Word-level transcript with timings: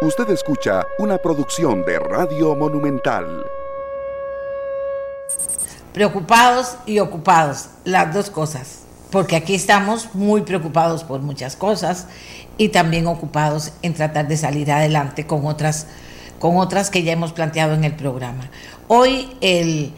Usted 0.00 0.30
escucha 0.30 0.86
una 1.00 1.18
producción 1.18 1.84
de 1.84 1.98
Radio 1.98 2.54
Monumental. 2.54 3.44
Preocupados 5.92 6.76
y 6.86 7.00
ocupados, 7.00 7.70
las 7.82 8.14
dos 8.14 8.30
cosas, 8.30 8.82
porque 9.10 9.34
aquí 9.34 9.56
estamos 9.56 10.14
muy 10.14 10.42
preocupados 10.42 11.02
por 11.02 11.22
muchas 11.22 11.56
cosas 11.56 12.06
y 12.56 12.68
también 12.68 13.08
ocupados 13.08 13.72
en 13.82 13.92
tratar 13.92 14.28
de 14.28 14.36
salir 14.36 14.70
adelante 14.70 15.26
con 15.26 15.44
otras, 15.44 15.88
con 16.38 16.58
otras 16.58 16.90
que 16.90 17.02
ya 17.02 17.10
hemos 17.10 17.32
planteado 17.32 17.74
en 17.74 17.82
el 17.82 17.96
programa. 17.96 18.48
Hoy 18.86 19.36
el, 19.40 19.92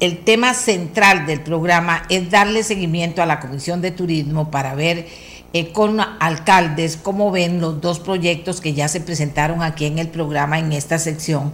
el 0.00 0.24
tema 0.24 0.54
central 0.54 1.26
del 1.26 1.42
programa 1.42 2.04
es 2.08 2.30
darle 2.30 2.62
seguimiento 2.62 3.20
a 3.20 3.26
la 3.26 3.38
Comisión 3.38 3.82
de 3.82 3.90
Turismo 3.90 4.50
para 4.50 4.74
ver 4.74 5.06
eh, 5.52 5.72
con 5.72 5.98
alcaldes 5.98 6.96
cómo 6.96 7.32
ven 7.32 7.60
los 7.60 7.80
dos 7.80 7.98
proyectos 7.98 8.60
que 8.60 8.72
ya 8.72 8.86
se 8.86 9.00
presentaron 9.00 9.62
aquí 9.62 9.84
en 9.84 9.98
el 9.98 10.08
programa, 10.08 10.60
en 10.60 10.72
esta 10.72 11.00
sección, 11.00 11.52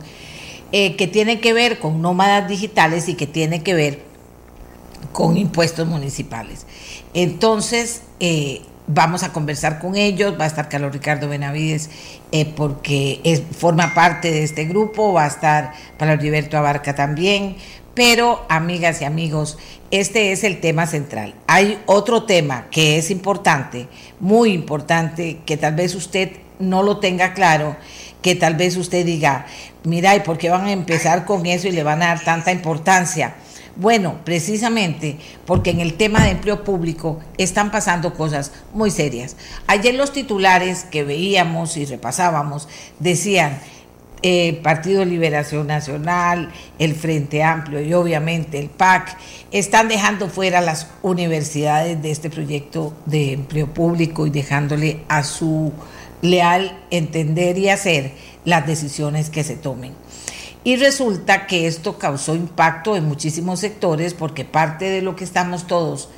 eh, 0.71 0.97
que 0.97 1.07
tienen 1.07 1.41
que 1.41 1.55
ver 1.55 1.79
con 1.79 2.03
nómadas 2.03 2.47
digitales 2.47 3.09
y 3.09 3.15
que 3.15 3.27
tienen 3.27 3.63
que 3.63 3.73
ver 3.73 4.03
con 5.13 5.39
impuestos 5.39 5.87
municipales. 5.87 6.67
Entonces, 7.15 8.03
eh, 8.21 8.61
vamos 8.87 9.23
a 9.23 9.33
conversar 9.33 9.79
con 9.79 9.97
ellos, 9.97 10.39
va 10.39 10.45
a 10.45 10.49
estar 10.49 10.69
Carlos 10.69 10.93
Ricardo 10.93 11.29
Benavides 11.29 11.89
porque 12.55 13.23
es, 13.25 13.43
forma 13.57 13.95
parte 13.95 14.31
de 14.31 14.45
este 14.45 14.67
grupo, 14.67 15.15
va 15.15 15.25
a 15.25 15.29
estar 15.29 15.73
para 15.97 16.13
Heriberto 16.13 16.59
Abarca 16.59 16.95
también, 16.95 17.57
pero, 17.97 18.45
amigas 18.51 19.01
y 19.01 19.07
amigos, 19.07 19.57
este 19.91 20.31
es 20.31 20.45
el 20.45 20.61
tema 20.61 20.87
central. 20.87 21.35
Hay 21.47 21.79
otro 21.87 22.25
tema 22.25 22.67
que 22.71 22.99
es 22.99 23.11
importante, 23.11 23.89
muy 24.21 24.53
importante, 24.53 25.39
que 25.47 25.57
tal 25.57 25.75
vez 25.75 25.95
usted 25.95 26.33
no 26.59 26.83
lo 26.83 26.99
tenga 26.99 27.33
claro, 27.33 27.75
que 28.21 28.35
tal 28.35 28.55
vez 28.55 28.77
usted 28.77 29.07
diga, 29.07 29.47
mira, 29.83 30.15
¿y 30.15 30.21
por 30.21 30.37
qué 30.37 30.51
van 30.51 30.67
a 30.67 30.73
empezar 30.73 31.25
con 31.25 31.47
eso 31.47 31.69
y 31.69 31.73
le 31.73 31.85
van 31.85 32.03
a 32.03 32.09
dar 32.09 32.23
tanta 32.23 32.53
importancia? 32.53 33.35
Bueno, 33.77 34.21
precisamente 34.25 35.17
porque 35.47 35.71
en 35.71 35.81
el 35.81 35.95
tema 35.95 36.23
de 36.23 36.33
empleo 36.33 36.65
público 36.65 37.21
están 37.39 37.71
pasando 37.71 38.13
cosas 38.13 38.53
muy 38.75 38.91
serias. 38.91 39.37
Ayer 39.67 39.95
los 39.95 40.13
titulares 40.13 40.85
que 40.85 41.03
veíamos 41.03 41.79
y 41.79 41.87
repasábamos 41.87 42.69
decían, 42.99 43.59
eh, 44.29 44.59
Partido 44.61 45.05
Liberación 45.05 45.69
Nacional, 45.69 46.51
el 46.81 46.97
Frente 46.97 47.45
Amplio 47.45 47.81
y 47.81 47.95
obviamente 47.95 48.59
el 48.59 48.69
PAC 48.69 49.17
están 49.53 49.87
dejando 49.87 50.29
fuera 50.29 50.61
las 50.61 50.89
universidades 51.03 52.03
de 52.03 52.11
este 52.11 52.29
proyecto 52.29 52.93
de 53.07 53.35
empleo 53.35 53.73
público 53.73 54.27
y 54.27 54.31
dejándole 54.31 55.05
a 55.07 55.23
su 55.23 55.73
leal 56.23 56.77
entender 56.91 57.57
y 57.57 57.69
hacer 57.69 58.15
las 58.45 58.67
decisiones 58.67 59.31
que 59.31 59.45
se 59.45 59.55
tomen. 59.55 59.93
Y 60.65 60.75
resulta 60.75 61.47
que 61.47 61.69
esto 61.69 61.97
causó 61.97 62.35
impacto 62.35 62.97
en 62.97 63.05
muchísimos 63.05 63.61
sectores 63.61 64.13
porque 64.13 64.45
parte 64.45 64.87
de 64.87 65.03
lo 65.03 65.15
que 65.15 65.23
estamos 65.23 65.69
todos 65.69 66.09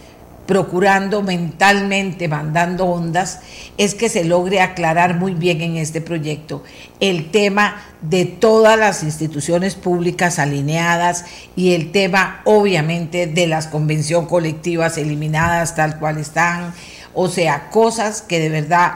procurando 0.49 1.21
mentalmente, 1.21 2.27
mandando 2.27 2.87
ondas, 2.87 3.41
es 3.77 3.95
que 3.95 4.09
se 4.09 4.25
logre 4.25 4.63
aclarar 4.63 5.19
muy 5.19 5.35
bien 5.35 5.61
en 5.61 5.77
este 5.77 6.01
proyecto 6.01 6.65
el 7.01 7.31
tema 7.31 7.83
de 8.01 8.25
todas 8.25 8.79
las 8.79 9.03
instituciones 9.03 9.75
públicas 9.75 10.39
alineadas 10.39 11.27
y 11.55 11.75
el 11.75 11.93
tema 11.93 12.41
obviamente 12.47 13.27
de 13.27 13.47
las 13.47 13.67
convenciones 13.67 14.31
colectivas 14.31 14.97
eliminadas 14.97 15.77
tal 15.77 15.99
cual 15.99 16.17
están, 16.17 16.73
o 17.13 17.29
sea, 17.29 17.69
cosas 17.69 18.23
que 18.23 18.41
de 18.41 18.49
verdad 18.49 18.95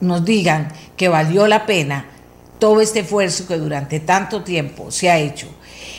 nos 0.00 0.24
digan 0.24 0.72
que 0.96 1.06
valió 1.06 1.46
la 1.46 1.64
pena 1.64 2.06
todo 2.58 2.80
este 2.80 3.00
esfuerzo 3.00 3.46
que 3.46 3.56
durante 3.56 4.00
tanto 4.00 4.42
tiempo 4.42 4.90
se 4.90 5.08
ha 5.08 5.18
hecho 5.18 5.48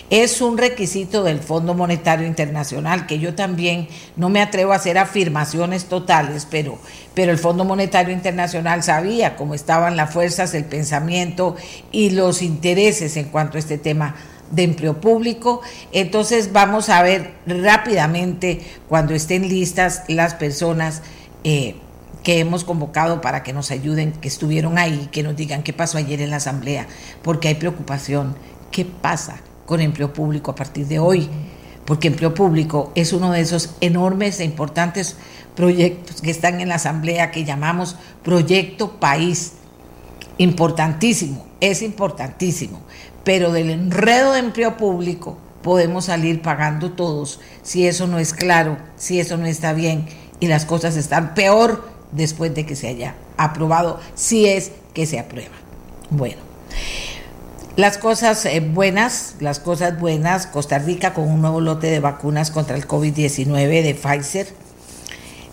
es 0.09 0.41
un 0.41 0.57
requisito 0.57 1.23
del 1.23 1.39
Fondo 1.39 1.73
Monetario 1.73 2.27
Internacional, 2.27 3.05
que 3.05 3.19
yo 3.19 3.35
también 3.35 3.87
no 4.15 4.29
me 4.29 4.41
atrevo 4.41 4.73
a 4.73 4.77
hacer 4.77 4.97
afirmaciones 4.97 5.85
totales, 5.85 6.47
pero, 6.49 6.77
pero 7.13 7.31
el 7.31 7.37
Fondo 7.37 7.65
Monetario 7.65 8.13
Internacional 8.13 8.83
sabía 8.83 9.35
cómo 9.35 9.53
estaban 9.53 9.97
las 9.97 10.13
fuerzas, 10.13 10.53
el 10.53 10.65
pensamiento 10.65 11.55
y 11.91 12.11
los 12.11 12.41
intereses 12.41 13.17
en 13.17 13.25
cuanto 13.25 13.57
a 13.57 13.59
este 13.59 13.77
tema 13.77 14.15
de 14.51 14.63
empleo 14.63 14.99
público. 14.99 15.61
Entonces 15.91 16.51
vamos 16.51 16.89
a 16.89 17.01
ver 17.03 17.33
rápidamente 17.45 18.61
cuando 18.87 19.13
estén 19.13 19.47
listas 19.47 20.03
las 20.07 20.33
personas 20.33 21.01
eh, 21.43 21.75
que 22.23 22.39
hemos 22.39 22.63
convocado 22.63 23.21
para 23.21 23.43
que 23.43 23.53
nos 23.53 23.71
ayuden, 23.71 24.11
que 24.11 24.27
estuvieron 24.27 24.77
ahí, 24.77 25.09
que 25.11 25.23
nos 25.23 25.35
digan 25.35 25.63
qué 25.63 25.73
pasó 25.73 25.97
ayer 25.97 26.21
en 26.21 26.31
la 26.31 26.37
asamblea, 26.37 26.87
porque 27.21 27.47
hay 27.47 27.55
preocupación. 27.55 28.35
¿Qué 28.71 28.85
pasa? 28.85 29.41
Con 29.69 29.81
empleo 29.81 30.11
público 30.11 30.49
a 30.49 30.55
partir 30.55 30.87
de 30.87 30.97
hoy, 30.97 31.29
porque 31.85 32.07
empleo 32.07 32.33
público 32.33 32.91
es 32.95 33.13
uno 33.13 33.31
de 33.31 33.41
esos 33.41 33.75
enormes 33.81 34.39
e 34.39 34.43
importantes 34.43 35.15
proyectos 35.55 36.21
que 36.21 36.31
están 36.31 36.59
en 36.59 36.69
la 36.69 36.75
Asamblea 36.75 37.29
que 37.29 37.45
llamamos 37.45 37.95
Proyecto 38.23 38.99
País. 38.99 39.51
Importantísimo, 40.39 41.45
es 41.61 41.83
importantísimo, 41.83 42.81
pero 43.23 43.51
del 43.51 43.69
enredo 43.69 44.31
de 44.31 44.39
empleo 44.39 44.75
público 44.75 45.37
podemos 45.61 46.05
salir 46.05 46.41
pagando 46.41 46.93
todos 46.93 47.39
si 47.61 47.85
eso 47.85 48.07
no 48.07 48.17
es 48.17 48.33
claro, 48.33 48.79
si 48.97 49.19
eso 49.19 49.37
no 49.37 49.45
está 49.45 49.73
bien 49.73 50.07
y 50.39 50.47
las 50.47 50.65
cosas 50.65 50.95
están 50.95 51.35
peor 51.35 51.87
después 52.11 52.55
de 52.55 52.65
que 52.65 52.75
se 52.75 52.87
haya 52.87 53.13
aprobado, 53.37 53.99
si 54.15 54.47
es 54.47 54.71
que 54.95 55.05
se 55.05 55.19
aprueba. 55.19 55.53
Bueno. 56.09 56.41
Las 57.79 57.97
cosas 57.97 58.45
eh, 58.45 58.59
buenas, 58.59 59.35
las 59.39 59.59
cosas 59.61 59.97
buenas, 59.97 60.47
Costa 60.47 60.79
Rica 60.79 61.13
con 61.13 61.29
un 61.29 61.39
nuevo 61.39 61.61
lote 61.61 61.87
de 61.87 62.01
vacunas 62.01 62.51
contra 62.51 62.75
el 62.75 62.85
COVID-19 62.85 63.81
de 63.81 63.95
Pfizer, 63.95 64.47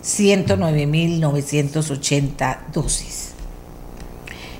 109.980 0.03 2.57
dosis. 2.73 3.29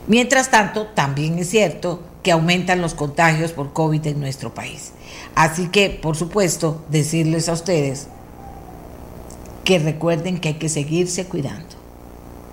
Mientras 0.07 0.49
tanto, 0.49 0.87
también 0.87 1.37
es 1.39 1.49
cierto 1.49 2.01
que 2.23 2.31
aumentan 2.31 2.79
los 2.79 2.93
contagios 2.93 3.51
por 3.51 3.73
COVID 3.73 4.07
en 4.07 4.21
nuestro 4.21 4.53
país. 4.53 4.93
Así 5.35 5.67
que, 5.67 5.89
por 5.89 6.15
supuesto, 6.15 6.85
decirles 6.87 7.49
a 7.49 7.51
ustedes 7.51 8.07
que 9.65 9.79
recuerden 9.79 10.37
que 10.37 10.47
hay 10.47 10.55
que 10.55 10.69
seguirse 10.69 11.25
cuidando. 11.25 11.75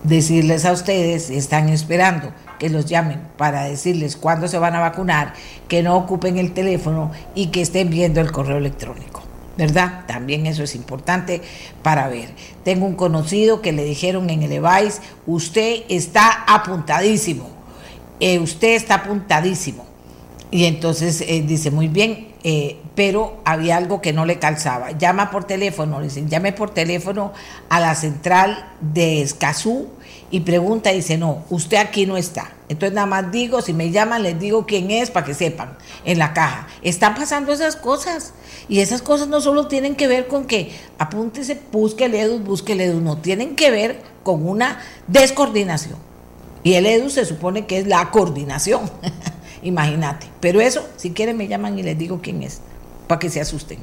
Decirles 0.02 0.64
a 0.64 0.72
ustedes, 0.72 1.31
están 1.31 1.69
esperando 1.69 2.32
que 2.59 2.70
los 2.70 2.87
llamen 2.87 3.20
para 3.37 3.65
decirles 3.65 4.16
cuándo 4.16 4.48
se 4.48 4.59
van 4.59 4.75
a 4.75 4.81
vacunar, 4.81 5.34
que 5.69 5.82
no 5.82 5.97
ocupen 5.97 6.38
el 6.38 6.53
teléfono 6.53 7.10
y 7.34 7.48
que 7.48 7.62
estén 7.62 7.91
viendo 7.91 8.20
el 8.20 8.32
correo 8.32 8.59
electrónico. 8.59 9.22
¿Verdad? 9.56 10.04
También 10.09 10.47
eso 10.47 10.64
es 10.64 10.75
importante 10.75 11.41
para 11.82 12.09
ver. 12.09 12.31
Tengo 12.64 12.87
un 12.87 12.97
conocido 12.97 13.62
que 13.62 13.70
le 13.70 13.84
dijeron 13.84 14.28
en 14.31 14.43
el 14.43 14.50
EVAIS, 14.50 15.00
usted 15.26 15.84
está 15.88 16.44
apuntadísimo, 16.48 17.48
eh, 18.19 18.41
usted 18.41 18.75
está 18.75 18.97
apuntadísimo. 18.97 19.87
Y 20.50 20.64
entonces 20.64 21.20
eh, 21.20 21.44
dice, 21.47 21.70
muy 21.70 21.88
bien, 21.88 22.28
eh, 22.43 22.78
pero 22.94 23.41
había 23.44 23.76
algo 23.76 24.00
que 24.00 24.12
no 24.12 24.25
le 24.25 24.38
calzaba. 24.38 24.93
Llama 24.93 25.31
por 25.31 25.44
teléfono, 25.44 25.98
le 25.98 26.06
dicen, 26.06 26.28
llame 26.28 26.53
por 26.53 26.70
teléfono 26.70 27.32
a 27.69 27.81
la 27.81 27.94
central 27.94 28.72
de 28.81 29.22
Escazú 29.22 29.88
y 30.31 30.41
pregunta 30.41 30.93
y 30.93 30.97
dice, 30.97 31.19
no, 31.19 31.45
usted 31.51 31.77
aquí 31.77 32.07
no 32.07 32.17
está. 32.17 32.53
Entonces 32.69 32.95
nada 32.95 33.07
más 33.07 33.31
digo, 33.31 33.62
si 33.62 33.73
me 33.73 33.91
llaman 33.91 34.23
les 34.23 34.39
digo 34.39 34.67
quién 34.67 34.91
es 34.91 35.11
para 35.11 35.27
que 35.27 35.35
sepan 35.35 35.77
en 36.05 36.19
la 36.19 36.33
caja. 36.33 36.67
Están 36.83 37.15
pasando 37.15 37.53
esas 37.53 37.77
cosas. 37.77 38.33
Y 38.69 38.81
esas 38.81 39.03
cosas 39.03 39.29
no 39.29 39.41
solo 39.41 39.69
tienen 39.69 39.95
que 39.95 40.07
ver 40.07 40.27
con 40.27 40.47
que 40.47 40.73
apúntese, 40.99 41.61
busque 41.71 42.07
el 42.07 42.15
EDU, 42.15 42.39
busque 42.39 42.73
el 42.73 42.81
EDU, 42.81 43.01
no, 43.01 43.19
tienen 43.19 43.57
que 43.57 43.71
ver 43.71 44.01
con 44.23 44.49
una 44.49 44.81
descoordinación. 45.07 45.97
Y 46.62 46.75
el 46.75 46.87
EDU 46.87 47.11
se 47.11 47.27
supone 47.27 47.67
que 47.67 47.79
es 47.79 47.87
la 47.87 48.11
coordinación, 48.11 48.91
imagínate. 49.62 50.27
Pero 50.41 50.62
eso, 50.62 50.88
si 50.97 51.11
quieren 51.11 51.37
me 51.37 51.47
llaman 51.47 51.79
y 51.79 51.82
les 51.82 51.99
digo 51.99 52.20
quién 52.23 52.43
es, 52.43 52.61
para 53.06 53.19
que 53.19 53.29
se 53.29 53.41
asusten. 53.41 53.81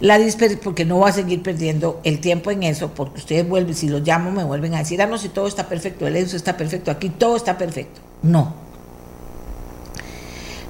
La 0.00 0.18
porque 0.62 0.84
no 0.84 1.00
va 1.00 1.08
a 1.08 1.12
seguir 1.12 1.42
perdiendo 1.42 2.00
el 2.04 2.20
tiempo 2.20 2.52
en 2.52 2.62
eso, 2.62 2.94
porque 2.94 3.18
ustedes 3.18 3.48
vuelven, 3.48 3.74
si 3.74 3.88
los 3.88 4.02
llamo, 4.02 4.30
me 4.30 4.44
vuelven 4.44 4.74
a 4.74 4.78
decir, 4.78 5.02
ah, 5.02 5.06
no, 5.06 5.18
si 5.18 5.28
todo 5.28 5.48
está 5.48 5.68
perfecto, 5.68 6.06
el 6.06 6.14
EDUS 6.14 6.34
está 6.34 6.56
perfecto, 6.56 6.92
aquí 6.92 7.08
todo 7.10 7.36
está 7.36 7.58
perfecto. 7.58 8.00
No. 8.22 8.54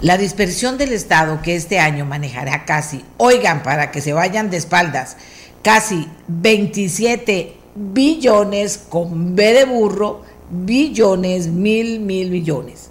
La 0.00 0.16
dispersión 0.16 0.78
del 0.78 0.92
Estado 0.92 1.42
que 1.42 1.56
este 1.56 1.78
año 1.78 2.06
manejará 2.06 2.64
casi, 2.64 3.04
oigan, 3.18 3.62
para 3.62 3.90
que 3.90 4.00
se 4.00 4.14
vayan 4.14 4.48
de 4.48 4.56
espaldas, 4.56 5.18
casi 5.62 6.08
27 6.28 7.54
billones 7.74 8.78
con 8.78 9.36
B 9.36 9.52
de 9.52 9.64
burro, 9.66 10.22
billones, 10.50 11.48
mil, 11.48 12.00
mil 12.00 12.30
billones, 12.30 12.88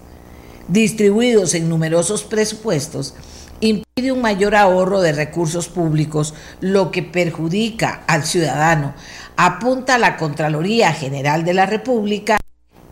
distribuidos 0.68 1.56
en 1.56 1.68
numerosos 1.68 2.24
presupuestos 2.24 3.16
impide 3.60 4.12
un 4.12 4.22
mayor 4.22 4.56
ahorro 4.56 5.02
de 5.02 5.12
recursos 5.12 5.68
públicos, 5.68 6.34
lo 6.62 6.92
que 6.92 7.04
perjudica 7.04 8.04
al 8.08 8.24
ciudadano. 8.24 8.94
Apunta 9.36 9.98
la 9.98 10.18
Contraloría 10.18 10.94
General 10.94 11.44
de 11.44 11.54
la 11.54 11.66
República 11.66 12.38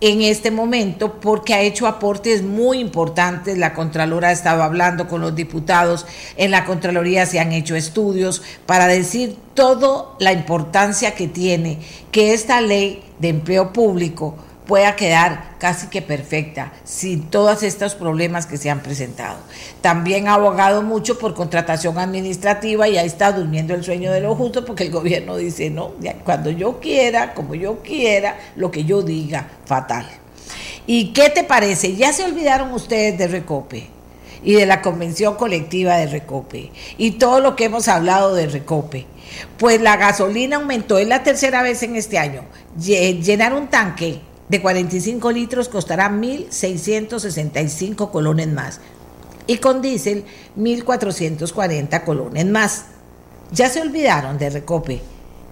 en 0.01 0.21
este 0.21 0.51
momento 0.51 1.19
porque 1.19 1.53
ha 1.53 1.61
hecho 1.61 1.87
aportes 1.87 2.43
muy 2.43 2.79
importantes. 2.79 3.57
La 3.57 3.73
Contralora 3.73 4.29
ha 4.29 4.33
estado 4.33 4.63
hablando 4.63 5.07
con 5.07 5.21
los 5.21 5.35
diputados, 5.35 6.05
en 6.37 6.51
la 6.51 6.65
Contraloría 6.65 7.25
se 7.25 7.39
han 7.39 7.51
hecho 7.51 7.75
estudios 7.75 8.41
para 8.65 8.87
decir 8.87 9.37
toda 9.53 10.15
la 10.19 10.33
importancia 10.33 11.15
que 11.15 11.27
tiene 11.27 11.79
que 12.11 12.33
esta 12.33 12.61
ley 12.61 13.03
de 13.19 13.29
empleo 13.29 13.71
público 13.71 14.35
pueda 14.65 14.95
quedar 14.95 15.55
casi 15.59 15.87
que 15.87 16.01
perfecta 16.01 16.73
sin 16.83 17.29
todos 17.29 17.63
estos 17.63 17.95
problemas 17.95 18.45
que 18.45 18.57
se 18.57 18.69
han 18.69 18.81
presentado. 18.81 19.37
También 19.81 20.27
ha 20.27 20.35
abogado 20.35 20.81
mucho 20.81 21.17
por 21.17 21.33
contratación 21.33 21.97
administrativa 21.97 22.87
y 22.87 22.97
ahí 22.97 23.07
está 23.07 23.31
durmiendo 23.31 23.73
el 23.73 23.83
sueño 23.83 24.11
de 24.11 24.21
lo 24.21 24.35
justo 24.35 24.65
porque 24.65 24.83
el 24.83 24.91
gobierno 24.91 25.37
dice, 25.37 25.69
no, 25.69 25.91
cuando 26.23 26.49
yo 26.49 26.79
quiera, 26.79 27.33
como 27.33 27.55
yo 27.55 27.81
quiera, 27.81 28.37
lo 28.55 28.71
que 28.71 28.85
yo 28.85 29.01
diga, 29.01 29.47
fatal. 29.65 30.07
¿Y 30.87 31.13
qué 31.13 31.29
te 31.29 31.43
parece? 31.43 31.95
¿Ya 31.95 32.13
se 32.13 32.23
olvidaron 32.23 32.71
ustedes 32.71 33.17
de 33.17 33.27
Recope? 33.27 33.95
y 34.43 34.53
de 34.53 34.67
la 34.67 34.83
convención 34.83 35.35
colectiva 35.35 35.97
de 35.97 36.05
Recope 36.05 36.71
y 36.99 37.11
todo 37.11 37.39
lo 37.39 37.55
que 37.55 37.65
hemos 37.65 37.87
hablado 37.87 38.35
de 38.35 38.45
Recope. 38.45 39.07
Pues 39.57 39.81
la 39.81 39.97
gasolina 39.97 40.57
aumentó, 40.57 40.99
es 40.99 41.07
la 41.07 41.23
tercera 41.23 41.63
vez 41.63 41.81
en 41.81 41.95
este 41.95 42.19
año. 42.19 42.43
Llenar 42.77 43.55
un 43.55 43.67
tanque 43.67 44.21
de 44.49 44.61
45 44.61 45.31
litros 45.31 45.69
costará 45.69 46.09
1.665 46.09 48.11
colones 48.11 48.47
más 48.47 48.79
y 49.47 49.57
con 49.57 49.81
diésel 49.81 50.25
1.440 50.57 52.03
colones 52.03 52.45
más. 52.45 52.85
Ya 53.51 53.69
se 53.69 53.81
olvidaron 53.81 54.37
de 54.37 54.49
Recope 54.49 55.01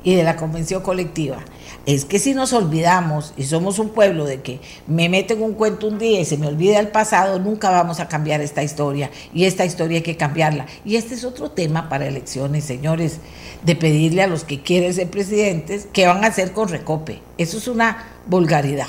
y 0.04 0.16
de 0.16 0.24
la 0.24 0.36
convención 0.36 0.82
colectiva. 0.82 1.38
Es 1.86 2.06
que 2.06 2.18
si 2.18 2.34
nos 2.34 2.54
olvidamos 2.54 3.34
y 3.36 3.44
somos 3.44 3.78
un 3.78 3.90
pueblo 3.90 4.24
de 4.24 4.42
que 4.42 4.62
me 4.88 5.10
meten 5.10 5.42
un 5.44 5.54
cuento 5.54 5.88
un 5.88 6.00
día 6.00 6.22
y 6.22 6.26
se 6.26 6.38
me 6.38 6.48
olvida 6.48 6.80
el 6.80 6.88
pasado, 6.88 7.40
nunca 7.40 7.70
vamos 7.72 8.00
a 8.00 8.08
cambiar 8.08 8.40
esta 8.40 8.64
historia. 8.64 9.12
Y 9.34 9.44
esta 9.44 9.66
historia 9.66 9.98
hay 9.98 10.04
que 10.04 10.16
cambiarla. 10.16 10.66
Y 10.86 10.96
este 10.96 11.14
es 11.14 11.26
otro 11.26 11.52
tema 11.52 11.90
para 11.90 12.08
elecciones, 12.08 12.64
señores, 12.64 13.20
de 13.64 13.76
pedirle 13.76 14.24
a 14.24 14.28
los 14.28 14.46
que 14.46 14.62
quieren 14.62 14.94
ser 14.94 15.10
presidentes 15.10 15.90
qué 15.92 16.08
van 16.08 16.24
a 16.24 16.28
hacer 16.28 16.54
con 16.54 16.70
Recope. 16.70 17.22
Eso 17.38 17.58
es 17.58 17.68
una 17.68 18.06
vulgaridad. 18.28 18.88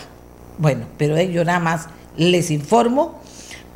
Bueno, 0.58 0.87
pero 0.96 1.20
yo 1.20 1.44
nada 1.44 1.58
más 1.58 1.88
les 2.17 2.52
informo 2.52 3.20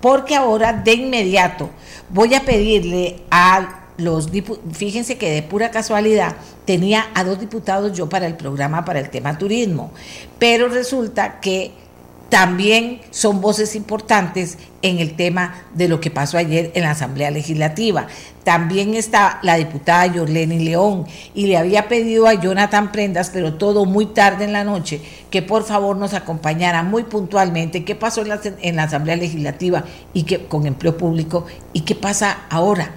porque 0.00 0.36
ahora 0.36 0.72
de 0.72 0.92
inmediato 0.92 1.70
voy 2.08 2.34
a 2.34 2.44
pedirle 2.44 3.22
a 3.32 3.87
los 3.98 4.30
fíjense 4.72 5.18
que 5.18 5.30
de 5.30 5.42
pura 5.42 5.70
casualidad 5.70 6.36
tenía 6.64 7.08
a 7.14 7.24
dos 7.24 7.40
diputados 7.40 7.96
yo 7.96 8.08
para 8.08 8.26
el 8.26 8.36
programa 8.36 8.84
para 8.84 9.00
el 9.00 9.10
tema 9.10 9.36
turismo, 9.36 9.90
pero 10.38 10.68
resulta 10.68 11.40
que 11.40 11.72
también 12.28 13.00
son 13.10 13.40
voces 13.40 13.74
importantes 13.74 14.58
en 14.82 14.98
el 14.98 15.16
tema 15.16 15.64
de 15.74 15.88
lo 15.88 15.98
que 16.00 16.10
pasó 16.10 16.36
ayer 16.36 16.70
en 16.74 16.82
la 16.82 16.90
Asamblea 16.90 17.30
Legislativa. 17.30 18.06
También 18.44 18.94
está 18.94 19.38
la 19.42 19.56
diputada 19.56 20.06
Yorleni 20.06 20.58
León 20.60 21.06
y 21.34 21.46
le 21.46 21.56
había 21.56 21.88
pedido 21.88 22.28
a 22.28 22.34
Jonathan 22.34 22.92
Prendas, 22.92 23.30
pero 23.32 23.54
todo 23.54 23.86
muy 23.86 24.06
tarde 24.06 24.44
en 24.44 24.52
la 24.52 24.62
noche, 24.62 25.00
que 25.30 25.40
por 25.40 25.64
favor 25.64 25.96
nos 25.96 26.12
acompañara 26.12 26.82
muy 26.82 27.04
puntualmente 27.04 27.84
qué 27.84 27.94
pasó 27.94 28.20
en 28.20 28.28
la, 28.28 28.40
en 28.44 28.76
la 28.76 28.84
Asamblea 28.84 29.16
Legislativa 29.16 29.84
y 30.12 30.24
que, 30.24 30.44
con 30.44 30.66
empleo 30.66 30.98
público 30.98 31.46
y 31.72 31.80
qué 31.80 31.94
pasa 31.94 32.42
ahora 32.50 32.92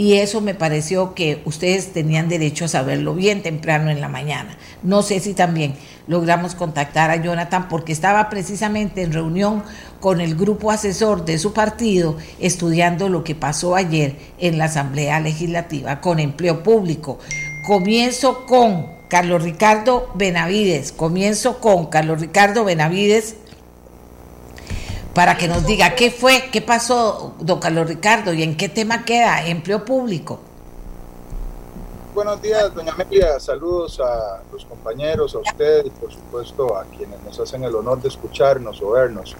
y 0.00 0.14
eso 0.14 0.40
me 0.40 0.54
pareció 0.54 1.12
que 1.12 1.42
ustedes 1.44 1.92
tenían 1.92 2.30
derecho 2.30 2.64
a 2.64 2.68
saberlo 2.68 3.14
bien 3.14 3.42
temprano 3.42 3.90
en 3.90 4.00
la 4.00 4.08
mañana. 4.08 4.56
No 4.82 5.02
sé 5.02 5.20
si 5.20 5.34
también 5.34 5.74
logramos 6.06 6.54
contactar 6.54 7.10
a 7.10 7.16
Jonathan 7.16 7.68
porque 7.68 7.92
estaba 7.92 8.30
precisamente 8.30 9.02
en 9.02 9.12
reunión 9.12 9.62
con 10.00 10.22
el 10.22 10.36
grupo 10.36 10.70
asesor 10.70 11.26
de 11.26 11.38
su 11.38 11.52
partido 11.52 12.16
estudiando 12.38 13.10
lo 13.10 13.24
que 13.24 13.34
pasó 13.34 13.76
ayer 13.76 14.16
en 14.38 14.56
la 14.56 14.64
Asamblea 14.64 15.20
Legislativa 15.20 16.00
con 16.00 16.18
empleo 16.18 16.62
público. 16.62 17.18
Comienzo 17.66 18.46
con 18.46 18.86
Carlos 19.08 19.42
Ricardo 19.42 20.10
Benavides, 20.14 20.92
comienzo 20.92 21.60
con 21.60 21.88
Carlos 21.88 22.22
Ricardo 22.22 22.64
Benavides 22.64 23.36
para 25.20 25.36
que 25.36 25.48
nos 25.48 25.66
diga 25.66 25.94
qué 25.94 26.10
fue, 26.10 26.48
qué 26.50 26.62
pasó, 26.62 27.34
don 27.40 27.60
Carlos 27.60 27.86
Ricardo, 27.86 28.32
y 28.32 28.42
en 28.42 28.56
qué 28.56 28.70
tema 28.70 29.04
queda 29.04 29.46
empleo 29.46 29.84
público. 29.84 30.40
Buenos 32.14 32.40
días, 32.40 32.74
doña 32.74 32.94
Amelia. 32.94 33.38
Saludos 33.38 34.00
a 34.00 34.40
los 34.50 34.64
compañeros, 34.64 35.34
a 35.34 35.40
ustedes 35.40 35.84
y 35.84 35.90
por 35.90 36.10
supuesto 36.10 36.74
a 36.74 36.84
quienes 36.84 37.22
nos 37.22 37.38
hacen 37.38 37.62
el 37.64 37.74
honor 37.74 38.00
de 38.00 38.08
escucharnos 38.08 38.80
o 38.80 38.92
vernos. 38.92 39.36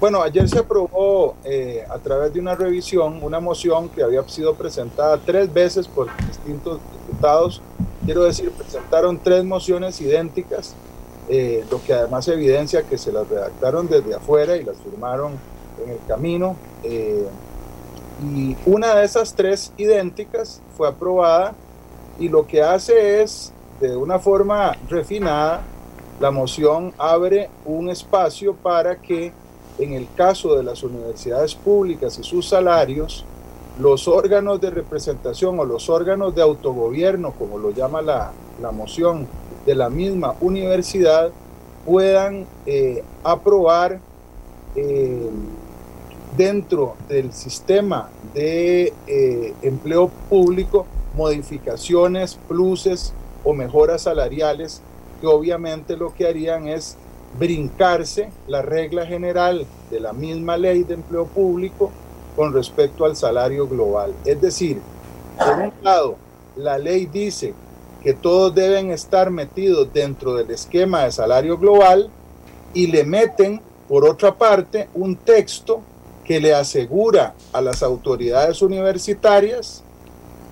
Bueno, 0.00 0.22
ayer 0.22 0.48
se 0.48 0.60
aprobó 0.60 1.36
eh, 1.44 1.84
a 1.90 1.98
través 1.98 2.32
de 2.32 2.40
una 2.40 2.54
revisión 2.54 3.22
una 3.22 3.38
moción 3.38 3.90
que 3.90 4.02
había 4.02 4.26
sido 4.30 4.54
presentada 4.54 5.18
tres 5.18 5.52
veces 5.52 5.86
por 5.86 6.08
distintos 6.26 6.80
diputados. 7.06 7.60
Quiero 8.02 8.24
decir, 8.24 8.50
presentaron 8.52 9.18
tres 9.18 9.44
mociones 9.44 10.00
idénticas 10.00 10.74
eh, 11.28 11.64
lo 11.70 11.82
que 11.82 11.92
además 11.92 12.26
evidencia 12.28 12.82
que 12.82 12.96
se 12.96 13.12
las 13.12 13.28
redactaron 13.28 13.88
desde 13.88 14.14
afuera 14.14 14.56
y 14.56 14.64
las 14.64 14.76
firmaron 14.78 15.32
en 15.84 15.90
el 15.90 15.98
camino. 16.06 16.56
Eh, 16.82 17.26
y 18.22 18.56
una 18.66 18.94
de 18.94 19.04
esas 19.04 19.34
tres 19.34 19.72
idénticas 19.76 20.60
fue 20.76 20.88
aprobada 20.88 21.54
y 22.18 22.28
lo 22.28 22.46
que 22.46 22.62
hace 22.62 23.22
es, 23.22 23.52
de 23.80 23.96
una 23.96 24.18
forma 24.18 24.76
refinada, 24.88 25.62
la 26.18 26.30
moción 26.30 26.92
abre 26.98 27.48
un 27.64 27.90
espacio 27.90 28.54
para 28.54 28.96
que 28.96 29.32
en 29.78 29.92
el 29.92 30.08
caso 30.16 30.56
de 30.56 30.64
las 30.64 30.82
universidades 30.82 31.54
públicas 31.54 32.18
y 32.18 32.24
sus 32.24 32.48
salarios, 32.48 33.24
los 33.78 34.08
órganos 34.08 34.60
de 34.60 34.70
representación 34.70 35.60
o 35.60 35.64
los 35.64 35.88
órganos 35.88 36.34
de 36.34 36.42
autogobierno, 36.42 37.32
como 37.32 37.58
lo 37.58 37.70
llama 37.70 38.02
la, 38.02 38.32
la 38.60 38.72
moción, 38.72 39.28
de 39.66 39.74
la 39.74 39.90
misma 39.90 40.34
universidad 40.40 41.30
puedan 41.84 42.46
eh, 42.66 43.02
aprobar 43.24 44.00
eh, 44.76 45.30
dentro 46.36 46.96
del 47.08 47.32
sistema 47.32 48.10
de 48.34 48.92
eh, 49.06 49.54
empleo 49.62 50.08
público 50.28 50.86
modificaciones, 51.14 52.38
pluses 52.46 53.12
o 53.42 53.52
mejoras 53.52 54.02
salariales 54.02 54.82
que 55.20 55.26
obviamente 55.26 55.96
lo 55.96 56.14
que 56.14 56.26
harían 56.26 56.68
es 56.68 56.96
brincarse 57.38 58.30
la 58.46 58.62
regla 58.62 59.04
general 59.04 59.66
de 59.90 60.00
la 60.00 60.12
misma 60.12 60.56
ley 60.56 60.84
de 60.84 60.94
empleo 60.94 61.26
público 61.26 61.90
con 62.36 62.52
respecto 62.52 63.04
al 63.04 63.16
salario 63.16 63.66
global. 63.66 64.14
Es 64.24 64.40
decir, 64.40 64.80
por 65.36 65.58
un 65.58 65.72
lado, 65.82 66.16
la 66.56 66.78
ley 66.78 67.06
dice 67.06 67.54
que 68.02 68.14
todos 68.14 68.54
deben 68.54 68.90
estar 68.90 69.30
metidos 69.30 69.92
dentro 69.92 70.34
del 70.34 70.50
esquema 70.50 71.04
de 71.04 71.12
salario 71.12 71.58
global 71.58 72.10
y 72.74 72.86
le 72.86 73.04
meten, 73.04 73.60
por 73.88 74.08
otra 74.08 74.36
parte, 74.36 74.88
un 74.94 75.16
texto 75.16 75.80
que 76.24 76.40
le 76.40 76.54
asegura 76.54 77.34
a 77.52 77.60
las 77.60 77.82
autoridades 77.82 78.60
universitarias 78.62 79.82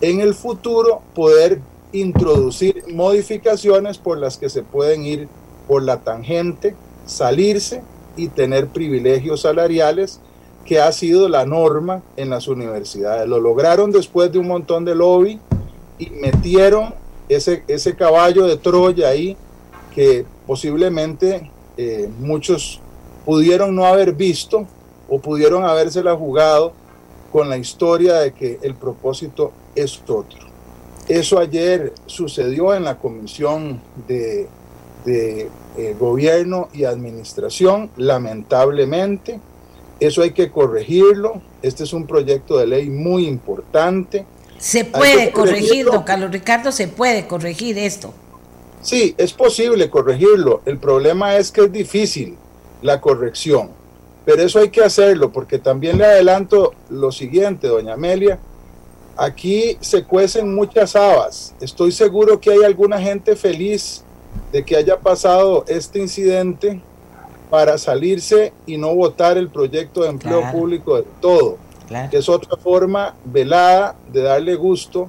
en 0.01 0.21
el 0.21 0.35
futuro 0.35 1.03
poder 1.15 1.61
introducir 1.93 2.85
modificaciones 2.89 3.99
por 3.99 4.19
las 4.19 4.39
que 4.39 4.49
se 4.49 4.63
pueden 4.63 5.05
ir 5.05 5.29
por 5.69 5.83
la 5.83 5.99
tangente, 5.99 6.75
salirse 7.07 7.83
y 8.17 8.29
tener 8.29 8.69
privilegios 8.69 9.43
salariales 9.43 10.21
que 10.65 10.81
ha 10.81 10.91
sido 10.93 11.29
la 11.29 11.47
norma 11.47 12.03
en 12.17 12.31
las 12.31 12.49
universidades. 12.49 13.29
Lo 13.29 13.39
lograron 13.41 13.93
después 13.93 14.33
de 14.33 14.39
un 14.39 14.49
montón 14.49 14.85
de 14.85 14.95
lobby 14.95 15.39
y 15.99 16.11
metieron 16.11 16.95
ese, 17.29 17.65
ese 17.69 17.95
caballo 17.95 18.47
de 18.47 18.57
Troya 18.57 19.09
ahí 19.09 19.37
que 19.95 20.25
posiblemente 20.47 21.51
eh, 21.77 22.09
muchos 22.21 22.81
pudieron 23.25 23.75
no 23.75 23.87
haber 23.87 24.13
visto 24.13 24.67
o 25.09 25.19
pudieron 25.19 25.65
habérsela 25.65 26.15
jugado 26.15 26.73
con 27.33 27.49
la 27.49 27.57
historia 27.57 28.15
de 28.15 28.33
que 28.33 28.59
el 28.63 28.75
propósito 28.75 29.53
es 29.75 30.01
otro. 30.07 30.39
Eso 31.09 31.39
ayer 31.39 31.93
sucedió 32.07 32.75
en 32.75 32.85
la 32.85 32.99
Comisión 32.99 33.81
de, 34.09 34.49
de 35.05 35.49
eh, 35.77 35.97
Gobierno 35.99 36.69
y 36.73 36.85
Administración, 36.85 37.91
lamentablemente. 37.97 39.41
Eso 40.01 40.23
hay 40.23 40.33
que 40.33 40.51
corregirlo. 40.51 41.41
Este 41.63 41.85
es 41.85 41.93
un 41.93 42.07
proyecto 42.07 42.59
de 42.59 42.67
ley 42.67 42.91
muy 42.91 43.27
importante 43.27 44.27
se 44.59 44.85
puede 44.85 45.33
corregir, 45.33 45.87
don 45.87 46.03
Carlos 46.03 46.31
Ricardo, 46.31 46.73
se 46.73 46.89
puede 46.89 47.27
corregir 47.27 47.79
esto. 47.79 48.13
Sí, 48.83 49.15
es 49.19 49.33
posible 49.33 49.91
corregirlo. 49.91 50.63
El 50.65 50.79
problema 50.79 51.37
es 51.37 51.51
que 51.51 51.63
es 51.63 51.73
difícil 51.73 52.37
la 52.83 53.01
corrección. 53.01 53.71
Pero 54.25 54.43
eso 54.43 54.59
hay 54.59 54.71
que 54.71 54.83
hacerlo, 54.83 55.33
porque 55.33 55.59
también 55.59 55.99
le 55.99 56.05
adelanto 56.05 56.75
lo 56.91 57.13
siguiente, 57.13 57.69
doña 57.69 57.95
Amelia. 57.95 58.39
Aquí 59.17 59.79
se 59.81 60.05
cuecen 60.05 60.55
muchas 60.55 60.97
habas. 60.97 61.55
Estoy 61.61 61.93
seguro 61.93 62.41
que 62.41 62.51
hay 62.51 62.65
alguna 62.65 63.01
gente 63.01 63.37
feliz 63.37 64.03
de 64.53 64.65
que 64.65 64.77
haya 64.77 64.99
pasado 64.99 65.65
este 65.69 66.01
incidente 66.01 66.81
para 67.51 67.79
salirse 67.79 68.53
y 68.67 68.77
no 68.77 68.95
votar 68.95 69.39
el 69.39 69.49
proyecto 69.49 70.03
de 70.03 70.09
empleo 70.09 70.43
público 70.51 70.97
de 70.97 71.05
todo, 71.21 71.57
es 72.13 72.29
otra 72.29 72.57
forma 72.57 73.15
velada 73.25 73.97
de 74.13 74.23
darle 74.23 74.55
gusto 74.57 75.09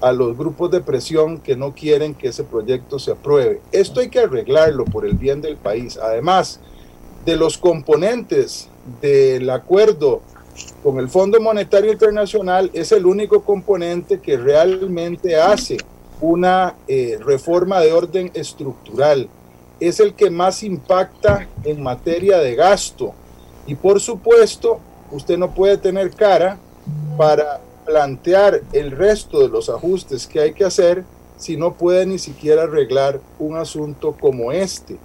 a 0.00 0.12
los 0.12 0.36
grupos 0.36 0.70
de 0.70 0.80
presión 0.80 1.38
que 1.38 1.56
no 1.56 1.74
quieren 1.74 2.14
que 2.14 2.28
ese 2.28 2.44
proyecto 2.44 2.98
se 2.98 3.12
apruebe. 3.12 3.60
Esto 3.70 4.00
hay 4.00 4.08
que 4.08 4.20
arreglarlo 4.20 4.84
por 4.84 5.06
el 5.06 5.14
bien 5.14 5.40
del 5.40 5.56
país. 5.56 5.96
Además 5.96 6.60
de 7.24 7.36
los 7.36 7.56
componentes 7.56 8.68
del 9.00 9.48
acuerdo 9.50 10.22
con 10.82 10.98
el 10.98 11.08
Fondo 11.08 11.40
Monetario 11.40 11.92
Internacional, 11.92 12.70
es 12.74 12.92
el 12.92 13.06
único 13.06 13.42
componente 13.42 14.20
que 14.20 14.36
realmente 14.36 15.36
hace 15.36 15.78
una 16.20 16.74
eh, 16.88 17.18
reforma 17.20 17.80
de 17.80 17.92
orden 17.92 18.30
estructural. 18.34 19.28
Es 19.80 20.00
el 20.00 20.14
que 20.14 20.30
más 20.30 20.62
impacta 20.62 21.48
en 21.64 21.82
materia 21.82 22.38
de 22.38 22.54
gasto. 22.54 23.12
Y 23.66 23.76
por 23.76 24.00
supuesto, 24.00 24.80
usted 25.12 25.38
no 25.38 25.54
puede 25.54 25.76
tener 25.78 26.10
cara 26.10 26.58
para 27.16 27.60
plantear 27.84 28.62
el 28.72 28.90
resto 28.90 29.40
de 29.40 29.48
los 29.48 29.68
ajustes 29.68 30.26
que 30.26 30.40
hay 30.40 30.52
que 30.52 30.64
hacer 30.64 31.04
si 31.36 31.56
no 31.56 31.74
puede 31.74 32.06
ni 32.06 32.18
siquiera 32.18 32.62
arreglar 32.62 33.20
un 33.38 33.56
asunto 33.56 34.16
como 34.18 34.52
este, 34.52 34.96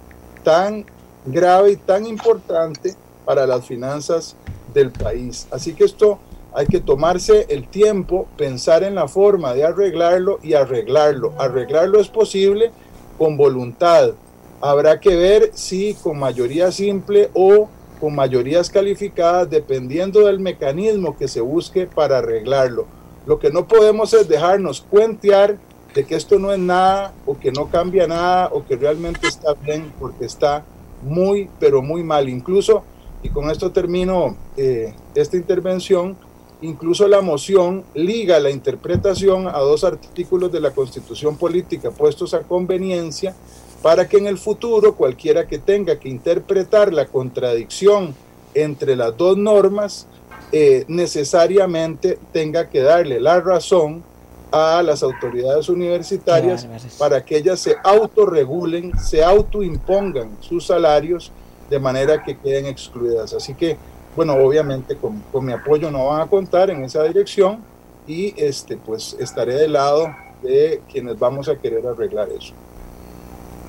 tan 0.44 0.86
grave 1.26 1.72
y 1.72 1.76
tan 1.76 2.06
importante 2.06 2.94
para 3.24 3.46
las 3.46 3.66
finanzas 3.66 4.36
del 4.72 4.90
país. 4.92 5.46
Así 5.50 5.74
que 5.74 5.84
esto 5.84 6.18
hay 6.54 6.66
que 6.66 6.80
tomarse 6.80 7.46
el 7.50 7.68
tiempo, 7.68 8.26
pensar 8.36 8.82
en 8.84 8.94
la 8.94 9.08
forma 9.08 9.52
de 9.54 9.64
arreglarlo 9.64 10.38
y 10.42 10.54
arreglarlo. 10.54 11.34
Arreglarlo 11.38 12.00
es 12.00 12.08
posible 12.08 12.70
con 13.18 13.36
voluntad. 13.36 14.12
Habrá 14.60 14.98
que 15.00 15.14
ver 15.14 15.50
si 15.54 15.94
con 15.94 16.18
mayoría 16.18 16.72
simple 16.72 17.30
o 17.34 17.68
con 17.98 18.14
mayorías 18.14 18.70
calificadas 18.70 19.50
dependiendo 19.50 20.26
del 20.26 20.40
mecanismo 20.40 21.16
que 21.16 21.28
se 21.28 21.40
busque 21.40 21.86
para 21.86 22.18
arreglarlo. 22.18 22.86
Lo 23.26 23.38
que 23.38 23.50
no 23.50 23.66
podemos 23.66 24.14
es 24.14 24.28
dejarnos 24.28 24.80
cuentear 24.80 25.58
de 25.94 26.04
que 26.04 26.14
esto 26.14 26.38
no 26.38 26.52
es 26.52 26.58
nada 26.58 27.12
o 27.26 27.38
que 27.38 27.50
no 27.52 27.68
cambia 27.68 28.06
nada 28.06 28.50
o 28.52 28.64
que 28.64 28.76
realmente 28.76 29.26
está 29.26 29.54
bien 29.54 29.92
porque 29.98 30.24
está 30.24 30.64
muy, 31.02 31.48
pero 31.58 31.82
muy 31.82 32.02
mal. 32.02 32.28
Incluso, 32.28 32.84
y 33.22 33.28
con 33.28 33.50
esto 33.50 33.70
termino 33.70 34.36
eh, 34.56 34.94
esta 35.14 35.36
intervención, 35.36 36.16
incluso 36.60 37.06
la 37.06 37.20
moción 37.20 37.84
liga 37.94 38.40
la 38.40 38.50
interpretación 38.50 39.46
a 39.46 39.58
dos 39.58 39.84
artículos 39.84 40.50
de 40.50 40.60
la 40.60 40.72
Constitución 40.72 41.36
Política 41.36 41.90
puestos 41.90 42.34
a 42.34 42.40
conveniencia 42.40 43.34
para 43.82 44.08
que 44.08 44.18
en 44.18 44.26
el 44.26 44.38
futuro 44.38 44.94
cualquiera 44.94 45.46
que 45.46 45.58
tenga 45.58 45.98
que 45.98 46.08
interpretar 46.08 46.92
la 46.92 47.06
contradicción 47.06 48.14
entre 48.54 48.96
las 48.96 49.16
dos 49.16 49.36
normas 49.36 50.06
eh, 50.50 50.84
necesariamente 50.88 52.18
tenga 52.32 52.68
que 52.68 52.80
darle 52.80 53.20
la 53.20 53.40
razón 53.40 54.02
a 54.50 54.82
las 54.82 55.02
autoridades 55.02 55.68
universitarias 55.68 56.66
para 56.98 57.22
que 57.22 57.36
ellas 57.36 57.60
se 57.60 57.76
autorregulen, 57.84 58.98
se 58.98 59.22
autoimpongan 59.22 60.38
sus 60.40 60.66
salarios 60.66 61.30
de 61.68 61.78
manera 61.78 62.22
que 62.22 62.38
queden 62.38 62.64
excluidas. 62.64 63.34
Así 63.34 63.52
que, 63.52 63.76
bueno, 64.16 64.34
obviamente 64.36 64.96
con, 64.96 65.22
con 65.30 65.44
mi 65.44 65.52
apoyo 65.52 65.90
no 65.90 66.06
van 66.06 66.22
a 66.22 66.26
contar 66.26 66.70
en 66.70 66.82
esa 66.82 67.02
dirección 67.02 67.62
y 68.06 68.32
este, 68.42 68.78
pues 68.78 69.14
estaré 69.20 69.54
del 69.54 69.74
lado 69.74 70.08
de 70.42 70.80
quienes 70.90 71.18
vamos 71.18 71.46
a 71.50 71.56
querer 71.56 71.86
arreglar 71.86 72.30
eso 72.30 72.54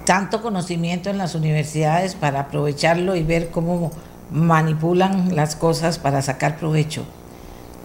tanto 0.10 0.42
conocimiento 0.42 1.12
en 1.12 1.20
las 1.20 1.36
universidades 1.36 2.16
para 2.16 2.40
aprovecharlo 2.40 3.16
y 3.16 3.22
ver 3.22 3.52
cómo 3.52 3.92
manipulan 4.32 5.36
las 5.36 5.56
cosas 5.56 6.00
para 6.00 6.24
sacar 6.24 6.58
provecho. 6.58 7.06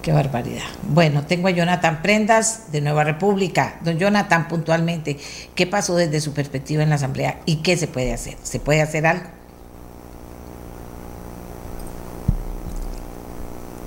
Qué 0.01 0.11
barbaridad. 0.11 0.65
Bueno, 0.89 1.27
tengo 1.27 1.49
a 1.49 1.51
Jonathan 1.51 2.01
Prendas 2.01 2.73
de 2.73 2.81
Nueva 2.81 3.05
República. 3.05 3.75
Don 3.83 3.99
Jonathan, 3.99 4.49
puntualmente, 4.49 5.19
¿qué 5.55 5.67
pasó 5.67 5.97
desde 5.97 6.23
su 6.23 6.33
perspectiva 6.33 6.83
en 6.83 6.89
la 6.89 6.95
Asamblea 6.95 7.41
y 7.45 7.57
qué 7.57 7.77
se 7.77 7.89
puede 7.89 8.15
hacer? 8.15 8.39
¿Se 8.43 8.59
puede 8.59 8.81
hacer 8.81 9.07
algo? 9.07 9.27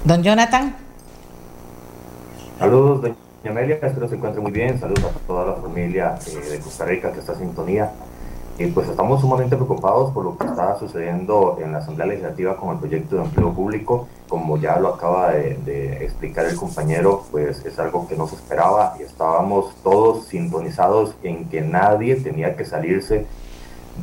Don 0.06 0.22
Jonathan. 0.22 0.76
Saludos, 2.60 3.02
doña 3.02 3.16
Amelia, 3.50 3.80
espero 3.82 4.08
se 4.08 4.14
encuentre 4.14 4.42
muy 4.42 4.52
bien. 4.52 4.80
Saludos 4.80 5.06
a 5.06 5.26
toda 5.26 5.46
la 5.48 5.54
familia 5.56 6.20
eh, 6.28 6.52
de 6.52 6.60
Costa 6.60 6.86
Rica 6.86 7.12
que 7.12 7.22
está 7.22 7.34
en 7.34 7.40
sintonía 7.40 7.92
pues 8.66 8.90
estamos 8.90 9.22
sumamente 9.22 9.56
preocupados 9.56 10.12
por 10.12 10.26
lo 10.26 10.36
que 10.36 10.48
está 10.48 10.80
sucediendo 10.80 11.60
en 11.62 11.72
la 11.74 11.78
Asamblea 11.78 12.08
Legislativa 12.08 12.58
con 12.58 12.72
el 12.72 12.80
proyecto 12.80 13.18
de 13.18 13.24
empleo 13.24 13.54
público. 13.54 14.08
Como 14.28 14.58
ya 14.58 14.80
lo 14.80 14.96
acaba 14.96 15.32
de, 15.32 16.04
explicar 16.04 16.46
el 16.46 16.56
compañero, 16.56 17.24
pues 17.30 17.64
es 17.66 17.78
algo 17.78 18.08
que 18.08 18.16
no 18.16 18.28
se 18.28 18.36
esperaba 18.36 18.96
y 19.00 19.04
estábamos 19.04 19.76
todos 19.84 20.26
sintonizados 20.26 21.16
en 21.22 21.46
que 21.50 21.62
nadie 21.62 22.16
tenía 22.16 22.56
que 22.56 22.66
salirse 22.66 23.28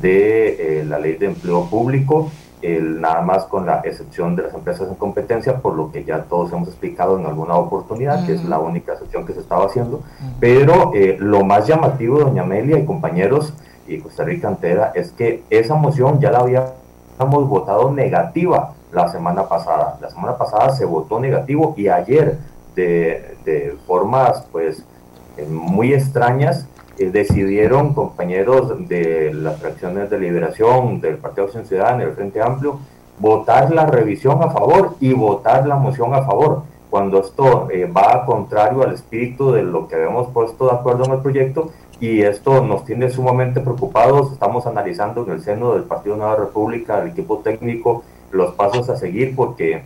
de 0.01 0.81
eh, 0.81 0.85
la 0.85 1.01
ley 1.01 1.17
de 1.17 1.27
empleo 1.27 1.65
público, 1.67 2.31
el, 2.63 3.01
nada 3.01 3.23
más 3.23 3.45
con 3.47 3.67
la 3.67 3.81
excepción 3.85 4.37
de 4.37 4.45
las 4.45 4.55
empresas 4.55 4.89
en 4.89 4.95
competencia, 4.95 5.59
por 5.59 5.75
lo 5.75 5.91
que 5.91 6.05
ya 6.05 6.23
todos 6.23 6.53
hemos 6.53 6.69
explicado 6.69 7.19
en 7.19 7.27
alguna 7.27 7.57
oportunidad, 7.57 8.25
que 8.25 8.35
es 8.35 8.45
la 8.45 8.61
única 8.61 8.93
excepción 8.93 9.27
que 9.27 9.33
se 9.33 9.41
estaba 9.41 9.67
haciendo. 9.67 10.03
Pero 10.39 10.93
eh, 10.95 11.17
lo 11.19 11.45
más 11.45 11.67
llamativo, 11.67 12.21
doña 12.21 12.43
Amelia 12.43 12.79
y 12.79 12.87
compañeros, 12.87 13.53
y 13.87 13.99
Costa 13.99 14.25
Rica 14.25 14.49
entera 14.49 14.93
es 14.95 15.13
que 15.13 15.43
esa 15.51 15.75
moción 15.75 16.21
ya 16.21 16.31
la 16.31 16.41
habíamos 16.41 17.49
votado 17.49 17.91
negativa 17.91 18.75
la 18.93 19.09
semana 19.09 19.49
pasada. 19.49 19.99
La 20.01 20.11
semana 20.11 20.39
pasada 20.39 20.71
se 20.71 20.85
votó 20.85 21.21
negativo 21.21 21.75
y 21.77 21.89
ayer 21.89 22.39
de, 22.75 23.37
de 23.45 23.77
formas 23.87 24.47
pues 24.53 24.85
eh, 25.37 25.47
muy 25.47 25.93
extrañas 25.93 26.67
eh, 26.99 27.11
decidieron 27.11 27.93
compañeros 27.93 28.89
de 28.89 29.35
las 29.35 29.59
fracciones 29.59 30.11
de 30.11 30.19
liberación 30.19 31.01
del 31.01 31.17
Partido 31.17 31.47
Acción 31.47 31.67
Ciudadana 31.67 32.03
y 32.03 32.07
del 32.07 32.15
Frente 32.15 32.41
Amplio 32.41 32.79
votar 33.19 33.73
la 33.73 33.87
revisión 33.87 34.43
a 34.43 34.51
favor 34.51 34.97
y 35.01 35.13
votar 35.13 35.67
la 35.67 35.77
moción 35.77 36.15
a 36.15 36.23
favor 36.23 36.63
cuando 36.91 37.21
esto 37.21 37.69
eh, 37.71 37.87
va 37.87 38.25
contrario 38.25 38.83
al 38.83 38.95
espíritu 38.95 39.51
de 39.51 39.63
lo 39.63 39.89
que 39.89 39.97
habíamos 39.97 40.29
puesto 40.29 40.67
de 40.67 40.73
acuerdo 40.73 41.05
en 41.07 41.13
el 41.13 41.19
proyecto 41.19 41.71
y 42.01 42.23
esto 42.23 42.65
nos 42.65 42.85
tiene 42.85 43.11
sumamente 43.11 43.61
preocupados. 43.61 44.33
Estamos 44.33 44.67
analizando 44.67 45.25
en 45.25 45.33
el 45.33 45.43
seno 45.43 45.75
del 45.75 45.85
Partido 45.85 46.17
Nueva 46.17 46.37
República, 46.37 47.01
el 47.01 47.09
equipo 47.09 47.39
técnico, 47.39 48.05
los 48.31 48.55
pasos 48.55 48.89
a 48.91 48.97
seguir 48.97 49.35
porque 49.37 49.83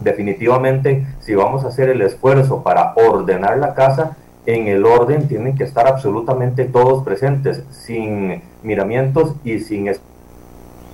definitivamente 0.00 1.06
si 1.20 1.34
vamos 1.34 1.64
a 1.64 1.68
hacer 1.68 1.88
el 1.88 2.02
esfuerzo 2.02 2.62
para 2.62 2.94
ordenar 2.94 3.58
la 3.58 3.74
casa, 3.74 4.16
en 4.46 4.66
el 4.66 4.84
orden 4.84 5.28
tienen 5.28 5.56
que 5.56 5.64
estar 5.64 5.86
absolutamente 5.86 6.64
todos 6.64 7.04
presentes, 7.04 7.62
sin 7.70 8.42
miramientos 8.62 9.34
y 9.44 9.60
sin 9.60 9.92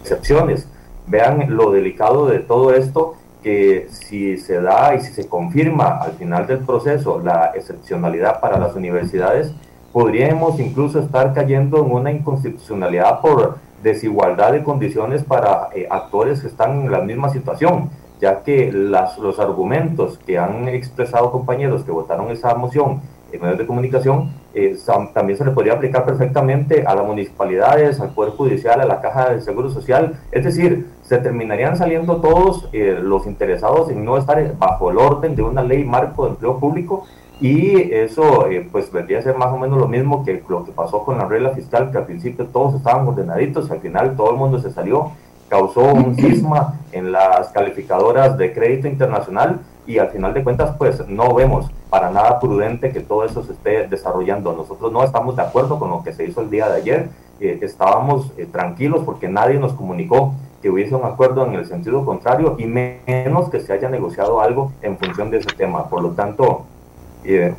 excepciones. 0.03 0.69
Vean 1.07 1.57
lo 1.57 1.71
delicado 1.71 2.27
de 2.27 2.41
todo 2.41 2.75
esto, 2.75 3.15
que 3.43 3.87
si 3.91 4.37
se 4.37 4.61
da 4.61 4.95
y 4.95 5.01
si 5.01 5.13
se 5.13 5.29
confirma 5.29 5.99
al 5.99 6.13
final 6.13 6.47
del 6.47 6.59
proceso 6.59 7.21
la 7.21 7.53
excepcionalidad 7.55 8.41
para 8.41 8.59
las 8.59 8.75
universidades, 8.75 9.55
podríamos 9.99 10.61
incluso 10.61 11.01
estar 11.01 11.35
cayendo 11.35 11.85
en 11.85 11.91
una 11.91 12.13
inconstitucionalidad 12.13 13.21
por 13.21 13.57
desigualdad 13.83 14.53
de 14.53 14.63
condiciones 14.63 15.25
para 15.25 15.71
eh, 15.75 15.89
actores 15.91 16.41
que 16.41 16.47
están 16.47 16.83
en 16.83 16.93
la 16.93 17.01
misma 17.01 17.31
situación, 17.31 17.91
ya 18.21 18.45
que 18.45 18.71
las, 18.71 19.19
los 19.19 19.41
argumentos 19.41 20.21
que 20.25 20.39
han 20.39 20.69
expresado 20.69 21.33
compañeros 21.33 21.83
que 21.83 21.91
votaron 21.91 22.31
esa 22.31 22.55
moción 22.55 23.01
en 23.33 23.43
medios 23.43 23.59
de 23.59 23.67
comunicación 23.67 24.31
eh, 24.55 24.79
también 25.13 25.37
se 25.37 25.45
le 25.45 25.51
podría 25.51 25.73
aplicar 25.73 26.05
perfectamente 26.05 26.85
a 26.87 26.95
las 26.95 27.05
municipalidades, 27.05 27.99
al 27.99 28.11
Poder 28.11 28.35
Judicial, 28.35 28.81
a 28.81 28.85
la 28.85 29.01
Caja 29.01 29.31
del 29.31 29.43
Seguro 29.43 29.69
Social, 29.69 30.17
es 30.31 30.45
decir, 30.45 30.87
se 31.03 31.19
terminarían 31.19 31.77
saliendo 31.77 32.21
todos 32.21 32.69
eh, 32.73 32.97
los 33.03 33.27
interesados 33.27 33.91
en 33.91 34.05
no 34.05 34.17
estar 34.17 34.57
bajo 34.59 34.93
el 34.93 34.99
orden 34.99 35.35
de 35.35 35.43
una 35.43 35.65
ley 35.65 35.83
marco 35.83 36.27
de 36.27 36.31
empleo 36.31 36.61
público 36.61 37.05
y 37.41 37.93
eso 37.93 38.49
eh, 38.49 38.69
pues 38.71 38.91
vendría 38.91 39.21
a 39.21 39.23
ser 39.23 39.37
más 39.37 39.53
o 39.53 39.59
menos 39.59 39.79
lo 39.79 39.87
mismo 39.87 40.25
que 40.25 40.43
lo 40.49 40.65
que 40.65 40.73
pasó 40.73 41.05
con 41.05 41.19
la 41.19 41.27
regla 41.27 41.51
fiscal, 41.51 41.91
que 41.91 41.99
al 41.99 42.07
principio 42.07 42.47
todos 42.47 42.75
estaban 42.75 43.07
ordenaditos 43.07 43.69
y 43.69 43.73
al 43.73 43.81
final 43.81 44.17
todo 44.17 44.31
el 44.31 44.37
mundo 44.37 44.59
se 44.59 44.71
salió, 44.71 45.13
causó 45.49 45.83
un 45.93 46.17
cisma 46.17 46.75
en 46.93 47.13
las 47.13 47.49
calificadoras 47.51 48.37
de 48.37 48.53
crédito 48.53 48.89
internacional 48.89 49.61
y 49.87 49.99
al 49.99 50.09
final 50.09 50.35
de 50.35 50.43
cuentas 50.43 50.75
pues 50.77 51.07
no 51.09 51.33
vemos 51.35 51.71
para 51.91 52.11
nada 52.11 52.39
prudente 52.41 52.93
que 52.93 53.01
todo 53.01 53.25
eso 53.25 53.43
se 53.45 53.53
esté 53.53 53.87
desarrollando. 53.87 54.53
Nosotros 54.53 54.93
no 54.93 55.05
estamos 55.05 55.37
de 55.37 55.43
acuerdo 55.43 55.79
con 55.79 55.91
lo 55.91 56.03
que 56.03 56.13
se 56.13 56.25
hizo 56.25 56.41
el 56.41 56.51
día 56.51 56.69
de 56.69 56.77
ayer, 56.77 57.09
eh, 57.41 57.59
estábamos 57.63 58.33
eh, 58.37 58.47
tranquilos 58.47 59.03
porque 59.05 59.29
nadie 59.29 59.61
nos 59.61 59.73
comunicó 59.75 60.35
que 60.61 60.71
hubiese 60.71 60.95
un 60.97 61.05
acuerdo 61.05 61.47
en 61.47 61.55
el 61.55 61.67
sentido 61.67 62.05
contrario 62.05 62.57
y 62.59 62.67
menos 62.67 63.49
que 63.49 63.61
se 63.61 63.73
haya 63.73 63.89
negociado 63.89 64.41
algo 64.41 64.73
en 64.83 64.99
función 64.99 65.31
de 65.31 65.39
ese 65.39 65.51
tema. 65.57 65.89
Por 65.89 66.03
lo 66.03 66.11
tanto, 66.11 66.65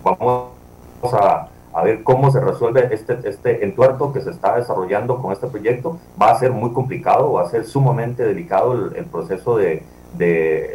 vamos 0.04 0.50
a, 1.14 1.50
ver 1.84 2.04
cómo 2.04 2.30
se 2.32 2.42
resuelve 2.42 2.90
este, 2.92 3.18
este 3.24 3.64
entuerto 3.64 4.12
que 4.12 4.22
se 4.22 4.32
está 4.32 4.58
desarrollando 4.58 5.22
con 5.22 5.32
este 5.32 5.48
proyecto. 5.48 5.98
Va 6.22 6.32
a 6.32 6.40
ser 6.40 6.52
muy 6.52 6.72
complicado, 6.72 7.34
va 7.34 7.44
a 7.44 7.50
ser 7.50 7.66
sumamente 7.66 8.24
delicado 8.24 8.74
el, 8.74 9.06
proceso 9.06 9.58
de, 9.58 9.84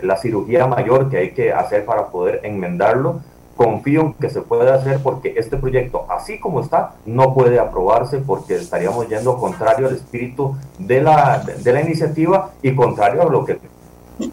la 0.02 0.16
cirugía 0.16 0.66
mayor 0.66 1.10
que 1.10 1.18
hay 1.18 1.30
que 1.32 1.52
hacer 1.52 1.84
para 1.84 2.06
poder 2.06 2.40
enmendarlo. 2.44 3.20
Confío 3.56 4.00
en 4.00 4.14
que 4.14 4.30
se 4.30 4.40
puede 4.40 4.72
hacer 4.72 4.98
porque 5.00 5.34
este 5.36 5.56
proyecto, 5.56 6.06
así 6.08 6.40
como 6.40 6.60
está, 6.60 6.94
no 7.06 7.34
puede 7.34 7.60
aprobarse 7.60 8.18
porque 8.18 8.56
estaríamos 8.56 9.08
yendo 9.08 9.38
contrario 9.38 9.86
al 9.86 9.94
espíritu 9.94 10.56
de 10.78 11.00
la, 11.00 11.38
de 11.38 11.72
la 11.72 11.80
iniciativa 11.80 12.50
y 12.62 12.74
contrario 12.74 13.22
a 13.22 13.30
lo 13.30 13.44
que 13.44 13.60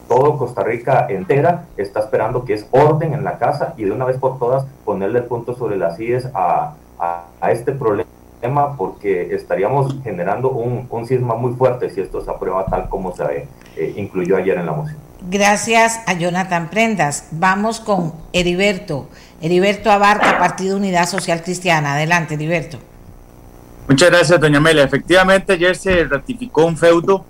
todo 0.08 0.38
Costa 0.38 0.64
Rica 0.64 1.08
entera 1.10 1.66
está 1.78 2.02
esperando 2.02 2.46
que 2.46 2.54
es 2.54 2.68
orden 2.72 3.14
en 3.14 3.24
la 3.24 3.38
casa 3.38 3.74
y 3.78 3.86
de 3.86 3.92
una 3.92 4.06
vez 4.06 4.18
por 4.18 4.38
todas 4.38 4.66
ponerle 4.86 5.20
el 5.20 5.26
punto 5.26 5.56
sobre 5.56 5.78
las 5.78 6.00
IES 6.00 6.28
a, 6.34 6.74
a, 7.00 7.52
este 7.52 7.72
problema 7.72 8.78
porque 8.78 9.34
estaríamos 9.34 9.96
generando 10.04 10.52
un, 10.52 10.88
un 10.90 11.08
cisma 11.08 11.36
muy 11.36 11.54
fuerte 11.54 11.90
si 11.90 12.02
esto 12.02 12.24
se 12.24 12.30
aprueba 12.30 12.66
tal 12.66 12.90
como 12.90 13.16
se 13.16 13.48
eh, 13.76 13.94
incluyó 13.98 14.38
ayer 14.38 14.58
en 14.58 14.66
la 14.66 14.74
moción. 14.74 14.98
Gracias 15.30 16.00
a 16.08 16.14
Jonathan 16.14 16.70
Prendas. 16.70 17.28
Vamos 17.32 17.80
con 17.80 18.14
Heriberto. 18.34 19.08
Heriberto 19.40 19.92
Abarca, 19.92 20.40
Partido 20.40 20.78
Unidad 20.78 21.08
Social 21.08 21.44
Cristiana. 21.44 21.94
Adelante, 21.94 22.34
Heriberto. 22.34 22.80
Muchas 23.88 24.10
gracias, 24.10 24.40
doña 24.40 24.58
Amelia. 24.58 24.84
Efectivamente, 24.84 25.54
ayer 25.54 25.76
se 25.76 26.06
ratificó 26.06 26.66
un 26.66 26.78
feudo 26.78 27.26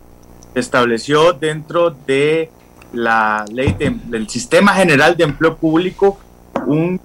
estableció 0.55 1.33
dentro 1.33 1.91
de 1.91 2.49
la 2.93 3.45
ley 3.51 3.75
del 3.77 4.29
sistema 4.29 4.73
general 4.73 5.15
de 5.15 5.23
empleo 5.23 5.55
público 5.55 6.19
un, 6.65 6.99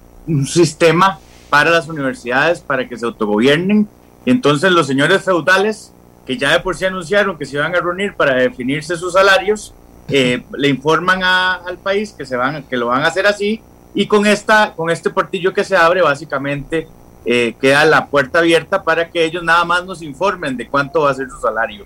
sistema 0.45 1.19
para 1.49 1.69
las 1.69 1.87
universidades 1.87 2.59
para 2.59 2.85
que 2.87 2.97
se 2.97 3.05
autogobiernen. 3.05 3.87
Entonces 4.25 4.71
los 4.73 4.85
señores 4.85 5.23
feudales, 5.23 5.93
que 6.25 6.37
ya 6.37 6.51
de 6.51 6.59
por 6.59 6.75
sí 6.75 6.83
anunciaron 6.83 7.37
que 7.37 7.45
se 7.45 7.55
iban 7.55 7.73
a 7.73 7.79
reunir 7.79 8.13
para 8.13 8.35
definirse 8.35 8.97
sus 8.97 9.13
salarios, 9.13 9.73
eh, 10.09 10.43
le 10.57 10.67
informan 10.67 11.23
al 11.23 11.77
país 11.77 12.11
que, 12.11 12.25
se 12.25 12.35
van, 12.35 12.63
que 12.63 12.75
lo 12.75 12.87
van 12.87 13.03
a 13.03 13.07
hacer 13.07 13.25
así 13.25 13.61
y 13.93 14.07
con, 14.07 14.25
esta, 14.25 14.73
con 14.75 14.89
este 14.89 15.09
portillo 15.09 15.53
que 15.53 15.63
se 15.63 15.75
abre 15.77 16.01
básicamente 16.01 16.87
eh, 17.25 17.55
queda 17.59 17.85
la 17.85 18.07
puerta 18.07 18.39
abierta 18.39 18.83
para 18.83 19.09
que 19.09 19.23
ellos 19.23 19.43
nada 19.43 19.65
más 19.65 19.85
nos 19.85 20.01
informen 20.01 20.55
de 20.55 20.67
cuánto 20.67 21.01
va 21.01 21.11
a 21.11 21.13
ser 21.13 21.29
su 21.29 21.39
salario. 21.39 21.85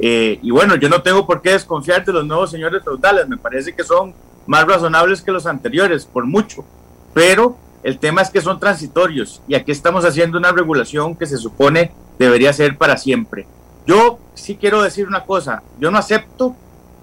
Eh, 0.00 0.38
y 0.42 0.50
bueno, 0.50 0.76
yo 0.76 0.88
no 0.88 1.02
tengo 1.02 1.26
por 1.26 1.42
qué 1.42 1.50
desconfiar 1.50 2.04
de 2.04 2.12
los 2.12 2.26
nuevos 2.26 2.50
señores 2.50 2.82
feudales, 2.82 3.28
me 3.28 3.36
parece 3.36 3.74
que 3.74 3.84
son 3.84 4.14
más 4.46 4.66
razonables 4.66 5.20
que 5.20 5.30
los 5.30 5.46
anteriores, 5.46 6.06
por 6.06 6.24
mucho, 6.26 6.64
pero 7.12 7.56
el 7.82 7.98
tema 7.98 8.22
es 8.22 8.30
que 8.30 8.40
son 8.40 8.58
transitorios 8.58 9.42
y 9.46 9.54
aquí 9.54 9.72
estamos 9.72 10.04
haciendo 10.04 10.38
una 10.38 10.52
regulación 10.52 11.14
que 11.14 11.26
se 11.26 11.36
supone 11.36 11.92
debería 12.18 12.52
ser 12.52 12.78
para 12.78 12.96
siempre. 12.96 13.46
Yo 13.86 14.18
sí 14.34 14.56
quiero 14.56 14.82
decir 14.82 15.06
una 15.06 15.24
cosa, 15.24 15.62
yo 15.78 15.90
no 15.90 15.98
acepto 15.98 16.56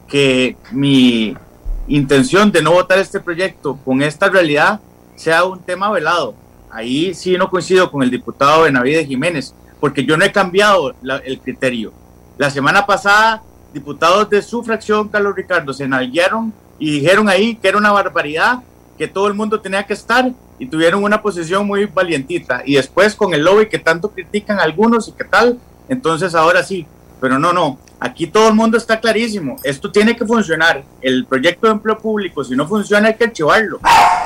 que 0.08 0.58
mi 0.72 1.36
intención 1.88 2.52
de 2.52 2.62
no 2.62 2.72
votar 2.72 2.98
este 3.00 3.20
proyecto 3.20 3.78
con 3.86 4.02
esta 4.02 4.30
realidad 4.30 4.80
sea 5.16 5.44
un 5.44 5.60
tema 5.60 5.92
velado. 5.92 6.36
Ahí 6.70 7.14
sí 7.14 7.38
no 7.38 7.50
coincido 7.50 7.92
con 7.92 8.04
el 8.04 8.12
diputado 8.12 8.64
Benavides 8.64 9.08
Jiménez, 9.08 9.54
porque 9.80 10.06
yo 10.06 10.18
no 10.18 10.26
he 10.26 10.32
cambiado 10.32 10.96
el 11.24 11.40
criterio. 11.40 11.94
La 12.38 12.52
semana 12.52 12.86
pasada, 12.86 13.42
diputados 13.74 14.30
de 14.30 14.44
su 14.44 14.64
fracción, 14.64 15.10
Carlos 15.10 15.36
Ricardo, 15.36 15.74
se 15.74 15.88
nalguearon 15.88 16.54
y 16.78 16.92
dijeron 16.92 17.30
ahí 17.30 17.56
que 17.56 17.68
era 17.68 17.80
una 17.80 17.92
barbaridad, 17.92 18.60
que 18.96 19.08
todo 19.08 19.28
el 19.28 19.34
mundo 19.34 19.60
tenía 19.60 19.84
que 19.88 19.94
estar 19.94 20.32
y 20.60 20.68
tuvieron 20.68 21.04
una 21.04 21.22
posición 21.22 21.66
muy 21.66 21.86
valientita. 21.86 22.62
Y 22.64 22.76
después 22.76 23.16
con 23.16 23.34
el 23.34 23.44
lobby 23.44 23.70
que 23.70 23.80
tanto 23.80 24.12
critican 24.12 24.60
algunos 24.60 25.08
y 25.08 25.14
qué 25.14 25.24
tal, 25.24 25.58
entonces 25.90 26.36
ahora 26.36 26.64
sí. 26.64 26.86
Pero 27.20 27.40
no, 27.40 27.54
no, 27.54 27.80
aquí 28.00 28.28
todo 28.28 28.50
el 28.50 28.54
mundo 28.54 28.78
está 28.78 29.00
clarísimo. 29.00 29.56
Esto 29.64 29.92
tiene 29.92 30.16
que 30.16 30.24
funcionar. 30.24 30.84
El 31.02 31.26
proyecto 31.26 31.66
de 31.66 31.74
empleo 31.74 31.98
público, 31.98 32.44
si 32.44 32.56
no 32.56 32.68
funciona, 32.68 33.08
hay 33.08 33.16
que 33.16 33.24
archivarlo. 33.24 33.80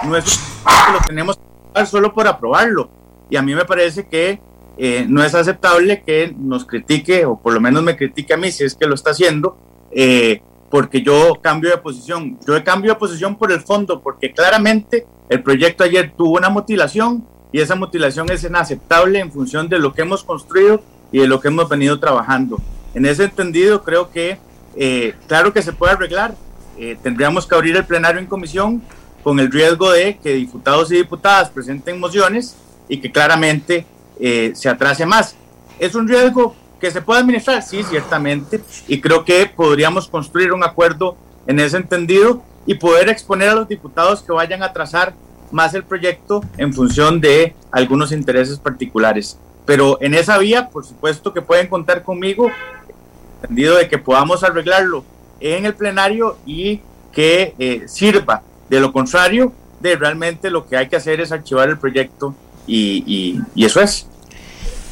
No 0.03 0.17
es 0.17 0.25
que 0.25 0.91
lo 0.91 0.99
tenemos 0.99 1.39
que 1.73 1.85
solo 1.85 2.13
por 2.13 2.27
aprobarlo. 2.27 2.89
Y 3.29 3.37
a 3.37 3.41
mí 3.41 3.55
me 3.55 3.63
parece 3.63 4.05
que 4.05 4.41
eh, 4.77 5.05
no 5.07 5.23
es 5.23 5.35
aceptable 5.35 6.01
que 6.05 6.33
nos 6.37 6.65
critique, 6.65 7.25
o 7.25 7.39
por 7.39 7.53
lo 7.53 7.61
menos 7.61 7.83
me 7.83 7.95
critique 7.95 8.33
a 8.33 8.37
mí 8.37 8.51
si 8.51 8.63
es 8.63 8.75
que 8.75 8.87
lo 8.87 8.95
está 8.95 9.11
haciendo, 9.11 9.57
eh, 9.91 10.41
porque 10.69 11.01
yo 11.01 11.39
cambio 11.41 11.69
de 11.69 11.77
posición. 11.77 12.39
Yo 12.47 12.63
cambio 12.63 12.93
de 12.93 12.99
posición 12.99 13.35
por 13.35 13.51
el 13.51 13.61
fondo, 13.61 14.01
porque 14.01 14.31
claramente 14.31 15.05
el 15.29 15.43
proyecto 15.43 15.83
ayer 15.83 16.13
tuvo 16.15 16.37
una 16.37 16.49
mutilación 16.49 17.25
y 17.51 17.59
esa 17.59 17.75
mutilación 17.75 18.31
es 18.31 18.43
inaceptable 18.43 19.19
en 19.19 19.31
función 19.31 19.67
de 19.67 19.79
lo 19.79 19.93
que 19.93 20.03
hemos 20.03 20.23
construido 20.23 20.81
y 21.11 21.19
de 21.19 21.27
lo 21.27 21.41
que 21.41 21.49
hemos 21.49 21.67
venido 21.67 21.99
trabajando. 21.99 22.57
En 22.93 23.05
ese 23.05 23.25
entendido, 23.25 23.83
creo 23.83 24.09
que, 24.09 24.37
eh, 24.75 25.13
claro 25.27 25.53
que 25.53 25.61
se 25.61 25.73
puede 25.73 25.93
arreglar. 25.93 26.35
tendríamos 27.03 27.45
que 27.45 27.53
abrir 27.53 27.75
el 27.75 27.85
plenario 27.85 28.19
en 28.19 28.25
comisión 28.25 28.81
con 29.23 29.39
el 29.39 29.51
riesgo 29.51 29.91
de 29.91 30.17
que 30.17 30.33
diputados 30.33 30.91
y 30.91 30.95
diputadas 30.95 31.51
presenten 31.51 31.99
mociones 31.99 32.55
y 32.89 32.97
que 32.97 33.11
claramente 33.11 33.85
eh, 34.21 34.51
se 34.53 34.69
atrase 34.69 35.05
más. 35.05 35.35
¿Es 35.79 35.95
un 35.95 36.07
riesgo 36.07 36.55
que 36.79 36.91
se 36.91 37.01
puede 37.01 37.21
administrar? 37.21 37.63
Sí, 37.63 37.81
ciertamente. 37.83 38.61
Y 38.87 39.01
creo 39.01 39.25
que 39.25 39.47
podríamos 39.47 40.07
construir 40.07 40.53
un 40.53 40.63
acuerdo 40.63 41.17
en 41.47 41.59
ese 41.59 41.77
entendido 41.77 42.43
y 42.67 42.75
poder 42.75 43.09
exponer 43.09 43.49
a 43.49 43.55
los 43.55 43.67
diputados 43.67 44.21
que 44.21 44.31
vayan 44.31 44.61
a 44.61 44.71
trazar 44.71 45.15
más 45.51 45.73
el 45.73 45.83
proyecto 45.83 46.43
en 46.57 46.71
función 46.71 47.19
de 47.19 47.55
algunos 47.71 48.11
intereses 48.11 48.59
particulares. 48.59 49.39
Pero 49.65 49.97
en 50.01 50.13
esa 50.13 50.37
vía, 50.37 50.69
por 50.69 50.85
supuesto 50.85 51.33
que 51.33 51.41
pueden 51.41 51.67
contar 51.67 52.03
conmigo, 52.03 52.51
entendido 53.41 53.77
de 53.77 53.89
que 53.89 53.97
podamos 53.97 54.43
arreglarlo 54.43 55.03
en 55.39 55.65
el 55.65 55.73
plenario 55.73 56.37
y 56.45 56.81
que 57.11 57.55
eh, 57.57 57.87
sirva. 57.87 58.43
De 58.69 58.79
lo 58.79 58.93
contrario, 58.93 59.51
de 59.79 59.95
realmente 59.95 60.51
lo 60.51 60.67
que 60.67 60.77
hay 60.77 60.87
que 60.87 60.95
hacer 60.95 61.19
es 61.21 61.31
archivar 61.31 61.69
el 61.69 61.79
proyecto 61.79 62.35
y 62.67 63.41
eso 63.57 63.81
es. 63.81 64.07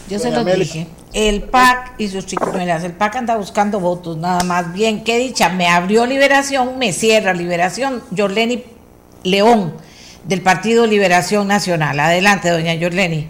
Yo 0.10 0.18
se 0.18 0.32
lo 0.32 0.44
dije. 0.44 0.88
El 1.14 1.44
PAC 1.44 1.94
y 2.00 2.08
sus 2.08 2.26
chicuelas. 2.26 2.84
El 2.84 2.94
PAC 2.94 3.18
anda 3.18 3.38
buscando 3.38 3.80
votos, 3.80 4.18
nada 4.18 4.44
más. 4.44 4.74
Bien, 4.74 5.04
qué 5.04 5.20
dicha. 5.20 5.50
Me 5.50 5.68
abrió 5.68 6.06
Liberación, 6.08 6.80
me 6.80 6.94
cierra 6.94 7.34
Liberación. 7.34 8.02
Jorleni 8.16 8.64
León, 9.24 9.74
del 10.24 10.42
Partido 10.42 10.88
Liberación 10.88 11.48
Nacional. 11.48 12.00
Adelante, 12.00 12.50
doña 12.50 12.74
Jorleni. 12.80 13.28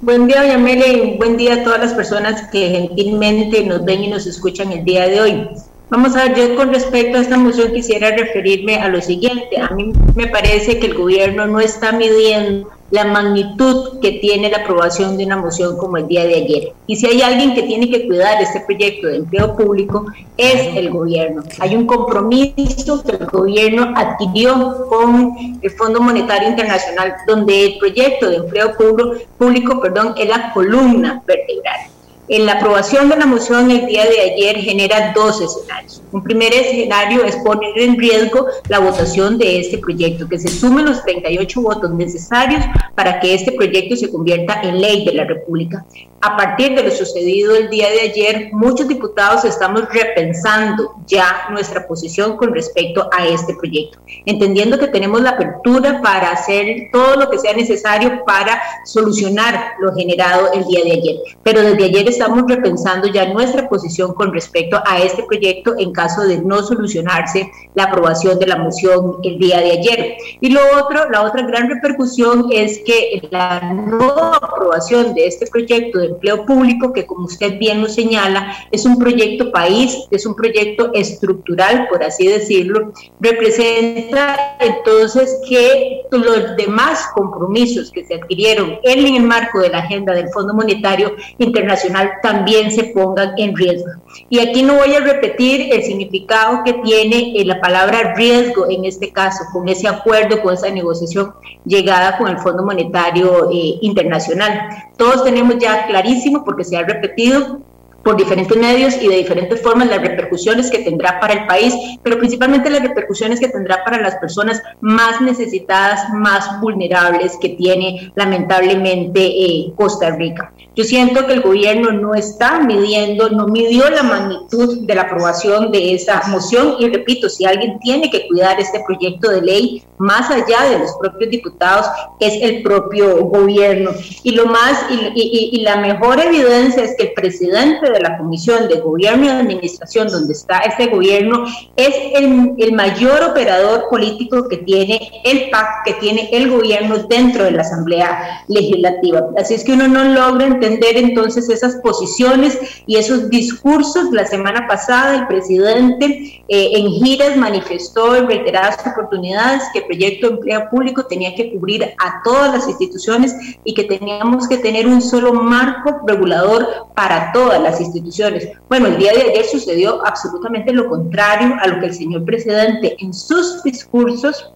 Buen 0.00 0.28
día, 0.28 0.42
doña 0.42 0.58
Mele, 0.58 1.16
buen 1.16 1.36
día 1.36 1.54
a 1.54 1.64
todas 1.64 1.80
las 1.80 1.94
personas 1.94 2.48
que 2.52 2.68
gentilmente 2.68 3.64
nos 3.64 3.84
ven 3.84 4.04
y 4.04 4.08
nos 4.08 4.26
escuchan 4.26 4.70
el 4.70 4.84
día 4.84 5.08
de 5.08 5.20
hoy. 5.20 5.48
Vamos 5.88 6.16
a 6.16 6.24
ver, 6.24 6.34
yo 6.34 6.56
con 6.56 6.72
respecto 6.72 7.16
a 7.16 7.20
esta 7.20 7.38
moción 7.38 7.72
quisiera 7.72 8.10
referirme 8.10 8.74
a 8.74 8.88
lo 8.88 9.00
siguiente. 9.00 9.60
A 9.60 9.70
mí 9.70 9.92
me 10.16 10.26
parece 10.26 10.80
que 10.80 10.86
el 10.86 10.94
gobierno 10.94 11.46
no 11.46 11.60
está 11.60 11.92
midiendo 11.92 12.68
la 12.90 13.04
magnitud 13.04 14.00
que 14.00 14.12
tiene 14.12 14.50
la 14.50 14.58
aprobación 14.58 15.16
de 15.16 15.24
una 15.24 15.36
moción 15.36 15.76
como 15.76 15.96
el 15.96 16.08
día 16.08 16.24
de 16.24 16.34
ayer. 16.34 16.72
Y 16.88 16.96
si 16.96 17.06
hay 17.06 17.22
alguien 17.22 17.54
que 17.54 17.62
tiene 17.62 17.88
que 17.88 18.04
cuidar 18.04 18.42
este 18.42 18.60
proyecto 18.60 19.06
de 19.06 19.18
empleo 19.18 19.56
público, 19.56 20.06
es 20.36 20.76
el 20.76 20.90
gobierno. 20.90 21.44
Hay 21.60 21.76
un 21.76 21.86
compromiso 21.86 23.04
que 23.04 23.12
el 23.12 23.26
gobierno 23.26 23.92
adquirió 23.94 24.86
con 24.88 25.58
el 25.60 25.70
Fondo 25.70 26.00
Monetario 26.00 26.48
Internacional, 26.48 27.14
donde 27.28 27.64
el 27.64 27.78
proyecto 27.78 28.28
de 28.28 28.36
empleo 28.36 28.76
público, 28.76 29.14
público 29.38 29.80
perdón, 29.80 30.14
es 30.18 30.28
la 30.28 30.52
columna 30.52 31.22
vertebral. 31.24 31.95
En 32.28 32.44
la 32.44 32.54
aprobación 32.54 33.08
de 33.08 33.16
la 33.16 33.24
moción 33.24 33.70
el 33.70 33.86
día 33.86 34.04
de 34.04 34.20
ayer 34.20 34.56
genera 34.56 35.12
dos 35.14 35.40
escenarios. 35.40 36.02
Un 36.10 36.24
primer 36.24 36.52
escenario 36.52 37.24
es 37.24 37.36
poner 37.36 37.78
en 37.78 37.96
riesgo 37.96 38.46
la 38.68 38.80
votación 38.80 39.38
de 39.38 39.60
este 39.60 39.78
proyecto, 39.78 40.28
que 40.28 40.40
se 40.40 40.48
sumen 40.48 40.86
los 40.86 41.04
38 41.04 41.62
votos 41.62 41.90
necesarios 41.92 42.64
para 42.96 43.20
que 43.20 43.32
este 43.32 43.52
proyecto 43.52 43.94
se 43.94 44.10
convierta 44.10 44.60
en 44.62 44.80
ley 44.80 45.04
de 45.04 45.12
la 45.12 45.24
República. 45.24 45.86
A 46.20 46.36
partir 46.36 46.74
de 46.74 46.82
lo 46.82 46.90
sucedido 46.90 47.54
el 47.54 47.68
día 47.68 47.88
de 47.90 48.00
ayer, 48.00 48.48
muchos 48.52 48.88
diputados 48.88 49.44
estamos 49.44 49.82
repensando 49.92 50.96
ya 51.06 51.46
nuestra 51.50 51.86
posición 51.86 52.36
con 52.36 52.52
respecto 52.52 53.08
a 53.12 53.26
este 53.26 53.54
proyecto, 53.54 53.98
entendiendo 54.24 54.78
que 54.78 54.88
tenemos 54.88 55.20
la 55.20 55.30
apertura 55.30 56.00
para 56.02 56.30
hacer 56.30 56.88
todo 56.90 57.16
lo 57.16 57.30
que 57.30 57.38
sea 57.38 57.52
necesario 57.52 58.24
para 58.24 58.60
solucionar 58.84 59.74
lo 59.78 59.94
generado 59.94 60.52
el 60.52 60.64
día 60.64 60.82
de 60.82 60.92
ayer. 60.92 61.16
Pero 61.44 61.62
desde 61.62 61.84
ayer 61.84 62.08
estamos 62.16 62.44
repensando 62.48 63.08
ya 63.08 63.32
nuestra 63.32 63.68
posición 63.68 64.14
con 64.14 64.32
respecto 64.32 64.80
a 64.86 64.98
este 65.00 65.22
proyecto 65.22 65.74
en 65.78 65.92
caso 65.92 66.22
de 66.22 66.38
no 66.38 66.62
solucionarse 66.62 67.50
la 67.74 67.84
aprobación 67.84 68.38
de 68.38 68.46
la 68.46 68.56
moción 68.56 69.18
el 69.22 69.38
día 69.38 69.60
de 69.60 69.72
ayer. 69.72 70.16
Y 70.40 70.50
lo 70.50 70.60
otro, 70.82 71.10
la 71.10 71.22
otra 71.22 71.42
gran 71.46 71.68
repercusión 71.68 72.46
es 72.50 72.80
que 72.86 73.20
la 73.30 73.60
no 73.74 74.32
aprobación 74.34 75.14
de 75.14 75.26
este 75.26 75.46
proyecto 75.46 75.98
de 75.98 76.06
empleo 76.06 76.46
público, 76.46 76.92
que 76.92 77.06
como 77.06 77.26
usted 77.26 77.58
bien 77.58 77.82
lo 77.82 77.88
señala, 77.88 78.56
es 78.70 78.86
un 78.86 78.98
proyecto 78.98 79.52
país, 79.52 79.96
es 80.10 80.24
un 80.24 80.34
proyecto 80.34 80.90
estructural, 80.94 81.86
por 81.90 82.02
así 82.02 82.26
decirlo, 82.26 82.92
representa 83.20 84.56
entonces 84.60 85.38
que 85.48 86.02
los 86.10 86.56
demás 86.56 87.08
compromisos 87.14 87.90
que 87.90 88.06
se 88.06 88.14
adquirieron 88.14 88.78
en 88.82 89.16
el 89.16 89.22
marco 89.22 89.60
de 89.60 89.68
la 89.68 89.78
agenda 89.78 90.14
del 90.14 90.30
Fondo 90.30 90.54
Monetario 90.54 91.14
Internacional 91.38 92.05
también 92.22 92.70
se 92.70 92.84
pongan 92.84 93.34
en 93.36 93.56
riesgo. 93.56 93.90
Y 94.28 94.40
aquí 94.40 94.62
no 94.62 94.76
voy 94.76 94.94
a 94.94 95.00
repetir 95.00 95.72
el 95.72 95.82
significado 95.82 96.62
que 96.64 96.74
tiene 96.74 97.34
eh, 97.36 97.44
la 97.44 97.60
palabra 97.60 98.14
riesgo 98.14 98.68
en 98.68 98.84
este 98.84 99.12
caso, 99.12 99.44
con 99.52 99.68
ese 99.68 99.88
acuerdo, 99.88 100.42
con 100.42 100.54
esa 100.54 100.70
negociación 100.70 101.34
llegada 101.64 102.18
con 102.18 102.28
el 102.28 102.38
Fondo 102.38 102.64
Monetario 102.64 103.50
eh, 103.50 103.78
Internacional. 103.82 104.68
Todos 104.96 105.24
tenemos 105.24 105.58
ya 105.58 105.86
clarísimo, 105.86 106.44
porque 106.44 106.64
se 106.64 106.76
ha 106.76 106.82
repetido, 106.82 107.60
por 108.06 108.16
diferentes 108.16 108.56
medios 108.56 108.96
y 109.02 109.08
de 109.08 109.16
diferentes 109.16 109.60
formas 109.60 109.88
las 109.88 110.00
repercusiones 110.00 110.70
que 110.70 110.78
tendrá 110.78 111.18
para 111.18 111.32
el 111.32 111.46
país, 111.48 111.74
pero 112.04 112.16
principalmente 112.18 112.70
las 112.70 112.82
repercusiones 112.82 113.40
que 113.40 113.48
tendrá 113.48 113.82
para 113.82 114.00
las 114.00 114.14
personas 114.18 114.62
más 114.80 115.20
necesitadas, 115.20 116.08
más 116.10 116.60
vulnerables 116.60 117.36
que 117.40 117.48
tiene 117.48 118.12
lamentablemente 118.14 119.20
eh, 119.20 119.72
Costa 119.74 120.10
Rica. 120.10 120.52
Yo 120.76 120.84
siento 120.84 121.26
que 121.26 121.32
el 121.32 121.40
gobierno 121.40 121.90
no 121.90 122.14
está 122.14 122.60
midiendo, 122.60 123.30
no 123.30 123.46
midió 123.46 123.88
la 123.88 124.02
magnitud 124.02 124.82
de 124.82 124.94
la 124.94 125.02
aprobación 125.02 125.72
de 125.72 125.94
esa 125.94 126.20
moción 126.28 126.76
y 126.78 126.90
repito, 126.90 127.30
si 127.30 127.46
alguien 127.46 127.78
tiene 127.78 128.10
que 128.10 128.28
cuidar 128.28 128.60
este 128.60 128.80
proyecto 128.86 129.30
de 129.30 129.40
ley 129.40 129.82
más 129.96 130.30
allá 130.30 130.68
de 130.68 130.80
los 130.80 130.92
propios 131.00 131.30
diputados, 131.30 131.86
es 132.20 132.42
el 132.42 132.62
propio 132.62 133.24
gobierno. 133.24 133.92
Y 134.22 134.32
lo 134.32 134.44
más 134.44 134.84
y, 134.90 135.48
y 135.52 135.60
la 135.62 135.76
mejor 135.76 136.20
evidencia 136.20 136.84
es 136.84 136.94
que 136.98 137.04
el 137.04 137.12
presidente 137.14 137.90
de 137.90 138.00
la 138.00 138.18
Comisión 138.18 138.68
de 138.68 138.78
Gobierno 138.80 139.24
y 139.24 139.28
Administración, 139.28 140.08
donde 140.08 140.34
está 140.34 140.58
este 140.58 140.88
gobierno, 140.88 141.46
es 141.76 141.94
el, 142.16 142.52
el 142.58 142.72
mayor 142.72 143.22
operador 143.22 143.86
político 143.88 144.46
que 144.46 144.58
tiene 144.58 145.10
el 145.24 145.48
PAC, 145.48 145.84
que 145.86 145.94
tiene 145.94 146.28
el 146.32 146.50
gobierno 146.50 146.98
dentro 147.08 147.44
de 147.44 147.52
la 147.52 147.62
Asamblea 147.62 148.44
Legislativa. 148.48 149.22
Así 149.38 149.54
es 149.54 149.64
que 149.64 149.72
uno 149.72 149.88
no 149.88 150.04
logra 150.04 150.44
entender 150.44 150.65
entonces 150.66 151.48
esas 151.48 151.76
posiciones 151.76 152.58
y 152.86 152.96
esos 152.96 153.30
discursos. 153.30 154.10
La 154.12 154.26
semana 154.26 154.66
pasada 154.66 155.16
el 155.16 155.26
presidente 155.26 156.42
eh, 156.48 156.70
en 156.74 156.88
giras 156.90 157.36
manifestó 157.36 158.14
en 158.16 158.26
reiteradas 158.26 158.78
oportunidades 158.86 159.62
que 159.72 159.80
el 159.80 159.86
proyecto 159.86 160.28
de 160.28 160.34
empleo 160.34 160.70
público 160.70 161.06
tenía 161.06 161.34
que 161.34 161.52
cubrir 161.52 161.84
a 161.84 162.22
todas 162.22 162.52
las 162.52 162.68
instituciones 162.68 163.34
y 163.64 163.74
que 163.74 163.84
teníamos 163.84 164.48
que 164.48 164.58
tener 164.58 164.86
un 164.86 165.02
solo 165.02 165.32
marco 165.32 166.00
regulador 166.06 166.66
para 166.94 167.32
todas 167.32 167.60
las 167.60 167.80
instituciones. 167.80 168.48
Bueno, 168.68 168.88
el 168.88 168.98
día 168.98 169.12
de 169.12 169.22
ayer 169.22 169.44
sucedió 169.44 170.04
absolutamente 170.06 170.72
lo 170.72 170.88
contrario 170.88 171.56
a 171.60 171.68
lo 171.68 171.80
que 171.80 171.86
el 171.86 171.94
señor 171.94 172.24
presidente 172.24 172.96
en 172.98 173.12
sus 173.12 173.62
discursos 173.62 174.52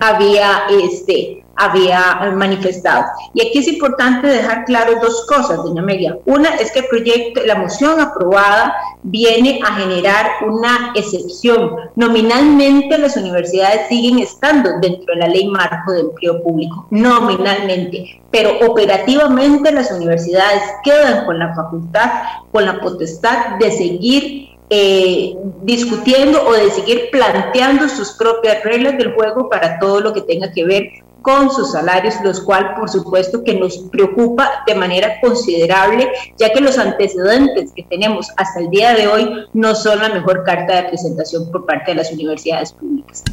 había 0.00 0.64
este, 0.82 1.43
había 1.56 2.32
manifestado. 2.34 3.04
Y 3.32 3.46
aquí 3.46 3.58
es 3.58 3.68
importante 3.68 4.26
dejar 4.26 4.64
claro 4.64 4.94
dos 5.00 5.26
cosas, 5.26 5.58
doña 5.58 5.82
Amelia. 5.82 6.18
Una 6.26 6.50
es 6.56 6.72
que 6.72 6.80
el 6.80 6.86
proyecto, 6.86 7.40
la 7.44 7.56
moción 7.56 8.00
aprobada 8.00 8.74
viene 9.02 9.60
a 9.64 9.74
generar 9.74 10.30
una 10.46 10.92
excepción. 10.94 11.76
Nominalmente 11.96 12.98
las 12.98 13.16
universidades 13.16 13.88
siguen 13.88 14.18
estando 14.18 14.78
dentro 14.80 15.14
de 15.14 15.20
la 15.20 15.28
ley 15.28 15.46
marco 15.48 15.92
de 15.92 16.00
empleo 16.00 16.42
público, 16.42 16.86
nominalmente, 16.90 18.20
pero 18.30 18.58
operativamente 18.66 19.72
las 19.72 19.90
universidades 19.90 20.62
quedan 20.82 21.24
con 21.24 21.38
la 21.38 21.54
facultad, 21.54 22.10
con 22.50 22.64
la 22.64 22.80
potestad 22.80 23.58
de 23.58 23.70
seguir 23.70 24.48
eh, 24.70 25.36
discutiendo 25.62 26.42
o 26.46 26.52
de 26.52 26.70
seguir 26.70 27.10
planteando 27.12 27.88
sus 27.88 28.12
propias 28.12 28.64
reglas 28.64 28.96
del 28.96 29.12
juego 29.12 29.50
para 29.50 29.78
todo 29.78 30.00
lo 30.00 30.14
que 30.14 30.22
tenga 30.22 30.50
que 30.52 30.64
ver 30.64 30.90
con 31.24 31.50
sus 31.50 31.72
salarios, 31.72 32.16
los 32.22 32.38
cuales 32.42 32.72
por 32.78 32.90
supuesto 32.90 33.42
que 33.42 33.54
nos 33.54 33.78
preocupa 33.90 34.62
de 34.66 34.74
manera 34.74 35.18
considerable, 35.22 36.12
ya 36.36 36.52
que 36.52 36.60
los 36.60 36.76
antecedentes 36.76 37.72
que 37.74 37.82
tenemos 37.84 38.30
hasta 38.36 38.60
el 38.60 38.68
día 38.68 38.92
de 38.92 39.08
hoy 39.08 39.46
no 39.54 39.74
son 39.74 40.00
la 40.00 40.10
mejor 40.10 40.44
carta 40.44 40.82
de 40.82 40.88
presentación 40.90 41.50
por 41.50 41.64
parte 41.64 41.92
de 41.92 41.96
las 41.96 42.12
universidades 42.12 42.74
públicas. 42.74 43.24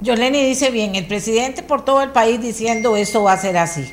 Yoleni 0.00 0.42
dice 0.42 0.72
bien, 0.72 0.96
el 0.96 1.06
presidente 1.06 1.62
por 1.62 1.84
todo 1.84 2.02
el 2.02 2.10
país 2.10 2.40
diciendo 2.42 2.96
eso 2.96 3.22
va 3.22 3.34
a 3.34 3.38
ser 3.38 3.56
así 3.56 3.86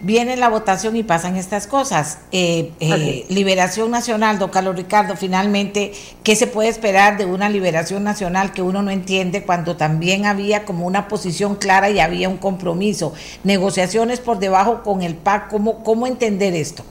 viene 0.00 0.36
la 0.36 0.48
votación 0.48 0.96
y 0.96 1.02
pasan 1.02 1.36
estas 1.36 1.66
cosas. 1.66 2.18
Eh, 2.32 2.72
eh, 2.80 3.26
liberación 3.28 3.90
nacional, 3.90 4.38
don 4.38 4.50
Carlos 4.50 4.76
Ricardo, 4.76 5.16
finalmente, 5.16 5.92
¿qué 6.22 6.36
se 6.36 6.46
puede 6.46 6.68
esperar 6.68 7.18
de 7.18 7.26
una 7.26 7.48
liberación 7.48 8.04
nacional 8.04 8.52
que 8.52 8.62
uno 8.62 8.82
no 8.82 8.90
entiende 8.90 9.44
cuando 9.44 9.76
también 9.76 10.26
había 10.26 10.64
como 10.64 10.86
una 10.86 11.08
posición 11.08 11.56
clara 11.56 11.90
y 11.90 12.00
había 12.00 12.28
un 12.28 12.38
compromiso? 12.38 13.12
Negociaciones 13.44 14.20
por 14.20 14.38
debajo 14.38 14.82
con 14.82 15.02
el 15.02 15.14
PAC, 15.14 15.48
¿cómo, 15.48 15.82
cómo 15.82 16.06
entender 16.06 16.54
esto? 16.54 16.84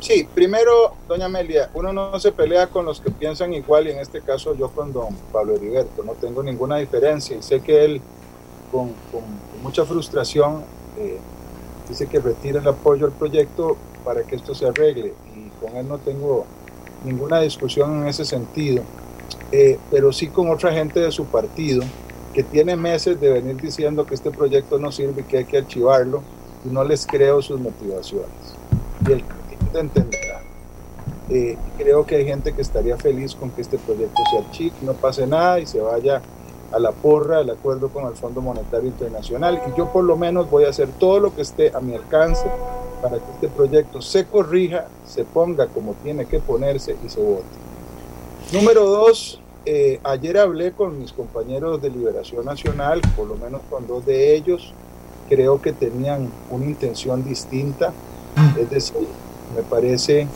Sí, 0.00 0.26
primero, 0.34 0.96
doña 1.06 1.26
Amelia, 1.26 1.70
uno 1.74 1.92
no 1.92 2.18
se 2.18 2.32
pelea 2.32 2.66
con 2.66 2.84
los 2.84 3.00
que 3.00 3.12
piensan 3.12 3.54
igual 3.54 3.86
y 3.86 3.92
en 3.92 4.00
este 4.00 4.20
caso 4.20 4.52
yo 4.56 4.68
con 4.70 4.92
don 4.92 5.14
Pablo 5.32 5.54
Heriberto, 5.54 6.02
no 6.02 6.14
tengo 6.14 6.42
ninguna 6.42 6.78
diferencia 6.78 7.36
y 7.36 7.42
sé 7.42 7.60
que 7.60 7.84
él 7.84 8.02
con, 8.72 8.92
mucha 9.62 9.84
frustración 9.84 10.64
eh, 10.98 11.20
dice 11.88 12.06
que 12.06 12.20
retire 12.20 12.58
el 12.58 12.68
apoyo 12.68 13.06
al 13.06 13.12
proyecto 13.12 13.76
para 14.04 14.22
que 14.22 14.36
esto 14.36 14.54
se 14.54 14.66
arregle 14.66 15.14
y 15.34 15.48
con 15.64 15.76
él 15.76 15.88
no 15.88 15.98
tengo 15.98 16.46
ninguna 17.04 17.40
discusión 17.40 18.02
en 18.02 18.08
ese 18.08 18.24
sentido, 18.24 18.82
eh, 19.50 19.78
pero 19.90 20.12
sí 20.12 20.28
con 20.28 20.50
otra 20.50 20.72
gente 20.72 21.00
de 21.00 21.10
su 21.10 21.24
partido 21.26 21.82
que 22.32 22.42
tiene 22.42 22.76
meses 22.76 23.20
de 23.20 23.30
venir 23.30 23.60
diciendo 23.60 24.06
que 24.06 24.14
este 24.14 24.30
proyecto 24.30 24.78
no 24.78 24.90
sirve 24.90 25.20
y 25.20 25.24
que 25.24 25.38
hay 25.38 25.44
que 25.44 25.58
archivarlo 25.58 26.22
y 26.64 26.72
no 26.72 26.84
les 26.84 27.06
creo 27.06 27.42
sus 27.42 27.60
motivaciones. 27.60 28.28
Y 29.06 29.12
el 29.12 29.24
que 29.24 29.78
entenderá. 29.78 30.42
Eh, 31.28 31.56
creo 31.78 32.04
que 32.04 32.16
hay 32.16 32.24
gente 32.24 32.52
que 32.52 32.62
estaría 32.62 32.96
feliz 32.96 33.34
con 33.34 33.50
que 33.50 33.62
este 33.62 33.78
proyecto 33.78 34.20
se 34.30 34.38
archive, 34.38 34.72
no 34.82 34.92
pase 34.94 35.26
nada 35.26 35.60
y 35.60 35.66
se 35.66 35.80
vaya 35.80 36.20
a 36.72 36.78
la 36.78 36.92
porra 36.92 37.38
del 37.38 37.50
acuerdo 37.50 37.88
con 37.88 38.06
el 38.06 38.14
Fondo 38.14 38.40
Monetario 38.40 38.88
Internacional 38.88 39.60
y 39.66 39.78
yo 39.78 39.92
por 39.92 40.04
lo 40.04 40.16
menos 40.16 40.50
voy 40.50 40.64
a 40.64 40.70
hacer 40.70 40.88
todo 40.98 41.20
lo 41.20 41.34
que 41.34 41.42
esté 41.42 41.70
a 41.74 41.80
mi 41.80 41.94
alcance 41.94 42.44
para 43.02 43.18
que 43.18 43.32
este 43.34 43.48
proyecto 43.48 44.00
se 44.00 44.24
corrija, 44.26 44.86
se 45.04 45.24
ponga 45.24 45.66
como 45.66 45.94
tiene 46.02 46.24
que 46.26 46.38
ponerse 46.38 46.96
y 47.04 47.08
se 47.08 47.20
vote. 47.20 47.42
Número 48.52 48.84
dos, 48.84 49.40
eh, 49.64 50.00
ayer 50.04 50.38
hablé 50.38 50.72
con 50.72 50.98
mis 50.98 51.12
compañeros 51.12 51.82
de 51.82 51.90
Liberación 51.90 52.44
Nacional, 52.44 53.00
por 53.16 53.26
lo 53.26 53.36
menos 53.36 53.60
con 53.68 53.86
dos 53.86 54.06
de 54.06 54.34
ellos, 54.34 54.72
creo 55.28 55.60
que 55.60 55.72
tenían 55.72 56.30
una 56.50 56.64
intención 56.64 57.24
distinta, 57.24 57.92
es 58.58 58.70
decir, 58.70 59.06
me 59.56 59.62
parece 59.62 60.26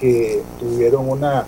que 0.00 0.42
tuvieron 0.58 1.08
una 1.08 1.46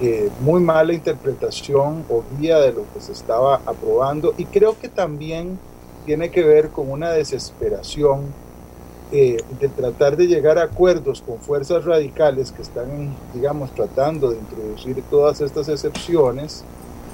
eh, 0.00 0.30
muy 0.40 0.60
mala 0.60 0.92
interpretación 0.92 2.04
o 2.10 2.22
guía 2.38 2.58
de 2.58 2.72
lo 2.72 2.84
que 2.92 3.00
se 3.00 3.12
estaba 3.12 3.60
aprobando 3.64 4.34
y 4.36 4.44
creo 4.44 4.78
que 4.78 4.88
también 4.88 5.58
tiene 6.04 6.30
que 6.30 6.42
ver 6.42 6.68
con 6.68 6.90
una 6.90 7.10
desesperación 7.10 8.32
eh, 9.12 9.36
de 9.60 9.68
tratar 9.68 10.16
de 10.16 10.26
llegar 10.26 10.58
a 10.58 10.64
acuerdos 10.64 11.22
con 11.22 11.38
fuerzas 11.38 11.84
radicales 11.84 12.52
que 12.52 12.62
están, 12.62 13.14
digamos, 13.32 13.70
tratando 13.72 14.30
de 14.30 14.38
introducir 14.38 15.02
todas 15.08 15.40
estas 15.40 15.68
excepciones 15.68 16.64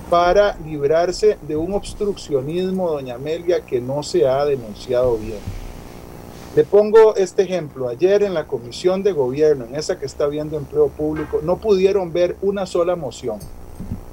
para 0.08 0.56
librarse 0.64 1.38
de 1.46 1.54
un 1.54 1.74
obstruccionismo, 1.74 2.90
doña 2.90 3.14
Amelia, 3.14 3.60
que 3.60 3.80
no 3.80 4.02
se 4.02 4.26
ha 4.26 4.44
denunciado 4.44 5.16
bien. 5.18 5.38
Le 6.54 6.64
pongo 6.64 7.16
este 7.16 7.44
ejemplo. 7.44 7.88
Ayer 7.88 8.22
en 8.22 8.34
la 8.34 8.46
comisión 8.46 9.02
de 9.02 9.12
gobierno, 9.12 9.64
en 9.64 9.74
esa 9.74 9.98
que 9.98 10.04
está 10.04 10.26
viendo 10.26 10.58
empleo 10.58 10.88
público, 10.88 11.40
no 11.42 11.56
pudieron 11.56 12.12
ver 12.12 12.36
una 12.42 12.66
sola 12.66 12.94
moción. 12.94 13.38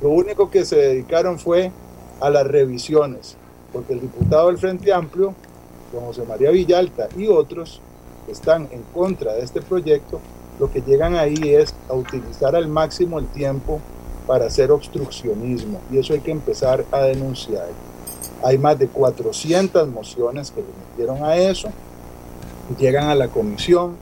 Lo 0.01 0.09
único 0.09 0.49
que 0.49 0.63
se 0.63 0.77
dedicaron 0.77 1.37
fue 1.37 1.73
a 2.21 2.29
las 2.29 2.47
revisiones, 2.47 3.35
porque 3.73 3.91
el 3.91 3.99
diputado 3.99 4.47
del 4.47 4.57
Frente 4.57 4.93
Amplio, 4.93 5.33
don 5.91 6.05
José 6.05 6.23
María 6.23 6.49
Villalta 6.51 7.09
y 7.17 7.27
otros 7.27 7.81
que 8.25 8.31
están 8.31 8.69
en 8.71 8.83
contra 8.93 9.33
de 9.33 9.41
este 9.41 9.61
proyecto, 9.61 10.21
lo 10.61 10.71
que 10.71 10.81
llegan 10.81 11.15
ahí 11.15 11.53
es 11.53 11.75
a 11.89 11.93
utilizar 11.93 12.55
al 12.55 12.69
máximo 12.69 13.19
el 13.19 13.27
tiempo 13.27 13.81
para 14.25 14.45
hacer 14.45 14.71
obstruccionismo. 14.71 15.81
Y 15.91 15.97
eso 15.97 16.13
hay 16.13 16.21
que 16.21 16.31
empezar 16.31 16.85
a 16.89 17.01
denunciar. 17.01 17.67
Hay 18.45 18.57
más 18.57 18.79
de 18.79 18.87
400 18.87 19.89
mociones 19.89 20.51
que 20.51 20.61
le 20.61 20.67
metieron 20.89 21.21
a 21.25 21.35
eso 21.35 21.69
llegan 22.77 23.09
a 23.09 23.15
la 23.15 23.29
comisión, 23.29 23.95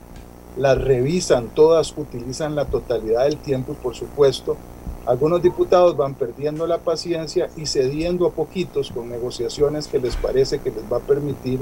las 0.56 0.78
revisan 0.78 1.48
todas, 1.48 1.94
utilizan 1.96 2.54
la 2.54 2.64
totalidad 2.64 3.24
del 3.24 3.36
tiempo 3.36 3.72
y 3.72 3.76
por 3.76 3.94
supuesto 3.94 4.56
Algunos 5.08 5.40
diputados 5.40 5.96
van 5.96 6.14
perdiendo 6.14 6.66
la 6.66 6.76
paciencia 6.76 7.48
y 7.56 7.64
cediendo 7.64 8.26
a 8.26 8.30
poquitos 8.30 8.90
con 8.90 9.08
negociaciones 9.08 9.88
que 9.88 9.98
les 9.98 10.16
parece 10.16 10.58
que 10.58 10.70
les 10.70 10.82
va 10.82 10.98
a 10.98 11.00
permitir 11.00 11.60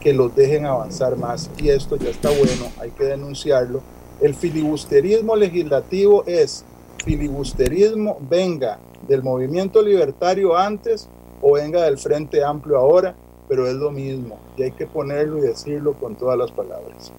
que 0.00 0.12
los 0.12 0.34
dejen 0.34 0.66
avanzar 0.66 1.16
más. 1.16 1.52
Y 1.56 1.68
esto 1.68 1.94
ya 1.94 2.10
está 2.10 2.30
bueno, 2.30 2.66
hay 2.80 2.90
que 2.90 3.04
denunciarlo. 3.04 3.80
El 4.20 4.34
filibusterismo 4.34 5.36
legislativo 5.36 6.24
es 6.26 6.64
filibusterismo, 7.04 8.18
venga 8.28 8.80
del 9.06 9.22
movimiento 9.22 9.82
libertario 9.82 10.56
antes 10.56 11.08
o 11.40 11.52
venga 11.52 11.84
del 11.84 11.96
Frente 11.96 12.42
Amplio 12.42 12.76
ahora, 12.76 13.14
pero 13.50 13.66
es 13.66 13.74
lo 13.74 13.90
mismo 13.90 14.38
y 14.56 14.62
hay 14.62 14.70
que 14.70 14.86
ponerlo 14.86 15.38
y 15.38 15.40
decirlo 15.40 15.94
con 15.94 16.14
todas 16.14 16.38
las 16.38 16.52
palabras. 16.52 17.10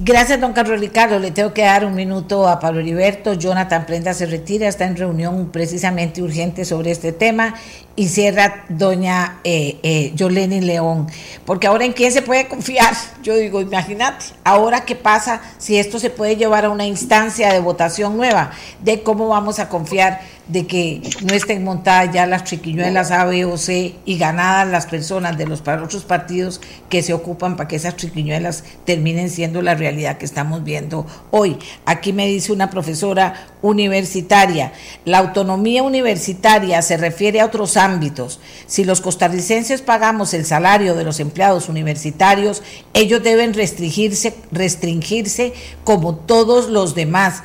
Gracias, 0.00 0.40
don 0.40 0.52
Carlos 0.52 0.80
Ricardo. 0.80 1.18
Le 1.18 1.30
tengo 1.30 1.54
que 1.54 1.62
dar 1.62 1.84
un 1.84 1.94
minuto 1.94 2.46
a 2.46 2.60
Pablo 2.60 2.80
Heriberto. 2.80 3.32
Jonathan 3.34 3.86
Prenda 3.86 4.12
se 4.14 4.26
retira, 4.26 4.68
está 4.68 4.84
en 4.84 4.96
reunión 4.96 5.48
precisamente 5.50 6.22
urgente 6.22 6.64
sobre 6.64 6.90
este 6.90 7.12
tema. 7.12 7.54
Y 7.96 8.08
cierra 8.08 8.64
doña 8.68 9.40
eh, 9.44 9.78
eh, 9.82 10.60
León. 10.60 11.08
Porque 11.44 11.66
ahora 11.66 11.84
en 11.84 11.92
quién 11.92 12.12
se 12.12 12.22
puede 12.22 12.46
confiar. 12.46 12.94
Yo 13.22 13.34
digo, 13.34 13.60
imagínate, 13.60 14.26
ahora 14.44 14.84
qué 14.84 14.94
pasa 14.94 15.40
si 15.58 15.78
esto 15.78 15.98
se 15.98 16.10
puede 16.10 16.36
llevar 16.36 16.66
a 16.66 16.70
una 16.70 16.86
instancia 16.86 17.52
de 17.52 17.60
votación 17.60 18.16
nueva, 18.16 18.50
de 18.82 19.02
cómo 19.02 19.28
vamos 19.28 19.58
a 19.58 19.68
confiar 19.68 20.20
de 20.48 20.66
que 20.66 21.02
no 21.22 21.34
estén 21.34 21.62
montadas 21.62 22.12
ya 22.12 22.26
las 22.26 22.44
chiquiñuelas 22.44 23.10
A, 23.10 23.24
B 23.26 23.44
o 23.44 23.58
C 23.58 23.94
y 24.04 24.18
ganadas 24.18 24.66
las 24.68 24.86
personas 24.86 25.36
de 25.36 25.46
los 25.46 25.60
otros 25.60 26.04
partidos 26.04 26.60
que 26.88 27.02
se 27.02 27.12
ocupan 27.12 27.56
para 27.56 27.68
que 27.68 27.76
esas 27.76 27.96
chiquiñuelas 27.96 28.64
terminen 28.84 29.28
siendo 29.28 29.60
la 29.60 29.74
realidad 29.74 30.16
que 30.16 30.24
estamos 30.24 30.64
viendo 30.64 31.06
hoy. 31.30 31.58
Aquí 31.84 32.12
me 32.12 32.26
dice 32.26 32.52
una 32.52 32.70
profesora 32.70 33.48
universitaria, 33.60 34.72
la 35.04 35.18
autonomía 35.18 35.82
universitaria 35.82 36.80
se 36.80 36.96
refiere 36.96 37.40
a 37.40 37.46
otros 37.46 37.76
ámbitos. 37.76 38.40
Si 38.66 38.84
los 38.84 39.00
costarricenses 39.00 39.82
pagamos 39.82 40.32
el 40.32 40.46
salario 40.46 40.94
de 40.94 41.04
los 41.04 41.20
empleados 41.20 41.68
universitarios, 41.68 42.62
ellos 42.94 43.22
deben 43.22 43.52
restringirse, 43.52 44.34
restringirse 44.50 45.52
como 45.84 46.14
todos 46.14 46.68
los 46.68 46.94
demás 46.94 47.42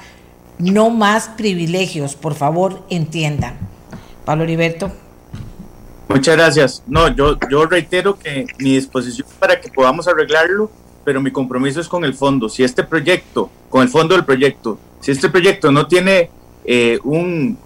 no 0.60 0.90
más 0.90 1.30
privilegios, 1.30 2.16
por 2.16 2.36
favor, 2.36 2.84
entiendan. 2.90 3.58
Pablo 4.26 4.44
Heriberto. 4.44 4.92
Muchas 6.08 6.36
gracias. 6.36 6.84
No, 6.88 7.14
yo, 7.16 7.38
yo 7.50 7.66
reitero 7.66 8.18
que 8.18 8.46
mi 8.60 8.76
disposición 8.76 9.28
para 9.40 9.60
que 9.60 9.70
podamos 9.70 10.08
arreglarlo, 10.08 10.70
pero 11.04 11.22
mi 11.22 11.32
compromiso 11.32 11.82
es 11.82 11.88
con 11.88 12.06
el 12.06 12.14
fondo. 12.14 12.50
Si 12.50 12.64
este 12.64 12.84
proyecto, 12.84 13.50
con 13.70 13.82
el 13.82 13.90
fondo 13.90 14.16
del 14.16 14.24
proyecto, 14.24 14.78
si 15.00 15.12
este 15.12 15.30
proyecto 15.30 15.72
no 15.72 15.88
tiene 15.88 16.30
eh, 16.66 17.00
un, 17.04 17.58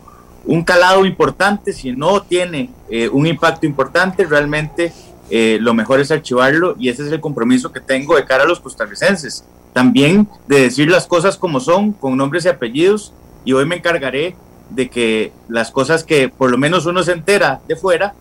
calado 0.65 1.05
importante, 1.05 1.73
si 1.73 1.91
no 1.91 2.21
tiene 2.23 2.69
eh, 2.89 3.09
un 3.09 3.27
impacto 3.27 3.65
importante, 3.65 4.25
realmente 4.25 4.93
eh, 5.29 5.57
lo 5.59 5.73
mejor 5.73 5.99
es 5.99 6.09
archivarlo 6.09 6.75
y 6.79 6.89
ese 6.89 7.05
es 7.05 7.11
el 7.11 7.19
compromiso 7.19 7.71
que 7.71 7.81
tengo 7.81 8.15
de 8.15 8.25
cara 8.25 8.43
a 8.43 8.47
los 8.47 8.59
costarricenses 8.59 9.43
también 9.77 10.27
de 10.47 10.61
decir 10.61 10.89
las 10.89 11.05
cosas 11.05 11.37
como 11.37 11.59
son, 11.59 11.91
con 11.91 12.17
nombres 12.17 12.45
y 12.45 12.47
apellidos, 12.47 13.13
y 13.45 13.53
hoy 13.53 13.67
me 13.67 13.75
encargaré 13.75 14.35
de 14.71 14.89
que 14.89 15.31
las 15.47 15.69
cosas 15.69 16.03
que 16.03 16.29
por 16.29 16.49
lo 16.49 16.57
menos 16.57 16.87
uno 16.87 17.03
se 17.03 17.11
entera 17.11 17.61
de 17.67 17.75
fuera, 17.75 18.15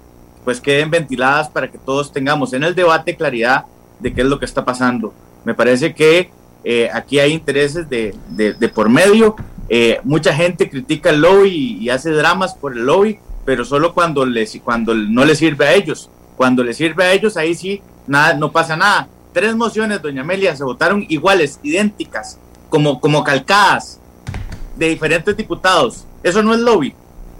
pues 0.44 0.60
queden 0.60 0.90
ventiladas 0.90 1.48
para 1.48 1.70
que 1.70 1.78
todos 1.78 2.12
tengamos 2.12 2.52
en 2.52 2.62
el 2.62 2.74
debate 2.74 3.16
claridad 3.16 3.64
de 4.00 4.12
qué 4.12 4.20
es 4.20 4.26
lo 4.26 4.38
que 4.38 4.44
está 4.44 4.66
pasando. 4.66 5.14
Me 5.46 5.54
parece 5.54 5.94
que 5.94 6.28
eh, 6.62 6.90
aquí 6.92 7.20
hay 7.20 7.32
intereses 7.32 7.88
de, 7.88 8.14
de, 8.28 8.68
por 8.68 8.90
medio. 8.90 9.34
Eh, 9.70 9.98
mucha 10.04 10.34
gente 10.34 10.68
critica 10.68 11.08
el 11.08 11.22
lobby 11.22 11.78
y, 11.80 11.88
hace 11.88 12.10
dramas 12.10 12.54
por 12.54 12.76
el 12.76 12.84
lobby, 12.84 13.18
pero 13.46 13.64
solo 13.64 13.94
cuando, 13.94 14.26
les, 14.26 14.60
cuando 14.62 14.94
no 14.94 15.24
le 15.24 15.34
sirve 15.34 15.68
a 15.68 15.72
ellos. 15.72 16.10
Cuando 16.36 16.62
le 16.62 16.74
sirve 16.74 17.04
a 17.04 17.14
ellos, 17.14 17.38
ahí 17.38 17.54
sí 17.54 17.80
nada, 18.06 18.34
no 18.34 18.52
pasa 18.52 18.76
nada 18.76 19.08
tres 19.36 19.54
mociones, 19.54 20.00
doña 20.00 20.22
Amelia, 20.22 20.56
se 20.56 20.64
votaron 20.64 21.04
iguales, 21.10 21.60
idénticas, 21.62 22.38
como, 22.70 23.02
como 23.02 23.22
calcadas 23.22 24.00
de 24.76 24.88
diferentes 24.88 25.36
diputados. 25.36 26.06
Eso 26.22 26.42
no 26.42 26.54
es 26.54 26.60
lobby. 26.60 26.94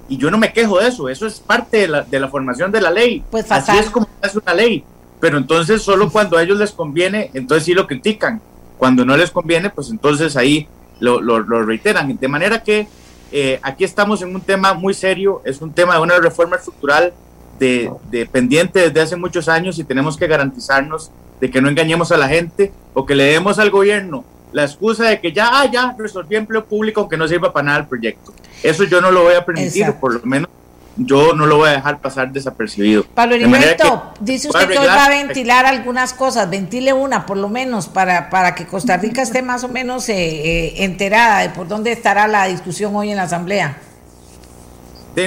Y 0.07 0.19
yo 0.19 0.31
no 0.31 0.37
me 0.37 0.53
quejo 0.53 0.79
de 0.79 0.89
eso, 0.89 1.09
eso 1.09 1.27
es 1.27 1.41
parte 1.41 1.79
de 1.79 1.89
la, 1.89 2.03
de 2.03 2.21
la 2.21 2.29
formación 2.29 2.71
de 2.71 2.83
la 2.83 2.91
ley. 2.91 3.25
Pues 3.31 3.51
Así 3.51 3.75
es 3.79 3.89
como 3.89 4.07
es 4.23 4.37
una 4.37 4.53
ley. 4.53 4.85
Pero 5.21 5.39
entonces 5.39 5.81
solo 5.81 6.13
cuando 6.13 6.37
a 6.37 6.43
ellos 6.43 6.59
les 6.59 6.71
conviene, 6.71 7.31
entonces 7.33 7.65
sí 7.65 7.73
lo 7.73 7.87
critican. 7.87 8.43
Cuando 8.77 9.07
no 9.07 9.17
les 9.17 9.31
conviene, 9.31 9.71
pues 9.71 9.89
entonces 9.89 10.37
ahí 10.37 10.69
lo, 11.01 11.23
lo, 11.23 11.63
reiteran. 11.65 12.15
De 12.15 12.29
manera 12.29 12.63
que 12.63 12.89
eh, 13.33 13.59
aquí 13.63 13.85
estamos 13.85 14.21
en 14.21 14.35
un 14.35 14.43
tema 14.43 14.75
muy 14.75 14.93
serio, 14.93 15.41
es 15.47 15.63
un 15.63 15.73
tema 15.73 15.95
de 15.95 16.03
una 16.03 16.19
reforma 16.19 16.57
estructural 16.57 17.15
de, 17.59 17.91
de 18.11 18.27
pendiente 18.27 18.81
desde 18.81 19.01
hace 19.01 19.17
muchos 19.17 19.49
años 19.49 19.79
y 19.79 19.85
tenemos 19.85 20.19
que 20.19 20.27
garantizarnos 20.27 21.11
de 21.40 21.51
que 21.51 21.61
no 21.61 21.68
engañemos 21.68 22.12
a 22.12 22.16
la 22.16 22.29
gente 22.29 22.72
o 22.94 23.05
que 23.05 23.14
le 23.14 23.25
demos 23.25 23.59
al 23.59 23.70
gobierno 23.70 24.25
la 24.53 24.64
excusa 24.64 25.05
de 25.05 25.20
que 25.20 25.33
ya, 25.33 25.51
ah, 25.53 25.70
ya 25.70 25.94
resolví 25.99 26.37
empleo 26.37 26.64
público 26.64 27.01
aunque 27.01 27.16
no 27.16 27.29
sirva 27.29 27.53
para 27.53 27.66
nada 27.66 27.79
el 27.81 27.87
proyecto. 27.87 28.33
Eso 28.62 28.85
yo 28.85 29.01
no 29.01 29.11
lo 29.11 29.25
voy 29.25 29.35
a 29.35 29.44
permitir, 29.44 29.92
por 30.01 30.14
lo 30.14 30.20
menos 30.25 30.49
yo 30.96 31.35
no 31.35 31.44
lo 31.44 31.59
voy 31.59 31.68
a 31.68 31.72
dejar 31.72 32.01
pasar 32.01 32.33
desapercibido. 32.33 33.05
Pablo 33.14 33.35
Heriberto, 33.35 34.14
dice 34.20 34.49
usted 34.49 34.66
que 34.68 34.79
hoy 34.79 34.87
va 34.87 35.05
a 35.05 35.11
ventilar 35.11 35.66
algunas 35.66 36.14
cosas, 36.14 36.49
ventile 36.49 36.94
una 36.94 37.27
por 37.27 37.37
lo 37.37 37.51
menos 37.51 37.87
para, 37.87 38.31
para 38.31 38.55
que 38.55 38.66
Costa 38.66 38.96
Rica 38.96 39.20
esté 39.20 39.42
más 39.42 39.62
o 39.62 39.68
menos 39.68 40.09
eh, 40.09 40.14
eh, 40.16 40.85
enterada 40.85 41.40
de 41.40 41.51
por 41.51 41.68
dónde 41.68 41.92
estará 41.92 42.27
la 42.27 42.46
discusión 42.46 42.96
hoy 42.96 43.11
en 43.11 43.16
la 43.16 43.25
Asamblea. 43.25 43.77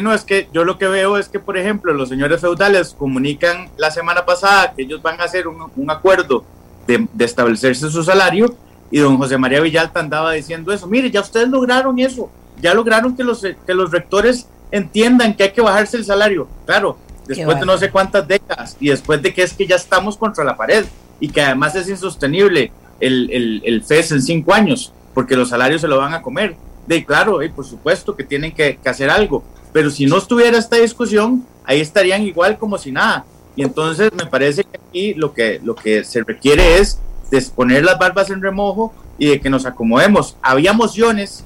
No, 0.02 0.14
es 0.14 0.24
que 0.24 0.48
yo 0.54 0.64
lo 0.64 0.78
que 0.78 0.88
veo 0.88 1.18
es 1.18 1.30
que, 1.30 1.40
por 1.40 1.58
ejemplo, 1.58 1.92
los 1.94 2.10
señores 2.10 2.40
feudales 2.40 2.96
comunican 2.98 3.70
la 3.76 3.90
semana 3.90 4.24
pasada 4.24 4.72
que 4.76 4.84
ellos 4.84 5.02
van 5.02 5.20
a 5.20 5.24
hacer 5.24 5.48
un, 5.48 5.90
acuerdo 5.90 6.46
de, 6.86 7.08
establecerse 7.18 7.90
su 7.90 8.04
salario 8.04 8.56
y 8.92 9.00
don 9.00 9.18
José 9.18 9.40
María 9.40 9.62
Villalta 9.62 10.00
andaba 10.00 10.34
diciendo 10.34 10.72
eso. 10.72 10.86
Mire, 10.86 11.10
ya 11.10 11.22
ustedes 11.22 11.50
lograron 11.50 11.98
eso, 11.98 12.30
ya 12.62 12.76
lograron 12.76 13.16
que 13.16 13.24
los, 13.24 13.42
que 13.42 13.74
los 13.74 13.92
rectores 13.92 14.48
entiendan 14.72 15.34
que 15.34 15.44
hay 15.44 15.52
que 15.54 15.62
bajarse 15.62 15.98
el 15.98 16.06
salario. 16.06 16.48
Claro, 16.68 17.00
después 17.26 17.60
de 17.60 17.66
no 17.66 17.76
sé 17.80 17.90
cuántas 17.90 18.28
décadas 18.28 18.78
y 18.80 18.90
después 18.90 19.24
de 19.24 19.34
que 19.34 19.42
es 19.42 19.54
que 19.54 19.66
ya 19.66 19.76
estamos 19.76 20.18
contra 20.18 20.44
la 20.44 20.56
pared 20.56 20.86
y 21.20 21.30
que 21.30 21.42
además 21.42 21.76
es 21.76 21.90
insostenible 21.90 22.72
el, 23.00 23.32
el, 23.32 23.62
el 23.66 23.84
FES 23.84 24.12
en 24.12 24.22
cinco 24.22 24.54
años 24.54 24.94
porque 25.16 25.36
los 25.36 25.50
salarios 25.50 25.82
se 25.82 25.88
lo 25.88 25.98
van 25.98 26.14
a 26.14 26.22
comer. 26.22 26.56
De 26.86 27.04
claro, 27.04 27.44
y 27.44 27.50
por 27.50 27.66
supuesto 27.66 28.16
que 28.16 28.24
tienen 28.24 28.52
que, 28.52 28.78
que 28.82 28.90
hacer 28.90 29.10
algo, 29.10 29.44
pero 29.72 29.90
si 29.90 30.06
no 30.06 30.18
estuviera 30.18 30.58
esta 30.58 30.78
discusión, 30.78 31.46
ahí 31.64 31.80
estarían 31.82 32.24
igual 32.24 32.58
como 32.58 32.78
si 32.78 32.92
nada. 32.92 33.26
Y 33.56 33.64
entonces 33.64 34.12
me 34.14 34.26
parece 34.26 34.64
que 34.64 34.78
aquí 34.78 35.14
lo 35.14 35.34
que, 35.34 35.60
lo 35.64 35.76
que 35.76 36.04
se 36.04 36.24
requiere 36.24 36.78
es 36.78 37.00
de 37.30 37.42
poner 37.56 37.84
las 37.84 38.00
barbas 38.00 38.30
en 38.30 38.42
remojo 38.42 38.94
y 39.18 39.28
de 39.28 39.40
que 39.40 39.50
nos 39.50 39.66
acomodemos. 39.66 40.38
Había 40.42 40.74
mociones 40.74 41.44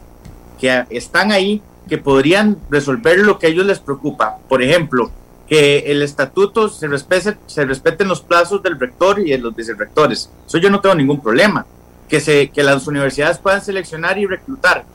que 0.60 0.86
están 0.90 1.32
ahí 1.32 1.62
que 1.90 1.98
podrían 1.98 2.58
resolver 2.70 3.20
lo 3.20 3.40
que 3.40 3.48
a 3.48 3.50
ellos 3.50 3.66
les 3.66 3.80
preocupa. 3.80 4.38
Por 4.48 4.64
ejemplo, 4.64 5.12
que 5.48 5.80
el 5.92 6.02
estatuto 6.02 6.70
se 6.70 6.88
respete, 6.88 7.38
se 7.48 7.66
respeten 7.66 8.08
los 8.08 8.22
plazos 8.22 8.64
del 8.64 8.80
rector 8.80 9.20
y 9.20 9.32
de 9.32 9.40
los 9.40 9.56
vicerrectores. 9.56 10.30
Eso 10.48 10.58
yo 10.58 10.70
no 10.70 10.80
tengo 10.80 10.96
ningún 10.96 11.22
problema. 11.22 11.66
Que, 12.08 12.20
se, 12.20 12.50
que 12.52 12.64
las 12.64 12.86
universidades 12.86 13.40
puedan 13.40 13.64
seleccionar 13.64 14.20
y 14.20 14.28
reclutar 14.28 14.86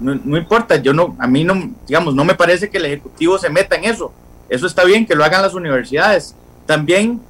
no, 0.00 0.36
importa, 0.36 0.76
yo 0.76 0.92
no, 0.92 1.14
a 1.18 1.26
mí 1.26 1.44
no, 1.44 1.70
digamos, 1.86 2.14
no 2.14 2.24
me 2.24 2.34
parece 2.34 2.70
que 2.70 2.78
el 2.78 2.86
Ejecutivo 2.86 3.38
se 3.38 3.50
meta 3.50 3.76
en 3.76 3.84
eso. 3.84 4.12
Eso 4.48 4.66
está 4.66 4.84
bien 4.84 5.06
que 5.06 5.14
lo 5.14 5.24
hagan 5.24 5.42
las 5.42 5.54
universidades. 5.54 6.34
También 6.66 7.20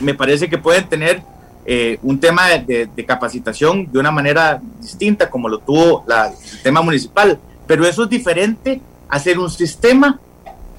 me 0.00 0.14
parece 0.14 0.48
que 0.48 0.58
pueden 0.58 0.88
tener 0.88 1.22
eh, 1.64 1.98
un 2.02 2.18
tema 2.18 2.48
de, 2.48 2.88
capacitación 3.06 3.90
de 3.90 3.98
una 3.98 4.10
manera 4.10 4.60
distinta, 4.80 5.30
como 5.30 5.48
lo 5.48 5.58
tuvo 5.58 6.04
la, 6.06 6.28
el 6.28 6.62
tema 6.62 6.80
municipal, 6.82 7.38
pero 7.66 7.86
eso 7.86 8.04
es 8.04 8.10
diferente 8.10 8.80
a 9.08 9.16
hacer 9.16 9.38
un 9.38 9.50
sistema 9.50 10.18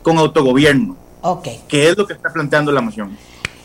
con 0.02 0.18
autogobierno, 0.18 0.98
okay. 1.22 1.62
que 1.68 1.90
es 1.90 1.98
lo 1.98 2.08
que 2.08 2.14
está 2.14 2.34
planteando 2.34 2.72
la 2.72 2.82
moción. 2.82 3.16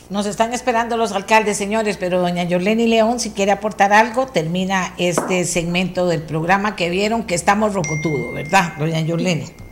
Nos 0.08 0.26
están 0.26 0.54
esperando 0.54 0.96
los 0.96 1.10
alcaldes, 1.10 1.56
señores, 1.56 1.96
pero 1.96 2.20
doña 2.20 2.44
Yoleni 2.44 2.86
León, 2.86 3.18
si 3.18 3.30
quiere 3.30 3.50
aportar 3.50 3.92
algo, 3.92 4.26
termina 4.26 4.94
este 4.98 5.44
segmento 5.44 6.06
del 6.06 6.22
programa 6.22 6.76
que 6.76 6.90
vieron 6.90 7.24
que 7.24 7.34
estamos 7.34 7.74
rocotudo, 7.74 8.32
¿verdad, 8.32 8.74
doña 8.78 9.00
Yoleni? 9.00 9.65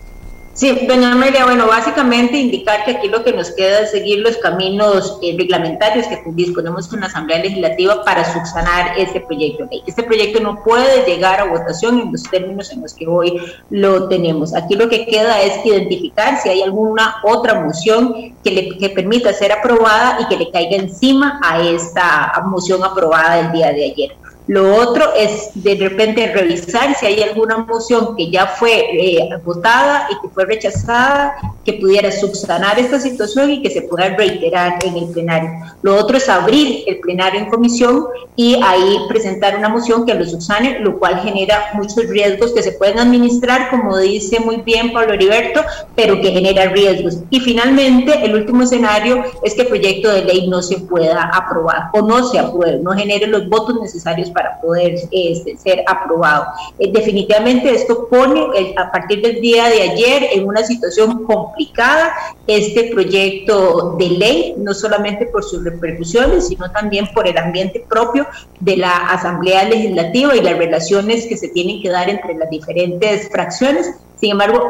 Sí, 0.54 0.86
doña 0.86 1.10
Amelia, 1.10 1.46
bueno, 1.46 1.66
básicamente 1.66 2.38
indicar 2.38 2.84
que 2.84 2.92
aquí 2.92 3.08
lo 3.08 3.24
que 3.24 3.32
nos 3.32 3.50
queda 3.50 3.80
es 3.80 3.90
seguir 3.90 4.20
los 4.20 4.36
caminos 4.36 5.18
eh, 5.20 5.34
reglamentarios 5.36 6.06
que 6.06 6.22
disponemos 6.26 6.86
con 6.86 7.00
la 7.00 7.06
Asamblea 7.06 7.40
Legislativa 7.40 8.04
para 8.04 8.24
subsanar 8.32 8.96
este 8.96 9.20
proyecto 9.20 9.64
de 9.64 9.70
ley. 9.70 9.82
Este 9.84 10.04
proyecto 10.04 10.38
no 10.38 10.62
puede 10.62 11.04
llegar 11.06 11.40
a 11.40 11.46
votación 11.46 11.98
en 11.98 12.12
los 12.12 12.22
términos 12.22 12.70
en 12.70 12.82
los 12.82 12.94
que 12.94 13.04
hoy 13.04 13.36
lo 13.70 14.06
tenemos. 14.06 14.54
Aquí 14.54 14.76
lo 14.76 14.88
que 14.88 15.06
queda 15.06 15.42
es 15.42 15.66
identificar 15.66 16.38
si 16.40 16.50
hay 16.50 16.62
alguna 16.62 17.16
otra 17.24 17.60
moción 17.60 18.36
que 18.44 18.50
le 18.52 18.78
que 18.78 18.90
permita 18.90 19.32
ser 19.32 19.50
aprobada 19.50 20.18
y 20.20 20.28
que 20.28 20.36
le 20.36 20.52
caiga 20.52 20.76
encima 20.76 21.40
a 21.42 21.60
esta 21.62 22.32
moción 22.46 22.84
aprobada 22.84 23.40
el 23.40 23.50
día 23.50 23.72
de 23.72 23.86
ayer. 23.86 24.23
Lo 24.46 24.76
otro 24.76 25.14
es 25.14 25.50
de 25.54 25.74
repente 25.76 26.30
revisar 26.32 26.94
si 26.96 27.06
hay 27.06 27.22
alguna 27.22 27.58
moción 27.58 28.14
que 28.14 28.30
ya 28.30 28.46
fue 28.46 28.90
eh, 28.92 29.30
votada 29.42 30.06
y 30.10 30.20
que 30.20 30.28
fue 30.34 30.44
rechazada, 30.44 31.34
que 31.64 31.72
pudiera 31.74 32.12
subsanar 32.12 32.78
esta 32.78 33.00
situación 33.00 33.50
y 33.50 33.62
que 33.62 33.70
se 33.70 33.82
pueda 33.82 34.10
reiterar 34.10 34.78
en 34.84 34.98
el 34.98 35.06
plenario. 35.06 35.50
Lo 35.80 35.96
otro 35.96 36.18
es 36.18 36.28
abrir 36.28 36.84
el 36.86 37.00
plenario 37.00 37.40
en 37.40 37.48
comisión 37.48 38.06
y 38.36 38.60
ahí 38.62 38.98
presentar 39.08 39.56
una 39.56 39.70
moción 39.70 40.04
que 40.04 40.12
lo 40.12 40.26
subsane, 40.26 40.80
lo 40.80 40.98
cual 40.98 41.20
genera 41.20 41.70
muchos 41.72 42.06
riesgos 42.08 42.52
que 42.52 42.62
se 42.62 42.72
pueden 42.72 42.98
administrar, 42.98 43.70
como 43.70 43.96
dice 43.96 44.40
muy 44.40 44.56
bien 44.56 44.92
Pablo 44.92 45.14
Heriberto, 45.14 45.62
pero 45.96 46.20
que 46.20 46.32
genera 46.32 46.66
riesgos. 46.66 47.18
Y 47.30 47.40
finalmente, 47.40 48.24
el 48.24 48.34
último 48.34 48.64
escenario 48.64 49.24
es 49.42 49.54
que 49.54 49.62
el 49.62 49.68
proyecto 49.68 50.12
de 50.12 50.24
ley 50.24 50.48
no 50.48 50.60
se 50.60 50.78
pueda 50.80 51.30
aprobar 51.32 51.84
o 51.94 52.02
no 52.02 52.28
se 52.28 52.38
apruebe, 52.38 52.80
no 52.80 52.92
genere 52.92 53.26
los 53.26 53.48
votos 53.48 53.80
necesarios 53.80 54.30
para 54.34 54.60
poder 54.60 54.96
este, 55.10 55.56
ser 55.56 55.84
aprobado. 55.86 56.46
Eh, 56.78 56.90
definitivamente 56.92 57.70
esto 57.70 58.08
pone 58.08 58.74
a 58.76 58.90
partir 58.90 59.22
del 59.22 59.40
día 59.40 59.68
de 59.68 59.82
ayer 59.82 60.28
en 60.32 60.46
una 60.46 60.62
situación 60.64 61.24
complicada 61.24 62.12
este 62.46 62.90
proyecto 62.92 63.96
de 63.98 64.08
ley, 64.08 64.54
no 64.58 64.74
solamente 64.74 65.26
por 65.26 65.44
sus 65.44 65.64
repercusiones, 65.64 66.48
sino 66.48 66.70
también 66.72 67.06
por 67.14 67.26
el 67.26 67.38
ambiente 67.38 67.84
propio 67.88 68.26
de 68.60 68.76
la 68.76 68.94
Asamblea 69.10 69.64
Legislativa 69.64 70.36
y 70.36 70.42
las 70.42 70.58
relaciones 70.58 71.26
que 71.26 71.36
se 71.36 71.48
tienen 71.48 71.80
que 71.80 71.88
dar 71.88 72.10
entre 72.10 72.34
las 72.34 72.50
diferentes 72.50 73.30
fracciones 73.30 73.94
sin 74.20 74.30
embargo, 74.30 74.68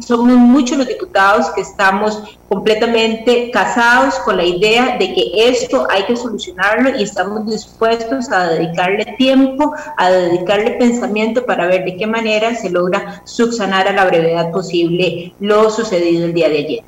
somos 0.00 0.36
muchos 0.36 0.78
los 0.78 0.86
diputados 0.86 1.50
que 1.50 1.60
estamos 1.60 2.22
completamente 2.48 3.50
casados 3.50 4.14
con 4.20 4.36
la 4.36 4.44
idea 4.44 4.96
de 4.98 5.12
que 5.12 5.48
esto 5.50 5.86
hay 5.90 6.04
que 6.04 6.16
solucionarlo 6.16 6.96
y 6.96 7.02
estamos 7.02 7.46
dispuestos 7.46 8.30
a 8.30 8.48
dedicarle 8.48 9.04
tiempo, 9.18 9.74
a 9.96 10.10
dedicarle 10.10 10.72
pensamiento 10.72 11.44
para 11.44 11.66
ver 11.66 11.84
de 11.84 11.96
qué 11.96 12.06
manera 12.06 12.54
se 12.54 12.70
logra 12.70 13.22
subsanar 13.24 13.88
a 13.88 13.92
la 13.92 14.04
brevedad 14.04 14.50
posible 14.52 15.34
lo 15.40 15.68
sucedido 15.70 16.24
el 16.24 16.32
día 16.32 16.48
de 16.48 16.58
ayer. 16.58 16.84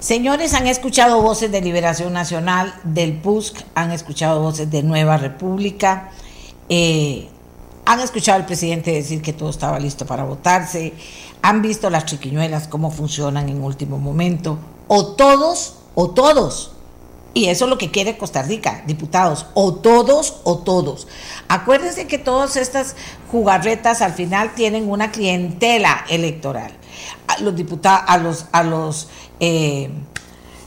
Señores, 0.00 0.52
han 0.52 0.66
escuchado 0.66 1.22
voces 1.22 1.50
de 1.50 1.62
Liberación 1.62 2.12
Nacional, 2.12 2.74
del 2.82 3.14
PUSC, 3.14 3.64
han 3.74 3.90
escuchado 3.90 4.42
voces 4.42 4.70
de 4.70 4.82
Nueva 4.82 5.16
República. 5.16 6.10
Eh, 6.68 7.28
han 7.84 8.00
escuchado 8.00 8.38
al 8.38 8.46
presidente 8.46 8.92
decir 8.92 9.22
que 9.22 9.32
todo 9.32 9.50
estaba 9.50 9.78
listo 9.78 10.06
para 10.06 10.24
votarse, 10.24 10.94
han 11.42 11.62
visto 11.62 11.90
las 11.90 12.06
chiquiñuelas 12.06 12.68
cómo 12.68 12.90
funcionan 12.90 13.48
en 13.48 13.62
último 13.62 13.98
momento, 13.98 14.58
o 14.88 15.14
todos, 15.14 15.76
o 15.94 16.10
todos. 16.10 16.70
Y 17.34 17.46
eso 17.46 17.64
es 17.64 17.68
lo 17.68 17.78
que 17.78 17.90
quiere 17.90 18.16
Costa 18.16 18.42
Rica, 18.42 18.84
diputados, 18.86 19.46
o 19.54 19.74
todos 19.74 20.36
o 20.44 20.58
todos. 20.58 21.08
Acuérdense 21.48 22.06
que 22.06 22.16
todas 22.16 22.56
estas 22.56 22.94
jugarretas 23.30 24.02
al 24.02 24.14
final 24.14 24.54
tienen 24.54 24.88
una 24.88 25.10
clientela 25.10 26.04
electoral. 26.08 26.72
A 27.26 27.40
los 27.40 27.56
diputados, 27.56 28.04
a 28.06 28.18
los, 28.18 28.46
a 28.52 28.62
los 28.62 29.08
eh, 29.40 29.90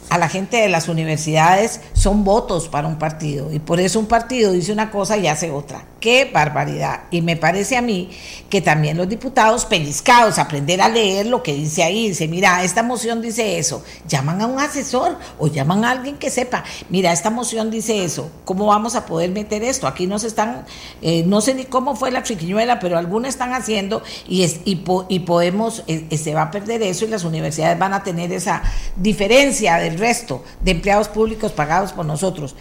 a 0.09 0.17
la 0.17 0.29
gente 0.29 0.57
de 0.57 0.69
las 0.69 0.87
universidades 0.87 1.81
son 1.93 2.23
votos 2.23 2.69
para 2.69 2.87
un 2.87 2.97
partido 2.97 3.51
y 3.51 3.59
por 3.59 3.79
eso 3.79 3.99
un 3.99 4.05
partido 4.05 4.53
dice 4.53 4.71
una 4.71 4.89
cosa 4.89 5.17
y 5.17 5.27
hace 5.27 5.51
otra. 5.51 5.85
Qué 5.99 6.29
barbaridad. 6.31 7.05
Y 7.09 7.23
me 7.23 7.37
parece 7.37 7.75
a 7.75 7.81
mí 7.81 8.09
que 8.49 8.61
también 8.61 8.97
los 8.97 9.09
diputados 9.09 9.65
pellizcados, 9.65 10.37
aprender 10.37 10.79
a 10.79 10.89
leer 10.89 11.25
lo 11.25 11.41
que 11.41 11.55
dice 11.55 11.81
ahí, 11.83 12.09
dice, 12.09 12.27
mira, 12.27 12.63
esta 12.63 12.83
moción 12.83 13.19
dice 13.19 13.57
eso, 13.57 13.83
llaman 14.07 14.41
a 14.41 14.45
un 14.45 14.59
asesor 14.59 15.17
o 15.39 15.47
llaman 15.47 15.83
a 15.83 15.91
alguien 15.91 16.17
que 16.17 16.29
sepa, 16.29 16.63
mira, 16.89 17.11
esta 17.11 17.31
moción 17.31 17.71
dice 17.71 18.03
eso, 18.03 18.29
¿cómo 18.45 18.67
vamos 18.67 18.95
a 18.95 19.07
poder 19.07 19.31
meter 19.31 19.63
esto? 19.63 19.87
Aquí 19.87 20.05
nos 20.05 20.23
están, 20.23 20.65
eh, 21.01 21.23
no 21.25 21.41
sé 21.41 21.55
ni 21.55 21.65
cómo 21.65 21.95
fue 21.95 22.11
la 22.11 22.21
chiquiñuela, 22.21 22.79
pero 22.79 22.99
algunos 22.99 23.29
están 23.29 23.53
haciendo 23.53 24.03
y, 24.27 24.43
es, 24.43 24.59
y, 24.65 24.83
y 25.09 25.19
podemos, 25.19 25.83
eh, 25.87 26.05
eh, 26.11 26.17
se 26.17 26.35
va 26.35 26.43
a 26.43 26.51
perder 26.51 26.83
eso 26.83 27.05
y 27.05 27.07
las 27.07 27.23
universidades 27.23 27.79
van 27.79 27.93
a 27.93 28.03
tener 28.03 28.31
esa 28.31 28.61
diferencia 28.95 29.77
del 29.77 29.97
resto 29.97 30.43
de 30.61 30.71
empleados 30.71 31.07
públicos 31.07 31.53
pagados 31.53 31.91
por 31.91 32.05
nosotros. 32.05 32.55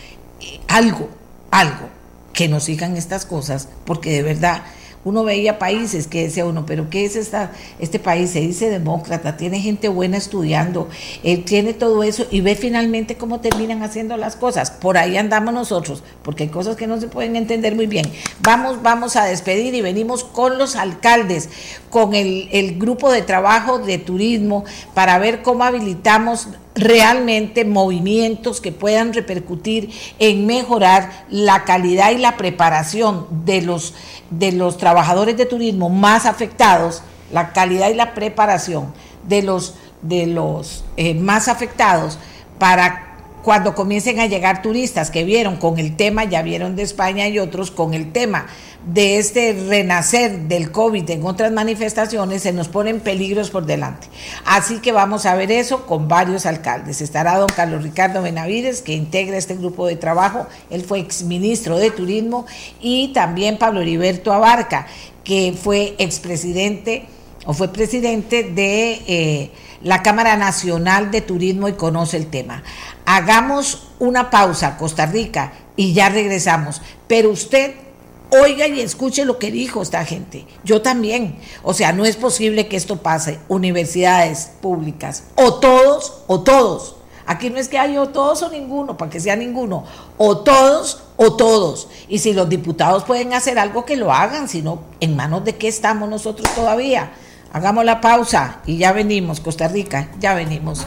algo, 0.69 1.09
algo 1.51 1.96
que 2.37 2.49
nos 2.49 2.65
sigan 2.65 2.97
estas 2.97 3.25
cosas, 3.25 3.67
porque 3.87 4.11
de 4.11 4.23
verdad 4.23 4.63
uno 5.05 5.25
veía 5.25 5.59
países 5.59 6.07
que 6.07 6.25
decía 6.25 6.45
uno, 6.45 6.67
pero 6.67 6.91
¿qué 6.91 7.05
es 7.05 7.17
esta, 7.17 7.53
este 7.79 7.99
país? 7.99 8.31
Se 8.31 8.41
dice 8.41 8.69
demócrata, 8.69 9.37
tiene 9.37 9.61
gente 9.61 9.89
buena 9.89 10.17
estudiando, 10.19 10.89
tiene 11.45 11.75
todo 11.75 12.03
eso 12.03 12.27
y 12.31 12.43
ve 12.43 12.57
finalmente 12.57 13.17
cómo 13.17 13.41
terminan 13.41 13.83
haciendo 13.83 14.17
las 14.17 14.37
cosas. 14.37 14.71
Por 14.71 14.99
ahí 14.99 15.17
andamos 15.17 15.55
nosotros, 15.55 16.03
porque 16.23 16.43
hay 16.43 16.49
cosas 16.51 16.77
que 16.77 16.87
no 16.87 17.01
se 17.01 17.07
pueden 17.07 17.37
entender 17.37 17.75
muy 17.75 17.87
bien. 17.87 18.11
Vamos, 18.41 18.83
vamos 18.83 19.17
a 19.17 19.25
despedir 19.25 19.75
y 19.75 19.81
venimos 19.81 20.25
con 20.25 20.59
los 20.59 20.77
alcaldes, 20.77 21.49
con 21.89 22.15
el 22.15 22.77
grupo 22.79 23.11
de 23.11 23.23
trabajo 23.23 23.79
de 23.79 23.97
turismo, 23.99 24.65
para 24.93 25.19
ver 25.19 25.43
cómo 25.43 25.65
habilitamos 25.65 26.49
realmente 26.77 27.65
movimientos 27.65 28.61
que 28.61 28.71
puedan 28.71 29.13
repercutir 29.13 29.91
en 30.19 30.47
mejorar 30.47 31.27
la 31.31 31.65
calidad 31.65 32.11
y 32.11 32.19
la 32.19 32.37
preparación 32.37 33.27
de 33.45 33.63
los, 33.63 33.95
de 34.31 34.53
los 34.53 34.77
trabajadores 34.77 35.37
de 35.37 35.47
turismo 35.47 35.89
más 35.89 36.27
afectados, 36.27 37.03
la 37.33 37.53
calidad 37.53 37.89
y 37.89 37.95
la 37.95 38.15
preparación 38.15 38.93
de 39.27 39.43
los, 39.43 39.75
de 40.03 40.27
los 40.27 40.85
eh, 40.97 41.15
más 41.15 41.49
afectados 41.49 42.19
para 42.59 43.06
cuando 43.47 43.77
comiencen 43.77 44.19
a 44.19 44.27
llegar 44.27 44.61
turistas 44.61 45.13
que 45.13 45.23
vieron 45.23 45.55
con 45.55 45.79
el 45.79 45.95
tema, 45.95 46.25
ya 46.25 46.43
vieron 46.43 46.75
de 46.75 46.83
España 46.83 47.29
y 47.29 47.39
otros 47.39 47.71
con 47.71 47.95
el 47.95 48.11
tema 48.11 48.47
de 48.85 49.19
este 49.19 49.53
renacer 49.69 50.49
del 50.49 50.73
COVID 50.73 51.09
en 51.11 51.25
otras 51.25 51.53
manifestaciones, 51.53 52.43
se 52.43 52.53
nos 52.53 52.67
ponen 52.67 52.99
peligros 52.99 53.51
por 53.51 53.65
delante. 53.65 54.09
Así 54.45 54.81
que 54.81 54.91
vamos 54.91 55.27
a 55.27 55.37
ver 55.37 55.53
eso 55.53 55.87
con 55.87 56.09
varios 56.09 56.45
alcaldes. 56.45 57.01
Estará 57.01 57.39
don 57.39 57.47
Carlos 57.47 57.85
Ricardo 57.85 58.21
Benavides, 58.21 58.83
que 58.83 58.95
integra 58.95 59.37
este 59.37 59.55
grupo 59.55 59.87
de 59.87 59.95
trabajo. 59.95 60.49
Él 60.69 60.83
fue 60.83 60.99
exministro 60.99 61.79
de 61.79 61.93
Turismo 61.93 62.47
y 62.81 63.13
también 63.13 63.59
Pablo 63.59 63.81
Heriberto 63.81 64.33
Abarca, 64.33 64.89
que 65.23 65.55
fue 65.57 65.95
expresidente 65.99 67.07
o 67.47 67.55
fue 67.55 67.73
presidente 67.73 68.43
de 68.43 68.93
eh, 69.07 69.51
la 69.83 70.03
Cámara 70.03 70.37
Nacional 70.37 71.11
de 71.11 71.21
Turismo 71.21 71.69
y 71.69 71.75
conoce 71.75 72.17
el 72.17 72.27
tema. 72.27 72.63
Hagamos 73.05 73.89
una 73.99 74.31
pausa, 74.31 74.77
Costa 74.77 75.07
Rica, 75.07 75.53
y 75.77 75.93
ya 75.93 76.09
regresamos. 76.09 76.83
Pero 77.07 77.31
usted 77.31 77.75
oiga 78.31 78.67
y 78.67 78.81
escuche 78.81 79.25
lo 79.25 79.39
que 79.39 79.51
dijo 79.51 79.81
esta 79.81 80.05
gente. 80.05 80.45
Yo 80.65 80.83
también. 80.83 81.39
O 81.63 81.73
sea, 81.73 81.93
no 81.93 82.05
es 82.05 82.17
posible 82.17 82.67
que 82.67 82.77
esto 82.77 82.97
pase. 82.97 83.39
Universidades 83.49 84.51
públicas, 84.61 85.25
o 85.37 85.55
todos, 85.55 86.25
o 86.27 86.41
todos. 86.41 86.97
Aquí 87.29 87.51
no 87.51 87.59
es 87.59 87.69
que 87.69 87.79
haya 87.79 88.01
o 88.01 88.09
todos 88.09 88.43
o 88.43 88.51
ninguno, 88.51 88.97
para 88.97 89.11
que 89.11 89.19
sea 89.19 89.35
ninguno. 89.35 89.85
O 90.17 90.39
todos 90.39 91.03
o 91.17 91.35
todos. 91.35 91.89
Y 92.09 92.19
si 92.21 92.33
los 92.33 92.49
diputados 92.49 93.05
pueden 93.05 93.35
hacer 93.35 93.59
algo, 93.59 93.85
que 93.85 93.97
lo 93.97 94.13
hagan. 94.13 94.49
Si 94.49 94.63
no, 94.63 94.81
¿en 95.01 95.17
manos 95.17 95.45
de 95.45 95.57
qué 95.57 95.69
estamos 95.69 96.09
nosotros 96.09 96.53
todavía? 96.55 97.13
Hagamos 97.57 97.87
la 97.87 98.03
pausa 98.03 98.61
y 98.67 98.77
ya 98.77 98.93
venimos, 98.93 99.41
Costa 99.41 99.67
Rica, 99.67 100.11
ya 100.21 100.35
venimos. 100.35 100.87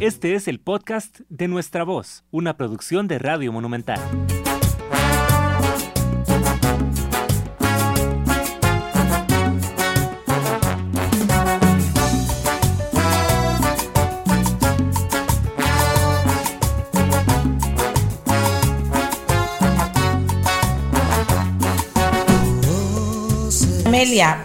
este 0.00 0.34
es 0.34 0.48
el 0.48 0.60
podcast 0.60 1.20
de 1.28 1.46
Nuestra 1.46 1.84
Voz, 1.84 2.24
una 2.30 2.56
producción 2.56 3.06
de 3.06 3.18
Radio 3.18 3.52
Monumental. 3.52 4.00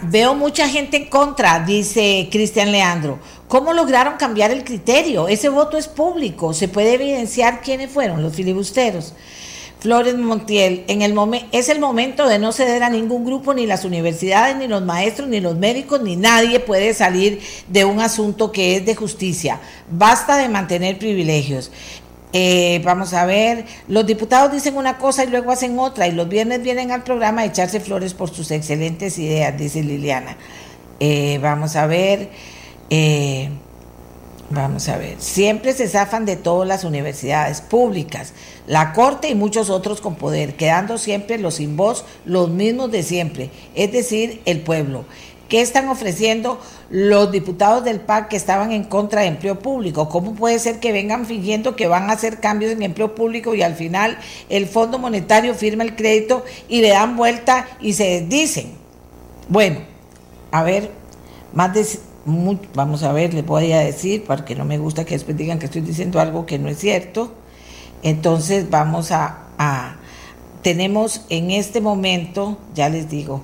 Veo 0.02 0.34
mucha 0.34 0.68
gente 0.68 0.96
en 0.96 1.04
contra, 1.06 1.60
dice 1.60 2.28
Cristian 2.30 2.72
Leandro. 2.72 3.20
¿Cómo 3.46 3.72
lograron 3.72 4.16
cambiar 4.16 4.50
el 4.50 4.64
criterio? 4.64 5.28
Ese 5.28 5.48
voto 5.48 5.76
es 5.76 5.86
público, 5.86 6.54
se 6.54 6.66
puede 6.66 6.94
evidenciar 6.94 7.60
quiénes 7.60 7.90
fueron 7.90 8.20
los 8.20 8.34
filibusteros. 8.34 9.14
Flores 9.78 10.16
Montiel, 10.16 10.84
en 10.88 11.02
el 11.02 11.14
es 11.52 11.68
el 11.68 11.78
momento 11.78 12.26
de 12.26 12.38
no 12.38 12.52
ceder 12.52 12.82
a 12.82 12.90
ningún 12.90 13.24
grupo, 13.24 13.54
ni 13.54 13.64
las 13.66 13.84
universidades, 13.84 14.56
ni 14.56 14.66
los 14.66 14.82
maestros, 14.82 15.28
ni 15.28 15.40
los 15.40 15.56
médicos, 15.56 16.02
ni 16.02 16.16
nadie 16.16 16.58
puede 16.58 16.92
salir 16.92 17.40
de 17.68 17.84
un 17.84 18.00
asunto 18.00 18.50
que 18.50 18.76
es 18.76 18.84
de 18.84 18.96
justicia. 18.96 19.60
Basta 19.88 20.36
de 20.36 20.48
mantener 20.48 20.98
privilegios. 20.98 21.70
Eh, 22.32 22.80
vamos 22.84 23.12
a 23.12 23.26
ver, 23.26 23.64
los 23.88 24.06
diputados 24.06 24.52
dicen 24.52 24.76
una 24.76 24.98
cosa 24.98 25.24
y 25.24 25.28
luego 25.28 25.50
hacen 25.50 25.78
otra, 25.78 26.06
y 26.06 26.12
los 26.12 26.28
viernes 26.28 26.62
vienen 26.62 26.92
al 26.92 27.02
programa 27.02 27.42
a 27.42 27.44
echarse 27.46 27.80
flores 27.80 28.14
por 28.14 28.30
sus 28.30 28.50
excelentes 28.50 29.18
ideas, 29.18 29.56
dice 29.58 29.82
Liliana. 29.82 30.36
Eh, 31.00 31.38
vamos 31.42 31.76
a 31.76 31.86
ver. 31.86 32.30
Eh, 32.90 33.50
Vamos 34.52 34.88
a 34.88 34.98
ver, 34.98 35.14
siempre 35.20 35.72
se 35.74 35.86
zafan 35.86 36.26
de 36.26 36.34
todas 36.34 36.66
las 36.66 36.82
universidades 36.82 37.60
públicas, 37.60 38.32
la 38.66 38.92
Corte 38.92 39.28
y 39.28 39.36
muchos 39.36 39.70
otros 39.70 40.00
con 40.00 40.16
poder, 40.16 40.56
quedando 40.56 40.98
siempre 40.98 41.38
los 41.38 41.54
sin 41.54 41.76
voz, 41.76 42.04
los 42.24 42.50
mismos 42.50 42.90
de 42.90 43.04
siempre, 43.04 43.50
es 43.76 43.92
decir, 43.92 44.42
el 44.46 44.62
pueblo. 44.62 45.04
¿Qué 45.50 45.60
están 45.60 45.88
ofreciendo 45.88 46.60
los 46.90 47.32
diputados 47.32 47.82
del 47.84 47.98
PAC 47.98 48.28
que 48.28 48.36
estaban 48.36 48.70
en 48.70 48.84
contra 48.84 49.22
de 49.22 49.26
empleo 49.26 49.58
público? 49.58 50.08
¿Cómo 50.08 50.36
puede 50.36 50.60
ser 50.60 50.78
que 50.78 50.92
vengan 50.92 51.26
fingiendo 51.26 51.74
que 51.74 51.88
van 51.88 52.08
a 52.08 52.12
hacer 52.12 52.38
cambios 52.38 52.70
en 52.70 52.84
empleo 52.84 53.16
público 53.16 53.56
y 53.56 53.62
al 53.62 53.74
final 53.74 54.16
el 54.48 54.68
Fondo 54.68 55.00
Monetario 55.00 55.56
firma 55.56 55.82
el 55.82 55.96
crédito 55.96 56.44
y 56.68 56.82
le 56.82 56.90
dan 56.90 57.16
vuelta 57.16 57.66
y 57.80 57.94
se 57.94 58.20
desdicen? 58.20 58.74
Bueno, 59.48 59.80
a 60.52 60.62
ver, 60.62 60.92
más 61.52 61.74
de... 61.74 61.84
vamos 62.74 63.02
a 63.02 63.12
ver, 63.12 63.34
les 63.34 63.44
voy 63.44 63.72
a 63.72 63.80
decir, 63.80 64.22
porque 64.24 64.54
no 64.54 64.64
me 64.64 64.78
gusta 64.78 65.04
que 65.04 65.14
después 65.14 65.36
digan 65.36 65.58
que 65.58 65.66
estoy 65.66 65.80
diciendo 65.80 66.20
algo 66.20 66.46
que 66.46 66.60
no 66.60 66.68
es 66.68 66.78
cierto. 66.78 67.34
Entonces 68.04 68.70
vamos 68.70 69.10
a 69.10 69.96
tenemos 70.62 71.22
en 71.28 71.50
este 71.50 71.80
momento, 71.80 72.58
ya 72.74 72.88
les 72.88 73.08
digo, 73.08 73.42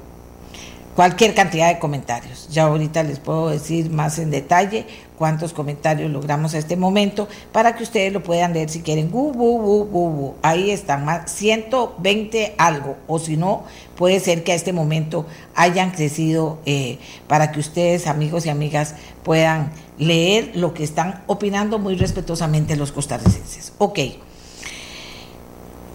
cualquier 0.97 1.35
cantidad 1.35 1.69
de 1.69 1.79
comentarios. 1.79 2.49
Ya 2.51 2.65
ahorita 2.65 3.03
les 3.03 3.19
puedo 3.19 3.51
decir 3.51 3.91
más 3.91 4.19
en 4.19 4.31
detalle 4.31 4.87
cuántos 5.19 5.53
comentarios 5.53 6.11
logramos 6.11 6.55
a 6.55 6.59
este 6.59 6.77
momento 6.77 7.29
para 7.53 7.77
que 7.77 7.83
ustedes 7.83 8.13
lo 8.13 8.23
puedan 8.23 8.55
leer 8.55 8.71
si 8.71 8.81
quieren. 8.81 9.13
Ahí 10.43 10.71
están 10.71 11.05
más 11.05 11.31
120 11.31 12.55
algo 12.57 12.97
o 13.07 13.19
si 13.19 13.37
no 13.37 13.65
puede 13.95 14.21
ser 14.21 14.43
que 14.43 14.53
a 14.53 14.55
este 14.55 14.73
momento 14.73 15.27
hayan 15.55 15.91
crecido 15.91 16.59
eh, 16.65 16.99
para 17.29 17.53
que 17.53 17.61
ustedes 17.61 18.07
amigos 18.07 18.47
y 18.47 18.49
amigas 18.49 18.95
puedan 19.23 19.73
leer 19.99 20.53
lo 20.55 20.73
que 20.73 20.83
están 20.83 21.23
opinando 21.27 21.79
muy 21.79 21.97
respetuosamente 21.97 22.75
los 22.75 22.91
costarricenses. 22.91 23.75
Ok. 23.79 23.99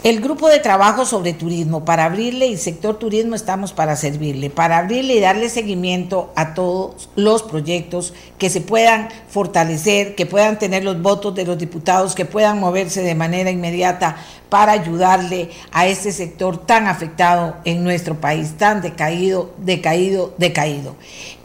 El 0.03 0.19
grupo 0.19 0.49
de 0.49 0.57
trabajo 0.57 1.05
sobre 1.05 1.33
turismo, 1.33 1.85
para 1.85 2.05
abrirle 2.05 2.47
y 2.47 2.57
sector 2.57 2.97
turismo 2.97 3.35
estamos 3.35 3.71
para 3.71 3.95
servirle, 3.95 4.49
para 4.49 4.79
abrirle 4.79 5.13
y 5.13 5.19
darle 5.19 5.47
seguimiento 5.47 6.33
a 6.35 6.55
todos 6.55 7.07
los 7.15 7.43
proyectos 7.43 8.15
que 8.39 8.49
se 8.49 8.61
puedan 8.61 9.09
fortalecer, 9.29 10.15
que 10.15 10.25
puedan 10.25 10.57
tener 10.57 10.83
los 10.83 10.99
votos 10.99 11.35
de 11.35 11.45
los 11.45 11.55
diputados, 11.59 12.15
que 12.15 12.25
puedan 12.25 12.59
moverse 12.59 13.03
de 13.03 13.13
manera 13.13 13.51
inmediata 13.51 14.17
para 14.49 14.71
ayudarle 14.71 15.51
a 15.71 15.85
este 15.85 16.11
sector 16.11 16.65
tan 16.65 16.87
afectado 16.87 17.57
en 17.63 17.83
nuestro 17.83 18.19
país, 18.19 18.57
tan 18.57 18.81
decaído, 18.81 19.53
decaído, 19.59 20.33
decaído. 20.39 20.95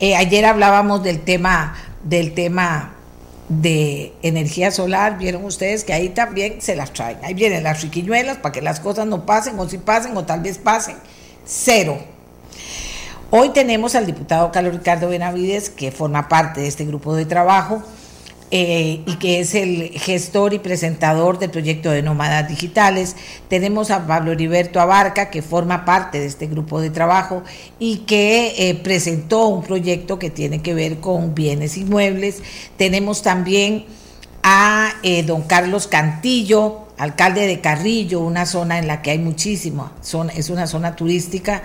Eh, 0.01 0.17
ayer 0.17 0.47
hablábamos 0.47 1.03
del 1.03 1.21
tema, 1.21 1.77
del 2.03 2.33
tema 2.33 2.96
de 3.49 4.13
energía 4.23 4.71
solar, 4.71 5.19
vieron 5.19 5.45
ustedes 5.45 5.85
que 5.85 5.93
ahí 5.93 6.09
también 6.09 6.61
se 6.61 6.77
las 6.77 6.93
traen. 6.93 7.19
Ahí 7.23 7.35
vienen 7.35 7.63
las 7.63 7.83
riquiñuelas 7.83 8.39
para 8.39 8.53
que 8.53 8.63
las 8.63 8.81
cosas 8.81 9.07
no 9.07 9.25
pasen 9.27 9.59
o 9.59 9.69
si 9.69 9.79
pasen 9.79 10.17
o 10.17 10.25
tal 10.25 10.41
vez 10.41 10.59
pasen. 10.59 10.97
Cero. 11.45 11.99
Hoy 13.31 13.51
tenemos 13.51 13.95
al 13.95 14.07
diputado 14.07 14.53
Carlos 14.53 14.75
Ricardo 14.75 15.09
Benavides, 15.09 15.71
que 15.71 15.91
forma 15.91 16.29
parte 16.29 16.61
de 16.61 16.69
este 16.69 16.85
grupo 16.85 17.15
de 17.15 17.27
trabajo 17.27 17.83
eh, 18.51 19.03
y 19.07 19.17
que 19.17 19.41
es 19.41 19.55
el 19.57 19.91
gestor 19.91 20.55
y 20.55 20.61
presentador 20.61 21.39
del 21.39 21.51
proyecto 21.51 21.91
de 21.91 22.03
Nómadas 22.03 22.49
Digitales. 22.49 23.17
Tenemos 23.49 23.91
a 23.91 24.07
Pablo 24.07 24.33
Heriberto 24.33 24.81
Abarca, 24.81 25.31
que 25.31 25.43
forma 25.43 25.85
parte 25.85 26.21
de 26.21 26.27
este 26.27 26.47
grupo 26.47 26.81
de 26.81 26.91
trabajo 26.91 27.43
y 27.81 27.99
que 27.99 28.55
eh, 28.57 28.75
presentó 28.77 29.49
un 29.49 29.65
proyecto 29.65 30.19
que 30.19 30.31
tiene 30.31 30.63
que 30.63 30.75
ver 30.75 31.01
con 31.01 31.35
bienes 31.35 31.77
inmuebles. 31.77 32.43
Tenemos 32.77 33.23
también 33.23 33.85
a 34.45 34.93
eh, 35.03 35.25
don 35.25 35.43
Carlos 35.43 35.89
Cantillo, 35.89 36.86
alcalde 36.99 37.47
de 37.47 37.61
Carrillo, 37.61 38.21
una 38.21 38.47
zona 38.47 38.79
en 38.79 38.87
la 38.87 39.03
que 39.03 39.11
hay 39.11 39.19
muchísimo, 39.19 39.91
es 40.35 40.51
una 40.51 40.67
zona 40.67 40.97
turística, 40.97 41.63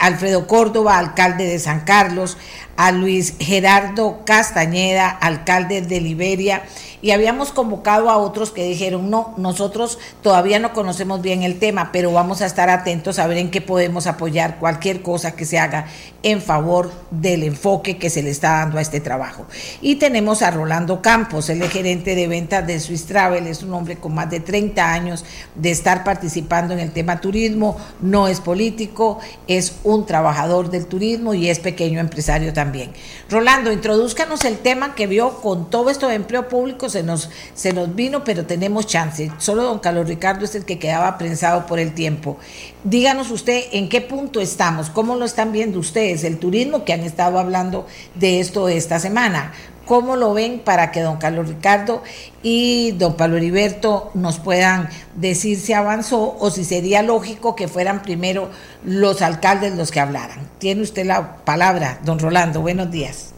Alfredo 0.00 0.46
Córdoba, 0.46 0.98
alcalde 0.98 1.44
de 1.44 1.58
San 1.58 1.80
Carlos, 1.80 2.36
a 2.76 2.92
Luis 2.92 3.34
Gerardo 3.40 4.20
Castañeda, 4.24 5.08
alcalde 5.08 5.82
de 5.82 6.00
Liberia, 6.00 6.62
y 7.00 7.12
habíamos 7.12 7.52
convocado 7.52 8.10
a 8.10 8.16
otros 8.16 8.50
que 8.50 8.64
dijeron, 8.64 9.08
no, 9.08 9.32
nosotros 9.36 10.00
todavía 10.20 10.58
no 10.58 10.72
conocemos 10.72 11.22
bien 11.22 11.44
el 11.44 11.60
tema, 11.60 11.90
pero 11.92 12.12
vamos 12.12 12.42
a 12.42 12.46
estar 12.46 12.70
atentos 12.70 13.20
a 13.20 13.26
ver 13.28 13.38
en 13.38 13.52
qué 13.52 13.60
podemos 13.60 14.08
apoyar 14.08 14.58
cualquier 14.58 15.02
cosa 15.02 15.36
que 15.36 15.44
se 15.44 15.60
haga 15.60 15.86
en 16.24 16.42
favor 16.42 16.90
del 17.12 17.44
enfoque 17.44 17.98
que 17.98 18.10
se 18.10 18.22
le 18.24 18.30
está 18.30 18.58
dando 18.58 18.78
a 18.78 18.80
este 18.80 18.98
trabajo. 18.98 19.46
Y 19.80 19.96
tenemos 19.96 20.42
a 20.42 20.50
Rolando 20.50 21.00
Campos, 21.00 21.48
el 21.50 21.62
gerente 21.68 22.16
de 22.16 22.26
ventas 22.26 22.66
de 22.66 22.80
Swiss 22.80 23.06
Travel, 23.06 23.46
es 23.46 23.62
un 23.62 23.72
hombre 23.74 23.96
con 23.96 24.12
más 24.14 24.28
de 24.28 24.40
30 24.48 24.92
años 24.92 25.26
de 25.56 25.70
estar 25.70 26.04
participando 26.04 26.72
en 26.72 26.80
el 26.80 26.90
tema 26.90 27.20
turismo, 27.20 27.76
no 28.00 28.28
es 28.28 28.40
político, 28.40 29.18
es 29.46 29.74
un 29.84 30.06
trabajador 30.06 30.70
del 30.70 30.86
turismo 30.86 31.34
y 31.34 31.50
es 31.50 31.58
pequeño 31.58 32.00
empresario 32.00 32.54
también. 32.54 32.92
Rolando, 33.28 33.70
introduzcanos 33.70 34.46
el 34.46 34.56
tema 34.56 34.94
que 34.94 35.06
vio 35.06 35.42
con 35.42 35.68
todo 35.68 35.90
esto 35.90 36.08
de 36.08 36.14
empleo 36.14 36.48
público, 36.48 36.88
se 36.88 37.02
nos, 37.02 37.28
se 37.54 37.74
nos 37.74 37.94
vino, 37.94 38.24
pero 38.24 38.46
tenemos 38.46 38.86
chance. 38.86 39.30
Solo 39.36 39.64
don 39.64 39.80
Carlos 39.80 40.08
Ricardo 40.08 40.46
es 40.46 40.54
el 40.54 40.64
que 40.64 40.78
quedaba 40.78 41.18
prensado 41.18 41.66
por 41.66 41.78
el 41.78 41.92
tiempo. 41.92 42.38
Díganos 42.84 43.30
usted 43.30 43.64
en 43.72 43.90
qué 43.90 44.00
punto 44.00 44.40
estamos, 44.40 44.88
cómo 44.88 45.16
lo 45.16 45.26
están 45.26 45.52
viendo 45.52 45.78
ustedes, 45.78 46.24
el 46.24 46.38
turismo 46.38 46.86
que 46.86 46.94
han 46.94 47.02
estado 47.02 47.38
hablando 47.38 47.86
de 48.14 48.40
esto 48.40 48.70
esta 48.70 48.98
semana. 48.98 49.52
¿Cómo 49.88 50.16
lo 50.16 50.34
ven 50.34 50.60
para 50.62 50.90
que 50.90 51.00
don 51.00 51.16
Carlos 51.16 51.48
Ricardo 51.48 52.02
y 52.42 52.92
don 52.98 53.16
Pablo 53.16 53.38
Heriberto 53.38 54.10
nos 54.12 54.38
puedan 54.38 54.90
decir 55.16 55.56
si 55.56 55.72
avanzó 55.72 56.36
o 56.38 56.50
si 56.50 56.62
sería 56.64 57.02
lógico 57.02 57.56
que 57.56 57.68
fueran 57.68 58.02
primero 58.02 58.50
los 58.84 59.22
alcaldes 59.22 59.74
los 59.78 59.90
que 59.90 60.00
hablaran? 60.00 60.40
Tiene 60.58 60.82
usted 60.82 61.06
la 61.06 61.36
palabra, 61.36 62.00
don 62.04 62.18
Rolando. 62.18 62.60
Buenos 62.60 62.90
días. 62.90 63.32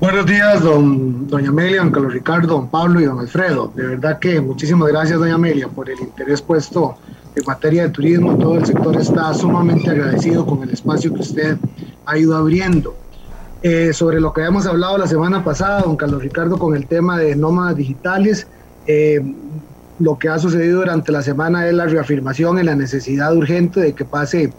Buenos 0.00 0.26
días, 0.26 0.62
don, 0.62 1.26
doña 1.26 1.48
Amelia, 1.48 1.80
don 1.80 1.92
Carlos 1.92 2.12
Ricardo, 2.12 2.48
don 2.48 2.68
Pablo 2.68 3.00
y 3.00 3.04
don 3.04 3.18
Alfredo. 3.18 3.72
De 3.74 3.86
verdad 3.86 4.18
que 4.18 4.38
muchísimas 4.38 4.86
gracias, 4.88 5.18
doña 5.18 5.36
Amelia, 5.36 5.68
por 5.68 5.88
el 5.88 5.98
interés 5.98 6.42
puesto 6.42 6.98
en 7.34 7.42
materia 7.46 7.84
de 7.84 7.88
turismo. 7.88 8.36
Todo 8.36 8.56
el 8.58 8.66
sector 8.66 9.00
está 9.00 9.32
sumamente 9.32 9.88
agradecido 9.88 10.44
con 10.44 10.62
el 10.62 10.68
espacio 10.68 11.14
que 11.14 11.20
usted 11.22 11.56
ha 12.04 12.18
ido 12.18 12.36
abriendo. 12.36 12.94
Eh, 13.62 13.92
sobre 13.92 14.20
lo 14.20 14.32
que 14.32 14.40
habíamos 14.40 14.66
hablado 14.66 14.96
la 14.96 15.06
semana 15.06 15.44
pasada, 15.44 15.82
don 15.82 15.94
Carlos 15.96 16.22
Ricardo, 16.22 16.58
con 16.58 16.74
el 16.74 16.86
tema 16.86 17.18
de 17.18 17.36
nómadas 17.36 17.76
digitales. 17.76 18.46
Eh, 18.86 19.20
lo 19.98 20.18
que 20.18 20.30
ha 20.30 20.38
sucedido 20.38 20.80
durante 20.80 21.12
la 21.12 21.20
semana 21.20 21.68
es 21.68 21.74
la 21.74 21.84
reafirmación 21.84 22.58
en 22.58 22.66
la 22.66 22.74
necesidad 22.74 23.36
urgente 23.36 23.80
de 23.80 23.92
que 23.92 24.06
pase 24.06 24.50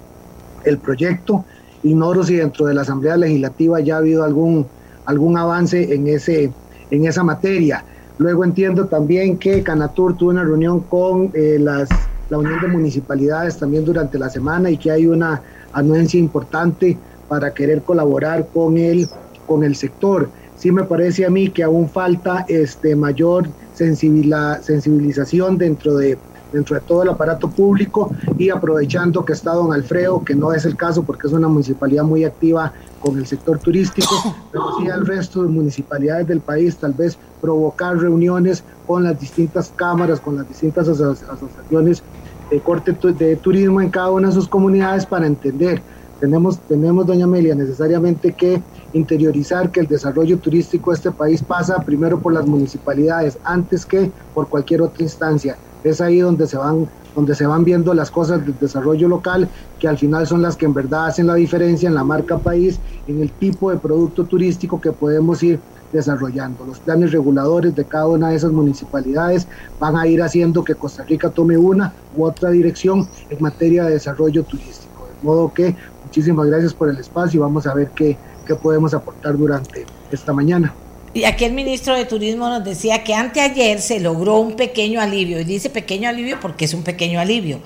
el 0.66 0.78
proyecto. 0.78 1.44
Ignoro 1.82 2.24
si 2.24 2.36
dentro 2.36 2.68
de 2.68 2.76
la 2.76 2.82
Asamblea 2.82 3.18
Legislativa 3.18 3.80
ya 3.80 3.96
ha 3.96 3.98
habido 3.98 4.24
algún, 4.24 4.68
algún 5.06 5.36
avance 5.36 5.96
en, 5.96 6.08
ese, 6.08 6.52
en 6.92 7.06
esa 7.08 7.24
materia. 7.24 7.84
Luego 8.20 8.44
entiendo 8.44 8.86
también 8.86 9.40
que 9.40 9.64
Canatur 9.64 10.16
tuvo 10.16 10.30
una 10.30 10.44
reunión 10.44 10.82
con 10.82 11.32
eh, 11.34 11.58
las, 11.60 11.90
la 12.30 12.38
Unión 12.38 12.62
de 12.62 12.68
Municipalidades 12.68 13.58
también 13.58 13.84
durante 13.84 14.20
la 14.20 14.30
semana 14.30 14.70
y 14.70 14.78
que 14.78 14.92
hay 14.92 15.08
una 15.08 15.42
anuencia 15.74 16.20
importante 16.20 17.00
para 17.32 17.54
querer 17.54 17.82
colaborar 17.82 18.46
con 18.54 18.78
el, 18.78 19.08
con 19.48 19.64
el 19.64 19.78
sector. 19.78 20.30
Sí 20.58 20.70
me 20.70 20.84
parece 20.84 21.26
a 21.26 21.30
mí 21.30 21.50
que 21.50 21.64
aún 21.64 21.88
falta 21.88 22.44
este, 22.50 22.94
mayor 22.94 23.48
sensibilización 23.74 25.58
dentro 25.58 25.96
de, 25.96 26.18
dentro 26.52 26.76
de 26.76 26.82
todo 26.82 27.04
el 27.04 27.10
aparato 27.10 27.50
público 27.50 28.14
y 28.38 28.50
aprovechando 28.50 29.24
que 29.24 29.32
está 29.32 29.54
don 29.54 29.72
Alfredo, 29.72 30.22
que 30.26 30.36
no 30.36 30.52
es 30.52 30.66
el 30.66 30.76
caso 30.76 31.04
porque 31.04 31.28
es 31.28 31.34
una 31.34 31.48
municipalidad 31.48 32.04
muy 32.04 32.26
activa 32.26 32.74
con 33.00 33.18
el 33.18 33.26
sector 33.26 33.60
turístico, 33.60 34.14
pero 34.52 34.66
sí 34.78 34.90
al 34.90 35.06
resto 35.06 35.44
de 35.44 35.48
municipalidades 35.48 36.28
del 36.28 36.42
país 36.42 36.76
tal 36.76 36.92
vez 36.92 37.18
provocar 37.40 37.96
reuniones 37.98 38.66
con 38.86 39.06
las 39.06 39.18
distintas 39.18 39.72
cámaras, 39.74 40.20
con 40.20 40.36
las 40.36 40.50
distintas 40.50 40.90
asociaciones 40.90 42.04
de 42.50 42.60
corte 42.60 42.92
de 42.92 43.38
turismo 43.38 43.80
en 43.80 43.90
cada 43.90 44.12
una 44.12 44.28
de 44.28 44.34
sus 44.34 44.50
comunidades 44.50 45.06
para 45.06 45.26
entender 45.26 45.82
tenemos, 46.22 46.60
tenemos, 46.60 47.06
doña 47.08 47.26
Amelia, 47.26 47.56
necesariamente 47.56 48.34
que 48.34 48.62
interiorizar 48.94 49.72
que 49.72 49.80
el 49.80 49.88
desarrollo 49.88 50.38
turístico 50.38 50.92
de 50.92 50.96
este 50.98 51.12
país 51.12 51.42
pasa 51.42 51.84
primero 51.84 52.20
por 52.20 52.32
las 52.32 52.46
municipalidades 52.46 53.40
antes 53.44 53.86
que 53.88 54.12
por 54.34 54.48
cualquier 54.48 54.84
otra 54.84 55.04
instancia. 55.04 55.58
Es 55.84 56.00
ahí 56.00 56.20
donde 56.20 56.46
se 56.46 56.58
van 56.58 56.88
donde 57.14 57.36
se 57.36 57.46
van 57.46 57.66
viendo 57.66 57.94
las 57.94 58.10
cosas 58.10 58.46
del 58.46 58.58
desarrollo 58.58 59.10
local, 59.10 59.50
que 59.80 59.88
al 59.90 59.98
final 59.98 60.26
son 60.28 60.42
las 60.42 60.56
que 60.56 60.66
en 60.66 60.74
verdad 60.74 61.08
hacen 61.08 61.28
la 61.28 61.36
diferencia 61.36 61.90
en 61.90 61.96
la 61.96 62.06
marca 62.06 62.38
país, 62.38 62.80
en 63.06 63.22
el 63.22 63.30
tipo 63.32 63.70
de 63.70 63.78
producto 63.78 64.24
turístico 64.24 64.80
que 64.80 64.94
podemos 64.94 65.44
ir 65.44 65.60
desarrollando. 65.92 66.66
Los 66.66 66.80
planes 66.80 67.12
reguladores 67.12 67.76
de 67.76 67.84
cada 67.84 68.08
una 68.08 68.30
de 68.30 68.36
esas 68.36 68.54
municipalidades 68.54 69.46
van 69.78 69.98
a 69.98 70.08
ir 70.08 70.22
haciendo 70.22 70.64
que 70.64 70.76
Costa 70.76 71.04
Rica 71.04 71.30
tome 71.30 71.58
una 71.58 71.94
u 72.16 72.24
otra 72.24 72.50
dirección 72.50 73.10
en 73.30 73.42
materia 73.42 73.84
de 73.84 73.96
desarrollo 73.96 74.44
turístico. 74.44 75.08
De 75.08 75.28
modo 75.28 75.54
que 75.54 75.76
Muchísimas 76.12 76.48
gracias 76.48 76.74
por 76.74 76.90
el 76.90 76.98
espacio 76.98 77.38
y 77.38 77.42
vamos 77.42 77.66
a 77.66 77.74
ver 77.74 77.90
qué, 77.96 78.18
qué 78.46 78.54
podemos 78.54 78.94
aportar 78.94 79.38
durante 79.38 79.86
esta 80.12 80.34
mañana. 80.34 80.74
Y 81.14 81.24
aquí 81.24 81.46
el 81.46 81.54
ministro 81.54 81.96
de 81.96 82.04
Turismo 82.04 82.50
nos 82.50 82.66
decía 82.66 83.02
que 83.06 83.16
anteayer 83.16 83.80
se 83.80 84.02
logró 84.02 84.40
un 84.40 84.58
pequeño 84.58 85.00
alivio, 85.00 85.40
y 85.40 85.46
dice 85.46 85.70
pequeño 85.70 86.10
alivio 86.10 86.38
porque 86.42 86.66
es 86.66 86.74
un 86.74 86.84
pequeño 86.84 87.18
alivio, 87.18 87.62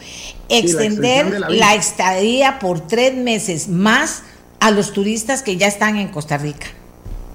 extender 0.48 1.39
la, 1.39 1.74
estadía 1.74 2.60
por 2.60 2.82
tres 2.82 3.16
meses 3.16 3.68
más 3.68 4.22
a 4.60 4.70
los 4.70 4.93
turistas 4.93 5.41
que 5.41 5.58
ya 5.58 5.66
están 5.66 5.96
en 5.96 6.10
Costa 6.10 6.38
Rica. 6.38 6.68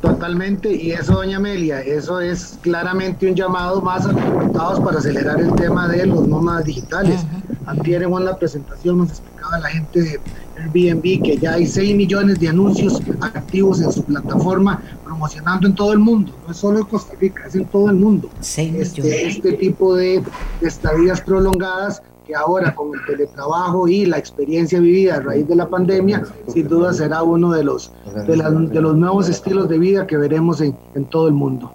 Totalmente, 0.03 0.73
y 0.73 0.93
eso, 0.93 1.15
doña 1.15 1.39
Amelia, 1.39 1.81
eso 1.81 2.21
es 2.21 2.57
claramente 2.63 3.29
un 3.29 3.35
llamado 3.35 3.83
más 3.83 4.07
a 4.07 4.13
los 4.13 4.25
diputados 4.25 4.79
para 4.79 4.99
acelerar 4.99 5.41
el 5.41 5.53
tema 5.57 5.89
de 5.89 6.07
los 6.07 6.29
nómadas 6.29 6.67
digitales. 6.67 7.21
Antier 7.67 8.05
en 8.05 8.13
una 8.13 8.37
presentación 8.37 8.99
nos 8.99 9.11
explicaba 9.11 9.59
la 9.59 9.69
gente 9.69 10.01
de 10.01 10.21
Airbnb 10.61 11.23
que 11.23 11.39
ya 11.41 11.55
hay 11.55 11.67
6 11.67 11.97
millones 11.97 12.39
de 12.41 12.49
anuncios 12.49 13.01
activos 13.21 13.81
en 13.81 13.93
su 13.93 14.05
plataforma 14.05 14.83
promocionando 15.05 15.67
en 15.67 15.75
todo 15.75 15.93
el 15.93 15.99
mundo, 15.99 16.33
no 16.47 16.53
es 16.53 16.59
solo 16.59 16.79
en 16.79 16.85
Costa 16.85 17.15
Rica, 17.21 17.45
es 17.47 17.55
en 17.55 17.65
todo 17.67 17.91
el 17.91 17.97
mundo. 17.97 18.29
Este, 18.41 19.27
este 19.27 19.53
tipo 19.55 19.95
de 19.97 20.23
estadías 20.61 21.21
prolongadas 21.21 22.03
que 22.27 22.35
ahora 22.35 22.75
con 22.75 22.95
el 22.95 23.05
teletrabajo 23.07 23.89
y 23.89 24.07
la 24.07 24.19
experiencia 24.19 24.79
vivida 24.79 25.17
a 25.17 25.21
raíz 25.21 25.49
de 25.49 25.57
la 25.57 25.69
pandemia, 25.69 26.23
sin 26.47 26.69
duda 26.69 26.93
será 26.93 27.23
uno 27.23 27.51
de 27.51 27.65
los, 27.65 27.91
de, 28.27 28.37
los 28.37 28.97
nuevos 28.97 29.29
estilos 29.29 29.69
de 29.69 29.79
vida 29.79 30.07
que 30.07 30.17
veremos 30.17 30.61
en, 30.61 30.77
en 30.95 31.05
todo 31.07 31.27
el 31.29 31.35
mundo. 31.35 31.73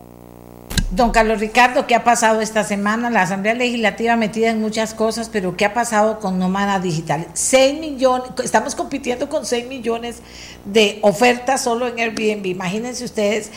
Don 0.96 1.12
Carlos 1.12 1.41
Ricardo, 1.41 1.88
¿qué 1.88 1.96
ha 1.96 2.06
pasado 2.06 2.39
esta 2.39 2.64
semana? 2.64 3.10
La 3.10 3.24
Asamblea 3.24 3.54
Legislativa 3.54 4.16
metida 4.16 4.50
en 4.50 4.62
muchas 4.62 4.93
cosas, 4.93 5.28
pero 5.28 5.58
¿qué 5.58 5.66
ha 5.66 5.74
pasado 5.74 6.22
con 6.22 6.39
Nómada 6.39 6.80
Digital? 6.80 7.28
6 7.34 7.82
millones, 7.82 8.30
estamos 8.41 8.76
compitiendo 8.76 9.28
con 9.28 9.46
6 9.46 9.68
millones 9.68 10.22
de 10.64 11.00
ofertas 11.02 11.66
solo 11.66 11.89
en 11.89 12.00
Airbnb. 12.00 12.46
Imagínense 12.46 13.04
ustedes 13.04 13.52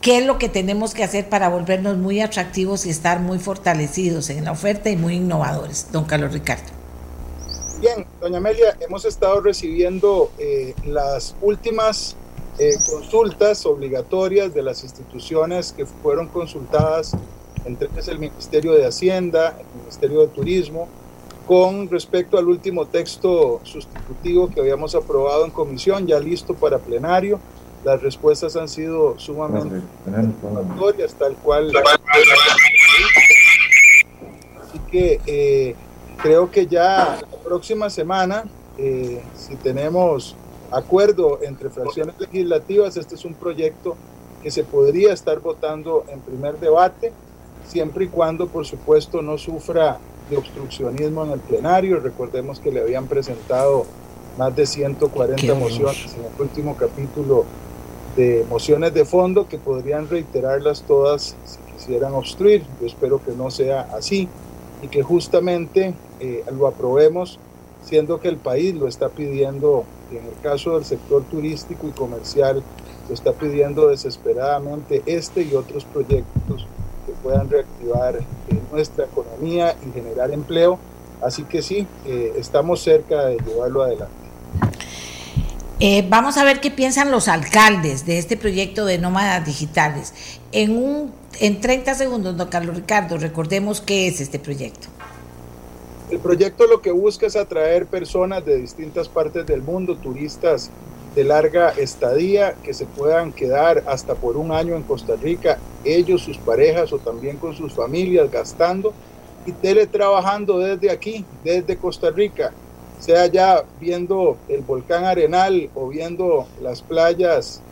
qué 0.00 0.18
es 0.18 0.24
lo 0.24 0.38
que 0.38 0.48
tenemos 0.48 0.94
que 0.94 1.02
hacer 1.02 1.28
para 1.28 1.48
volvernos 1.48 1.96
muy 1.96 2.20
atractivos 2.20 2.86
y 2.86 2.90
estar 2.90 3.18
muy 3.18 3.40
fortalecidos 3.40 4.30
en 4.30 4.44
la 4.44 4.52
oferta 4.52 4.88
y 4.88 4.96
muy 4.96 5.16
innovadores. 5.16 5.88
Don 5.90 6.04
Carlos 6.04 6.32
Ricardo. 6.32 6.70
Bien, 7.80 8.06
doña 8.20 8.38
Amelia, 8.38 8.76
hemos 8.78 9.04
estado 9.04 9.40
recibiendo 9.40 10.30
eh, 10.38 10.74
las 10.84 11.34
últimas 11.42 12.14
eh, 12.58 12.76
consultas 12.88 13.66
obligatorias 13.66 14.54
de 14.54 14.62
las 14.62 14.84
instituciones 14.84 15.72
que 15.72 15.86
fueron 15.86 16.28
consultadas, 16.28 17.16
entre 17.64 17.88
ellas 17.88 18.08
el 18.08 18.18
Ministerio 18.18 18.72
de 18.72 18.86
Hacienda, 18.86 19.56
el 19.58 19.80
Ministerio 19.80 20.20
de 20.20 20.28
Turismo, 20.28 20.88
con 21.46 21.88
respecto 21.90 22.38
al 22.38 22.48
último 22.48 22.86
texto 22.86 23.60
sustitutivo 23.64 24.48
que 24.50 24.60
habíamos 24.60 24.94
aprobado 24.94 25.44
en 25.44 25.50
comisión, 25.50 26.06
ya 26.06 26.18
listo 26.20 26.54
para 26.54 26.78
plenario. 26.78 27.40
Las 27.84 28.00
respuestas 28.00 28.56
han 28.56 28.68
sido 28.68 29.18
sumamente 29.18 29.82
obligatorias, 30.42 31.14
tal 31.14 31.34
cual. 31.36 31.70
Así 34.62 34.78
que 34.90 35.20
eh, 35.26 35.74
creo 36.22 36.50
que 36.50 36.66
ya 36.66 37.18
la 37.20 37.38
próxima 37.44 37.90
semana, 37.90 38.44
eh, 38.78 39.20
si 39.36 39.56
tenemos 39.56 40.34
acuerdo 40.74 41.40
entre 41.42 41.70
fracciones 41.70 42.14
legislativas, 42.18 42.96
este 42.96 43.14
es 43.14 43.24
un 43.24 43.34
proyecto 43.34 43.96
que 44.42 44.50
se 44.50 44.64
podría 44.64 45.12
estar 45.12 45.40
votando 45.40 46.04
en 46.08 46.20
primer 46.20 46.58
debate, 46.58 47.12
siempre 47.66 48.04
y 48.04 48.08
cuando, 48.08 48.48
por 48.48 48.66
supuesto, 48.66 49.22
no 49.22 49.38
sufra 49.38 49.98
de 50.28 50.36
obstruccionismo 50.36 51.24
en 51.24 51.30
el 51.30 51.40
plenario. 51.40 52.00
Recordemos 52.00 52.60
que 52.60 52.70
le 52.70 52.80
habían 52.80 53.06
presentado 53.06 53.86
más 54.38 54.54
de 54.54 54.66
140 54.66 55.54
mociones 55.54 56.14
en 56.14 56.24
el 56.24 56.40
último 56.40 56.76
capítulo 56.76 57.44
de 58.16 58.44
mociones 58.48 58.94
de 58.94 59.04
fondo 59.04 59.48
que 59.48 59.58
podrían 59.58 60.08
reiterarlas 60.08 60.82
todas 60.82 61.36
si 61.44 61.72
quisieran 61.72 62.14
obstruir. 62.14 62.64
Yo 62.80 62.86
espero 62.86 63.20
que 63.24 63.32
no 63.32 63.50
sea 63.50 63.88
así 63.96 64.28
y 64.82 64.88
que 64.88 65.02
justamente 65.02 65.94
eh, 66.20 66.44
lo 66.56 66.66
aprobemos 66.66 67.38
siendo 67.84 68.20
que 68.20 68.28
el 68.28 68.36
país 68.36 68.74
lo 68.74 68.88
está 68.88 69.08
pidiendo, 69.08 69.84
en 70.10 70.24
el 70.24 70.40
caso 70.42 70.74
del 70.74 70.84
sector 70.84 71.22
turístico 71.24 71.86
y 71.88 71.90
comercial, 71.90 72.62
lo 73.08 73.14
está 73.14 73.32
pidiendo 73.32 73.88
desesperadamente 73.88 75.02
este 75.06 75.42
y 75.42 75.54
otros 75.54 75.84
proyectos 75.84 76.66
que 77.06 77.12
puedan 77.22 77.50
reactivar 77.50 78.16
eh, 78.16 78.24
nuestra 78.72 79.04
economía 79.04 79.76
y 79.86 79.92
generar 79.92 80.30
empleo. 80.32 80.78
Así 81.22 81.44
que 81.44 81.62
sí, 81.62 81.86
eh, 82.06 82.34
estamos 82.38 82.82
cerca 82.82 83.26
de 83.26 83.38
llevarlo 83.38 83.82
adelante. 83.82 84.14
Eh, 85.80 86.06
vamos 86.08 86.36
a 86.36 86.44
ver 86.44 86.60
qué 86.60 86.70
piensan 86.70 87.10
los 87.10 87.28
alcaldes 87.28 88.06
de 88.06 88.18
este 88.18 88.36
proyecto 88.36 88.86
de 88.86 88.98
nómadas 88.98 89.44
digitales. 89.44 90.12
En, 90.52 90.76
un, 90.76 91.12
en 91.40 91.60
30 91.60 91.94
segundos, 91.94 92.36
don 92.36 92.48
Carlos 92.48 92.76
Ricardo, 92.76 93.18
recordemos 93.18 93.80
qué 93.80 94.06
es 94.06 94.20
este 94.20 94.38
proyecto. 94.38 94.88
El 96.10 96.18
proyecto 96.18 96.66
lo 96.66 96.82
que 96.82 96.90
busca 96.90 97.26
es 97.26 97.34
atraer 97.34 97.86
personas 97.86 98.44
de 98.44 98.56
distintas 98.56 99.08
partes 99.08 99.46
del 99.46 99.62
mundo, 99.62 99.96
turistas 99.96 100.70
de 101.14 101.24
larga 101.24 101.70
estadía, 101.70 102.54
que 102.62 102.74
se 102.74 102.84
puedan 102.84 103.32
quedar 103.32 103.82
hasta 103.86 104.14
por 104.14 104.36
un 104.36 104.52
año 104.52 104.76
en 104.76 104.82
Costa 104.82 105.16
Rica, 105.16 105.58
ellos, 105.84 106.22
sus 106.22 106.36
parejas 106.38 106.92
o 106.92 106.98
también 106.98 107.38
con 107.38 107.54
sus 107.54 107.72
familias 107.72 108.30
gastando 108.30 108.92
y 109.46 109.52
teletrabajando 109.52 110.58
desde 110.58 110.90
aquí, 110.90 111.24
desde 111.42 111.76
Costa 111.76 112.10
Rica, 112.10 112.52
sea 112.98 113.26
ya 113.26 113.64
viendo 113.80 114.36
el 114.48 114.60
volcán 114.60 115.04
Arenal 115.04 115.70
o 115.74 115.88
viendo 115.88 116.46
las 116.60 116.82
playas 116.82 117.62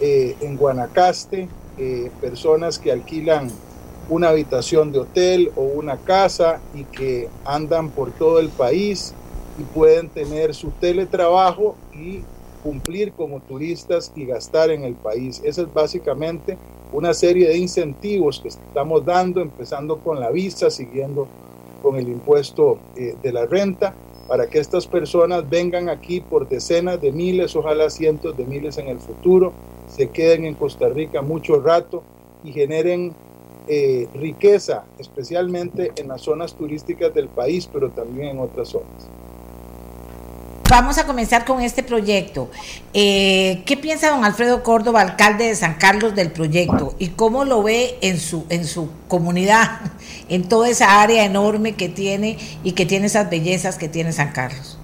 eh, 0.00 0.36
en 0.40 0.56
Guanacaste, 0.56 1.48
eh, 1.78 2.10
personas 2.20 2.78
que 2.78 2.92
alquilan 2.92 3.50
una 4.12 4.28
habitación 4.28 4.92
de 4.92 4.98
hotel 5.00 5.50
o 5.56 5.62
una 5.62 5.96
casa 5.96 6.60
y 6.74 6.84
que 6.84 7.30
andan 7.46 7.88
por 7.88 8.12
todo 8.12 8.40
el 8.40 8.50
país 8.50 9.14
y 9.58 9.62
pueden 9.62 10.10
tener 10.10 10.54
su 10.54 10.68
teletrabajo 10.70 11.76
y 11.94 12.20
cumplir 12.62 13.12
como 13.12 13.40
turistas 13.40 14.12
y 14.14 14.26
gastar 14.26 14.70
en 14.70 14.84
el 14.84 14.94
país. 14.94 15.40
Esa 15.42 15.62
es 15.62 15.72
básicamente 15.72 16.58
una 16.92 17.14
serie 17.14 17.48
de 17.48 17.56
incentivos 17.56 18.38
que 18.40 18.48
estamos 18.48 19.02
dando, 19.02 19.40
empezando 19.40 19.98
con 19.98 20.20
la 20.20 20.30
visa, 20.30 20.70
siguiendo 20.70 21.26
con 21.82 21.96
el 21.96 22.06
impuesto 22.06 22.78
eh, 22.96 23.14
de 23.22 23.32
la 23.32 23.46
renta, 23.46 23.94
para 24.28 24.46
que 24.46 24.58
estas 24.58 24.86
personas 24.86 25.48
vengan 25.48 25.88
aquí 25.88 26.20
por 26.20 26.46
decenas 26.46 27.00
de 27.00 27.12
miles, 27.12 27.56
ojalá 27.56 27.88
cientos 27.88 28.36
de 28.36 28.44
miles 28.44 28.76
en 28.76 28.88
el 28.88 28.98
futuro, 28.98 29.54
se 29.88 30.10
queden 30.10 30.44
en 30.44 30.54
Costa 30.54 30.90
Rica 30.90 31.22
mucho 31.22 31.60
rato 31.60 32.02
y 32.44 32.52
generen 32.52 33.14
eh, 33.68 34.08
riqueza, 34.14 34.84
especialmente 34.98 35.92
en 35.96 36.08
las 36.08 36.22
zonas 36.22 36.54
turísticas 36.54 37.14
del 37.14 37.28
país, 37.28 37.68
pero 37.72 37.90
también 37.90 38.30
en 38.30 38.40
otras 38.40 38.68
zonas. 38.68 39.08
Vamos 40.72 40.96
a 40.96 41.06
comenzar 41.06 41.44
con 41.44 41.60
este 41.60 41.82
proyecto. 41.82 42.48
Eh, 42.94 43.62
¿Qué 43.66 43.76
piensa 43.76 44.08
don 44.08 44.24
Alfredo 44.24 44.62
Córdoba, 44.62 45.02
alcalde 45.02 45.48
de 45.48 45.54
San 45.54 45.74
Carlos, 45.74 46.14
del 46.14 46.32
proyecto? 46.32 46.94
¿Y 46.98 47.08
cómo 47.08 47.44
lo 47.44 47.62
ve 47.62 47.98
en 48.00 48.18
su, 48.18 48.46
en 48.48 48.64
su 48.64 48.88
comunidad, 49.06 49.80
en 50.30 50.48
toda 50.48 50.70
esa 50.70 51.02
área 51.02 51.24
enorme 51.24 51.74
que 51.74 51.90
tiene 51.90 52.38
y 52.64 52.72
que 52.72 52.86
tiene 52.86 53.06
esas 53.06 53.28
bellezas 53.28 53.76
que 53.76 53.88
tiene 53.88 54.12
San 54.12 54.32
Carlos? 54.32 54.78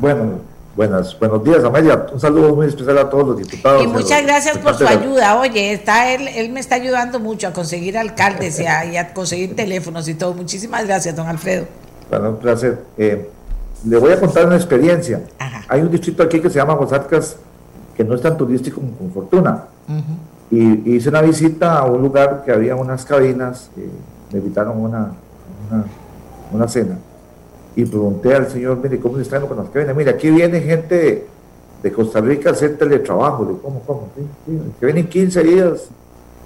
Bueno, 0.00 0.40
Buenas, 0.74 1.18
buenos 1.18 1.44
días, 1.44 1.62
Amelia. 1.64 2.06
Un 2.10 2.18
saludo 2.18 2.54
muy 2.54 2.66
especial 2.66 2.96
a 2.96 3.10
todos 3.10 3.28
los 3.28 3.36
diputados. 3.36 3.84
Y 3.84 3.86
muchas 3.88 4.22
gracias 4.22 4.56
por 4.56 4.74
su 4.74 4.86
ayuda. 4.86 5.38
Oye, 5.38 5.74
está 5.74 6.14
él, 6.14 6.28
él 6.28 6.50
me 6.50 6.60
está 6.60 6.76
ayudando 6.76 7.20
mucho 7.20 7.48
a 7.48 7.52
conseguir 7.52 7.98
alcaldes 7.98 8.58
y 8.58 8.66
a, 8.66 9.12
conseguir 9.12 9.54
teléfonos 9.54 10.08
y 10.08 10.14
todo. 10.14 10.32
Muchísimas 10.32 10.86
gracias, 10.86 11.14
don 11.14 11.26
Alfredo. 11.26 11.66
Bueno, 12.08 12.30
un 12.30 12.36
placer. 12.38 12.78
Eh, 12.96 13.30
le 13.84 13.98
voy 13.98 14.12
a 14.12 14.20
contar 14.20 14.46
una 14.46 14.56
experiencia. 14.56 15.20
Hay 15.68 15.82
un 15.82 15.90
distrito 15.90 16.22
aquí 16.22 16.40
que 16.40 16.48
se 16.48 16.56
llama 16.56 16.72
Guasarcas, 16.72 17.36
que 17.94 18.02
no 18.02 18.14
es 18.14 18.22
tan 18.22 18.38
turístico 18.38 18.80
como 18.80 18.96
con 18.96 19.12
Fortuna. 19.12 19.64
Y 20.50 20.96
hice 20.96 21.10
una 21.10 21.20
visita 21.20 21.78
a 21.78 21.84
un 21.84 22.00
lugar 22.00 22.44
que 22.46 22.52
había 22.52 22.76
unas 22.76 23.04
cabinas, 23.04 23.68
eh, 23.76 23.90
me 24.32 24.38
invitaron 24.38 24.78
una, 24.78 25.12
una, 25.70 25.84
una 26.50 26.68
cena 26.68 26.96
y 27.74 27.84
pregunté 27.84 28.34
al 28.34 28.48
señor, 28.48 28.78
mire, 28.82 29.00
¿cómo 29.00 29.16
se 29.16 29.22
están 29.22 29.46
con 29.46 29.56
las 29.56 29.68
cabinas? 29.70 29.96
Mire, 29.96 30.10
aquí 30.10 30.30
viene 30.30 30.60
gente 30.60 31.26
de 31.82 31.92
Costa 31.92 32.20
Rica 32.20 32.50
a 32.50 32.52
hacer 32.52 32.76
teletrabajo. 32.76 33.44
Le 33.44 33.58
¿cómo, 33.58 33.80
cómo? 33.86 34.08
que 34.78 34.86
vienen 34.86 35.08
15 35.08 35.42
días 35.42 35.88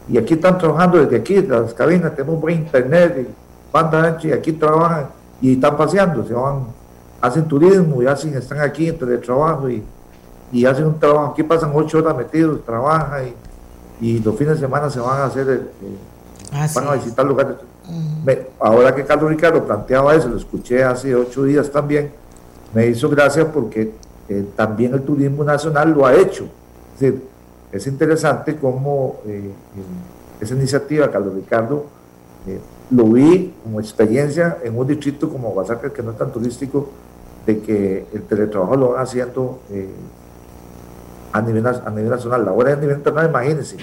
y 0.09 0.19
aquí 0.19 0.35
están 0.35 0.57
trabajando 0.59 0.99
desde 0.99 1.17
aquí, 1.17 1.43
las 1.43 1.75
cabinas, 1.75 2.15
tenemos 2.15 2.41
buen 2.41 2.61
internet, 2.61 3.17
y 3.19 3.73
banda 3.73 4.05
ancha, 4.05 4.29
y 4.29 4.33
aquí 4.33 4.53
trabajan 4.53 5.09
y 5.41 5.55
están 5.55 5.77
paseando, 5.77 6.25
se 6.25 6.33
van, 6.33 6.67
hacen 7.21 7.47
turismo 7.47 8.03
y 8.03 8.07
hacen, 8.07 8.35
están 8.35 8.61
aquí 8.61 8.89
en 8.89 8.99
teletrabajo 8.99 9.69
y, 9.69 9.83
y 10.53 10.65
hacen 10.65 10.87
un 10.87 10.99
trabajo. 10.99 11.33
Aquí 11.33 11.43
pasan 11.43 11.73
ocho 11.75 11.99
horas 11.99 12.17
metidos, 12.17 12.65
trabajan 12.65 13.35
y, 14.01 14.07
y 14.09 14.19
los 14.21 14.37
fines 14.37 14.55
de 14.55 14.61
semana 14.61 14.89
se 14.91 15.01
van 15.01 15.21
a 15.21 15.25
hacer, 15.25 15.49
el, 15.49 15.69
ah, 16.53 16.69
van 16.73 16.89
a 16.89 16.93
visitar 16.93 17.27
lugares 17.27 17.57
ahora 18.61 18.95
que 18.95 19.05
Carlos 19.05 19.31
Ricardo 19.31 19.65
planteaba 19.65 20.15
eso, 20.15 20.29
lo 20.29 20.37
escuché 20.37 20.83
hace 20.83 21.15
ocho 21.15 21.45
días 21.45 21.71
también, 21.71 22.11
me 22.75 22.87
hizo 22.87 23.09
gracia 23.09 23.51
porque 23.51 23.93
eh, 24.29 24.45
también 24.57 24.95
el 24.95 25.03
turismo 25.03 25.45
nacional 25.45 25.93
lo 25.93 26.05
ha 26.05 26.15
hecho. 26.15 26.47
Es 27.01 27.15
es 27.73 27.87
interesante 27.87 28.57
cómo 28.57 29.21
esa 30.41 30.55
iniciativa, 30.55 31.11
Carlos 31.11 31.35
Ricardo, 31.35 31.87
lo 32.91 33.05
vi 33.05 33.53
como 33.63 33.81
experiencia 33.81 34.59
en 34.63 34.79
un 34.79 34.87
distrito 34.87 35.29
como 35.29 35.51
Oaxaca, 35.51 35.93
que 35.93 36.03
no 36.03 36.13
es 36.13 36.17
tan 36.17 36.33
turístico, 36.33 36.89
de 37.45 37.61
que 37.61 38.07
el 38.13 38.23
teletrabajo 38.23 38.77
lo 38.77 38.93
van 38.93 39.03
haciendo 39.03 39.61
a, 41.33 41.43
nivel, 41.43 41.67
a 41.67 41.91
nivel 41.91 42.11
nacional. 42.11 42.49
Ahora 42.49 42.73
a 42.73 42.77
nivel 42.77 42.97
internacional, 42.97 43.31
imagínense, 43.31 43.77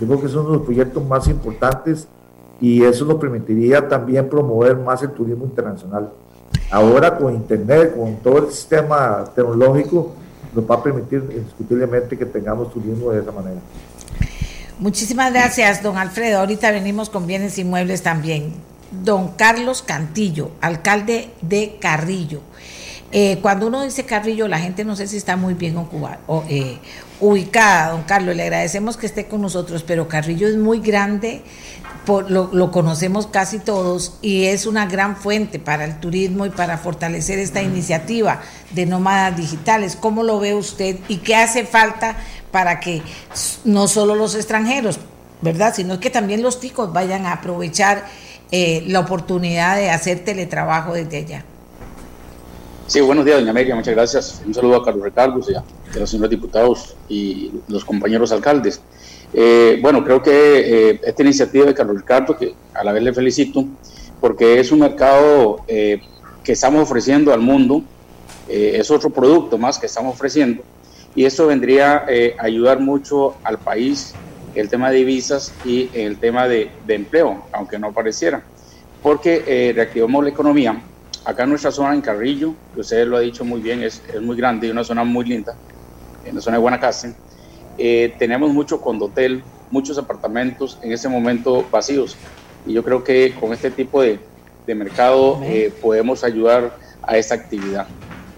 yo 0.00 0.06
creo 0.06 0.20
que 0.20 0.26
es 0.26 0.34
uno 0.34 0.50
de 0.50 0.56
los 0.58 0.62
proyectos 0.66 1.06
más 1.06 1.28
importantes 1.28 2.08
y 2.60 2.84
eso 2.84 3.04
nos 3.04 3.18
permitiría 3.18 3.88
también 3.88 4.28
promover 4.28 4.76
más 4.76 5.02
el 5.02 5.10
turismo 5.10 5.44
internacional. 5.44 6.10
Ahora 6.70 7.16
con 7.16 7.34
Internet, 7.34 7.96
con 7.96 8.16
todo 8.16 8.46
el 8.46 8.52
sistema 8.52 9.24
tecnológico, 9.34 10.12
nos 10.54 10.68
va 10.68 10.76
a 10.76 10.82
permitir 10.82 11.24
indiscutiblemente 11.30 12.18
que 12.18 12.26
tengamos 12.26 12.72
turismo 12.72 13.10
de 13.12 13.20
esa 13.20 13.32
manera. 13.32 13.60
Muchísimas 14.78 15.32
gracias, 15.32 15.82
don 15.82 15.96
Alfredo. 15.96 16.38
Ahorita 16.38 16.70
venimos 16.70 17.10
con 17.10 17.26
bienes 17.26 17.58
inmuebles 17.58 18.02
también. 18.02 18.54
Don 19.04 19.28
Carlos 19.32 19.82
Cantillo, 19.82 20.50
alcalde 20.60 21.30
de 21.42 21.76
Carrillo. 21.80 22.40
Eh, 23.12 23.38
cuando 23.42 23.66
uno 23.66 23.82
dice 23.82 24.04
Carrillo, 24.04 24.46
la 24.46 24.58
gente 24.58 24.84
no 24.84 24.94
sé 24.94 25.08
si 25.08 25.16
está 25.16 25.36
muy 25.36 25.54
bien 25.54 25.76
o, 25.76 26.44
eh, 26.48 26.78
ubicada, 27.20 27.90
don 27.92 28.02
Carlos. 28.04 28.36
Le 28.36 28.44
agradecemos 28.44 28.96
que 28.96 29.06
esté 29.06 29.26
con 29.26 29.42
nosotros, 29.42 29.82
pero 29.82 30.06
Carrillo 30.06 30.48
es 30.48 30.56
muy 30.56 30.80
grande, 30.80 31.42
lo, 32.06 32.70
conocemos 32.70 33.26
casi 33.26 33.58
todos 33.58 34.14
y 34.22 34.44
es 34.46 34.66
una 34.66 34.86
gran 34.86 35.16
fuente 35.16 35.58
para 35.58 35.84
el 35.84 36.00
turismo 36.00 36.46
y 36.46 36.50
para 36.50 36.78
fortalecer 36.78 37.38
esta 37.38 37.62
iniciativa 37.62 38.40
de 38.72 38.86
nómadas 38.86 39.36
digitales. 39.36 39.96
¿Cómo 39.96 40.22
lo 40.22 40.40
ve 40.40 40.54
usted 40.54 40.98
y 41.08 41.18
qué 41.18 41.36
hace 41.36 41.64
falta 41.64 42.16
para 42.50 42.80
que 42.80 43.02
no 43.64 43.86
solo 43.86 44.14
los 44.14 44.34
extranjeros, 44.34 44.98
¿verdad? 45.40 45.74
Sino 45.74 46.00
que 46.00 46.10
también 46.10 46.42
los 46.42 46.58
ticos 46.60 46.92
vayan 46.92 47.26
a 47.26 47.32
aprovechar 47.34 48.06
eh, 48.50 48.82
la 48.88 49.00
oportunidad 49.00 49.76
de 49.76 49.90
hacer 49.90 50.24
teletrabajo 50.24 50.94
desde 50.94 51.18
allá. 51.18 51.44
Sí, 52.90 53.00
buenos 53.00 53.24
días, 53.24 53.38
doña 53.38 53.52
Amelia, 53.52 53.76
muchas 53.76 53.94
gracias. 53.94 54.42
Un 54.44 54.52
saludo 54.52 54.74
a 54.74 54.84
Carlos 54.84 55.04
Ricardo 55.04 55.40
y 55.48 55.54
a, 55.54 55.62
los 55.96 56.10
señores 56.10 56.30
diputados 56.30 56.96
y 57.08 57.52
los 57.68 57.84
compañeros 57.84 58.32
alcaldes. 58.32 58.80
Eh, 59.32 59.78
bueno, 59.80 60.04
creo 60.04 60.22
que 60.22 60.30
eh, 60.90 61.00
esta 61.04 61.22
iniciativa 61.22 61.66
de 61.66 61.74
Carlos 61.74 61.96
Ricardo, 61.98 62.36
que 62.36 62.54
a 62.74 62.84
la 62.84 62.92
vez 62.92 63.02
le 63.02 63.12
felicito, 63.12 63.64
porque 64.20 64.60
es 64.60 64.70
un 64.72 64.80
mercado 64.80 65.64
que 65.66 66.52
estamos 66.52 66.82
ofreciendo 66.82 67.32
al 67.32 67.40
mundo, 67.40 67.82
es 68.48 68.90
otro 68.90 69.08
producto 69.10 69.56
más 69.56 69.78
que 69.78 69.86
estamos 69.86 70.14
ofreciendo, 70.14 70.62
y 71.14 71.24
eso 71.24 71.46
vendría 71.46 72.04
eh, 72.08 72.36
a 72.38 72.44
ayudar 72.44 72.80
mucho 72.80 73.36
al 73.42 73.58
país 73.58 74.14
el 74.54 74.68
tema 74.68 74.90
de 74.90 74.98
divisas 74.98 75.52
y 75.64 75.90
el 75.94 76.18
tema 76.18 76.48
de, 76.48 76.70
empleo, 76.88 77.44
aunque 77.52 77.78
no 77.78 77.92
pareciera, 77.92 78.42
porque 79.02 79.44
eh, 79.46 79.72
reactivamos 79.74 80.24
la 80.24 80.30
economía. 80.30 80.82
Acá 81.24 81.44
en 81.44 81.50
nuestra 81.50 81.70
zona, 81.70 81.94
en 81.94 82.00
Carrillo, 82.00 82.54
que 82.74 82.80
usted 82.80 83.06
lo 83.06 83.16
ha 83.16 83.20
dicho 83.20 83.44
muy 83.44 83.60
bien, 83.60 83.82
es, 83.82 84.02
es 84.12 84.20
muy 84.20 84.36
grande 84.36 84.66
y 84.66 84.70
una 84.70 84.82
zona 84.82 85.04
muy 85.04 85.24
linda, 85.24 85.54
en 86.24 86.34
la 86.34 86.40
zona 86.40 86.56
de 86.56 86.62
Guanacaste, 86.62 87.14
eh, 87.78 88.14
tenemos 88.18 88.52
mucho 88.52 88.80
condotel, 88.80 89.42
muchos 89.70 89.98
apartamentos 89.98 90.78
en 90.82 90.92
ese 90.92 91.08
momento 91.08 91.66
vacíos. 91.70 92.16
Y 92.66 92.72
yo 92.72 92.82
creo 92.82 93.02
que 93.02 93.34
con 93.38 93.52
este 93.52 93.70
tipo 93.70 94.02
de, 94.02 94.18
de 94.66 94.74
mercado 94.74 95.40
eh, 95.42 95.72
podemos 95.80 96.24
ayudar 96.24 96.76
a 97.02 97.16
esta 97.16 97.34
actividad. 97.34 97.86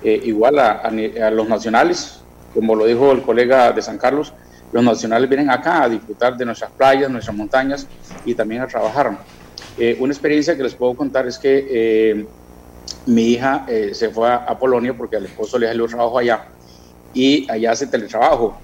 igual 0.02 0.58
a, 0.58 0.82
a, 0.82 1.30
los 1.30 1.48
nacionales, 1.48 2.22
como 2.54 2.74
lo 2.74 2.86
dijo 2.86 3.12
el 3.12 3.22
colega 3.22 3.72
de 3.72 3.82
San 3.82 3.98
Carlos, 3.98 4.32
los 4.72 4.82
nacionales 4.82 5.28
vienen 5.28 5.50
acá 5.50 5.84
a 5.84 5.88
disfrutar 5.88 6.36
de 6.36 6.44
nuestras 6.46 6.70
playas, 6.72 7.10
nuestras 7.10 7.36
montañas 7.36 7.86
y 8.24 8.34
también 8.34 8.62
a 8.62 8.66
trabajar. 8.66 9.18
Eh, 9.78 9.96
una 10.00 10.12
experiencia 10.12 10.56
que 10.56 10.62
les 10.62 10.74
puedo 10.74 10.94
contar 10.94 11.26
es 11.26 11.38
que 11.38 11.66
eh, 11.70 12.26
mi 13.06 13.32
hija 13.32 13.64
eh, 13.68 13.90
se 13.94 14.10
fue 14.10 14.30
a, 14.30 14.58
Polonia 14.58 14.94
porque 14.96 15.16
al 15.16 15.26
esposo 15.26 15.58
le 15.58 15.66
salió 15.66 15.86
trabajo 15.86 16.18
allá 16.18 16.46
y 17.14 17.50
allá 17.50 17.72
hace 17.72 17.86
teletrabajo 17.86 18.58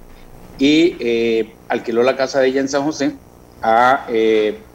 y 0.58 1.52
alquiló 1.68 2.02
la 2.02 2.16
casa 2.16 2.40
de 2.40 2.48
ella 2.48 2.60
en 2.60 2.68
San 2.68 2.82
José 2.82 3.12
a 3.62 4.06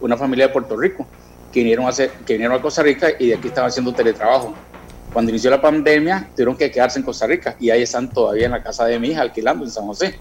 una 0.02 0.18
familia 0.18 0.48
de 0.48 0.54
Puerto 0.54 0.78
Rico 0.78 1.06
que 1.54 1.60
vinieron, 1.60 1.88
a 1.88 1.92
que 1.92 2.34
vinieron 2.34 2.58
a 2.58 2.62
Costa 2.62 2.82
Rica 2.82 3.10
y 3.18 3.28
de 3.28 3.36
aquí 3.36 3.48
estaban 3.48 3.70
haciendo 3.70 3.94
teletrabajo. 3.94 4.56
Cuando 5.14 5.30
inició 5.30 5.52
la 5.52 5.62
pandemia, 5.62 6.28
tuvieron 6.32 6.58
que 6.58 6.72
quedarse 6.72 6.98
en 6.98 7.06
Costa 7.06 7.28
Rica 7.28 7.56
y 7.60 7.70
ahí 7.70 7.84
están 7.84 8.10
todavía 8.10 8.46
en 8.46 8.52
la 8.52 8.64
casa 8.64 8.86
de 8.86 8.98
mi 9.00 9.10
hija 9.10 9.22
alquilando 9.22 9.64
en 9.64 9.70
San 9.70 9.86
José. 9.86 10.16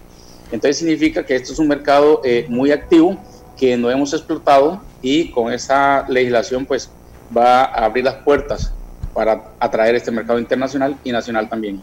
Entonces 0.51 0.77
significa 0.77 1.25
que 1.25 1.35
esto 1.35 1.51
es 1.51 1.59
un 1.59 1.67
mercado 1.67 2.21
eh, 2.23 2.45
muy 2.47 2.71
activo 2.71 3.17
que 3.57 3.75
no 3.75 3.89
hemos 3.89 4.13
explotado 4.13 4.81
y 5.01 5.31
con 5.31 5.51
esta 5.51 6.05
legislación 6.07 6.65
pues 6.65 6.91
va 7.35 7.63
a 7.63 7.85
abrir 7.85 8.05
las 8.05 8.15
puertas 8.15 8.71
para 9.15 9.43
atraer 9.59 9.95
este 9.95 10.11
mercado 10.11 10.37
internacional 10.37 10.95
y 11.03 11.11
nacional 11.11 11.49
también. 11.49 11.81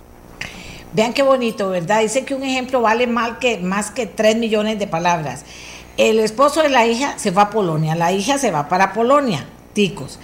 Vean 0.93 1.13
qué 1.13 1.23
bonito, 1.23 1.71
¿verdad? 1.71 2.01
Dice 2.01 2.25
que 2.25 2.35
un 2.35 2.43
ejemplo 2.43 2.81
vale 2.81 3.07
mal 3.07 3.39
que, 3.39 3.59
más 3.59 3.91
que 3.91 4.07
3 4.07 4.37
millones 4.37 4.79
de 4.79 4.87
palabras. 4.87 5.45
El 5.97 6.19
esposo 6.19 6.63
de 6.63 6.69
la 6.69 6.87
hija 6.87 7.19
se 7.19 7.31
va 7.31 7.43
a 7.43 7.51
Polonia, 7.51 7.95
la 7.95 8.13
hija 8.13 8.39
se 8.39 8.51
va 8.51 8.69
para 8.69 8.93
Polonia 8.93 9.47
ticos. 9.73 10.19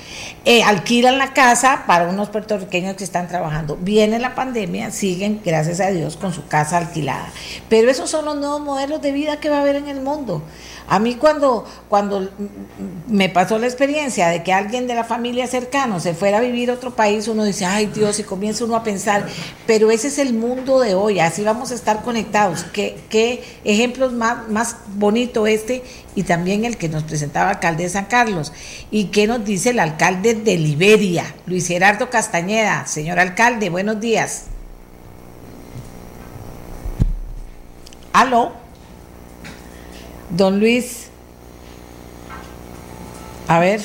Eh, 0.44 0.62
alquilan 0.62 1.18
la 1.18 1.32
casa 1.32 1.84
para 1.86 2.08
unos 2.08 2.30
puertorriqueños 2.30 2.96
que 2.96 3.04
están 3.04 3.28
trabajando. 3.28 3.76
Viene 3.80 4.18
la 4.18 4.34
pandemia, 4.34 4.90
siguen, 4.90 5.40
gracias 5.44 5.80
a 5.80 5.90
Dios, 5.90 6.16
con 6.16 6.32
su 6.32 6.46
casa 6.46 6.78
alquilada. 6.78 7.28
Pero 7.68 7.90
esos 7.90 8.10
son 8.10 8.24
los 8.24 8.36
nuevos 8.36 8.60
modelos 8.60 9.00
de 9.02 9.12
vida 9.12 9.38
que 9.38 9.48
va 9.48 9.58
a 9.58 9.60
haber 9.60 9.76
en 9.76 9.88
el 9.88 10.00
mundo. 10.00 10.42
A 10.88 11.00
mí 11.00 11.16
cuando, 11.16 11.64
cuando 11.88 12.28
me 13.08 13.28
pasó 13.28 13.58
la 13.58 13.66
experiencia 13.66 14.28
de 14.28 14.44
que 14.44 14.52
alguien 14.52 14.86
de 14.86 14.94
la 14.94 15.02
familia 15.02 15.48
cercano 15.48 15.98
se 15.98 16.14
fuera 16.14 16.38
a 16.38 16.40
vivir 16.40 16.70
a 16.70 16.74
otro 16.74 16.94
país, 16.94 17.26
uno 17.26 17.42
dice, 17.42 17.64
ay 17.64 17.86
Dios, 17.86 18.20
y 18.20 18.22
comienza 18.22 18.64
uno 18.64 18.76
a 18.76 18.84
pensar, 18.84 19.26
pero 19.66 19.90
ese 19.90 20.08
es 20.08 20.18
el 20.18 20.32
mundo 20.32 20.78
de 20.78 20.94
hoy, 20.94 21.18
así 21.18 21.42
vamos 21.42 21.72
a 21.72 21.74
estar 21.74 22.02
conectados. 22.02 22.64
¿Qué, 22.72 23.00
qué 23.08 23.42
ejemplos 23.64 24.12
más, 24.12 24.48
más 24.48 24.76
bonito 24.94 25.48
este 25.48 25.82
y 26.16 26.24
también 26.24 26.64
el 26.64 26.76
que 26.76 26.88
nos 26.88 27.04
presentaba 27.04 27.50
alcalde 27.50 27.84
de 27.84 27.90
San 27.90 28.06
Carlos? 28.06 28.52
¿Y 28.90 29.06
qué 29.06 29.28
nos 29.28 29.44
dice 29.44 29.70
el 29.70 29.78
alcalde 29.78 30.34
de 30.34 30.56
Liberia, 30.58 31.32
Luis 31.46 31.68
Gerardo 31.68 32.10
Castañeda? 32.10 32.86
Señor 32.86 33.20
alcalde, 33.20 33.70
buenos 33.70 34.00
días. 34.00 34.46
¿Aló? 38.12 38.52
Don 40.30 40.58
Luis, 40.58 41.08
a 43.46 43.60
ver. 43.60 43.80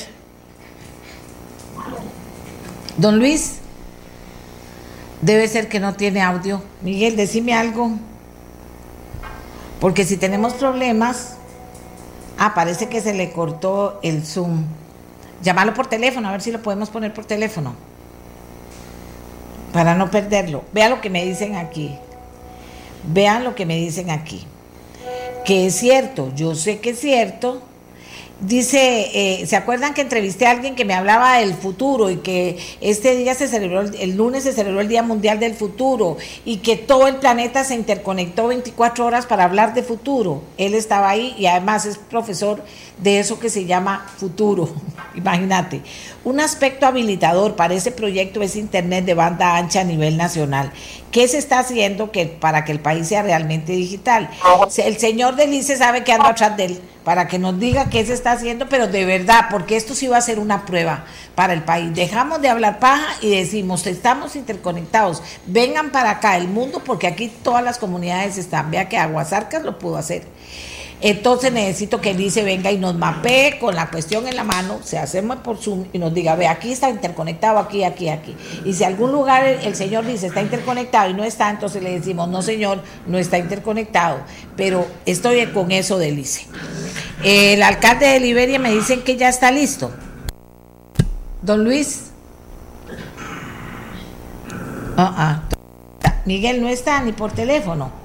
Don 2.96 3.18
Luis, 3.18 3.58
debe 5.20 5.46
ser 5.48 5.68
que 5.68 5.80
no 5.80 5.94
tiene 5.94 6.22
audio. 6.22 6.62
Miguel, 6.80 7.14
decime 7.14 7.54
algo. 7.54 7.92
Porque 9.80 10.04
si 10.04 10.16
tenemos 10.16 10.54
problemas, 10.54 11.36
ah, 12.46 12.54
parece 12.54 12.88
que 12.88 13.00
se 13.00 13.14
le 13.14 13.32
cortó 13.32 14.00
el 14.02 14.24
Zoom. 14.24 14.64
Llámalo 15.42 15.74
por 15.74 15.86
teléfono, 15.86 16.28
a 16.28 16.32
ver 16.32 16.40
si 16.40 16.52
lo 16.52 16.62
podemos 16.62 16.90
poner 16.90 17.12
por 17.12 17.24
teléfono. 17.24 17.74
Para 19.72 19.94
no 19.94 20.10
perderlo. 20.10 20.64
Vean 20.72 20.90
lo 20.90 21.00
que 21.00 21.10
me 21.10 21.24
dicen 21.24 21.56
aquí. 21.56 21.98
Vean 23.04 23.44
lo 23.44 23.54
que 23.54 23.66
me 23.66 23.76
dicen 23.76 24.10
aquí 24.10 24.46
que 25.44 25.66
es 25.66 25.74
cierto, 25.74 26.32
yo 26.34 26.54
sé 26.54 26.80
que 26.80 26.90
es 26.90 27.00
cierto. 27.00 27.62
Dice, 28.42 29.10
eh, 29.14 29.46
¿se 29.46 29.54
acuerdan 29.54 29.94
que 29.94 30.00
entrevisté 30.00 30.46
a 30.46 30.50
alguien 30.50 30.74
que 30.74 30.84
me 30.84 30.94
hablaba 30.94 31.36
del 31.36 31.54
futuro 31.54 32.10
y 32.10 32.16
que 32.16 32.58
este 32.80 33.14
día 33.14 33.36
se 33.36 33.46
celebró, 33.46 33.82
el 33.82 34.16
lunes 34.16 34.42
se 34.42 34.52
celebró 34.52 34.80
el 34.80 34.88
Día 34.88 35.04
Mundial 35.04 35.38
del 35.38 35.54
Futuro 35.54 36.16
y 36.44 36.56
que 36.56 36.74
todo 36.74 37.06
el 37.06 37.16
planeta 37.16 37.62
se 37.62 37.76
interconectó 37.76 38.48
24 38.48 39.06
horas 39.06 39.26
para 39.26 39.44
hablar 39.44 39.74
de 39.74 39.84
futuro? 39.84 40.42
Él 40.58 40.74
estaba 40.74 41.08
ahí 41.08 41.36
y 41.38 41.46
además 41.46 41.86
es 41.86 41.98
profesor 41.98 42.64
de 43.02 43.18
eso 43.18 43.38
que 43.38 43.50
se 43.50 43.66
llama 43.66 44.06
futuro. 44.16 44.68
Imagínate. 45.14 45.82
Un 46.24 46.40
aspecto 46.40 46.86
habilitador 46.86 47.56
para 47.56 47.74
ese 47.74 47.90
proyecto 47.90 48.42
es 48.42 48.56
Internet 48.56 49.04
de 49.04 49.14
banda 49.14 49.56
ancha 49.56 49.80
a 49.80 49.84
nivel 49.84 50.16
nacional. 50.16 50.72
¿Qué 51.10 51.28
se 51.28 51.38
está 51.38 51.58
haciendo 51.58 52.10
que, 52.10 52.26
para 52.26 52.64
que 52.64 52.72
el 52.72 52.80
país 52.80 53.08
sea 53.08 53.22
realmente 53.22 53.72
digital? 53.72 54.30
El 54.78 54.96
señor 54.98 55.36
Delice 55.36 55.76
sabe 55.76 56.04
que 56.04 56.12
anda 56.12 56.28
atrás 56.28 56.56
de 56.56 56.64
él 56.64 56.80
para 57.04 57.26
que 57.26 57.38
nos 57.38 57.58
diga 57.58 57.90
qué 57.90 58.04
se 58.06 58.12
está 58.12 58.32
haciendo, 58.32 58.68
pero 58.68 58.86
de 58.86 59.04
verdad, 59.04 59.46
porque 59.50 59.76
esto 59.76 59.94
sí 59.94 60.06
va 60.06 60.18
a 60.18 60.20
ser 60.20 60.38
una 60.38 60.64
prueba 60.64 61.04
para 61.34 61.52
el 61.52 61.62
país. 61.62 61.94
Dejamos 61.94 62.40
de 62.40 62.48
hablar 62.48 62.78
paja 62.78 63.16
y 63.20 63.30
decimos, 63.30 63.86
estamos 63.86 64.36
interconectados, 64.36 65.22
vengan 65.46 65.90
para 65.90 66.10
acá 66.10 66.36
el 66.36 66.48
mundo, 66.48 66.82
porque 66.84 67.06
aquí 67.06 67.28
todas 67.42 67.64
las 67.64 67.78
comunidades 67.78 68.38
están. 68.38 68.70
Vea 68.70 68.88
que 68.88 68.98
Aguasarcas 68.98 69.62
lo 69.64 69.78
pudo 69.78 69.96
hacer. 69.96 70.22
Entonces 71.04 71.52
necesito 71.52 72.00
que 72.00 72.14
Lice 72.14 72.44
venga 72.44 72.70
y 72.70 72.78
nos 72.78 72.94
mapee 72.94 73.58
con 73.58 73.74
la 73.74 73.90
cuestión 73.90 74.28
en 74.28 74.36
la 74.36 74.44
mano, 74.44 74.78
se 74.84 74.98
hacemos 74.98 75.38
por 75.38 75.56
Zoom 75.56 75.86
y 75.92 75.98
nos 75.98 76.14
diga, 76.14 76.36
ve, 76.36 76.46
aquí 76.46 76.70
está 76.70 76.88
interconectado, 76.88 77.58
aquí, 77.58 77.82
aquí, 77.82 78.08
aquí. 78.08 78.36
Y 78.64 78.72
si 78.72 78.84
algún 78.84 79.10
lugar 79.10 79.44
el, 79.44 79.74
señor 79.74 80.06
dice 80.06 80.28
está 80.28 80.40
interconectado 80.40 81.10
y 81.10 81.14
no 81.14 81.24
está, 81.24 81.50
entonces 81.50 81.82
le 81.82 81.98
decimos, 81.98 82.28
no 82.28 82.40
señor, 82.40 82.82
no 83.08 83.18
está 83.18 83.36
interconectado. 83.38 84.18
Pero 84.56 84.86
estoy 85.04 85.44
con 85.46 85.72
eso 85.72 85.98
de 85.98 86.12
Lice. 86.12 86.46
El 87.24 87.64
alcalde 87.64 88.06
de 88.06 88.20
Liberia 88.20 88.60
me 88.60 88.70
dicen 88.70 89.02
que 89.02 89.16
ya 89.16 89.28
está 89.28 89.50
listo. 89.50 89.90
Don 91.42 91.64
Luis. 91.64 92.12
Ah, 94.96 95.14
ah. 95.16 95.42
Miguel 96.26 96.62
no 96.62 96.68
está 96.68 97.02
ni 97.02 97.10
por 97.10 97.32
teléfono. 97.32 98.01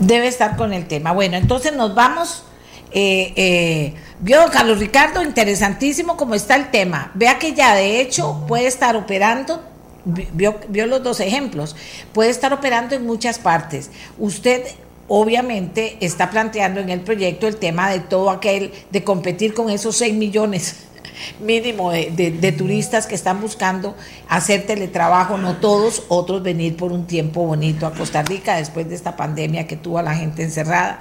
Debe 0.00 0.26
estar 0.26 0.56
con 0.56 0.72
el 0.72 0.86
tema. 0.86 1.12
Bueno, 1.12 1.36
entonces 1.36 1.72
nos 1.72 1.94
vamos. 1.94 2.44
Eh, 2.92 3.32
eh, 3.36 3.94
vio 4.18 4.40
Carlos 4.50 4.80
Ricardo, 4.80 5.22
interesantísimo 5.22 6.16
como 6.16 6.34
está 6.34 6.56
el 6.56 6.70
tema. 6.72 7.12
Vea 7.14 7.38
que 7.38 7.54
ya 7.54 7.74
de 7.74 8.00
hecho 8.00 8.44
puede 8.48 8.66
estar 8.66 8.96
operando 8.96 9.62
Vio, 10.04 10.58
vio, 10.68 10.86
los 10.86 11.02
dos 11.02 11.20
ejemplos, 11.20 11.76
puede 12.14 12.30
estar 12.30 12.54
operando 12.54 12.94
en 12.94 13.04
muchas 13.06 13.38
partes. 13.38 13.90
Usted 14.18 14.62
obviamente 15.08 15.98
está 16.00 16.30
planteando 16.30 16.80
en 16.80 16.88
el 16.88 17.00
proyecto 17.00 17.46
el 17.46 17.56
tema 17.56 17.90
de 17.90 18.00
todo 18.00 18.30
aquel, 18.30 18.72
de 18.90 19.04
competir 19.04 19.52
con 19.52 19.68
esos 19.68 19.96
6 19.96 20.14
millones 20.14 20.76
mínimo 21.40 21.90
de, 21.90 22.54
turistas 22.56 23.06
que 23.06 23.14
están 23.14 23.40
buscando 23.40 23.96
hacer 24.28 24.66
teletrabajo, 24.66 25.38
no 25.38 25.56
todos, 25.56 26.04
otros 26.08 26.42
venir 26.42 26.76
por 26.76 26.92
un 26.92 27.06
tiempo 27.06 27.44
bonito 27.46 27.86
a 27.86 27.92
Costa 27.92 28.22
Rica 28.22 28.56
después 28.56 28.88
de 28.88 28.94
esta 28.94 29.16
pandemia 29.16 29.66
que 29.66 29.76
tuvo 29.76 29.98
a 29.98 30.02
la 30.02 30.14
gente 30.14 30.42
encerrada. 30.42 31.00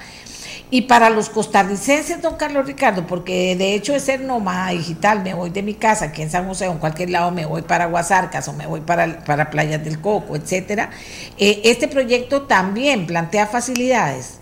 Y 0.72 0.84
para 0.84 1.10
los 1.10 1.30
costarricenses, 1.30 2.22
don 2.22 2.36
Carlos 2.36 2.68
Ricardo, 2.68 3.08
porque 3.08 3.56
de 3.56 3.74
hecho 3.74 3.96
es 3.96 4.04
ser 4.04 4.22
nómada 4.22 4.70
digital, 4.70 5.24
me 5.24 5.34
voy 5.34 5.50
de 5.50 5.64
mi 5.64 5.74
casa 5.74 6.06
aquí 6.06 6.22
en 6.22 6.30
San 6.30 6.48
José 6.48 6.68
o 6.68 6.74
en 6.74 6.78
cualquier 6.78 7.10
lado, 7.10 7.32
me 7.32 7.48
voy 7.48 7.64
para 7.64 7.88
Guasarcas 7.88 8.48
o 8.48 8.54
me 8.54 8.68
voy 8.68 8.82
para, 8.82 9.24
para 9.26 9.50
Playas 9.50 9.84
del 9.84 10.00
Coco, 10.00 10.36
etcétera. 10.36 10.92
Eh, 11.40 11.62
este 11.64 11.88
proyecto 11.88 12.44
también 12.44 13.08
plantea 13.08 13.48
facilidades. 13.48 14.40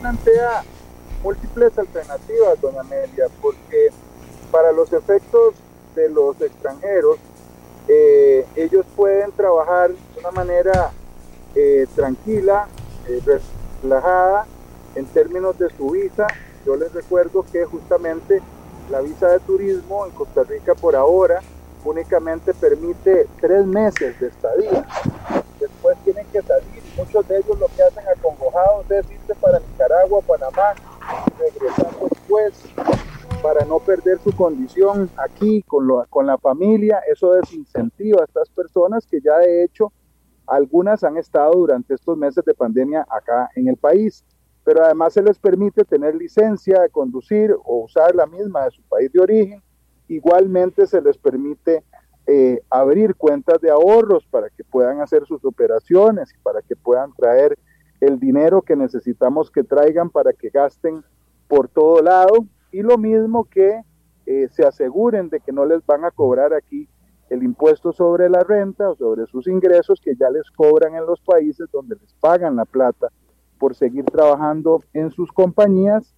Plantea 0.00 0.62
múltiples 1.22 1.78
alternativas, 1.78 2.60
doña 2.60 2.80
Amelia, 2.80 3.26
porque 3.40 3.88
para 4.50 4.72
los 4.72 4.92
efectos 4.92 5.54
de 5.94 6.08
los 6.08 6.40
extranjeros, 6.40 7.18
eh, 7.88 8.46
ellos 8.56 8.86
pueden 8.96 9.32
trabajar 9.32 9.90
de 9.90 10.20
una 10.20 10.30
manera 10.30 10.92
eh, 11.54 11.86
tranquila, 11.94 12.68
eh, 13.08 13.40
relajada 13.82 14.46
en 14.94 15.06
términos 15.06 15.58
de 15.58 15.70
su 15.70 15.90
visa. 15.90 16.26
Yo 16.66 16.76
les 16.76 16.92
recuerdo 16.92 17.44
que 17.50 17.64
justamente 17.64 18.40
la 18.90 19.00
visa 19.00 19.28
de 19.28 19.40
turismo 19.40 20.06
en 20.06 20.12
Costa 20.12 20.44
Rica 20.44 20.74
por 20.74 20.96
ahora 20.96 21.40
únicamente 21.84 22.52
permite 22.54 23.26
tres 23.40 23.66
meses 23.66 24.18
de 24.20 24.28
estadía. 24.28 24.86
Después 25.58 25.96
tienen 26.04 26.26
que 26.26 26.42
salir. 26.42 26.77
Muchos 26.98 27.28
de 27.28 27.36
ellos 27.36 27.58
lo 27.60 27.66
que 27.68 27.82
hacen 27.82 28.04
acongojados 28.08 28.90
es 28.90 29.10
irse 29.10 29.34
para 29.36 29.60
Nicaragua, 29.60 30.20
Panamá, 30.26 30.74
regresar 31.38 31.92
después 32.10 32.64
para 33.40 33.64
no 33.64 33.78
perder 33.78 34.18
su 34.18 34.32
condición 34.32 35.08
aquí 35.16 35.62
con, 35.62 35.86
lo, 35.86 36.04
con 36.10 36.26
la 36.26 36.36
familia. 36.38 37.00
Eso 37.10 37.32
desincentiva 37.32 38.22
a 38.22 38.24
estas 38.24 38.48
personas 38.50 39.06
que 39.06 39.20
ya 39.20 39.38
de 39.38 39.62
hecho 39.62 39.92
algunas 40.48 41.04
han 41.04 41.16
estado 41.16 41.52
durante 41.52 41.94
estos 41.94 42.16
meses 42.16 42.44
de 42.44 42.54
pandemia 42.54 43.06
acá 43.08 43.48
en 43.54 43.68
el 43.68 43.76
país, 43.76 44.24
pero 44.64 44.84
además 44.84 45.12
se 45.12 45.22
les 45.22 45.38
permite 45.38 45.84
tener 45.84 46.16
licencia 46.16 46.80
de 46.80 46.90
conducir 46.90 47.54
o 47.64 47.84
usar 47.84 48.14
la 48.14 48.26
misma 48.26 48.64
de 48.64 48.70
su 48.72 48.82
país 48.82 49.12
de 49.12 49.20
origen. 49.20 49.62
Igualmente 50.08 50.86
se 50.86 51.00
les 51.00 51.16
permite 51.16 51.84
eh, 52.30 52.60
abrir 52.68 53.14
cuentas 53.14 53.58
de 53.62 53.70
ahorros 53.70 54.26
para 54.26 54.50
que 54.50 54.62
puedan 54.62 55.00
hacer 55.00 55.24
sus 55.24 55.42
operaciones 55.44 56.30
para 56.42 56.60
que 56.60 56.76
puedan 56.76 57.12
traer 57.14 57.58
el 58.00 58.20
dinero 58.20 58.60
que 58.60 58.76
necesitamos 58.76 59.50
que 59.50 59.64
traigan 59.64 60.10
para 60.10 60.34
que 60.34 60.50
gasten 60.50 61.02
por 61.48 61.68
todo 61.68 62.02
lado 62.02 62.46
y 62.70 62.82
lo 62.82 62.98
mismo 62.98 63.44
que 63.44 63.80
eh, 64.26 64.46
se 64.50 64.66
aseguren 64.66 65.30
de 65.30 65.40
que 65.40 65.52
no 65.52 65.64
les 65.64 65.84
van 65.86 66.04
a 66.04 66.10
cobrar 66.10 66.52
aquí 66.52 66.86
el 67.30 67.42
impuesto 67.42 67.92
sobre 67.92 68.28
la 68.28 68.44
renta 68.44 68.90
o 68.90 68.94
sobre 68.94 69.26
sus 69.26 69.46
ingresos 69.48 69.98
que 69.98 70.14
ya 70.14 70.28
les 70.28 70.50
cobran 70.50 70.94
en 70.96 71.06
los 71.06 71.20
países 71.22 71.66
donde 71.72 71.96
les 71.96 72.12
pagan 72.20 72.56
la 72.56 72.66
plata 72.66 73.08
por 73.58 73.74
seguir 73.74 74.04
trabajando 74.04 74.82
en 74.92 75.10
sus 75.10 75.32
compañías 75.32 76.14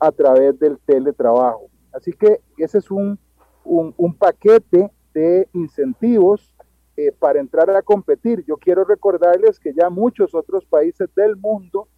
a 0.00 0.10
través 0.10 0.58
del 0.58 0.78
teletrabajo. 0.80 1.68
Así 1.92 2.12
que 2.12 2.40
ese 2.58 2.78
es 2.78 2.90
un, 2.90 3.16
un, 3.64 4.14
paquete 4.14 4.90
de 5.12 5.48
incentivos 5.52 6.54
eh, 6.96 7.12
para 7.18 7.40
entrar 7.40 7.70
a 7.70 7.82
competir. 7.82 8.44
Yo 8.46 8.56
quiero 8.56 8.84
recordarles 8.84 9.58
que 9.58 9.72
ya 9.72 9.90
muchos 9.90 10.34
otros 10.34 10.64
países 10.64 11.08
del 11.14 11.36
mundo 11.36 11.88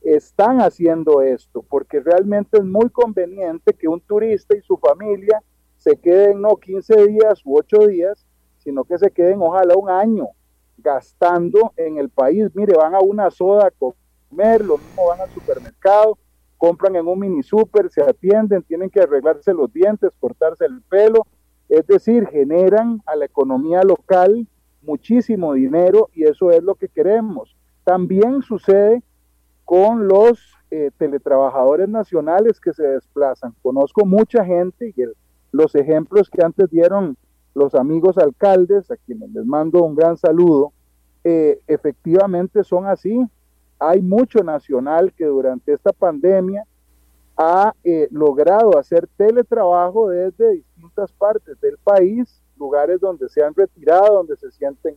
están 0.00 0.60
haciendo 0.60 1.22
esto, 1.22 1.62
porque 1.62 2.00
realmente 2.00 2.58
es 2.58 2.64
muy 2.64 2.88
conveniente 2.90 3.72
que 3.72 3.88
un 3.88 4.00
turista 4.00 4.56
y 4.56 4.62
su 4.62 4.76
familia 4.76 5.42
se 5.76 5.96
queden 5.96 6.40
no 6.40 6.56
15 6.56 7.06
días 7.06 7.42
u 7.44 7.56
8 7.58 7.86
días, 7.86 8.26
sino 8.58 8.84
que 8.84 8.98
se 8.98 9.10
queden 9.10 9.40
ojalá 9.42 9.74
un 9.76 9.90
año 9.90 10.28
gastando 10.78 11.72
en 11.76 11.98
el 11.98 12.08
país. 12.08 12.50
Mire, 12.54 12.74
van 12.76 12.94
a 12.94 13.00
una 13.00 13.30
soda 13.30 13.68
a 13.68 13.70
comer, 13.70 14.64
lo 14.64 14.78
mismo 14.78 15.08
van 15.08 15.20
al 15.20 15.30
supermercado, 15.30 16.18
compran 16.56 16.96
en 16.96 17.06
un 17.06 17.18
mini 17.18 17.42
super, 17.42 17.90
se 17.90 18.02
atienden, 18.02 18.62
tienen 18.62 18.90
que 18.90 19.00
arreglarse 19.00 19.52
los 19.52 19.72
dientes, 19.72 20.10
cortarse 20.20 20.64
el 20.64 20.80
pelo, 20.82 21.26
es 21.72 21.86
decir, 21.86 22.26
generan 22.28 23.00
a 23.06 23.16
la 23.16 23.24
economía 23.24 23.82
local 23.82 24.46
muchísimo 24.82 25.54
dinero 25.54 26.10
y 26.12 26.24
eso 26.24 26.50
es 26.50 26.62
lo 26.62 26.74
que 26.74 26.88
queremos. 26.88 27.56
También 27.82 28.42
sucede 28.42 29.02
con 29.64 30.06
los 30.06 30.38
eh, 30.70 30.90
teletrabajadores 30.98 31.88
nacionales 31.88 32.60
que 32.60 32.74
se 32.74 32.86
desplazan. 32.86 33.54
Conozco 33.62 34.04
mucha 34.04 34.44
gente 34.44 34.92
y 34.94 35.02
los 35.50 35.74
ejemplos 35.74 36.28
que 36.28 36.44
antes 36.44 36.68
dieron 36.68 37.16
los 37.54 37.74
amigos 37.74 38.18
alcaldes, 38.18 38.90
a 38.90 38.98
quienes 38.98 39.30
les 39.30 39.46
mando 39.46 39.82
un 39.82 39.94
gran 39.94 40.18
saludo, 40.18 40.74
eh, 41.24 41.58
efectivamente 41.68 42.64
son 42.64 42.84
así. 42.86 43.18
Hay 43.78 44.02
mucho 44.02 44.44
nacional 44.44 45.14
que 45.14 45.24
durante 45.24 45.72
esta 45.72 45.92
pandemia 45.92 46.64
ha 47.42 47.74
eh, 47.82 48.08
logrado 48.10 48.78
hacer 48.78 49.08
teletrabajo 49.16 50.08
desde 50.08 50.52
distintas 50.52 51.12
partes 51.12 51.60
del 51.60 51.76
país, 51.78 52.40
lugares 52.56 53.00
donde 53.00 53.28
se 53.28 53.42
han 53.42 53.54
retirado, 53.54 54.14
donde 54.14 54.36
se 54.36 54.50
sienten 54.52 54.96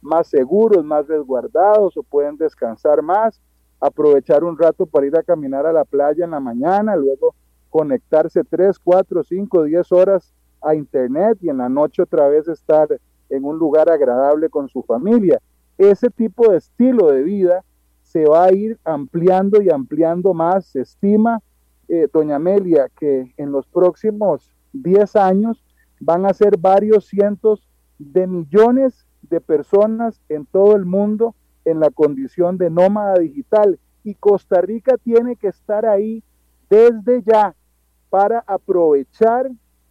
más 0.00 0.26
seguros, 0.26 0.84
más 0.84 1.06
resguardados 1.06 1.96
o 1.96 2.02
pueden 2.02 2.36
descansar 2.36 3.02
más, 3.02 3.40
aprovechar 3.78 4.42
un 4.42 4.56
rato 4.56 4.86
para 4.86 5.06
ir 5.06 5.16
a 5.16 5.22
caminar 5.22 5.66
a 5.66 5.72
la 5.72 5.84
playa 5.84 6.24
en 6.24 6.30
la 6.30 6.40
mañana, 6.40 6.96
luego 6.96 7.34
conectarse 7.68 8.42
3, 8.42 8.78
4, 8.78 9.22
5, 9.22 9.64
10 9.64 9.92
horas 9.92 10.32
a 10.62 10.74
internet 10.74 11.38
y 11.42 11.50
en 11.50 11.58
la 11.58 11.68
noche 11.68 12.02
otra 12.02 12.28
vez 12.28 12.48
estar 12.48 12.88
en 13.28 13.44
un 13.44 13.58
lugar 13.58 13.90
agradable 13.90 14.48
con 14.48 14.68
su 14.68 14.82
familia. 14.82 15.40
Ese 15.76 16.08
tipo 16.10 16.50
de 16.50 16.58
estilo 16.58 17.08
de 17.08 17.22
vida 17.22 17.64
se 18.02 18.24
va 18.26 18.44
a 18.44 18.52
ir 18.52 18.78
ampliando 18.84 19.60
y 19.62 19.70
ampliando 19.70 20.34
más. 20.34 20.66
Se 20.66 20.82
estima, 20.82 21.40
eh, 21.92 22.08
doña 22.10 22.36
Amelia, 22.36 22.88
que 22.98 23.34
en 23.36 23.52
los 23.52 23.66
próximos 23.66 24.56
10 24.72 25.14
años 25.16 25.62
van 26.00 26.24
a 26.24 26.32
ser 26.32 26.56
varios 26.56 27.04
cientos 27.04 27.68
de 27.98 28.26
millones 28.26 29.06
de 29.20 29.42
personas 29.42 30.18
en 30.30 30.46
todo 30.46 30.74
el 30.74 30.86
mundo 30.86 31.34
en 31.66 31.80
la 31.80 31.90
condición 31.90 32.56
de 32.56 32.70
nómada 32.70 33.18
digital. 33.18 33.78
Y 34.04 34.14
Costa 34.14 34.62
Rica 34.62 34.96
tiene 34.96 35.36
que 35.36 35.48
estar 35.48 35.84
ahí 35.84 36.24
desde 36.70 37.22
ya 37.24 37.54
para 38.08 38.42
aprovechar 38.46 39.50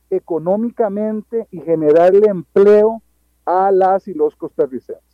económicamente 0.09 1.47
y 1.51 1.61
generarle 1.61 2.27
empleo 2.27 3.03
a 3.45 3.69
las 3.71 4.07
y 4.07 4.15
los 4.15 4.35
costarricenses. 4.35 5.10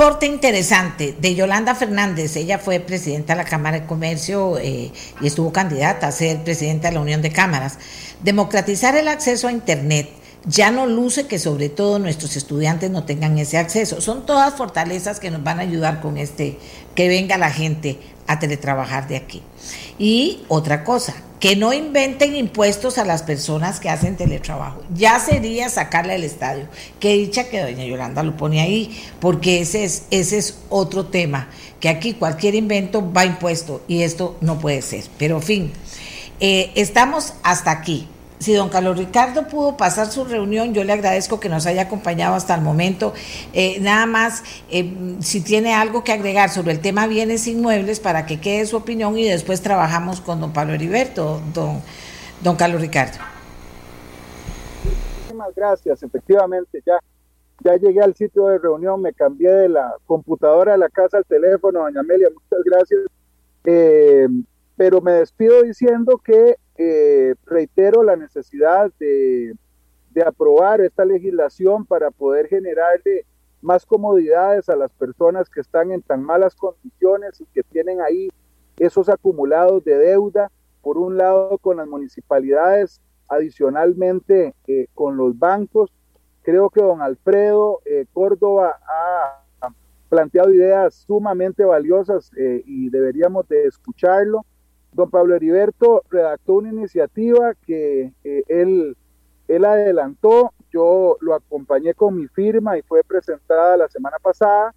Corte 0.00 0.24
interesante 0.24 1.14
de 1.20 1.34
Yolanda 1.34 1.74
Fernández. 1.74 2.34
Ella 2.36 2.58
fue 2.58 2.80
presidenta 2.80 3.34
de 3.34 3.42
la 3.42 3.44
Cámara 3.44 3.80
de 3.80 3.86
Comercio 3.86 4.56
eh, 4.56 4.90
y 5.20 5.26
estuvo 5.26 5.52
candidata 5.52 6.06
a 6.06 6.10
ser 6.10 6.42
presidenta 6.42 6.88
de 6.88 6.94
la 6.94 7.02
Unión 7.02 7.20
de 7.20 7.30
Cámaras. 7.30 7.76
Democratizar 8.22 8.96
el 8.96 9.08
acceso 9.08 9.46
a 9.46 9.52
Internet 9.52 10.08
ya 10.46 10.70
no 10.70 10.86
luce 10.86 11.26
que 11.26 11.38
sobre 11.38 11.68
todo 11.68 11.98
nuestros 11.98 12.34
estudiantes 12.36 12.90
no 12.90 13.04
tengan 13.04 13.36
ese 13.36 13.58
acceso. 13.58 14.00
Son 14.00 14.24
todas 14.24 14.54
fortalezas 14.54 15.20
que 15.20 15.30
nos 15.30 15.44
van 15.44 15.58
a 15.58 15.64
ayudar 15.64 16.00
con 16.00 16.16
este, 16.16 16.56
que 16.94 17.08
venga 17.08 17.36
la 17.36 17.50
gente 17.50 17.98
a 18.30 18.38
teletrabajar 18.38 19.08
de 19.08 19.16
aquí. 19.16 19.42
Y 19.98 20.44
otra 20.46 20.84
cosa, 20.84 21.14
que 21.40 21.56
no 21.56 21.72
inventen 21.72 22.36
impuestos 22.36 22.96
a 22.96 23.04
las 23.04 23.24
personas 23.24 23.80
que 23.80 23.90
hacen 23.90 24.16
teletrabajo. 24.16 24.82
Ya 24.94 25.18
sería 25.18 25.68
sacarle 25.68 26.14
al 26.14 26.22
estadio. 26.22 26.68
Qué 27.00 27.14
dicha 27.14 27.48
que 27.48 27.60
doña 27.60 27.84
Yolanda 27.84 28.22
lo 28.22 28.36
pone 28.36 28.60
ahí, 28.60 28.96
porque 29.18 29.60
ese 29.60 29.82
es, 29.82 30.04
ese 30.12 30.38
es 30.38 30.60
otro 30.68 31.06
tema, 31.06 31.48
que 31.80 31.88
aquí 31.88 32.12
cualquier 32.12 32.54
invento 32.54 33.12
va 33.12 33.24
impuesto 33.24 33.82
y 33.88 34.04
esto 34.04 34.36
no 34.40 34.60
puede 34.60 34.80
ser. 34.80 35.04
Pero 35.18 35.40
fin, 35.40 35.72
eh, 36.38 36.70
estamos 36.76 37.34
hasta 37.42 37.72
aquí 37.72 38.06
si 38.40 38.54
don 38.54 38.70
Carlos 38.70 38.96
Ricardo 38.96 39.46
pudo 39.46 39.76
pasar 39.76 40.06
su 40.06 40.24
reunión, 40.24 40.72
yo 40.72 40.82
le 40.82 40.94
agradezco 40.94 41.38
que 41.38 41.50
nos 41.50 41.66
haya 41.66 41.82
acompañado 41.82 42.34
hasta 42.34 42.54
el 42.54 42.62
momento. 42.62 43.12
Eh, 43.52 43.78
nada 43.80 44.06
más, 44.06 44.42
eh, 44.70 45.16
si 45.20 45.42
tiene 45.42 45.74
algo 45.74 46.02
que 46.02 46.12
agregar 46.12 46.48
sobre 46.48 46.72
el 46.72 46.80
tema 46.80 47.06
bienes 47.06 47.46
inmuebles 47.46 48.00
para 48.00 48.24
que 48.24 48.40
quede 48.40 48.64
su 48.64 48.78
opinión 48.78 49.18
y 49.18 49.28
después 49.28 49.60
trabajamos 49.60 50.22
con 50.22 50.40
don 50.40 50.54
Pablo 50.54 50.72
Heriberto, 50.72 51.42
don, 51.52 51.82
don 52.42 52.56
Carlos 52.56 52.80
Ricardo. 52.80 53.18
Muchísimas 54.84 55.54
gracias, 55.54 56.02
efectivamente, 56.02 56.82
ya, 56.86 56.98
ya 57.62 57.76
llegué 57.76 58.00
al 58.00 58.14
sitio 58.14 58.46
de 58.46 58.56
reunión, 58.56 59.02
me 59.02 59.12
cambié 59.12 59.50
de 59.50 59.68
la 59.68 59.94
computadora 60.06 60.72
de 60.72 60.78
la 60.78 60.88
casa 60.88 61.18
al 61.18 61.26
teléfono, 61.26 61.80
doña 61.80 62.00
Amelia, 62.00 62.28
muchas 62.30 62.64
gracias. 62.64 63.00
Eh, 63.64 64.28
pero 64.78 65.02
me 65.02 65.12
despido 65.12 65.62
diciendo 65.62 66.16
que 66.24 66.56
eh, 66.82 67.34
reitero 67.44 68.02
la 68.02 68.16
necesidad 68.16 68.90
de, 68.98 69.54
aprobar 70.24 70.80
esta 70.80 71.04
legislación 71.04 71.84
para 71.84 72.10
poder 72.10 72.48
generarle 72.48 73.26
más 73.60 73.84
comodidades 73.84 74.70
a 74.70 74.76
las 74.76 74.90
personas 74.92 75.50
que 75.50 75.60
están 75.60 75.92
en 75.92 76.00
tan 76.00 76.22
malas 76.22 76.54
condiciones 76.54 77.38
y 77.38 77.44
que 77.52 77.62
tienen 77.64 78.00
ahí 78.00 78.30
esos 78.78 79.10
acumulados 79.10 79.84
de 79.84 79.98
deuda, 79.98 80.50
por 80.80 80.96
un 80.96 81.18
lado 81.18 81.58
con 81.58 81.76
las 81.76 81.86
municipalidades, 81.86 83.02
adicionalmente 83.28 84.54
eh, 84.66 84.86
con 84.94 85.18
los 85.18 85.38
bancos. 85.38 85.92
Creo 86.40 86.70
que 86.70 86.80
don 86.80 87.02
Alfredo 87.02 87.80
eh, 87.84 88.06
Córdoba 88.10 88.80
ha 88.88 89.74
planteado 90.08 90.50
ideas 90.50 90.94
sumamente 90.94 91.62
valiosas 91.62 92.30
y 92.34 92.88
deberíamos 92.88 93.46
de 93.48 93.66
escucharlo. 93.66 94.46
Don 94.92 95.10
Pablo 95.10 95.34
Heriberto 95.34 96.02
redactó 96.10 96.54
una 96.54 96.70
iniciativa 96.70 97.54
que 97.66 98.12
eh, 98.24 98.42
él, 98.48 98.96
él 99.48 99.64
adelantó, 99.64 100.52
yo 100.72 101.16
lo 101.20 101.34
acompañé 101.34 101.94
con 101.94 102.16
mi 102.16 102.26
firma 102.28 102.76
y 102.76 102.82
fue 102.82 103.02
presentada 103.04 103.76
la 103.76 103.88
semana 103.88 104.16
pasada. 104.22 104.74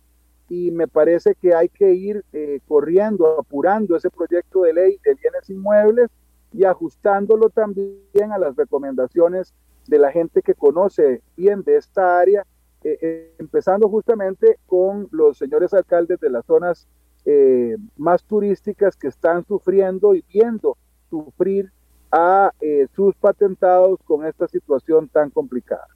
Y 0.49 0.72
me 0.72 0.88
parece 0.88 1.36
que 1.36 1.55
hay 1.55 1.70
que 1.70 1.93
ir 1.93 2.24
eh, 2.34 2.59
corriendo, 2.68 3.39
apurando 3.39 3.95
ese 3.95 4.09
proyecto 4.09 4.64
de 4.64 4.74
ley 4.74 4.99
de 5.03 5.16
bienes 5.16 5.49
inmuebles 5.49 6.09
y 6.51 6.66
ajustándolo 6.66 7.49
también 7.49 8.32
a 8.32 8.38
las 8.38 8.55
recomendaciones 8.55 9.53
de 9.88 9.99
la 9.99 10.11
gente 10.11 10.41
que 10.41 10.53
conoce 10.53 11.22
bien 11.36 11.64
de 11.64 11.78
esta 11.78 12.20
área, 12.20 12.45
eh, 12.84 13.34
empezando 13.39 13.89
justamente 13.89 14.59
con 14.68 15.07
los 15.11 15.38
señores 15.38 15.74
alcaldes 15.74 16.20
de 16.20 16.30
las 16.30 16.45
zonas 16.45 16.88
eh, 17.26 17.78
más 17.97 18.24
turísticas 18.24 18.95
que 18.95 19.07
están 19.07 19.45
sufriendo 19.45 20.13
y 20.15 20.24
viendo 20.34 20.78
sufrir 21.09 21.71
a 22.11 22.51
eh, 22.61 22.88
sus 22.95 23.15
patentados 23.15 23.99
con 24.05 24.26
esta 24.26 24.47
situación 24.47 25.09
tan 25.09 25.30
complicada. 25.30 25.88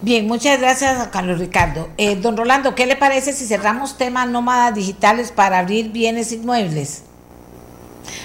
Bien, 0.00 0.26
muchas 0.26 0.60
gracias 0.60 1.08
Carlos 1.08 1.40
Ricardo. 1.40 1.88
Eh, 1.96 2.16
don 2.16 2.36
Rolando, 2.36 2.74
¿qué 2.74 2.86
le 2.86 2.96
parece 2.96 3.32
si 3.32 3.44
cerramos 3.46 3.98
temas 3.98 4.28
nómadas 4.28 4.74
digitales 4.74 5.32
para 5.32 5.58
abrir 5.58 5.90
bienes 5.90 6.32
inmuebles? 6.32 7.07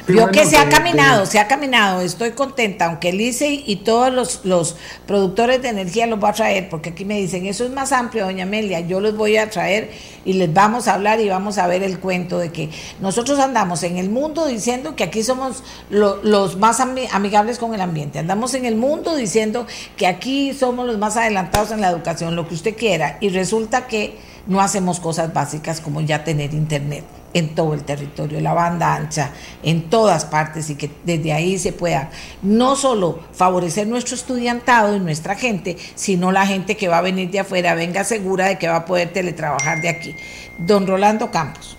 Vio 0.07 0.29
que 0.29 0.45
se 0.45 0.57
ha 0.57 0.69
caminado, 0.69 1.25
se 1.25 1.39
ha 1.39 1.47
caminado, 1.47 2.01
estoy 2.01 2.31
contenta, 2.31 2.85
aunque 2.85 3.09
el 3.09 3.21
ICE 3.21 3.63
y 3.65 3.77
todos 3.77 4.13
los, 4.13 4.41
los 4.43 4.75
productores 5.07 5.61
de 5.61 5.69
energía 5.69 6.07
los 6.07 6.21
va 6.21 6.29
a 6.29 6.33
traer, 6.33 6.69
porque 6.69 6.89
aquí 6.89 7.05
me 7.05 7.17
dicen, 7.17 7.45
eso 7.45 7.63
es 7.63 7.71
más 7.71 7.91
amplio, 7.91 8.25
doña 8.25 8.43
Amelia, 8.43 8.81
yo 8.81 8.99
los 8.99 9.15
voy 9.15 9.37
a 9.37 9.49
traer 9.49 9.91
y 10.25 10.33
les 10.33 10.53
vamos 10.53 10.87
a 10.87 10.95
hablar 10.95 11.19
y 11.19 11.29
vamos 11.29 11.57
a 11.57 11.67
ver 11.67 11.83
el 11.83 11.99
cuento 11.99 12.37
de 12.37 12.51
que 12.51 12.69
nosotros 12.99 13.39
andamos 13.39 13.83
en 13.83 13.97
el 13.97 14.09
mundo 14.09 14.45
diciendo 14.45 14.95
que 14.95 15.03
aquí 15.03 15.23
somos 15.23 15.63
los 15.89 16.57
más 16.57 16.79
amigables 16.79 17.57
con 17.57 17.73
el 17.73 17.81
ambiente, 17.81 18.19
andamos 18.19 18.53
en 18.53 18.65
el 18.65 18.75
mundo 18.75 19.15
diciendo 19.15 19.65
que 19.97 20.07
aquí 20.07 20.53
somos 20.53 20.85
los 20.85 20.97
más 20.97 21.17
adelantados 21.17 21.71
en 21.71 21.81
la 21.81 21.89
educación, 21.89 22.35
lo 22.35 22.47
que 22.47 22.55
usted 22.55 22.75
quiera, 22.75 23.17
y 23.21 23.29
resulta 23.29 23.87
que 23.87 24.17
no 24.47 24.61
hacemos 24.61 24.99
cosas 24.99 25.33
básicas 25.33 25.79
como 25.79 26.01
ya 26.01 26.23
tener 26.23 26.53
internet 26.53 27.03
en 27.33 27.55
todo 27.55 27.73
el 27.73 27.83
territorio, 27.83 28.39
la 28.41 28.53
banda 28.53 28.95
ancha, 28.95 29.31
en 29.63 29.89
todas 29.89 30.25
partes 30.25 30.69
y 30.69 30.75
que 30.75 30.91
desde 31.03 31.33
ahí 31.33 31.57
se 31.57 31.73
pueda 31.73 32.11
no 32.41 32.75
solo 32.75 33.19
favorecer 33.33 33.87
nuestro 33.87 34.15
estudiantado 34.15 34.95
y 34.95 34.99
nuestra 34.99 35.35
gente, 35.35 35.77
sino 35.95 36.31
la 36.31 36.45
gente 36.45 36.77
que 36.77 36.87
va 36.87 36.99
a 36.99 37.01
venir 37.01 37.31
de 37.31 37.39
afuera 37.39 37.73
venga 37.73 38.03
segura 38.03 38.47
de 38.47 38.57
que 38.57 38.67
va 38.67 38.77
a 38.77 38.85
poder 38.85 39.11
teletrabajar 39.11 39.81
de 39.81 39.89
aquí. 39.89 40.15
Don 40.59 40.85
Rolando 40.85 41.31
Campos. 41.31 41.77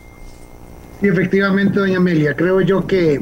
Sí, 1.00 1.08
efectivamente, 1.08 1.78
doña 1.78 1.98
Amelia, 1.98 2.34
creo 2.34 2.60
yo 2.60 2.86
que 2.86 3.20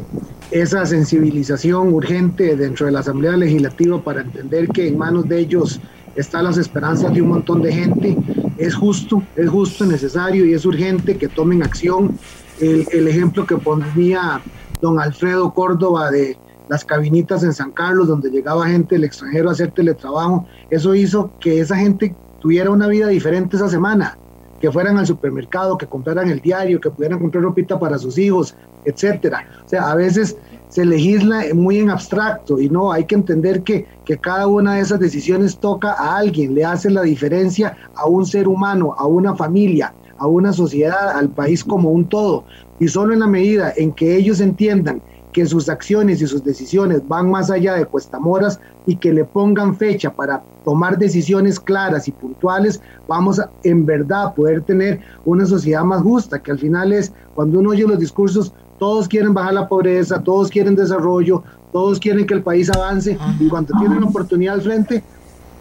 esa 0.51 0.85
sensibilización 0.87 1.93
urgente 1.93 2.57
dentro 2.57 2.87
de 2.87 2.93
la 2.93 3.01
Asamblea 3.01 3.37
Legislativa 3.37 4.03
para 4.03 4.21
entender 4.21 4.69
que 4.69 4.89
en 4.89 4.99
manos 4.99 5.29
de 5.29 5.39
ellos 5.39 5.81
están 6.15 6.45
las 6.45 6.59
esperanzas 6.59 7.13
de 7.13 7.23
un 7.23 7.29
montón 7.29 7.63
de 7.63 7.73
gente 7.73 8.17
es 8.59 8.75
justo, 8.75 9.23
es 9.37 9.49
justo, 9.49 9.85
necesario 9.87 10.45
y 10.45 10.55
es 10.55 10.65
urgente 10.65 11.17
que 11.17 11.29
tomen 11.29 11.63
acción. 11.63 12.19
El, 12.61 13.09
ejemplo 13.09 13.45
que 13.45 13.57
ponía 13.57 14.41
don 14.81 15.01
Alfredo 15.01 15.53
Córdoba 15.53 16.11
de 16.11 16.37
las 16.69 16.85
cabinitas 16.85 17.43
en 17.43 17.53
San 17.53 17.73
Carlos, 17.73 18.07
donde 18.07 18.31
llegaba 18.31 18.69
gente 18.69 18.95
del 18.95 19.05
extranjero 19.05 19.49
a 19.49 19.53
hacer 19.53 19.73
teletrabajo, 19.73 20.47
eso 20.71 20.95
hizo 20.95 21.33
que 21.41 21.61
esa 21.61 21.77
gente 21.77 22.15
tuviera 22.41 22.71
una 22.71 22.87
vida 22.87 23.09
diferente 23.09 23.57
esa 23.57 23.69
semana, 23.69 24.17
que 24.61 24.71
fueran 24.71 24.97
al 24.97 25.07
supermercado, 25.07 25.77
que 25.77 25.87
compraran 25.87 26.29
el 26.29 26.41
diario, 26.41 26.81
que 26.81 26.91
pudieran 26.91 27.19
comprar 27.19 27.43
ropita 27.43 27.79
para 27.81 27.99
sus 27.99 28.17
hijos, 28.17 28.55
etcétera. 28.85 29.47
O 29.65 29.69
sea, 29.69 29.91
a 29.91 29.97
veces 29.97 30.37
se 30.73 30.87
legisla 30.87 31.45
muy 31.55 31.81
en 31.81 31.91
abstracto 31.91 32.59
y 32.59 32.71
no, 32.71 32.93
hay 32.93 33.05
que 33.05 33.15
entender 33.15 33.63
que, 33.63 33.87
que 34.07 34.17
cada 34.17 34.47
una 34.47 34.77
de 34.77 34.81
esas 34.81 34.99
decisiones 34.99 35.59
toca 35.59 35.93
a 35.93 36.17
alguien, 36.17 36.55
le 36.55 36.65
hace 36.65 36.89
la 36.89 37.03
diferencia 37.03 37.77
a 37.95 38.07
un 38.07 38.25
ser 38.25 38.49
humano, 38.49 38.95
a 38.97 39.07
una 39.07 39.37
familia, 39.37 39.93
a 40.17 40.27
una 40.27 40.51
sociedad, 40.51 41.11
al 41.11 41.29
país 41.29 41.63
como 41.63 41.91
un 41.91 42.07
todo. 42.07 42.45
Y 42.81 42.89
solo 42.89 43.13
en 43.13 43.21
la 43.21 43.27
medida 43.27 43.75
en 43.77 43.93
que 43.93 44.17
ellos 44.17 44.41
entiendan 44.41 45.03
que 45.33 45.45
sus 45.45 45.69
acciones 45.69 46.23
y 46.23 46.27
sus 46.27 46.43
decisiones 46.43 47.07
van 47.07 47.31
más 47.31 47.51
allá 47.51 47.75
de 47.75 47.85
cuestamoras 47.85 48.59
y 48.87 48.97
que 48.97 49.13
le 49.13 49.27
pongan 49.27 49.77
fecha 49.77 50.11
para 50.11 50.43
tomar 50.65 50.97
decisiones 50.97 51.61
claras 51.61 52.09
y 52.09 52.13
puntuales, 52.13 52.81
vamos 53.07 53.39
a 53.39 53.51
en 53.65 53.85
verdad 53.85 54.35
poder 54.35 54.63
tener 54.63 55.01
una 55.27 55.45
sociedad 55.45 55.85
más 55.85 56.01
justa, 56.01 56.43
que 56.43 56.51
al 56.51 56.59
final 56.59 56.95
es 56.95 57.13
cuando 57.35 57.59
uno 57.59 57.71
oye 57.71 57.87
los 57.87 57.99
discursos 57.99 58.55
todos 58.83 59.07
quieren 59.07 59.33
bajar 59.33 59.55
la 59.55 59.69
pobreza, 59.69 60.21
todos 60.25 60.51
quieren 60.51 60.75
desarrollo, 60.75 61.45
todos 61.71 62.01
quieren 62.01 62.27
que 62.27 62.35
el 62.35 62.43
país 62.43 62.69
avance 62.69 63.17
y 63.39 63.49
cuando 63.49 63.79
tienen 63.79 64.01
la 64.01 64.09
oportunidad 64.09 64.55
al 64.55 64.63
frente, 64.63 65.05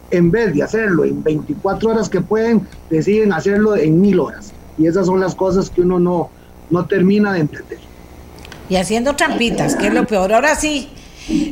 en 0.09 0.32
vez 0.32 0.55
de 0.55 0.63
hacerlo 0.63 1.05
en 1.05 1.22
24 1.22 1.91
horas 1.91 2.09
que 2.09 2.19
pueden, 2.19 2.67
deciden 2.89 3.32
hacerlo 3.32 3.76
en 3.76 4.01
mil 4.01 4.19
horas. 4.19 4.51
Y 4.76 4.88
esas 4.88 5.05
son 5.05 5.19
las 5.19 5.36
cosas 5.36 5.69
que 5.69 5.82
uno 5.82 5.99
no, 5.99 6.32
no 6.72 6.86
termina 6.88 7.34
de 7.34 7.41
entender. 7.41 7.78
Y 8.67 8.78
haciendo 8.78 9.15
trampitas, 9.15 9.76
que 9.76 9.89
es 9.89 9.93
lo 9.93 10.07
peor. 10.07 10.34
Ahora 10.34 10.55
sí, 10.55 10.89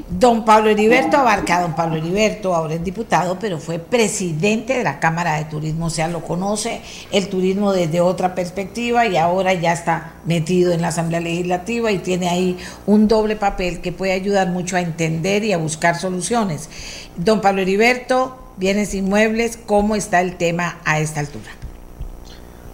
Don 0.09 0.45
Pablo 0.45 0.69
Heriberto 0.69 1.17
Abarca, 1.17 1.61
don 1.61 1.75
Pablo 1.75 1.97
Heriberto 1.97 2.55
ahora 2.55 2.73
es 2.73 2.83
diputado, 2.83 3.37
pero 3.39 3.59
fue 3.59 3.77
presidente 3.77 4.73
de 4.73 4.83
la 4.83 4.99
Cámara 4.99 5.37
de 5.37 5.45
Turismo, 5.45 5.85
o 5.85 5.89
sea, 5.89 6.07
lo 6.07 6.21
conoce 6.21 6.81
el 7.11 7.29
turismo 7.29 7.71
desde 7.71 8.01
otra 8.01 8.33
perspectiva 8.33 9.05
y 9.05 9.17
ahora 9.17 9.53
ya 9.53 9.71
está 9.71 10.13
metido 10.25 10.71
en 10.71 10.81
la 10.81 10.87
Asamblea 10.87 11.19
Legislativa 11.19 11.91
y 11.91 11.99
tiene 11.99 12.29
ahí 12.29 12.57
un 12.87 13.07
doble 13.07 13.35
papel 13.35 13.79
que 13.79 13.91
puede 13.91 14.13
ayudar 14.13 14.49
mucho 14.49 14.75
a 14.75 14.81
entender 14.81 15.43
y 15.43 15.53
a 15.53 15.57
buscar 15.57 15.99
soluciones. 15.99 16.69
Don 17.15 17.39
Pablo 17.39 17.61
Heriberto, 17.61 18.37
bienes 18.57 18.95
inmuebles, 18.95 19.57
¿cómo 19.65 19.95
está 19.95 20.21
el 20.21 20.35
tema 20.37 20.79
a 20.83 20.99
esta 20.99 21.19
altura? 21.19 21.51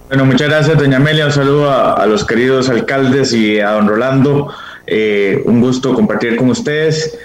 Bueno, 0.08 0.26
muchas 0.26 0.48
gracias, 0.48 0.78
doña 0.78 0.98
Amelia. 0.98 1.26
Un 1.26 1.32
saludo 1.32 1.70
a, 1.70 1.94
a 1.94 2.06
los 2.06 2.24
queridos 2.24 2.70
alcaldes 2.70 3.34
y 3.34 3.60
a 3.60 3.72
don 3.72 3.88
Rolando. 3.88 4.54
Eh, 4.88 5.42
un 5.46 5.62
gusto 5.62 5.94
compartir 5.94 6.36
con 6.36 6.50
ustedes. 6.50 7.18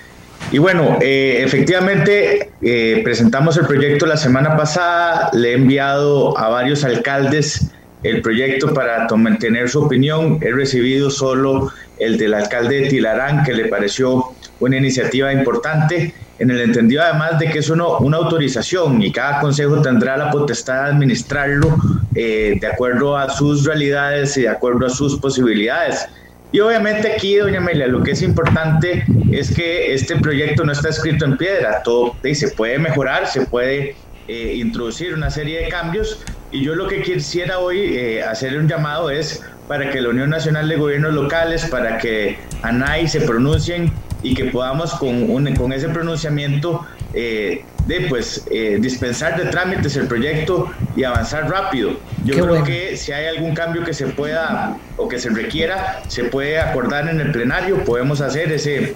Y 0.50 0.58
bueno, 0.58 0.98
eh, 1.00 1.42
efectivamente 1.44 2.50
eh, 2.62 3.00
presentamos 3.04 3.56
el 3.58 3.66
proyecto 3.66 4.06
la 4.06 4.16
semana 4.16 4.56
pasada, 4.56 5.30
le 5.32 5.50
he 5.50 5.54
enviado 5.54 6.36
a 6.38 6.48
varios 6.48 6.82
alcaldes 6.84 7.70
el 8.02 8.22
proyecto 8.22 8.72
para 8.72 9.06
tener 9.38 9.68
su 9.68 9.82
opinión. 9.82 10.38
He 10.40 10.50
recibido 10.50 11.10
solo 11.10 11.70
el 11.98 12.16
del 12.16 12.32
alcalde 12.32 12.80
de 12.80 12.88
Tilarán, 12.88 13.44
que 13.44 13.52
le 13.52 13.66
pareció 13.66 14.24
una 14.58 14.78
iniciativa 14.78 15.32
importante, 15.32 16.14
en 16.38 16.50
el 16.50 16.60
entendido 16.62 17.02
además 17.02 17.38
de 17.38 17.50
que 17.50 17.58
es 17.58 17.68
uno, 17.68 17.98
una 17.98 18.16
autorización 18.16 19.02
y 19.02 19.12
cada 19.12 19.40
consejo 19.40 19.82
tendrá 19.82 20.16
la 20.16 20.30
potestad 20.30 20.84
de 20.84 20.90
administrarlo 20.92 21.76
de 22.12 22.70
acuerdo 22.72 23.16
a 23.16 23.28
sus 23.28 23.64
realidades 23.66 24.38
y 24.38 24.42
de 24.42 24.48
acuerdo 24.48 24.86
a 24.86 24.90
sus 24.90 25.18
posibilidades. 25.20 26.08
Y 26.52 26.60
obviamente 26.60 27.12
aquí, 27.12 27.36
doña 27.36 27.58
Amelia, 27.58 27.86
lo 27.86 28.02
que 28.02 28.12
es 28.12 28.22
importante 28.22 29.04
es 29.30 29.54
que 29.54 29.94
este 29.94 30.16
proyecto 30.16 30.64
no 30.64 30.72
está 30.72 30.88
escrito 30.88 31.24
en 31.24 31.36
piedra, 31.36 31.82
todo 31.84 32.16
se 32.32 32.48
puede 32.48 32.78
mejorar, 32.78 33.28
se 33.28 33.46
puede 33.46 33.94
eh, 34.26 34.54
introducir 34.56 35.14
una 35.14 35.30
serie 35.30 35.62
de 35.62 35.68
cambios. 35.68 36.24
Y 36.50 36.64
yo 36.64 36.74
lo 36.74 36.88
que 36.88 37.02
quisiera 37.02 37.60
hoy 37.60 37.96
eh, 37.96 38.24
hacer 38.24 38.58
un 38.58 38.66
llamado 38.66 39.10
es 39.10 39.44
para 39.68 39.90
que 39.90 40.00
la 40.00 40.08
Unión 40.08 40.30
Nacional 40.30 40.68
de 40.68 40.76
Gobiernos 40.76 41.14
Locales, 41.14 41.66
para 41.66 41.98
que 41.98 42.38
ANAI 42.62 43.06
se 43.06 43.20
pronuncien 43.20 43.92
y 44.22 44.34
que 44.34 44.46
podamos 44.46 44.92
con, 44.94 45.30
un, 45.30 45.54
con 45.54 45.72
ese 45.72 45.88
pronunciamiento 45.88 46.84
eh, 47.14 47.64
de 47.90 48.02
pues 48.02 48.44
eh, 48.50 48.78
dispensar 48.80 49.36
de 49.36 49.50
trámites 49.50 49.96
el 49.96 50.06
proyecto 50.06 50.70
y 50.94 51.02
avanzar 51.02 51.50
rápido. 51.50 51.98
Yo 52.24 52.34
creo 52.34 52.62
que 52.62 52.96
si 52.96 53.10
hay 53.10 53.26
algún 53.26 53.52
cambio 53.52 53.82
que 53.82 53.92
se 53.92 54.06
pueda 54.06 54.76
o 54.96 55.08
que 55.08 55.18
se 55.18 55.28
requiera, 55.30 56.00
se 56.06 56.22
puede 56.22 56.60
acordar 56.60 57.08
en 57.08 57.20
el 57.20 57.32
plenario, 57.32 57.84
podemos 57.84 58.20
hacer 58.20 58.52
ese 58.52 58.94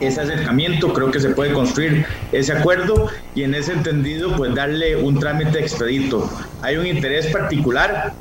ese 0.00 0.20
acercamiento, 0.20 0.92
creo 0.92 1.10
que 1.10 1.20
se 1.20 1.30
puede 1.30 1.52
construir 1.52 2.04
ese 2.32 2.52
acuerdo 2.52 3.10
y 3.34 3.44
en 3.44 3.54
ese 3.54 3.72
entendido 3.72 4.34
pues 4.36 4.54
darle 4.54 4.96
un 4.96 5.18
trámite 5.18 5.58
expedito. 5.58 6.30
Hay 6.62 6.76
un 6.76 6.86
interés 6.86 7.26
particular 7.28 8.14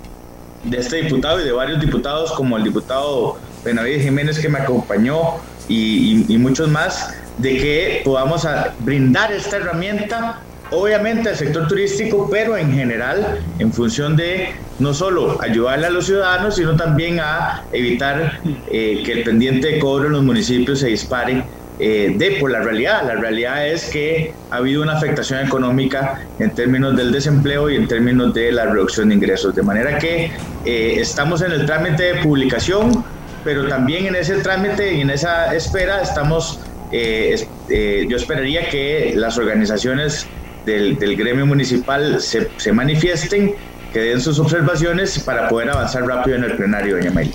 de 0.64 0.78
este 0.78 0.98
diputado 1.04 1.40
y 1.40 1.44
de 1.46 1.52
varios 1.52 1.80
diputados 1.80 2.34
como 2.34 2.58
el 2.58 2.64
diputado 2.64 3.38
Benavides 3.64 4.04
Jiménez 4.04 4.40
que 4.40 4.50
me 4.50 4.60
acompañó 4.60 5.36
y, 5.68 6.38
muchos 6.38 6.70
más, 6.70 7.14
de 7.38 7.58
que 7.58 8.02
podamos 8.04 8.48
brindar 8.80 9.32
esta 9.32 9.58
herramienta 9.58 10.42
obviamente 10.72 11.30
al 11.30 11.36
sector 11.36 11.68
turístico, 11.68 12.28
pero 12.30 12.58
en 12.58 12.74
general 12.74 13.40
en 13.60 13.72
función 13.72 14.16
de 14.16 14.50
no 14.80 14.94
solo 14.94 15.42
ayudarle 15.42 15.88
a 15.88 15.90
los 15.90 16.06
ciudadanos, 16.08 16.56
sino 16.56 16.76
también 16.76 17.20
a 17.20 17.64
evitar 17.72 18.40
eh, 18.72 19.04
que 19.06 19.12
el 19.12 19.24
pendiente 19.24 19.68
de 19.68 19.80
cobro 19.80 20.08
en 20.08 20.14
los 20.14 20.24
municipios 20.24 20.80
se 20.80 20.88
dispare 20.88 21.44
eh, 21.78 22.14
de 22.18 22.38
por 22.40 22.52
la 22.52 22.62
realidad. 22.62 23.04
La 23.06 23.16
realidad 23.16 23.68
es 23.68 23.90
que 23.90 24.34
ha 24.50 24.58
habido 24.58 24.82
una 24.82 24.94
afectación 24.94 25.46
económica 25.46 26.22
en 26.40 26.52
términos 26.52 26.96
del 26.96 27.12
desempleo 27.12 27.70
y 27.70 27.76
en 27.76 27.88
términos 27.88 28.34
de 28.34 28.52
la 28.52 28.66
reducción 28.66 29.10
de 29.10 29.16
ingresos. 29.16 29.54
De 29.54 29.62
manera 29.62 29.98
que 30.00 30.32
eh, 30.66 30.96
estamos 31.00 31.42
en 31.42 31.52
el 31.52 31.66
trámite 31.66 32.04
de 32.04 32.24
publicación, 32.24 33.04
pero 33.44 33.68
también 33.68 34.08
en 34.08 34.16
ese 34.16 34.36
trámite 34.38 34.94
y 34.94 35.02
en 35.02 35.10
esa 35.10 35.54
espera 35.54 36.02
estamos, 36.02 36.62
eh, 36.92 38.06
yo 38.08 38.18
esperaría 38.18 38.70
que 38.70 39.14
las 39.16 39.38
organizaciones 39.38 40.28
del, 40.66 40.98
gremio 41.16 41.46
municipal 41.46 42.22
se, 42.22 42.50
se 42.58 42.72
manifiesten 42.72 43.56
que 43.94 44.02
den 44.02 44.20
sus 44.20 44.40
observaciones 44.40 45.20
para 45.20 45.48
poder 45.48 45.70
avanzar 45.70 46.06
rápido 46.06 46.36
en 46.36 46.44
el 46.44 46.58
plenario, 46.58 46.98
doña 46.98 47.12
May. 47.12 47.32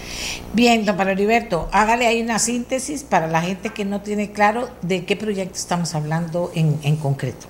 Bien, 0.52 0.84
don 0.84 0.94
Pablo 0.96 1.12
Heriberto, 1.12 1.70
hágale 1.72 2.06
ahí 2.06 2.20
una 2.20 2.38
síntesis 2.38 3.02
para 3.02 3.28
la 3.28 3.40
gente 3.40 3.70
que 3.70 3.86
no 3.86 4.02
tiene 4.02 4.32
claro 4.32 4.68
de 4.82 5.06
qué 5.06 5.16
proyecto 5.16 5.54
estamos 5.54 5.94
hablando 5.94 6.50
en, 6.54 6.78
en 6.82 6.96
concreto. 6.96 7.46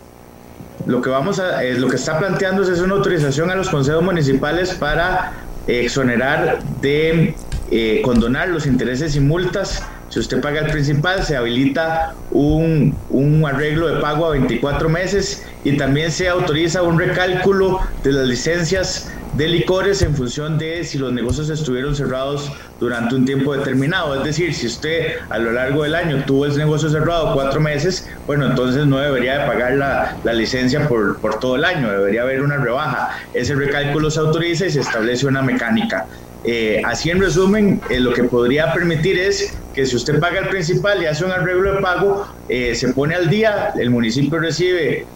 Lo 0.87 1.03
que 1.03 1.11
vamos 1.11 1.41
a, 1.41 1.63
lo 1.63 1.89
que 1.89 1.97
está 1.97 2.19
planteando 2.19 2.63
es 2.63 2.81
una 2.81 2.95
autorización 2.95 3.51
a 3.51 3.55
los 3.55 3.69
consejos 3.69 4.03
municipales 4.03 4.75
para 4.75 5.33
exonerar 5.67 6.63
de 6.81 7.35
eh, 7.71 8.03
condonar 8.03 8.49
los 8.49 8.67
intereses 8.67 9.15
y 9.17 9.21
multas 9.21 9.83
si 10.11 10.19
usted 10.19 10.41
paga 10.41 10.61
el 10.63 10.73
principal, 10.73 11.25
se 11.25 11.37
habilita 11.37 12.15
un, 12.33 12.97
un, 13.11 13.45
arreglo 13.47 13.87
de 13.87 14.01
pago 14.01 14.27
a 14.27 14.31
24 14.31 14.89
meses 14.89 15.47
y 15.63 15.77
también 15.77 16.11
se 16.11 16.29
autoriza 16.29 16.83
un 16.83 16.99
recálculo 16.99 17.81
de 18.03 18.13
las 18.13 18.27
licencias 18.27 19.09
de 19.35 19.47
licores 19.47 20.03
en 20.03 20.17
función 20.17 20.59
de 20.59 20.83
si 20.83 20.99
los 20.99 21.13
negocios 21.13 21.49
estuvieron 21.49 21.95
cerrados 21.95 22.51
durante 22.81 23.15
un 23.15 23.25
tiempo 23.25 23.57
determinado. 23.57 24.17
Es 24.17 24.25
decir, 24.25 24.53
si 24.53 24.67
usted 24.67 25.19
a 25.29 25.39
lo 25.39 25.53
largo 25.53 25.85
del 25.85 25.95
año 25.95 26.25
tuvo 26.27 26.47
el 26.47 26.57
negocio 26.57 26.89
cerrado 26.89 27.33
cuatro 27.33 27.61
meses, 27.61 28.09
bueno, 28.27 28.47
entonces 28.47 28.87
no 28.87 28.99
debería 28.99 29.39
de 29.39 29.47
pagar 29.47 29.75
la, 29.75 30.17
la 30.25 30.33
licencia 30.33 30.89
por, 30.89 31.19
por 31.19 31.39
todo 31.39 31.55
el 31.55 31.65
año, 31.65 31.89
debería 31.89 32.23
haber 32.23 32.43
una 32.43 32.57
rebaja. 32.57 33.17
Ese 33.33 33.55
recálculo 33.55 34.11
se 34.11 34.19
autoriza 34.19 34.67
y 34.67 34.71
se 34.71 34.81
establece 34.81 35.27
una 35.27 35.43
mecánica. 35.43 36.07
Eh, 36.45 36.81
así 36.85 37.11
en 37.11 37.21
resumen, 37.21 37.81
eh, 37.91 38.01
lo 38.01 38.13
que 38.15 38.25
podría 38.25 38.73
permitir 38.73 39.19
es 39.19 39.53
que 39.75 39.85
si 39.85 39.97
usted 39.97 40.19
paga 40.19 40.41
el 40.41 40.49
principal 40.49 41.03
y 41.03 41.07
hace 41.07 41.25
un 41.25 41.33
arreglo 41.33 41.75
de 41.75 41.81
pago, 41.81 42.27
eh, 42.49 42.75
se 42.75 42.93
pone 42.95 43.15
al 43.15 43.29
día, 43.29 43.73
el 43.79 43.91
municipio 43.91 44.39
recibe 44.39 45.07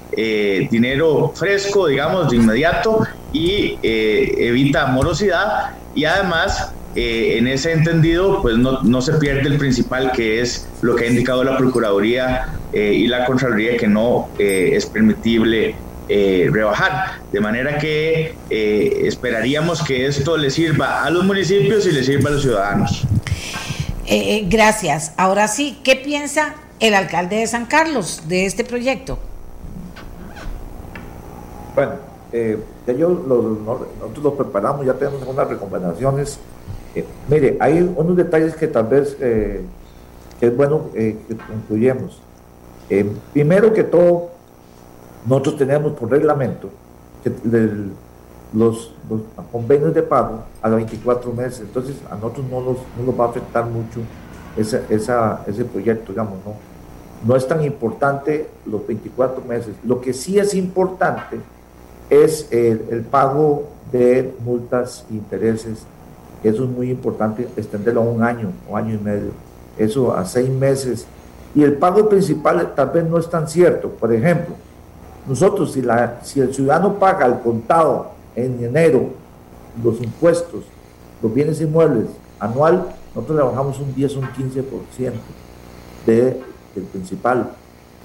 dinero 0.70 1.33
fresco, 1.35 1.89
digamos, 1.89 2.31
de 2.31 2.37
inmediato 2.37 3.05
y 3.33 3.77
evita 3.83 4.87
morosidad 4.87 5.72
y 5.93 6.05
además 6.05 6.72
en 6.95 7.49
ese 7.49 7.72
entendido, 7.72 8.41
pues 8.41 8.57
no, 8.57 8.81
no, 8.83 9.03
se 9.03 9.14
pierde 9.14 9.49
el 9.49 9.59
principal, 9.59 10.12
que 10.12 10.41
es 10.41 10.68
lo 10.83 10.95
que 10.95 11.07
ha 11.07 11.09
indicado 11.09 11.43
la 11.43 11.59
Procuraduría 11.59 12.47
y 12.72 13.09
la 13.09 13.25
Contraloría, 13.25 13.77
que 13.77 13.89
no 13.89 14.29
es 14.39 14.87
permitible 14.87 15.75
eh, 16.07 16.51
rebajar. 16.53 17.23
De 17.33 17.41
manera 17.41 17.79
que 17.79 18.35
eh, 18.51 19.03
esperaríamos 19.05 19.83
que 19.83 20.07
esto 20.07 20.37
le 20.37 20.51
sirva 20.51 21.03
a 21.03 21.11
los 21.11 21.25
municipios 21.25 21.87
y 21.87 21.93
le 21.93 22.05
sirva 22.05 22.29
a 22.29 22.33
los 22.33 22.43
ciudadanos. 22.43 23.07
Eh, 24.07 24.47
gracias. 24.51 25.15
Ahora 25.17 25.49
sí, 25.49 25.81
¿qué 25.83 25.97
piensa 25.97 26.57
el 26.79 26.95
alcalde 26.95 27.37
de 27.37 27.47
San 27.47 27.65
Carlos 27.65 28.25
de 28.29 28.45
este 28.45 28.65
proyecto? 28.65 29.19
Bueno, 31.75 31.95
ya 32.87 32.93
yo 32.93 33.09
nosotros 33.09 34.23
lo 34.23 34.35
preparamos, 34.35 34.85
ya 34.85 34.93
tenemos 34.95 35.23
algunas 35.23 35.49
recomendaciones. 35.49 36.39
mire, 37.29 37.57
hay 37.61 37.81
unos 37.97 38.15
detalles 38.17 38.55
que 38.55 38.69
tal 38.69 38.89
vez 38.89 39.17
es 40.41 40.57
bueno 40.57 40.91
que 40.93 41.17
concluyamos. 41.49 42.21
primero 43.33 43.73
que 43.73 43.85
todo, 43.85 44.34
nosotros 45.27 45.57
tenemos 45.57 45.93
por 45.93 46.11
reglamento 46.11 46.70
los, 48.53 48.93
convenios 49.51 49.95
de 49.95 50.03
pago 50.03 50.45
a 50.62 50.68
los 50.68 50.77
24 50.77 51.33
meses, 51.33 51.61
entonces 51.61 51.97
a 52.11 52.14
nosotros 52.14 52.47
no 52.51 52.61
nos, 52.61 52.77
nos 53.05 53.18
va 53.18 53.27
a 53.27 53.29
afectar 53.29 53.66
mucho 53.66 54.01
ese 54.57 55.64
proyecto, 55.64 56.12
digamos, 56.12 56.39
¿no? 56.45 56.55
No 57.27 57.37
es 57.37 57.49
tan 57.49 57.64
importante 57.64 58.49
los 58.66 58.87
24 58.87 59.43
meses. 59.45 59.75
Lo 59.83 60.01
que 60.01 60.12
sí 60.12 60.39
es 60.39 60.55
importante 60.55 61.41
es 62.11 62.47
el, 62.53 62.85
el 62.91 63.01
pago 63.01 63.64
de 63.91 64.35
multas 64.45 65.07
e 65.11 65.14
intereses. 65.14 65.87
Eso 66.43 66.64
es 66.64 66.70
muy 66.70 66.91
importante, 66.91 67.49
extenderlo 67.57 68.03
a 68.03 68.05
un 68.05 68.22
año 68.22 68.53
o 68.68 68.77
año 68.77 68.95
y 68.95 68.99
medio. 68.99 69.31
Eso 69.79 70.14
a 70.14 70.27
seis 70.27 70.51
meses. 70.51 71.07
Y 71.55 71.62
el 71.62 71.75
pago 71.75 72.09
principal 72.09 72.75
tal 72.75 72.91
vez 72.91 73.05
no 73.05 73.18
es 73.18 73.31
tan 73.31 73.49
cierto. 73.49 73.89
Por 73.89 74.12
ejemplo, 74.12 74.55
nosotros, 75.27 75.72
si, 75.72 75.83
la, 75.83 76.20
si 76.22 76.41
el 76.41 76.55
ciudadano 76.55 76.95
paga 76.95 77.25
al 77.25 77.41
contado 77.41 78.12
en 78.37 78.62
enero 78.62 79.11
los 79.83 80.01
impuestos, 80.01 80.64
los 81.22 81.33
bienes 81.33 81.61
inmuebles 81.61 82.07
anual, 82.39 82.95
nosotros 83.14 83.39
le 83.39 83.45
bajamos 83.45 83.79
un 83.79 83.95
10 83.95 84.16
o 84.16 84.18
un 84.20 84.27
15% 84.27 85.12
de, 86.07 86.41
del 86.75 86.85
principal. 86.93 87.51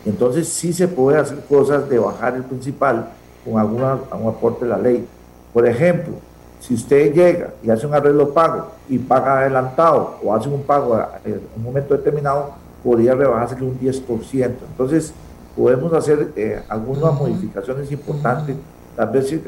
Entonces 0.06 0.48
sí 0.48 0.72
se 0.72 0.88
puede 0.88 1.20
hacer 1.20 1.44
cosas 1.50 1.90
de 1.90 2.00
bajar 2.00 2.36
el 2.36 2.44
principal 2.44 3.10
con 3.44 3.60
alguna, 3.60 4.00
algún 4.12 4.30
aporte 4.30 4.66
de 4.66 4.72
la 4.72 4.78
ley. 4.78 5.06
Por 5.54 5.68
ejemplo, 5.68 6.14
si 6.60 6.74
usted 6.74 7.14
llega 7.14 7.54
y 7.64 7.70
hace 7.70 7.88
un 7.88 7.94
arreglo 7.94 8.34
pago 8.34 8.68
y 8.88 8.98
paga 8.98 9.40
adelantado 9.40 10.18
o 10.24 10.34
hace 10.34 10.48
un 10.48 10.64
pago 10.64 11.02
en 11.26 11.42
un 11.56 11.64
momento 11.64 11.96
determinado, 11.96 12.52
podría 12.84 13.14
rebajarse 13.14 13.56
un 13.56 13.78
10%. 13.80 14.52
Entonces, 14.72 15.14
podemos 15.60 15.92
hacer 15.92 16.32
eh, 16.38 16.62
algunas 16.70 17.14
modificaciones 17.14 17.92
importantes. 17.92 18.56
Tal 18.96 19.10
vez 19.10 19.28
si 19.28 19.42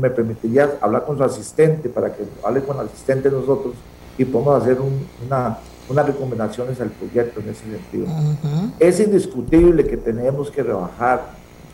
me 0.00 0.08
permitiría 0.08 0.78
hablar 0.80 1.04
con 1.04 1.18
su 1.18 1.24
asistente 1.24 1.88
para 1.88 2.14
que 2.14 2.22
hable 2.44 2.62
con 2.62 2.78
el 2.78 2.86
asistente 2.86 3.28
de 3.28 3.36
nosotros 3.36 3.74
y 4.16 4.24
podamos 4.24 4.62
hacer 4.62 4.78
una, 4.80 5.58
unas 5.88 6.06
recomendaciones 6.06 6.80
al 6.80 6.90
proyecto 6.90 7.40
en 7.40 7.48
ese 7.48 7.64
sentido. 7.64 8.06
Es 8.78 9.00
indiscutible 9.00 9.84
que 9.84 9.96
tenemos 9.96 10.52
que 10.52 10.62
rebajar. 10.62 11.32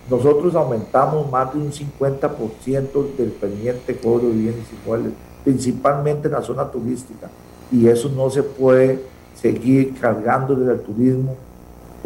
Nosotros 0.09 0.55
aumentamos 0.55 1.31
más 1.31 1.53
de 1.53 1.61
un 1.61 1.71
50% 1.71 3.17
del 3.19 3.31
pendiente 3.33 3.95
cobro 3.97 4.29
de 4.29 4.37
bienes 4.37 4.67
iguales, 4.83 5.13
principalmente 5.45 6.29
en 6.29 6.33
la 6.33 6.43
zona 6.43 6.71
turística. 6.71 7.29
Y 7.71 7.89
eso 7.89 8.09
no 8.09 8.31
se 8.31 8.43
puede 8.43 9.01
seguir 9.35 9.95
cargando 10.01 10.55
del 10.55 10.81
turismo 10.81 11.37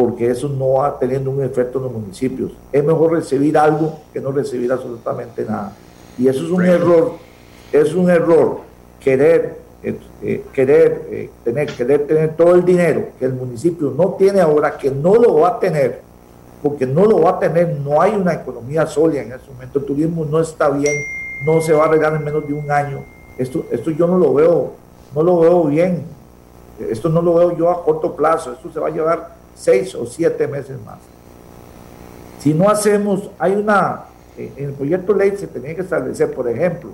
porque 0.01 0.31
eso 0.31 0.49
no 0.49 0.73
va 0.75 0.99
teniendo 0.99 1.31
un 1.31 1.43
efecto 1.43 1.79
en 1.79 1.85
los 1.85 1.93
municipios. 1.93 2.53
Es 2.73 2.83
mejor 2.83 3.13
recibir 3.13 3.59
algo 3.59 3.99
que 4.13 4.21
no 4.21 4.33
recibir 4.33 4.73
absolutamente 4.73 5.45
nada. 5.45 5.77
Y 6.17 6.27
eso 6.27 6.45
es 6.45 6.51
un 6.51 6.65
error 6.65 7.13
es 7.73 7.95
un 7.95 8.11
error 8.11 8.59
querer, 8.99 9.59
eh, 9.83 9.99
eh, 10.23 10.45
querer, 10.53 11.09
eh, 11.11 11.31
tener, 11.45 11.67
querer 11.69 12.07
tener 12.07 12.37
todo 12.37 12.55
el 12.55 12.65
dinero 12.65 13.09
que 13.19 13.25
el 13.27 13.33
municipio 13.33 13.93
no 13.97 14.15
tiene 14.15 14.41
ahora, 14.41 14.77
que 14.77 14.91
no 14.91 15.15
lo 15.15 15.37
va 15.37 15.51
a 15.51 15.61
tener, 15.61 16.01
porque 16.63 16.87
no 16.87 17.05
lo 17.05 17.23
va 17.23 17.31
a 17.31 17.39
tener, 17.39 17.79
no 17.79 18.01
hay 18.01 18.13
una 18.13 18.35
economía 18.35 18.87
sólida 18.87 19.23
en 19.23 19.33
este 19.33 19.51
momento, 19.53 19.79
el 19.79 19.85
turismo 19.85 20.25
no 20.25 20.41
está 20.41 20.69
bien, 20.69 20.95
no 21.47 21.61
se 21.61 21.73
va 21.73 21.85
a 21.85 21.87
arreglar 21.87 22.15
en 22.15 22.25
menos 22.25 22.47
de 22.47 22.53
un 22.53 22.71
año. 22.71 23.05
Esto, 23.39 23.65
esto 23.71 23.91
yo 23.91 24.07
no 24.07 24.19
lo 24.19 24.35
veo, 24.35 24.73
no 25.15 25.23
lo 25.23 25.41
veo 25.41 25.65
bien. 25.65 26.05
Esto 26.79 27.11
no 27.11 27.21
lo 27.21 27.35
veo 27.35 27.57
yo 27.57 27.71
a 27.71 27.85
corto 27.85 28.15
plazo. 28.15 28.53
Esto 28.53 28.71
se 28.73 28.81
va 28.81 28.89
a 28.89 28.91
llevar 28.91 29.37
seis 29.55 29.95
o 29.95 30.07
siete 30.07 30.47
meses 30.47 30.77
más. 30.85 30.99
Si 32.41 32.55
no 32.55 32.69
hacemos, 32.69 33.31
hay 33.39 33.53
una, 33.53 34.05
en 34.37 34.53
el 34.57 34.73
proyecto 34.73 35.13
ley 35.15 35.37
se 35.37 35.47
tenía 35.47 35.75
que 35.75 35.83
establecer, 35.83 36.33
por 36.35 36.49
ejemplo, 36.49 36.91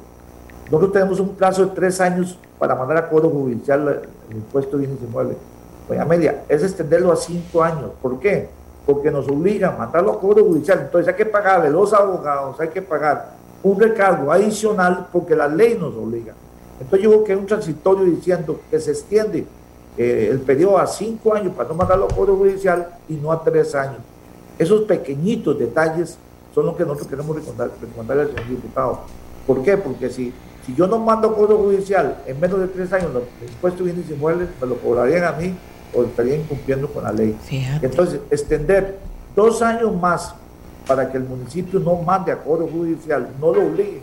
nosotros 0.66 0.92
tenemos 0.92 1.20
un 1.20 1.36
plazo 1.36 1.66
de 1.66 1.74
tres 1.74 2.00
años 2.00 2.38
para 2.58 2.74
mandar 2.74 2.96
a 2.96 3.08
código 3.08 3.30
judicial 3.30 4.02
el 4.28 4.36
impuesto 4.36 4.76
de 4.76 4.86
bienes 4.86 5.02
inmuebles. 5.02 5.36
Doña 5.88 6.04
Media, 6.04 6.42
es 6.48 6.64
extenderlo 6.64 7.12
a 7.12 7.16
cinco 7.16 7.62
años. 7.62 7.92
¿Por 8.02 8.18
qué? 8.18 8.48
Porque 8.84 9.10
nos 9.10 9.28
obligan 9.28 9.74
a 9.74 9.78
mandarlo 9.78 10.12
a 10.12 10.20
código 10.20 10.48
judicial. 10.48 10.80
Entonces 10.80 11.08
hay 11.08 11.14
que 11.14 11.26
pagarle 11.26 11.70
los 11.70 11.92
abogados, 11.92 12.58
hay 12.58 12.68
que 12.68 12.82
pagar 12.82 13.36
un 13.62 13.78
recargo 13.78 14.32
adicional 14.32 15.06
porque 15.12 15.36
la 15.36 15.46
ley 15.46 15.76
nos 15.78 15.94
obliga. 15.94 16.34
Entonces 16.80 17.04
yo 17.04 17.10
creo 17.10 17.24
que 17.24 17.32
hay 17.32 17.38
un 17.38 17.46
transitorio 17.46 18.04
diciendo 18.04 18.60
que 18.68 18.80
se 18.80 18.90
extiende 18.90 19.46
eh, 19.96 20.28
el 20.30 20.40
periodo 20.40 20.78
a 20.78 20.86
cinco 20.86 21.34
años 21.34 21.54
para 21.54 21.68
no 21.68 21.74
mandarlo 21.74 22.06
a 22.06 22.08
código 22.08 22.36
judicial 22.38 22.88
y 23.08 23.14
no 23.14 23.32
a 23.32 23.42
tres 23.42 23.74
años. 23.74 23.98
Esos 24.58 24.82
pequeñitos 24.82 25.58
detalles 25.58 26.18
son 26.54 26.66
los 26.66 26.76
que 26.76 26.84
nosotros 26.84 27.08
queremos 27.08 27.36
recomendarle 27.36 28.22
al 28.22 28.28
señor 28.28 28.48
diputado. 28.48 29.00
¿Por 29.46 29.62
qué? 29.62 29.76
Porque 29.76 30.08
si 30.10 30.32
si 30.66 30.74
yo 30.74 30.88
no 30.88 30.98
mando 30.98 31.32
código 31.32 31.58
judicial 31.58 32.24
en 32.26 32.40
menos 32.40 32.58
de 32.58 32.66
tres 32.66 32.92
años, 32.92 33.12
los 33.14 33.22
impuestos 33.48 33.84
bienes 33.84 34.10
inmuebles 34.10 34.48
me 34.60 34.66
lo 34.66 34.76
cobrarían 34.78 35.22
a 35.22 35.32
mí 35.32 35.54
o 35.94 36.02
estarían 36.02 36.42
cumpliendo 36.42 36.88
con 36.88 37.04
la 37.04 37.12
ley. 37.12 37.38
Entonces, 37.80 38.20
extender 38.30 38.98
dos 39.36 39.62
años 39.62 39.94
más 39.94 40.34
para 40.84 41.10
que 41.10 41.18
el 41.18 41.24
municipio 41.24 41.78
no 41.78 41.94
mande 42.02 42.32
a 42.32 42.42
código 42.42 42.68
judicial, 42.68 43.28
no 43.40 43.54
lo 43.54 43.64
obligue, 43.64 44.00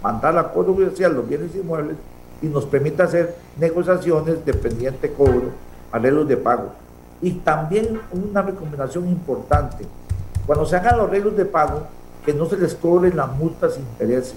mandar 0.00 0.38
a 0.38 0.52
código 0.52 0.74
judicial 0.74 1.14
los 1.14 1.28
bienes 1.28 1.52
inmuebles 1.56 1.96
y 2.44 2.48
nos 2.48 2.66
permita 2.66 3.04
hacer 3.04 3.36
negociaciones 3.58 4.44
de 4.44 4.52
pendiente 4.52 5.10
cobro, 5.12 5.50
arreglos 5.90 6.28
de 6.28 6.36
pago. 6.36 6.72
Y 7.22 7.32
también 7.32 8.00
una 8.12 8.42
recomendación 8.42 9.08
importante, 9.08 9.86
cuando 10.46 10.66
se 10.66 10.76
hagan 10.76 10.98
los 10.98 11.08
arreglos 11.08 11.36
de 11.36 11.46
pago, 11.46 11.82
que 12.24 12.34
no 12.34 12.46
se 12.46 12.56
les 12.56 12.74
cobren 12.74 13.16
las 13.16 13.30
multas 13.36 13.76
e 13.76 13.80
intereses 13.80 14.36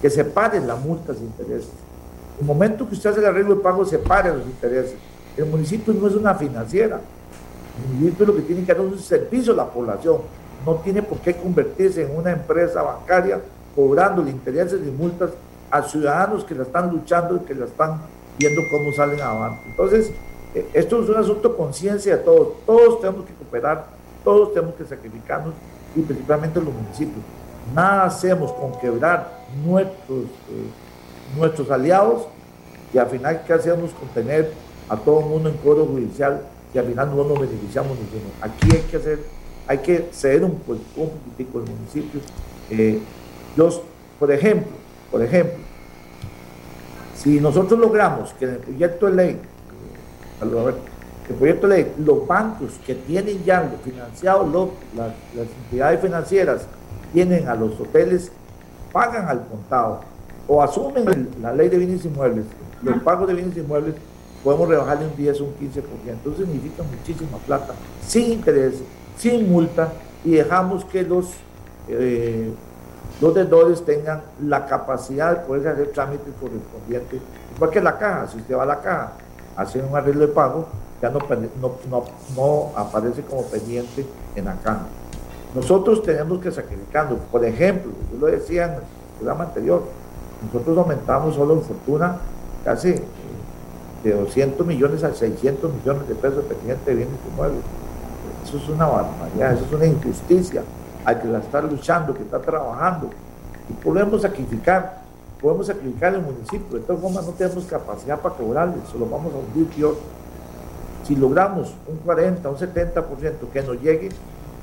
que 0.00 0.08
se 0.08 0.24
paren 0.24 0.66
las 0.66 0.80
multas 0.80 1.18
e 1.18 1.24
intereses. 1.24 1.70
El 2.40 2.46
momento 2.46 2.88
que 2.88 2.94
usted 2.94 3.10
hace 3.10 3.20
el 3.20 3.26
arreglo 3.26 3.56
de 3.56 3.60
pago, 3.60 3.84
se 3.84 3.98
paren 3.98 4.38
los 4.38 4.46
intereses. 4.46 4.94
El 5.36 5.46
municipio 5.46 5.92
no 5.92 6.08
es 6.08 6.14
una 6.14 6.34
financiera. 6.34 7.00
El 7.78 7.94
municipio 7.94 8.26
lo 8.26 8.36
que 8.36 8.42
tiene 8.42 8.64
que 8.64 8.72
dar 8.72 8.84
es 8.84 8.92
un 8.92 8.98
servicio 8.98 9.52
a 9.52 9.56
la 9.56 9.66
población. 9.66 10.18
No 10.64 10.76
tiene 10.76 11.02
por 11.02 11.18
qué 11.18 11.36
convertirse 11.36 12.02
en 12.02 12.16
una 12.16 12.32
empresa 12.32 12.82
bancaria 12.82 13.40
cobrando 13.74 14.26
intereses 14.28 14.80
y 14.86 14.90
multas 14.90 15.30
a 15.70 15.82
ciudadanos 15.82 16.44
que 16.44 16.54
la 16.54 16.62
están 16.62 16.90
luchando 16.90 17.36
y 17.36 17.40
que 17.40 17.54
la 17.54 17.66
están 17.66 18.00
viendo 18.38 18.62
cómo 18.70 18.92
salen 18.92 19.20
adelante. 19.20 19.62
Entonces, 19.66 20.12
eh, 20.54 20.68
esto 20.72 21.02
es 21.02 21.08
un 21.08 21.16
asunto 21.16 21.50
de 21.50 21.56
conciencia 21.56 22.16
de 22.16 22.22
todos. 22.22 22.48
Todos 22.66 23.00
tenemos 23.00 23.26
que 23.26 23.34
cooperar, 23.34 23.86
todos 24.24 24.52
tenemos 24.52 24.74
que 24.74 24.84
sacrificarnos 24.84 25.54
y 25.94 26.00
principalmente 26.00 26.60
los 26.60 26.74
municipios. 26.74 27.24
Nada 27.74 28.04
hacemos 28.04 28.52
con 28.52 28.72
quebrar 28.80 29.44
nuestros, 29.64 30.24
eh, 30.24 31.36
nuestros 31.36 31.70
aliados 31.70 32.26
y 32.92 32.98
al 32.98 33.06
final, 33.06 33.42
¿qué 33.46 33.52
hacemos 33.52 33.92
con 33.92 34.08
tener 34.08 34.52
a 34.88 34.96
todo 34.96 35.20
el 35.20 35.26
mundo 35.26 35.48
en 35.48 35.56
coro 35.58 35.86
judicial 35.86 36.42
y 36.74 36.78
al 36.78 36.86
final 36.86 37.14
no 37.14 37.24
nos 37.24 37.40
beneficiamos 37.40 37.92
ninguno? 37.92 38.30
Aquí 38.40 38.68
hay 38.72 38.82
que 38.82 38.96
hacer, 38.96 39.20
hay 39.68 39.78
que 39.78 40.08
ceder 40.12 40.44
un, 40.44 40.56
pues, 40.66 40.80
un 40.96 41.10
poquitico 41.10 41.58
el 41.60 41.70
municipio. 41.70 42.20
Eh, 42.70 43.00
por 44.18 44.32
ejemplo, 44.32 44.72
por 45.10 45.22
ejemplo, 45.22 45.58
si 47.16 47.40
nosotros 47.40 47.78
logramos 47.78 48.32
que 48.34 48.44
en 48.46 48.50
el 48.52 48.58
proyecto 48.58 49.06
de 49.06 49.12
ley, 49.12 49.30
eh, 49.30 50.74
el 51.28 51.34
proyecto 51.34 51.68
de 51.68 51.76
ley, 51.76 51.92
los 51.98 52.26
bancos 52.26 52.72
que 52.86 52.94
tienen 52.94 53.44
ya 53.44 53.70
financiados, 53.84 54.48
las, 54.96 55.08
las 55.34 55.46
entidades 55.64 56.00
financieras 56.00 56.62
tienen 57.12 57.48
a 57.48 57.54
los 57.54 57.78
hoteles 57.78 58.32
pagan 58.92 59.28
al 59.28 59.46
contado 59.46 60.00
o 60.48 60.62
asumen 60.62 61.28
la 61.40 61.52
ley 61.52 61.68
de 61.68 61.78
bienes 61.78 62.04
inmuebles, 62.04 62.44
los 62.82 63.02
pagos 63.02 63.28
de 63.28 63.34
bienes 63.34 63.56
inmuebles, 63.56 63.94
podemos 64.42 64.68
rebajarle 64.68 65.06
un 65.06 65.16
10 65.16 65.40
o 65.40 65.44
un 65.44 65.54
15%. 65.54 65.82
Entonces 66.08 66.46
significa 66.46 66.82
muchísima 66.82 67.38
plata, 67.38 67.74
sin 68.06 68.32
interés, 68.32 68.74
sin 69.16 69.50
multa, 69.50 69.92
y 70.24 70.32
dejamos 70.32 70.84
que 70.86 71.02
los, 71.02 71.26
eh, 71.88 72.50
los 73.20 73.34
deudores 73.34 73.84
tengan 73.84 74.22
la 74.42 74.66
capacidad 74.66 75.36
de 75.36 75.46
poder 75.46 75.68
hacer 75.68 75.88
trámites 75.88 76.32
correspondientes. 76.40 77.20
Igual 77.54 77.70
que 77.70 77.80
la 77.80 77.98
caja, 77.98 78.28
si 78.28 78.38
usted 78.38 78.56
va 78.56 78.62
a 78.62 78.66
la 78.66 78.80
caja, 78.80 79.12
hace 79.56 79.82
un 79.82 79.94
arreglo 79.94 80.26
de 80.26 80.32
pago, 80.32 80.66
ya 81.02 81.10
no, 81.10 81.18
no, 82.36 82.72
aparece 82.76 83.22
como 83.22 83.42
pendiente 83.44 84.06
en 84.34 84.44
la 84.46 84.54
caja. 84.56 84.86
Nosotros 85.54 86.02
tenemos 86.02 86.40
que 86.40 86.50
sacrificarnos. 86.50 87.18
Por 87.30 87.44
ejemplo, 87.44 87.92
yo 88.12 88.18
lo 88.18 88.26
decía 88.26 88.66
en 88.66 88.72
el 88.74 88.80
programa 89.18 89.44
anterior, 89.44 89.82
nosotros 90.46 90.78
aumentamos 90.78 91.34
solo 91.34 91.54
en 91.54 91.62
fortuna 91.62 92.16
casi 92.64 92.90
eh, 92.90 93.02
de 94.04 94.12
200 94.14 94.66
millones 94.66 95.04
a 95.04 95.12
600 95.12 95.70
millones 95.74 96.08
de 96.08 96.14
pesos 96.14 96.44
pendiente 96.44 96.90
de 96.90 96.96
bienes 96.96 97.16
inmuebles. 97.30 97.62
Eso 98.44 98.56
es 98.56 98.68
una 98.70 98.86
barbaridad, 98.86 99.52
eso 99.52 99.66
es 99.66 99.72
una 99.72 99.86
injusticia 99.86 100.62
al 101.04 101.20
que 101.20 101.28
la 101.28 101.38
está 101.38 101.62
luchando, 101.62 102.14
que 102.14 102.22
está 102.22 102.40
trabajando. 102.40 103.10
Y 103.68 103.72
podemos 103.74 104.22
sacrificar, 104.22 105.02
podemos 105.40 105.66
sacrificar 105.66 106.14
el 106.14 106.22
municipio. 106.22 106.78
De 106.78 106.84
todas 106.84 107.00
formas, 107.00 107.26
no 107.26 107.32
tenemos 107.32 107.64
capacidad 107.64 108.18
para 108.20 108.34
cobrarle, 108.34 108.76
solo 108.90 109.06
vamos 109.06 109.32
a 109.34 109.38
hundir 109.38 109.66
peor. 109.74 109.96
Si 111.04 111.16
logramos 111.16 111.74
un 111.88 111.96
40, 111.98 112.48
un 112.48 112.56
70% 112.56 113.32
que 113.52 113.62
nos 113.62 113.80
llegue, 113.80 114.08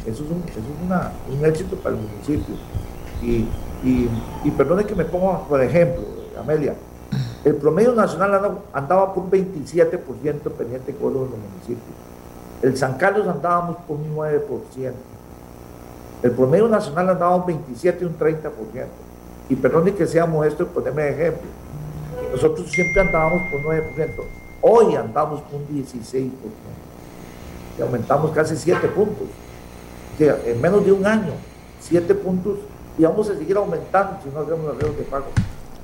eso 0.06 0.24
es 0.24 0.32
un, 0.32 0.44
eso 0.48 0.60
es 0.60 1.40
un 1.40 1.46
éxito 1.46 1.76
para 1.78 1.96
el 1.96 2.02
municipio. 2.02 2.56
Y, 3.22 3.48
y, 3.84 4.52
perdone 4.52 4.86
que 4.86 4.96
me 4.96 5.06
ponga, 5.06 5.40
por 5.48 5.62
ejemplo, 5.62 6.04
Amelia, 6.40 6.76
el 7.44 7.56
promedio 7.56 7.94
nacional 7.94 8.60
andaba 8.74 9.14
por 9.14 9.24
un 9.24 9.32
27% 9.32 10.52
pendiente 10.52 10.92
de 10.92 10.98
cobro 10.98 11.26
de 11.26 11.30
los 11.30 11.40
municipios. 11.40 11.98
El 12.62 12.78
San 12.78 12.96
Carlos 12.98 13.28
andábamos 13.28 13.78
por 13.88 13.98
un 13.98 14.16
9%. 14.16 14.94
El 16.24 16.32
promedio 16.32 16.68
nacional 16.68 17.10
andaba 17.10 17.36
un 17.36 17.46
27 17.46 18.04
y 18.04 18.08
un 18.08 18.18
30%. 18.18 18.52
Y 19.50 19.56
perdone 19.56 19.94
que 19.94 20.06
seamos 20.06 20.46
esto 20.46 20.64
y 20.64 20.66
ponerme 20.66 21.04
de 21.04 21.12
ejemplo. 21.12 21.48
Nosotros 22.32 22.70
siempre 22.70 23.02
andábamos 23.02 23.42
por 23.52 23.62
9%. 23.62 23.84
Hoy 24.62 24.96
andamos 24.96 25.42
por 25.42 25.62
un 25.62 25.68
16%. 25.68 26.30
Y 27.78 27.82
aumentamos 27.82 28.32
casi 28.32 28.58
7 28.58 28.88
puntos 28.90 29.28
en 30.20 30.62
menos 30.62 30.86
de 30.86 30.92
un 30.92 31.06
año, 31.06 31.34
siete 31.80 32.16
puntos, 32.16 32.58
y 32.98 33.04
vamos 33.04 33.30
a 33.30 33.38
seguir 33.38 33.56
aumentando 33.58 34.18
si 34.24 34.30
no 34.30 34.42
hacemos 34.42 34.66
los 34.66 34.76
arreglos 34.76 34.98
de 34.98 35.04
pago. 35.04 35.26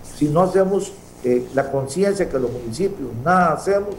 Si 0.03 0.29
no 0.29 0.41
hacemos 0.41 0.91
eh, 1.23 1.47
la 1.53 1.71
conciencia 1.71 2.27
que 2.27 2.39
los 2.39 2.51
municipios 2.51 3.09
nada 3.23 3.53
hacemos 3.53 3.95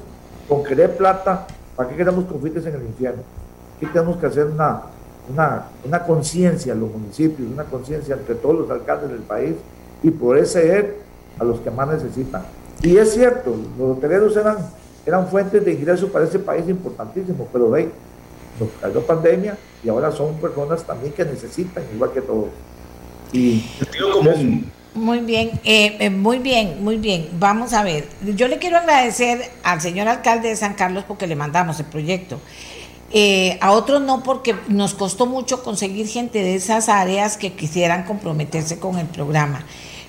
con 0.48 0.64
querer 0.64 0.96
plata, 0.96 1.46
¿para 1.76 1.88
qué 1.88 1.96
queremos 1.96 2.24
conflictos 2.24 2.66
en 2.66 2.74
el 2.74 2.82
infierno? 2.82 3.22
Aquí 3.76 3.86
tenemos 3.86 4.16
que 4.16 4.26
hacer 4.26 4.46
una, 4.46 4.82
una, 5.28 5.66
una 5.84 6.02
conciencia 6.04 6.72
en 6.72 6.80
los 6.80 6.90
municipios, 6.90 7.48
una 7.50 7.64
conciencia 7.64 8.14
entre 8.14 8.34
todos 8.34 8.60
los 8.60 8.70
alcaldes 8.70 9.10
del 9.10 9.20
país 9.20 9.54
y 10.02 10.10
poder 10.10 10.46
ceder 10.46 10.96
a 11.38 11.44
los 11.44 11.60
que 11.60 11.70
más 11.70 11.88
necesitan. 11.88 12.42
Y 12.82 12.96
es 12.96 13.14
cierto, 13.14 13.56
los 13.78 13.96
hoteleros 13.96 14.36
eran, 14.36 14.58
eran 15.06 15.26
fuentes 15.28 15.64
de 15.64 15.72
ingresos 15.72 16.10
para 16.10 16.24
ese 16.24 16.38
país 16.38 16.68
importantísimos, 16.68 17.48
pero 17.52 17.70
ve, 17.70 17.90
nos 18.60 18.68
cayó 18.80 19.04
pandemia 19.06 19.56
y 19.82 19.88
ahora 19.88 20.12
son 20.12 20.34
personas 20.34 20.84
también 20.84 21.12
que 21.12 21.24
necesitan, 21.24 21.82
igual 21.94 22.12
que 22.12 22.20
todos. 22.20 22.48
Y 23.32 23.64
muy 24.94 25.20
bien, 25.20 25.50
eh, 25.64 25.96
eh, 25.98 26.10
muy 26.10 26.38
bien, 26.38 26.84
muy 26.84 26.98
bien. 26.98 27.28
Vamos 27.38 27.72
a 27.72 27.82
ver. 27.82 28.06
Yo 28.36 28.46
le 28.46 28.58
quiero 28.58 28.78
agradecer 28.78 29.50
al 29.64 29.80
señor 29.80 30.06
alcalde 30.06 30.48
de 30.48 30.56
San 30.56 30.74
Carlos 30.74 31.04
porque 31.06 31.26
le 31.26 31.34
mandamos 31.34 31.80
el 31.80 31.86
proyecto. 31.86 32.38
Eh, 33.16 33.58
a 33.60 33.70
otros 33.70 34.02
no 34.02 34.24
porque 34.24 34.56
nos 34.66 34.92
costó 34.92 35.26
mucho 35.26 35.62
conseguir 35.62 36.08
gente 36.08 36.42
de 36.42 36.56
esas 36.56 36.88
áreas 36.88 37.36
que 37.36 37.52
quisieran 37.52 38.06
comprometerse 38.06 38.80
con 38.80 38.98
el 38.98 39.06
programa. 39.06 39.64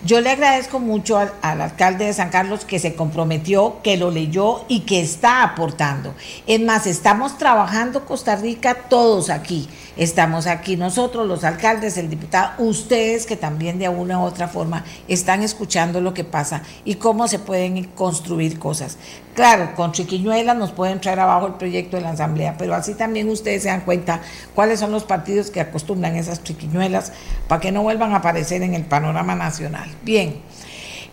Yo 0.06 0.22
le 0.22 0.30
agradezco 0.30 0.80
mucho 0.80 1.18
al, 1.18 1.32
alcalde 1.42 2.06
de 2.06 2.14
San 2.14 2.30
Carlos 2.30 2.64
que 2.64 2.78
se 2.78 2.94
comprometió, 2.94 3.82
que 3.82 3.98
lo 3.98 4.12
leyó 4.12 4.64
y 4.68 4.82
que 4.82 5.02
está 5.02 5.42
aportando. 5.42 6.14
Es 6.46 6.62
más, 6.62 6.86
estamos 6.86 7.40
trabajando 7.40 8.06
Costa 8.06 8.36
Rica 8.36 8.76
todos 8.88 9.32
aquí. 9.32 9.68
Estamos 9.98 10.46
aquí 10.46 10.76
nosotros, 10.76 11.26
los 11.26 11.44
alcaldes, 11.44 11.98
el 11.98 12.10
diputado, 12.10 12.52
ustedes 12.60 13.26
que 13.26 13.36
también 13.36 13.80
de 13.80 13.90
una 13.90 14.20
u 14.20 14.24
otra 14.24 14.48
forma 14.48 14.84
están 15.08 15.42
escuchando 15.42 16.02
lo 16.02 16.14
que 16.14 16.24
pasa 16.24 16.62
y 16.84 16.96
cómo 16.96 17.28
se 17.28 17.40
pueden 17.40 17.86
construir 17.86 18.60
cosas. 18.60 18.98
Claro, 19.34 19.74
con 19.76 19.92
chiquiñuelas 19.92 20.56
nos 20.56 20.72
pueden 20.72 21.02
traer 21.02 21.20
abajo 21.20 21.48
el 21.48 21.54
proyecto 21.54 21.98
de 21.98 22.04
la 22.04 22.12
Asamblea, 22.12 22.56
pero 22.58 22.76
así 22.76 22.94
también 22.94 23.30
ustedes 23.30 23.64
se 23.64 23.70
dan 23.70 23.82
cuenta 23.82 24.22
cuáles 24.54 24.82
son 24.82 24.92
los 24.92 25.06
partidos 25.06 25.50
que 25.50 25.62
acostumbran 25.62 26.16
esas 26.16 26.44
chiquiñuelas 26.44 27.12
para 27.48 27.62
que 27.62 27.72
no 27.72 27.82
vuelvan 27.82 28.12
a 28.12 28.18
aparecer 28.18 28.62
en 28.62 28.76
el 28.76 28.86
panorama 28.86 29.34
nacional. 29.34 29.95
Bien, 30.04 30.36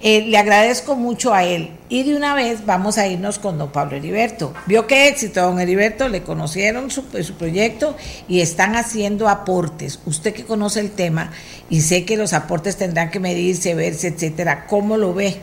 eh, 0.05 0.25
le 0.27 0.37
agradezco 0.37 0.97
mucho 0.97 1.33
a 1.33 1.45
él. 1.45 1.71
Y 1.89 2.03
de 2.03 2.17
una 2.17 2.35
vez 2.35 2.67
vamos 2.67 2.99
a 2.99 3.07
irnos 3.07 3.39
con 3.39 3.57
don 3.57 3.71
Pablo 3.71 3.97
Heriberto. 3.97 4.53
Vio 4.67 4.87
qué 4.89 5.07
éxito, 5.07 5.43
don 5.43 5.61
Heriberto, 5.61 6.09
le 6.09 6.23
conocieron 6.23 6.91
su, 6.91 7.05
su, 7.23 7.35
proyecto 7.35 7.97
y 8.27 8.41
están 8.41 8.75
haciendo 8.75 9.29
aportes. 9.29 10.01
Usted 10.05 10.33
que 10.33 10.45
conoce 10.45 10.81
el 10.81 10.91
tema 10.91 11.31
y 11.71 11.83
sé 11.83 12.05
que 12.05 12.17
los 12.17 12.33
aportes 12.33 12.77
tendrán 12.77 13.11
que 13.11 13.21
medirse, 13.21 13.75
verse, 13.77 14.09
etcétera, 14.09 14.67
¿cómo 14.67 14.97
lo 14.97 15.15
ve? 15.15 15.37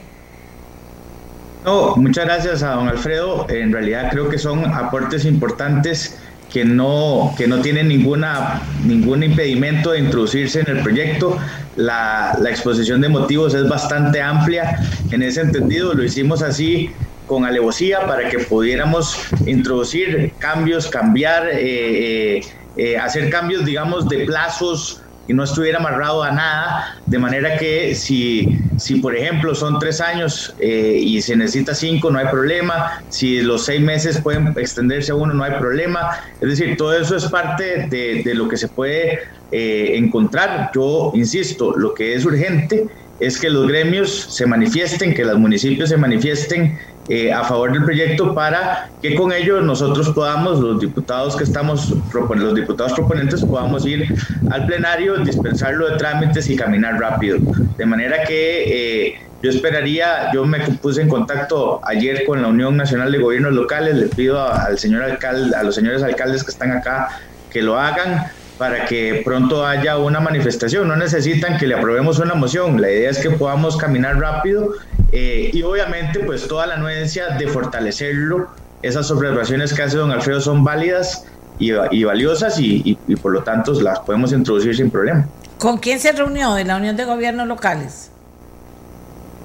No, 1.64 1.96
muchas 1.96 2.26
gracias 2.26 2.64
a 2.64 2.72
don 2.72 2.88
Alfredo. 2.90 3.46
En 3.50 3.72
realidad 3.72 4.10
creo 4.12 4.28
que 4.28 4.38
son 4.38 4.66
aportes 4.66 5.24
importantes 5.24 6.18
que 6.52 6.66
no, 6.66 7.34
que 7.38 7.48
no 7.48 7.62
tienen 7.62 7.88
ninguna, 7.88 8.62
ningún 8.86 9.24
impedimento 9.24 9.92
de 9.92 10.00
introducirse 10.00 10.62
en 10.62 10.78
el 10.78 10.84
proyecto. 10.84 11.38
La, 11.76 12.38
la, 12.42 12.50
exposición 12.50 13.02
de 13.02 13.10
motivos 13.10 13.54
es 13.54 13.68
bastante 13.70 14.22
amplia. 14.22 14.80
En 15.12 15.22
ese 15.22 15.42
entendido, 15.42 15.94
lo 15.94 16.04
hicimos 16.04 16.42
así 16.42 16.92
con 17.30 17.46
alevosía 17.46 18.06
para 18.08 18.28
que 18.28 18.40
pudiéramos 18.40 19.18
introducir 19.46 20.34
cambios, 20.40 20.88
cambiar, 20.88 21.48
eh, 21.48 22.38
eh, 22.38 22.42
eh, 22.76 22.98
hacer 22.98 23.30
cambios, 23.30 23.64
digamos, 23.66 24.10
de 24.10 24.26
plazos 24.26 25.02
y 25.30 25.34
no 25.36 25.44
estuviera 25.44 25.78
amarrado 25.78 26.24
a 26.24 26.32
nada, 26.32 26.88
de 27.06 27.20
manera 27.20 27.56
que 27.56 27.94
si, 27.94 28.48
si 28.80 28.96
por 28.96 29.16
ejemplo 29.16 29.54
son 29.54 29.78
tres 29.78 30.02
años 30.02 30.56
eh, 30.58 30.98
y 31.00 31.22
se 31.22 31.36
necesita 31.36 31.76
cinco, 31.76 32.10
no 32.10 32.18
hay 32.18 32.26
problema, 32.30 32.92
si 33.10 33.40
los 33.44 33.64
seis 33.64 33.80
meses 33.80 34.20
pueden 34.24 34.56
extenderse 34.58 35.12
a 35.12 35.16
uno, 35.16 35.36
no 35.36 35.44
hay 35.44 35.52
problema, 35.60 36.10
es 36.42 36.50
decir, 36.50 36.76
todo 36.76 36.98
eso 37.00 37.16
es 37.16 37.26
parte 37.26 37.86
de, 37.90 38.24
de 38.26 38.34
lo 38.34 38.48
que 38.48 38.58
se 38.58 38.70
puede 38.70 39.20
eh, 39.52 39.92
encontrar. 39.98 40.72
Yo 40.74 41.12
insisto, 41.14 41.78
lo 41.78 41.94
que 41.94 42.16
es 42.16 42.26
urgente 42.26 42.88
es 43.20 43.40
que 43.40 43.50
los 43.50 43.68
gremios 43.68 44.28
se 44.30 44.46
manifiesten, 44.46 45.14
que 45.14 45.26
los 45.26 45.38
municipios 45.38 45.90
se 45.90 45.98
manifiesten 45.98 46.78
eh, 47.10 47.34
a 47.34 47.44
favor 47.44 47.74
del 47.74 47.84
proyecto 47.84 48.36
para 48.36 48.90
que 49.02 49.16
con 49.16 49.34
ello 49.34 49.62
nosotros 49.62 50.10
podamos, 50.10 50.60
los 50.60 50.80
diputados 50.80 51.36
que 51.36 51.44
estamos, 51.44 51.94
los 52.14 52.56
diputados 52.56 52.94
proponentes, 52.94 53.44
podamos 53.44 53.86
ir 53.86 54.14
al 54.52 54.66
plenario, 54.68 55.18
dispensarlo 55.18 55.90
de 55.90 55.98
trámites 55.98 56.50
y 56.50 56.56
caminar 56.56 57.00
rápido. 57.00 57.40
De 57.78 57.86
manera 57.86 58.24
que 58.24 59.08
eh, 59.08 59.20
yo 59.42 59.50
esperaría, 59.50 60.32
yo 60.34 60.46
me 60.46 60.60
puse 60.60 61.02
en 61.02 61.10
contacto 61.10 61.82
ayer 61.84 62.26
con 62.26 62.42
la 62.42 62.48
Unión 62.50 62.78
Nacional 62.78 63.12
de 63.12 63.18
Gobiernos 63.18 63.54
Locales, 63.54 63.96
le 63.96 64.08
pido 64.08 64.42
al 64.42 64.78
señor 64.78 65.02
alcalde, 65.04 65.56
a 65.56 65.64
los 65.64 65.76
señores 65.76 66.04
alcaldes 66.04 66.44
que 66.44 66.52
están 66.52 66.72
acá 66.72 67.10
que 67.50 67.64
lo 67.64 67.80
hagan 67.80 68.28
para 68.60 68.86
que 68.86 69.22
pronto 69.24 69.66
haya 69.66 69.98
una 69.98 70.20
manifestación. 70.20 70.88
No 70.88 70.98
necesitan 70.98 71.58
que 71.58 71.66
le 71.66 71.76
aprobemos 71.76 72.20
una 72.20 72.36
moción, 72.36 72.80
la 72.80 72.92
idea 72.92 73.10
es 73.10 73.18
que 73.20 73.32
podamos 73.32 73.78
caminar 73.78 74.20
rápido 74.20 74.74
eh, 75.14 75.50
y 75.52 75.64
obviamente 75.64 76.20
pues 76.20 76.48
toda 76.48 76.68
la 76.68 76.76
anuencia 76.76 77.30
de 77.38 77.48
fortalecerlo. 77.48 78.50
Esas 78.82 79.10
observaciones 79.12 79.74
que 79.74 79.82
hace 79.82 79.98
don 79.98 80.12
Alfredo 80.12 80.42
son 80.42 80.64
válidas 80.64 81.26
y, 81.58 82.04
valiosas 82.04 82.60
y, 82.60 82.98
por 83.22 83.32
lo 83.32 83.44
tanto 83.44 83.74
las 83.82 84.00
podemos 84.00 84.34
introducir 84.34 84.76
sin 84.76 84.92
problema. 84.92 85.26
¿Con 85.58 85.78
quién 85.78 86.00
se 86.00 86.12
reunió 86.12 86.54
de 86.54 86.66
la 86.66 86.78
Unión 86.78 86.98
de 86.98 87.06
Gobiernos 87.06 87.48
Locales? 87.48 88.12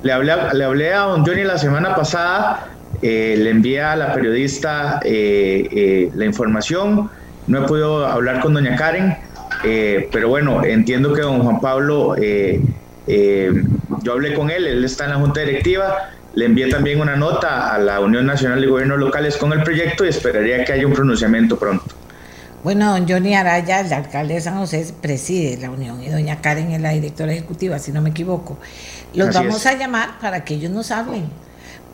Le 0.02 0.12
hablé, 0.12 0.34
le 0.52 0.64
hablé 0.64 0.92
a 0.92 1.00
don 1.00 1.24
Johnny 1.24 1.44
la 1.44 1.58
semana 1.58 1.94
pasada, 1.94 2.66
eh, 3.00 3.36
le 3.38 3.50
envié 3.50 3.80
a 3.80 3.96
la 3.96 4.12
periodista 4.12 5.00
eh, 5.04 6.10
la 6.14 6.24
información 6.24 7.10
no 7.46 7.64
he 7.64 7.68
podido 7.68 8.06
hablar 8.06 8.40
con 8.40 8.54
doña 8.54 8.76
Karen, 8.76 9.16
eh, 9.64 10.08
pero 10.12 10.28
bueno, 10.28 10.64
entiendo 10.64 11.12
que 11.12 11.22
don 11.22 11.42
Juan 11.42 11.60
Pablo, 11.60 12.16
eh, 12.16 12.60
eh, 13.06 13.52
yo 14.02 14.12
hablé 14.12 14.34
con 14.34 14.50
él, 14.50 14.66
él 14.66 14.84
está 14.84 15.04
en 15.04 15.10
la 15.10 15.16
Junta 15.16 15.40
Directiva, 15.40 16.10
le 16.34 16.46
envié 16.46 16.68
también 16.68 17.00
una 17.00 17.16
nota 17.16 17.74
a 17.74 17.78
la 17.78 18.00
Unión 18.00 18.26
Nacional 18.26 18.60
de 18.60 18.66
Gobiernos 18.66 18.98
Locales 18.98 19.36
con 19.36 19.52
el 19.52 19.62
proyecto 19.62 20.04
y 20.04 20.08
esperaría 20.08 20.64
que 20.64 20.72
haya 20.72 20.86
un 20.86 20.92
pronunciamiento 20.92 21.58
pronto. 21.58 21.94
Bueno, 22.64 22.92
don 22.92 23.06
Johnny 23.06 23.34
Araya, 23.34 23.80
el 23.80 23.92
alcalde 23.92 24.34
de 24.34 24.40
San 24.40 24.56
José, 24.56 24.86
preside 25.02 25.58
la 25.58 25.70
unión 25.70 26.02
y 26.02 26.08
doña 26.08 26.40
Karen 26.40 26.70
es 26.72 26.80
la 26.80 26.90
directora 26.90 27.32
ejecutiva, 27.32 27.78
si 27.78 27.92
no 27.92 28.00
me 28.00 28.10
equivoco. 28.10 28.58
Los 29.12 29.34
vamos 29.34 29.66
a 29.66 29.74
llamar 29.74 30.18
para 30.18 30.44
que 30.44 30.54
ellos 30.54 30.70
nos 30.70 30.90
hablen 30.90 31.26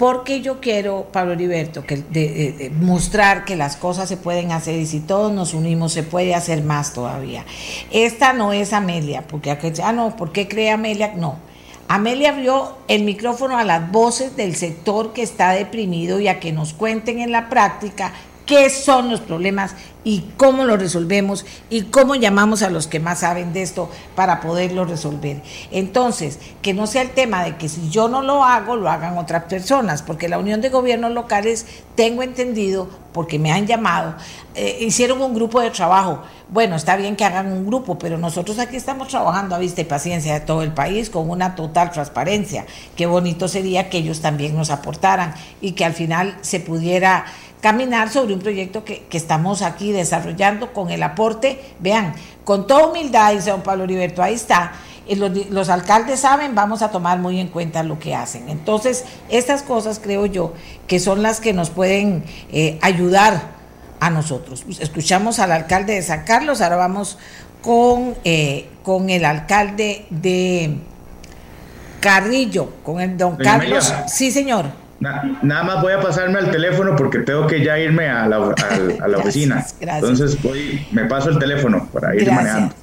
porque 0.01 0.41
yo 0.41 0.61
quiero, 0.63 1.09
Pablo 1.13 1.35
Heriberto, 1.35 1.85
que 1.85 1.99
de, 1.99 2.73
mostrar 2.81 3.45
que 3.45 3.55
las 3.55 3.77
cosas 3.77 4.09
se 4.09 4.17
pueden 4.17 4.51
hacer 4.51 4.77
y 4.77 4.87
si 4.87 5.01
todos 5.01 5.31
nos 5.31 5.53
unimos 5.53 5.93
se 5.93 6.03
puede 6.03 6.35
hacer 6.35 6.63
más 6.63 6.95
todavía. 6.95 7.45
Esta 7.91 8.33
no 8.33 8.55
es 8.55 8.73
Amelia, 8.73 9.27
porque 9.29 9.55
ah, 9.85 9.93
no, 9.93 10.17
¿por 10.17 10.33
qué 10.33 10.49
cree 10.49 10.71
Amelia? 10.71 11.13
No. 11.15 11.37
Amelia 11.87 12.31
abrió 12.31 12.79
el 12.89 13.05
micrófono 13.05 13.59
a 13.59 13.65
las 13.65 13.93
voces 13.93 14.37
del 14.37 14.57
sector 14.57 15.13
que 15.13 15.21
está 15.21 15.53
deprimido 15.53 16.19
y 16.19 16.29
a 16.29 16.41
que 16.41 16.51
nos 16.51 16.73
cuenten 16.73 17.19
en 17.19 17.31
la 17.31 17.51
práctica 17.51 18.15
qué 18.51 18.69
son 18.69 19.13
los 19.13 19.21
problemas 19.21 19.77
y 20.03 20.25
cómo 20.37 20.65
lo 20.65 20.77
resolvemos 20.77 21.47
y 21.69 21.83
cómo 21.83 22.17
llamamos 22.17 22.63
a 22.63 22.71
los 22.71 22.89
que 22.89 22.99
más 22.99 23.21
saben 23.21 23.53
de 23.53 23.63
esto 23.63 23.89
para 24.17 24.41
poderlo 24.41 24.85
resolver. 24.85 25.41
Entonces, 25.71 26.41
que 26.61 26.75
no 26.75 26.89
sea 26.89 27.03
el 27.03 27.11
tema 27.11 27.45
de 27.45 27.57
que 27.57 27.69
si 27.69 27.91
yo 27.91 28.09
no 28.09 28.23
lo 28.23 28.43
hago, 28.43 28.75
lo 28.75 28.91
hagan 28.91 29.19
otras 29.19 29.45
personas, 29.45 30.03
porque 30.03 30.29
la 30.29 30.41
Unión 30.41 30.61
de 30.61 30.69
Gobiernos 30.69 31.13
Locales, 31.13 31.65
tengo 31.95 32.25
entendido, 32.25 32.89
porque 33.13 33.39
me 33.39 33.53
han 33.53 33.69
llamado, 33.69 34.17
eh, 34.57 34.79
hicieron 34.81 35.21
un 35.21 35.33
grupo 35.33 35.61
de 35.61 35.71
trabajo. 35.71 36.23
Bueno, 36.49 36.75
está 36.75 36.97
bien 36.97 37.15
que 37.15 37.25
hagan 37.25 37.53
un 37.53 37.67
grupo, 37.67 37.99
pero 37.99 38.19
nosotros 38.19 38.59
aquí 38.59 38.75
estamos 38.75 39.07
trabajando 39.09 39.55
a 39.55 39.59
vista 39.59 39.81
y 39.81 39.85
paciencia 39.85 40.35
de 40.35 40.41
todo 40.41 40.63
el 40.63 40.73
país 40.73 41.09
con 41.09 41.31
una 41.31 41.55
total 41.55 41.93
transparencia. 41.93 42.67
Qué 42.97 43.07
bonito 43.07 43.47
sería 43.47 43.89
que 43.91 43.99
ellos 43.99 44.21
también 44.21 44.57
nos 44.57 44.71
aportaran 44.71 45.35
y 45.61 45.73
que 45.73 45.85
al 45.85 45.93
final 45.93 46.37
se 46.41 46.59
pudiera 46.59 47.27
caminar 47.61 48.11
sobre 48.11 48.35
un 48.35 48.41
proyecto 48.41 48.85
que, 48.85 49.07
estamos 49.13 49.63
aquí 49.63 49.93
desarrollando 49.93 50.73
con 50.73 50.91
el 50.91 51.03
aporte, 51.03 51.61
vean, 51.79 52.15
con 52.45 52.67
toda 52.67 52.87
humildad, 52.87 53.35
dice 53.35 53.51
don 53.51 53.63
Pablo 53.63 53.85
Heriberto, 53.85 54.23
ahí 54.23 54.35
está, 54.35 54.73
eh, 55.07 55.17
los, 55.17 55.69
alcaldes 55.69 56.21
saben, 56.21 56.55
vamos 56.55 56.83
a 56.83 56.91
tomar 56.91 57.19
muy 57.19 57.39
en 57.39 57.49
cuenta 57.49 57.83
lo 57.83 57.99
que 57.99 58.15
hacen. 58.15 58.49
Entonces, 58.49 59.05
estas 59.29 59.63
cosas 59.63 60.01
creo 60.03 60.27
yo 60.27 60.55
que 60.87 60.99
son 61.01 61.23
las 61.23 61.41
que 61.41 61.53
nos 61.53 61.71
pueden 61.71 62.25
eh, 62.51 62.79
ayudar 62.83 63.61
a 64.01 64.09
nosotros. 64.09 64.65
Escuchamos 64.81 65.39
al 65.39 65.53
alcalde 65.53 65.95
de 65.95 66.03
San 66.03 66.25
Carlos, 66.25 66.63
ahora 66.63 66.77
vamos 66.77 67.19
con, 67.63 68.15
eh, 68.25 68.69
con 68.83 69.11
el 69.11 69.27
alcalde 69.27 70.07
de 70.09 70.79
Carrillo, 72.01 72.73
con 72.83 73.03
el 73.03 73.19
don 73.19 73.37
Carlos. 73.37 73.93
Sí, 74.07 74.31
señor 74.31 74.80
nada 75.01 75.63
más 75.65 75.83
voy 75.83 75.93
a 75.93 76.01
pasarme 76.01 76.39
al 76.39 76.51
teléfono 76.51 76.95
porque 76.95 77.21
tengo 77.21 77.47
que 77.47 77.65
ya 77.65 77.79
irme 77.79 78.09
a 78.09 78.29
la, 78.29 78.39
oficina. 79.19 79.65
Entonces 79.81 80.41
voy, 80.43 80.87
me 80.93 81.07
paso 81.07 81.31
el 81.31 81.39
teléfono 81.39 81.89
para 81.93 82.15
ir 82.15 82.31
manejando. 82.31 82.75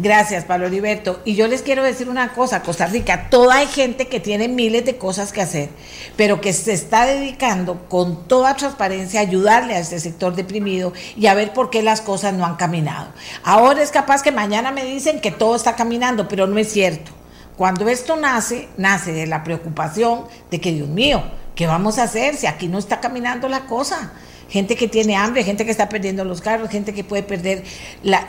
Gracias, 0.00 0.44
Pablo 0.44 0.68
Heriberto. 0.68 1.20
Y 1.24 1.34
yo 1.34 1.48
les 1.48 1.62
quiero 1.62 1.82
decir 1.82 2.08
una 2.08 2.32
cosa, 2.32 2.62
Costa 2.62 2.86
Rica, 2.86 3.28
toda 3.30 3.56
hay 3.56 3.66
gente 3.66 4.06
que 4.06 4.20
tiene 4.20 4.46
miles 4.46 4.84
de 4.84 4.96
cosas 4.96 5.32
que 5.32 5.40
hacer, 5.40 5.70
pero 6.16 6.40
que 6.40 6.52
se 6.52 6.72
está 6.72 7.04
dedicando 7.04 7.88
con 7.88 8.28
toda 8.28 8.54
transparencia 8.54 9.18
a 9.18 9.24
ayudarle 9.24 9.74
a 9.74 9.80
este 9.80 9.98
sector 9.98 10.36
deprimido 10.36 10.92
y 11.16 11.26
a 11.26 11.34
ver 11.34 11.52
por 11.52 11.70
qué 11.70 11.82
las 11.82 12.00
cosas 12.00 12.32
no 12.32 12.46
han 12.46 12.54
caminado. 12.54 13.08
Ahora 13.42 13.82
es 13.82 13.90
capaz 13.90 14.22
que 14.22 14.30
mañana 14.30 14.70
me 14.70 14.84
dicen 14.84 15.20
que 15.20 15.32
todo 15.32 15.56
está 15.56 15.74
caminando, 15.74 16.28
pero 16.28 16.46
no 16.46 16.58
es 16.58 16.70
cierto. 16.70 17.10
Cuando 17.56 17.88
esto 17.88 18.14
nace, 18.14 18.68
nace 18.76 19.10
de 19.10 19.26
la 19.26 19.42
preocupación 19.42 20.26
de 20.48 20.60
que, 20.60 20.70
Dios 20.70 20.88
mío, 20.88 21.24
¿Qué 21.58 21.66
vamos 21.66 21.98
a 21.98 22.04
hacer 22.04 22.36
si 22.36 22.46
aquí 22.46 22.68
no 22.68 22.78
está 22.78 23.00
caminando 23.00 23.48
la 23.48 23.66
cosa? 23.66 24.12
Gente 24.48 24.76
que 24.76 24.86
tiene 24.86 25.16
hambre, 25.16 25.42
gente 25.42 25.64
que 25.64 25.72
está 25.72 25.88
perdiendo 25.88 26.24
los 26.24 26.40
carros, 26.40 26.70
gente 26.70 26.94
que 26.94 27.02
puede 27.02 27.24
perder 27.24 27.64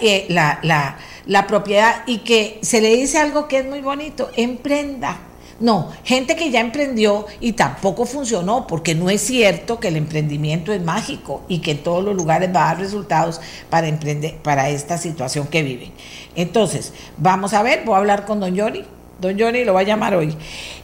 eh, 0.02 0.26
la, 0.30 0.98
la, 1.28 1.46
propiedad 1.46 2.02
y 2.08 2.22
que 2.22 2.58
se 2.64 2.82
le 2.82 2.96
dice 2.96 3.20
algo 3.20 3.48
que 3.48 3.60
es 3.60 3.68
muy 3.68 3.82
bonito, 3.82 4.32
emprenda. 4.36 5.20
No, 5.60 5.92
gente 6.04 6.36
que 6.36 6.50
ya 6.50 6.60
emprendió 6.60 7.28
y 7.40 7.52
tampoco 7.52 8.08
funcionó, 8.08 8.66
porque 8.66 8.96
no 8.96 9.12
es 9.12 9.22
cierto 9.22 9.80
que 9.80 9.90
el 9.90 9.98
emprendimiento 9.98 10.74
es 10.74 10.82
mágico 10.82 11.44
y 11.48 11.60
que 11.60 11.70
en 11.70 11.84
todos 11.84 12.04
los 12.04 12.16
lugares 12.16 12.50
va 12.50 12.64
a 12.64 12.74
dar 12.74 12.80
resultados 12.80 13.42
para 13.70 13.88
emprender, 13.88 14.38
para 14.38 14.72
esta 14.72 14.98
situación 14.98 15.46
que 15.46 15.62
viven. 15.62 15.92
Entonces, 16.34 16.94
vamos 17.20 17.54
a 17.54 17.62
ver, 17.62 17.84
voy 17.86 17.94
a 17.94 17.98
hablar 18.00 18.26
con 18.26 18.40
don 18.40 18.56
Yori. 18.56 18.86
Don 19.20 19.40
Johnny 19.40 19.64
lo 19.64 19.74
va 19.74 19.82
a 19.82 19.84
llamar 19.84 20.16
hoy, 20.16 20.36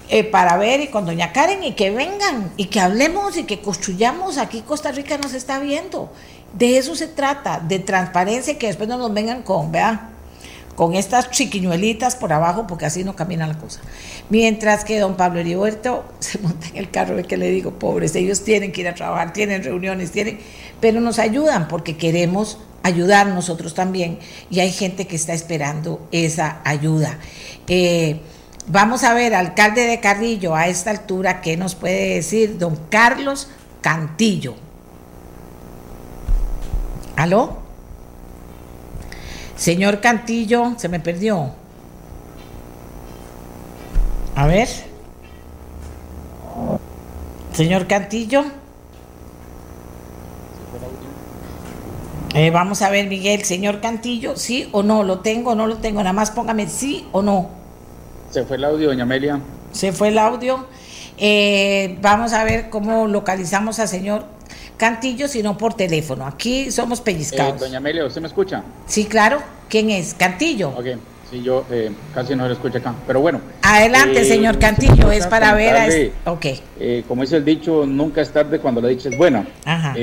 eh, 0.10 0.24
para 0.24 0.58
ver 0.58 0.82
y 0.82 0.88
con 0.88 1.06
doña 1.06 1.32
Karen 1.34 1.64
y 1.64 1.74
que 1.74 1.92
vengan 1.92 2.52
y 2.58 2.66
que 2.66 2.80
hablemos 2.80 3.38
y 3.38 3.44
que 3.44 3.60
construyamos. 3.60 4.38
Aquí 4.38 4.62
Costa 4.62 4.92
Rica 4.92 5.18
nos 5.18 5.34
está 5.34 5.60
viendo. 5.60 6.12
De 6.54 6.78
eso 6.78 6.96
se 6.96 7.08
trata, 7.08 7.60
de 7.60 7.80
transparencia 7.80 8.54
y 8.54 8.56
que 8.58 8.68
después 8.68 8.88
no 8.88 8.98
nos 8.98 9.14
vengan 9.14 9.42
con, 9.44 9.72
vea, 9.72 10.10
con 10.76 10.94
estas 10.94 11.32
chiquiñuelitas 11.32 12.16
por 12.16 12.34
abajo, 12.34 12.68
porque 12.68 12.86
así 12.86 13.04
no 13.04 13.16
camina 13.16 13.48
la 13.48 13.58
cosa. 13.58 13.80
Mientras 14.30 14.84
que 14.84 15.00
don 15.00 15.16
Pablo 15.16 15.40
Heriberto 15.40 16.06
se 16.20 16.38
monta 16.40 16.68
en 16.68 16.78
el 16.78 16.92
carro, 16.92 17.16
que 17.26 17.38
le 17.38 17.50
digo, 17.50 17.72
pobres, 17.80 18.16
ellos 18.16 18.44
tienen 18.44 18.72
que 18.72 18.82
ir 18.82 18.88
a 18.88 18.96
trabajar, 18.96 19.34
tienen 19.34 19.64
reuniones, 19.64 20.12
tienen, 20.12 20.40
pero 20.82 21.00
nos 21.02 21.20
ayudan 21.20 21.68
porque 21.68 21.98
queremos 21.98 22.60
ayudar 22.84 23.28
nosotros 23.28 23.74
también 23.74 24.20
y 24.52 24.60
hay 24.60 24.72
gente 24.72 25.08
que 25.08 25.16
está 25.16 25.34
esperando 25.34 26.08
esa 26.12 26.62
ayuda. 26.66 27.18
Eh, 27.68 28.20
vamos 28.68 29.04
a 29.04 29.14
ver, 29.14 29.34
alcalde 29.34 29.88
de 29.88 30.00
Carrillo, 30.00 30.56
a 30.56 30.68
esta 30.68 30.92
altura, 30.92 31.42
¿qué 31.42 31.58
nos 31.58 31.74
puede 31.74 32.16
decir 32.16 32.58
don 32.60 32.76
Carlos 32.90 33.48
Cantillo? 33.82 34.56
¿Aló? 37.16 37.65
Señor 39.56 40.02
Cantillo, 40.02 40.74
se 40.78 40.90
me 40.90 41.00
perdió. 41.00 41.52
A 44.36 44.48
ver. 44.48 44.68
Señor 47.54 47.88
Cantillo. 47.88 48.44
Eh, 52.34 52.52
vamos 52.52 52.82
a 52.82 52.90
ver, 52.90 53.08
Miguel, 53.08 53.46
señor 53.46 53.80
Cantillo, 53.80 54.36
sí 54.36 54.68
o 54.74 54.84
no, 54.84 55.04
lo 55.04 55.20
tengo 55.20 55.52
o 55.52 55.56
no 55.56 55.68
lo 55.68 55.78
tengo, 55.78 56.02
nada 56.02 56.12
más 56.12 56.32
póngame 56.32 56.68
sí 56.68 57.08
o 57.14 57.22
no. 57.22 57.48
Se 58.30 58.44
fue 58.44 58.58
el 58.58 58.66
audio, 58.66 58.90
doña 58.90 59.04
Amelia. 59.04 59.40
Se 59.72 59.94
fue 59.94 60.10
el 60.10 60.18
audio. 60.18 60.66
Eh, 61.18 61.98
vamos 62.02 62.34
a 62.34 62.44
ver 62.44 62.70
cómo 62.70 63.08
localizamos 63.08 63.80
al 63.80 63.88
señor 63.88 64.26
Cantillo, 64.78 65.28
sino 65.28 65.58
por 65.58 65.74
teléfono. 65.74 66.26
Aquí 66.26 66.72
somos 66.72 67.02
pellizcados. 67.02 67.62
Eh, 67.62 67.66
doña 67.66 67.78
Amelia, 67.78 68.06
¿usted 68.06 68.22
me 68.22 68.28
escucha? 68.28 68.64
Sí, 68.86 69.06
claro. 69.06 69.42
¿Quién 69.70 69.90
es? 69.90 70.14
Cantillo. 70.14 70.70
Ok, 70.70 70.86
sí, 71.30 71.42
yo 71.42 71.66
casi 72.14 72.36
no 72.36 72.48
lo 72.48 72.54
escucho 72.54 72.78
acá, 72.78 72.94
pero 73.08 73.20
bueno. 73.20 73.42
Adelante, 73.64 74.24
señor 74.26 74.60
Cantillo, 74.60 75.12
es 75.12 75.26
para 75.28 75.54
ver 75.54 76.12
a... 76.26 76.32
Ok. 76.32 76.46
como 77.08 77.24
dice 77.24 77.38
el 77.38 77.46
dicho, 77.46 77.86
nunca 77.86 78.22
es 78.22 78.30
tarde 78.32 78.60
cuando 78.60 78.82
la 78.82 78.90
dicha 78.90 79.10
es 79.10 79.18
buena. 79.18 79.48
Ajá 79.66 79.96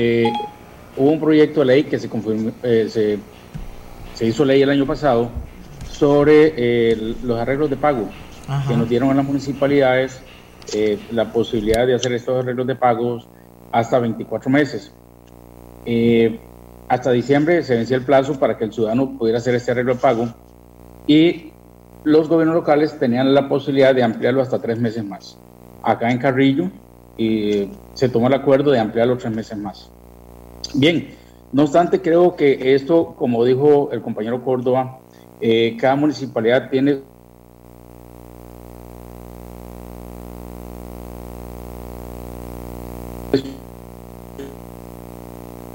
hubo 0.95 1.11
un 1.11 1.19
proyecto 1.19 1.61
de 1.61 1.65
ley 1.65 1.83
que 1.83 1.99
se, 1.99 2.09
eh, 2.63 3.19
se, 4.15 4.25
hizo 4.25 4.45
ley 4.45 4.61
el 4.61 4.69
año 4.69 4.85
pasado 4.85 5.29
sobre 5.89 6.53
eh, 6.55 7.15
los 7.23 7.39
arreglos 7.39 7.69
de 7.69 7.77
pago 7.77 8.09
que 8.67 8.75
nos 8.75 8.89
dieron 8.89 9.09
a 9.09 9.13
las 9.13 9.25
municipalidades 9.25 10.21
eh, 10.73 10.99
la 11.11 11.31
posibilidad 11.31 11.87
de 11.87 11.95
hacer 11.95 12.13
estos 12.13 12.43
arreglos 12.43 12.67
de 12.67 12.75
pagos 12.75 13.27
hasta 13.73 13.99
24 13.99 14.49
meses. 14.49 14.93
hasta 16.87 17.11
diciembre 17.11 17.63
se 17.63 17.75
vencía 17.75 17.97
el 17.97 18.05
plazo 18.05 18.39
para 18.39 18.57
que 18.57 18.65
el 18.65 18.71
ciudadano 18.71 19.17
pudiera 19.17 19.39
hacer 19.39 19.55
este 19.55 19.71
arreglo 19.71 19.95
de 19.95 19.99
pago 19.99 20.27
y 21.07 21.51
los 22.03 22.29
gobiernos 22.29 22.55
locales 22.55 22.97
tenían 22.99 23.33
la 23.33 23.49
posibilidad 23.49 23.95
de 23.95 24.03
ampliarlo 24.03 24.41
hasta 24.41 24.59
tres 24.59 24.79
meses 24.79 25.03
más. 25.03 25.37
Acá 25.81 26.11
en 26.11 26.19
Carrillo 26.19 26.69
y 27.17 27.69
se 27.93 28.09
tomó 28.09 28.27
el 28.27 28.33
acuerdo 28.33 28.71
de 28.71 28.79
ampliarlo 28.79 29.17
tres 29.17 29.33
meses 29.33 29.57
más. 29.57 29.89
Bien, 30.75 31.09
no 31.51 31.63
obstante, 31.63 32.01
creo 32.01 32.35
que 32.35 32.73
esto, 32.75 33.15
como 33.17 33.43
dijo 33.43 33.89
el 33.91 34.01
compañero 34.01 34.43
Córdoba, 34.43 34.99
eh, 35.41 35.75
cada 35.79 35.95
municipalidad 35.95 36.69
tiene 36.69 37.01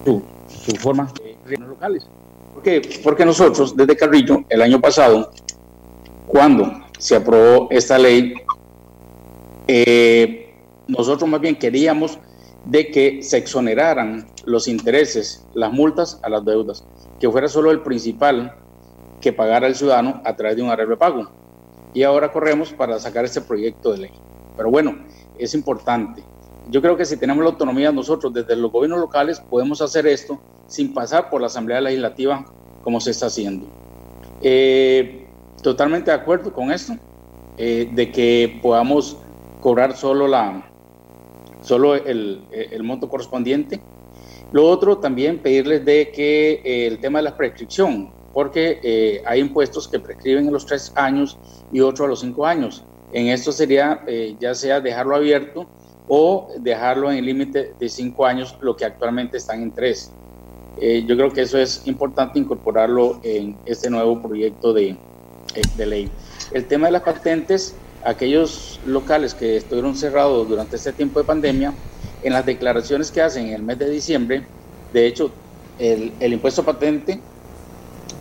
su, 0.09 0.77
forma 0.77 1.13
de 1.47 1.57
locales. 1.57 2.07
¿Por 2.55 2.63
qué? 2.63 2.83
Porque 3.03 3.25
nosotros 3.25 3.77
desde 3.77 3.97
Carrillo, 3.97 4.45
el 4.49 4.63
año 4.63 4.81
pasado, 4.81 5.31
cuando 6.27 6.71
se 6.99 7.17
aprobó 7.17 7.69
esta 7.71 7.99
ley, 7.99 8.35
eh, 9.67 10.55
nosotros 10.87 11.29
más 11.29 11.41
bien 11.41 11.57
queríamos 11.57 12.19
de 12.65 12.91
que 12.91 13.23
se 13.23 13.37
exoneraran 13.37 14.27
los 14.45 14.67
intereses, 14.67 15.47
las 15.55 15.73
multas 15.73 16.19
a 16.23 16.29
las 16.29 16.45
deudas, 16.45 16.85
que 17.21 17.31
fuera 17.31 17.49
solo 17.49 17.71
el 17.71 17.81
principal 17.81 18.55
que 19.21 19.33
pagara 19.33 19.67
el 19.67 19.75
ciudadano 19.75 20.23
a 20.25 20.37
través 20.37 20.57
de 20.57 20.63
un 20.63 20.71
arreglo 20.71 20.95
de 20.95 20.99
pago. 20.99 21.31
Y 21.95 22.03
ahora 22.03 22.33
corremos 22.33 22.73
para 22.73 22.99
sacar 22.99 23.25
este 23.25 23.41
proyecto 23.41 23.93
de 23.93 23.99
ley. 23.99 24.11
Pero 24.57 24.71
bueno, 24.71 24.97
es 25.39 25.55
importante. 25.55 26.23
Yo 26.71 26.83
creo 26.83 26.97
que 26.97 27.05
si 27.05 27.17
tenemos 27.17 27.43
la 27.43 27.51
autonomía 27.51 27.91
nosotros 27.93 28.33
desde 28.33 28.55
los 28.57 28.71
gobiernos 28.71 29.01
locales 29.01 29.41
podemos 29.41 29.81
hacer 29.81 30.07
esto 30.07 30.39
sin 30.67 30.93
pasar 30.93 31.31
por 31.31 31.41
la 31.41 31.47
Asamblea 31.47 31.81
Legislativa 31.81 32.45
como 32.83 33.01
se 33.01 33.11
está 33.11 33.27
haciendo. 33.27 33.67
Eh, 34.43 35.27
totalmente 35.63 36.11
de 36.11 36.17
acuerdo 36.17 36.53
con 36.53 36.71
esto, 36.71 36.95
eh, 37.57 37.89
de 37.93 38.13
que 38.13 38.61
podamos 38.63 39.17
cobrar 39.61 39.97
solo 39.97 40.29
la, 40.29 40.69
solo 41.63 41.95
el, 41.95 42.81
monto 42.83 43.09
correspondiente. 43.09 43.81
Lo 44.53 44.67
otro, 44.67 44.99
también 44.99 45.39
pedirles 45.39 45.85
de 45.85 46.11
que 46.11 46.63
eh, 46.65 46.87
el 46.87 46.99
tema 47.01 47.19
de 47.19 47.25
la 47.25 47.37
prescripción, 47.37 48.11
porque 48.33 48.81
eh, 48.83 49.23
hay 49.27 49.41
impuestos 49.41 49.89
que 49.89 50.01
prescriben 50.01 50.49
a 50.49 50.51
los 50.51 50.65
tres 50.65 50.93
años 50.97 51.39
y 51.73 51.81
otros 51.81 52.07
a 52.07 52.09
los 52.09 52.21
cinco 52.21 52.47
años. 52.47 52.85
En 53.13 53.29
esto 53.29 53.53
sería 53.53 54.03
eh, 54.07 54.37
ya 54.41 54.55
sea 54.55 54.81
dejarlo 54.81 55.17
abierto 55.17 55.67
o 56.09 56.49
dejarlo 56.59 57.11
en 57.11 57.19
el 57.19 57.27
límite 57.27 57.75
de 57.79 57.89
cinco 57.89 58.27
años, 58.27 58.57
lo 58.61 58.77
que 58.77 58.85
actualmente 58.85 59.37
están 59.37 59.63
en 59.63 59.73
tres. 59.73 60.11
yo 60.81 61.17
creo 61.17 61.33
que 61.33 61.43
eso 61.43 61.59
es 61.59 61.83
importante 61.87 62.39
incorporarlo 62.39 63.21
en 63.23 63.57
este 63.67 63.91
nuevo 63.91 64.23
proyecto 64.23 64.73
de, 64.73 64.97
de 65.77 65.87
ley. 65.87 66.11
El 66.53 66.67
tema 66.67 66.87
de 66.87 66.93
las 66.93 67.03
patentes, 67.03 67.75
aquellos 68.05 68.81
locales 68.87 69.35
que 69.35 69.57
estuvieron 69.57 69.97
cerrados 69.97 70.49
durante 70.49 70.77
este 70.77 70.93
tiempo 70.93 71.21
de 71.21 71.27
pandemia, 71.27 71.75
en 72.23 72.33
las 72.33 72.47
declaraciones 72.47 73.11
que 73.11 73.21
hacen 73.21 73.49
en 73.49 73.55
el 73.55 73.63
mes 73.63 73.79
de 73.79 73.91
diciembre, 73.91 74.47
de 74.93 75.07
hecho, 75.07 75.31
el, 75.79 76.33
impuesto 76.33 76.65
patente 76.65 77.21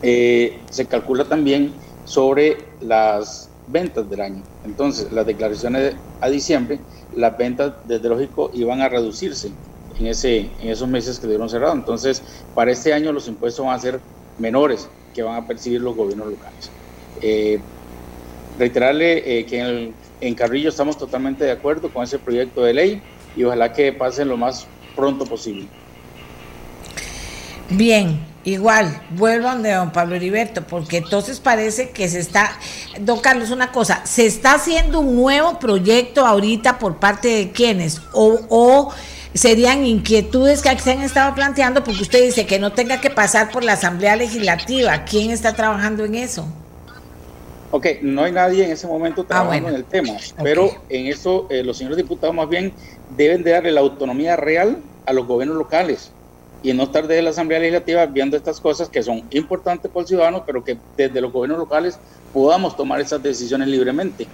eh, 0.02 0.60
se 0.70 0.86
calcula 0.86 1.26
también 1.26 1.74
sobre 2.06 2.58
las 2.82 3.50
ventas 3.68 4.10
del 4.10 4.22
año. 4.22 4.44
Entonces, 4.66 5.12
las 5.12 5.26
declaraciones 5.26 5.96
a 6.22 6.30
diciembre, 6.30 6.80
las 7.16 7.38
ventas, 7.38 7.74
desde 7.86 8.10
lógico, 8.10 8.50
iban 8.54 8.82
a 8.82 8.90
reducirse 8.90 9.52
en, 10.00 10.08
ese, 10.08 10.50
en 10.62 10.70
esos 10.70 10.88
meses 10.88 11.10
que 11.10 11.16
estuvieron 11.16 11.50
cerrados. 11.50 11.76
Entonces, 11.76 12.24
para 12.56 12.72
este 12.72 12.94
año 12.94 13.12
los 13.12 13.28
impuestos 13.28 13.66
van 13.66 13.76
a 13.76 13.80
ser 13.80 14.00
menores 14.40 14.90
que 15.14 15.24
van 15.24 15.36
a 15.36 15.48
percibir 15.48 15.82
los 15.82 15.96
gobiernos 15.96 16.28
locales. 16.28 16.70
Eh, 17.22 17.60
reiterarle 18.58 19.40
eh, 19.40 19.46
que 19.46 19.94
en, 20.22 20.36
Carrillo 20.36 20.70
estamos 20.70 20.98
totalmente 20.98 21.44
de 21.44 21.52
acuerdo 21.52 21.90
con 21.90 22.04
ese 22.04 22.20
proyecto 22.20 22.64
de 22.64 22.74
ley 22.74 23.02
y 23.36 23.44
ojalá 23.44 23.74
que 23.74 23.92
pase 23.94 24.26
lo 24.26 24.38
más 24.38 24.68
pronto 24.96 25.26
posible. 25.26 25.68
Bien, 27.70 28.20
igual, 28.48 29.02
vuelvo 29.10 29.50
a 29.50 29.56
don 29.56 29.92
Pablo 29.92 30.16
Heriberto, 30.16 30.66
porque 30.66 30.98
entonces 30.98 31.42
parece 31.42 31.90
que 31.90 32.08
se 32.08 32.20
está, 32.20 32.58
don 33.02 33.20
Carlos, 33.20 33.52
una 33.52 33.74
cosa, 33.74 34.06
¿se 34.06 34.26
está 34.26 34.54
haciendo 34.54 35.02
un 35.02 35.18
nuevo 35.18 35.60
proyecto 35.60 36.26
ahorita 36.26 36.80
por 36.80 36.96
parte 36.96 37.28
de 37.28 37.52
quienes? 37.52 38.02
¿O, 38.14 38.40
o 38.48 38.94
serían 39.34 39.86
inquietudes 39.86 40.62
que 40.62 40.80
se 40.80 40.92
han 40.94 41.02
estado 41.02 41.36
planteando? 41.36 41.84
Porque 41.84 42.02
usted 42.02 42.24
dice 42.24 42.46
que 42.46 42.58
no 42.58 42.72
tenga 42.72 43.02
que 43.02 43.10
pasar 43.10 43.52
por 43.52 43.66
la 43.66 43.74
Asamblea 43.74 44.16
Legislativa. 44.16 45.04
¿Quién 45.04 45.32
está 45.32 45.54
trabajando 45.54 46.06
en 46.06 46.16
eso? 46.16 46.48
Ok, 47.72 47.86
no 48.02 48.24
hay 48.24 48.32
nadie 48.32 48.64
en 48.64 48.72
ese 48.72 48.88
momento 48.88 49.24
ah, 49.24 49.28
trabajando 49.28 49.68
en 49.68 49.76
el 49.76 49.84
tema, 49.84 50.14
pero 50.42 50.72
en 50.88 51.08
eso 51.08 51.48
eh, 51.50 51.64
los 51.64 51.78
señores 51.78 51.98
diputados 51.98 52.34
más 52.34 52.48
bien 52.48 52.72
deben 53.18 53.44
de 53.44 53.52
darle 53.52 53.74
la 53.74 53.82
autonomía 53.82 54.38
real 54.38 54.78
a 55.06 55.12
los 55.12 55.28
gobiernos 55.28 55.58
locales 55.58 56.12
y 56.64 56.74
no 56.74 56.84
estar 56.84 57.08
desde 57.08 57.22
la 57.22 57.30
Asamblea 57.30 57.60
Legislativa 57.60 58.06
viendo 58.06 58.36
estas 58.36 58.60
cosas 58.60 58.90
que 58.90 59.04
son 59.04 59.24
importantes 59.32 59.92
para 59.92 60.02
el 60.02 60.08
ciudadano, 60.08 60.44
pero 60.46 60.64
que 60.64 60.78
desde 60.96 61.22
los 61.22 61.32
gobiernos 61.32 61.60
locales 61.60 62.00
podamos 62.34 62.76
tomar 62.76 63.00
esas 63.00 63.22
decisiones 63.22 63.68
libremente. 63.68 64.28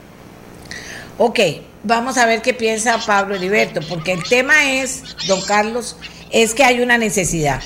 Ok, 1.18 1.40
vamos 1.84 2.18
a 2.18 2.26
ver 2.26 2.42
qué 2.42 2.54
piensa 2.54 2.98
Pablo 3.06 3.36
Heriberto, 3.36 3.82
porque 3.88 4.14
el 4.14 4.24
tema 4.24 4.72
es, 4.72 5.04
don 5.28 5.42
Carlos, 5.42 5.98
es 6.32 6.54
que 6.54 6.64
hay 6.64 6.82
una 6.82 6.98
necesidad 6.98 7.62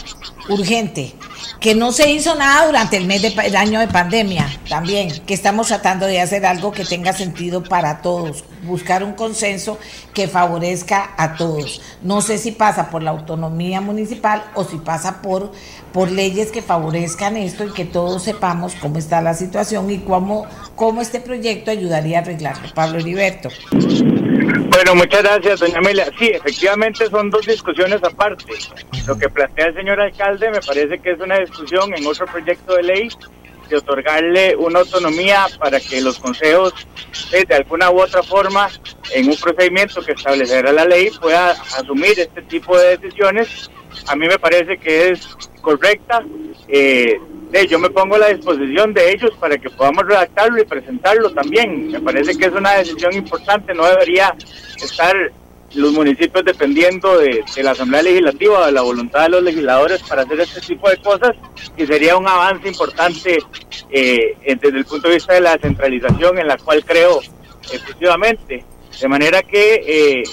urgente 0.50 1.14
que 1.60 1.76
no 1.76 1.92
se 1.92 2.12
hizo 2.12 2.36
nada 2.36 2.66
durante 2.66 2.98
el 2.98 3.06
mes 3.06 3.22
de 3.22 3.58
año 3.58 3.80
de 3.80 3.88
pandemia 3.88 4.48
también, 4.70 5.12
que 5.26 5.34
estamos 5.34 5.68
tratando 5.68 6.06
de 6.06 6.22
hacer 6.22 6.46
algo 6.46 6.72
que 6.72 6.86
tenga 6.86 7.14
sentido 7.14 7.64
para 7.64 8.02
todos. 8.02 8.44
buscar 8.64 9.04
un 9.04 9.14
consenso 9.14 9.78
que 10.14 10.28
favorezca 10.28 11.12
a 11.18 11.36
todos. 11.36 11.82
No 12.02 12.22
sé 12.22 12.38
si 12.38 12.52
pasa 12.52 12.90
por 12.90 13.02
la 13.02 13.12
autonomía 13.12 13.82
municipal 13.82 14.44
o 14.56 14.66
si 14.66 14.78
pasa 14.78 15.22
por, 15.22 15.52
por 15.94 16.12
leyes 16.12 16.52
que 16.52 16.62
favorezcan 16.62 17.38
esto 17.38 17.64
y 17.64 17.72
que 17.72 17.86
todos 17.86 18.24
sepamos 18.24 18.76
cómo 18.76 18.98
está 18.98 19.22
la 19.22 19.34
situación 19.34 19.90
y 19.90 20.00
cómo, 20.00 20.46
cómo 20.76 21.02
este 21.02 21.22
proyecto 21.22 21.72
ayudaría 21.72 22.20
a 22.20 22.22
arreglarlo. 22.22 22.74
Pablo 22.74 23.00
Heriberto. 23.00 23.50
Bueno, 24.48 24.96
muchas 24.96 25.24
gracias, 25.24 25.60
doña 25.60 25.80
Amelia. 25.80 26.10
Sí, 26.18 26.28
efectivamente 26.28 27.10
son 27.10 27.30
dos 27.30 27.46
discusiones 27.46 28.02
aparte. 28.04 28.54
Lo 29.06 29.18
que 29.18 29.30
plantea 29.30 29.68
el 29.68 29.76
señor 29.76 30.00
alcalde 30.00 30.50
me 30.50 30.62
parece 30.62 31.00
que 31.00 31.12
es 31.12 31.20
una 31.20 31.40
discusión 31.40 31.94
en 31.94 32.06
otro 32.06 32.26
proyecto 32.28 32.76
de 32.76 32.84
ley 32.84 33.10
de 33.70 33.76
otorgarle 33.76 34.56
una 34.56 34.80
autonomía 34.80 35.48
para 35.60 35.80
que 35.82 36.00
los 36.00 36.18
consejos, 36.20 36.74
eh, 37.34 37.44
de 37.46 37.56
alguna 37.56 37.92
u 37.92 38.00
otra 38.00 38.24
forma, 38.24 38.70
en 39.14 39.28
un 39.30 39.36
procedimiento 39.36 40.02
que 40.02 40.14
establecerá 40.14 40.72
la 40.72 40.86
ley, 40.86 41.10
pueda 41.22 41.52
asumir 41.52 42.18
este 42.18 42.42
tipo 42.44 42.78
de 42.78 42.98
decisiones. 42.98 43.70
A 44.08 44.16
mí 44.16 44.28
me 44.28 44.40
parece 44.40 44.78
que 44.78 45.10
es 45.10 45.28
correcta. 45.62 46.24
Eh, 46.70 47.20
yo 47.70 47.80
me 47.80 47.90
pongo 47.90 48.16
a 48.16 48.20
la 48.20 48.28
disposición 48.30 48.94
de 48.94 49.12
ellos 49.12 49.32
para 49.40 49.58
que 49.58 49.70
podamos 49.70 50.06
redactarlo 50.06 50.62
y 50.62 50.66
presentarlo 50.66 51.32
también. 51.32 51.92
Me 51.92 52.00
parece 52.00 52.38
que 52.38 52.46
es 52.46 52.54
una 52.54 52.74
decisión 52.74 53.14
importante, 53.14 53.74
no 53.74 53.86
debería 53.86 54.36
estar 54.78 55.16
los 55.76 55.92
municipios 55.92 56.46
dependiendo 56.46 57.18
de, 57.18 57.44
la 57.62 57.72
Asamblea 57.72 58.04
Legislativa, 58.04 58.66
de 58.66 58.72
la 58.72 58.82
voluntad 58.82 59.24
de 59.24 59.30
los 59.30 59.44
legisladores 59.44 60.02
para 60.04 60.22
hacer 60.24 60.40
este 60.40 60.62
tipo 60.62 60.90
de 60.90 60.98
cosas, 60.98 61.32
y 61.76 61.86
sería 61.86 62.18
un 62.18 62.28
avance 62.28 62.68
importante 62.68 63.38
eh, 63.92 64.38
desde 64.44 64.78
el 64.78 64.86
punto 64.86 65.08
de 65.08 65.16
vista 65.16 65.34
de 65.34 65.42
la 65.42 65.58
centralización 65.58 66.40
en 66.40 66.48
la 66.48 66.58
cual 66.58 66.84
creo 66.86 67.20
efectivamente. 67.72 68.64
De 69.02 69.08
manera 69.08 69.44
que 69.44 69.82
eh, 69.86 70.24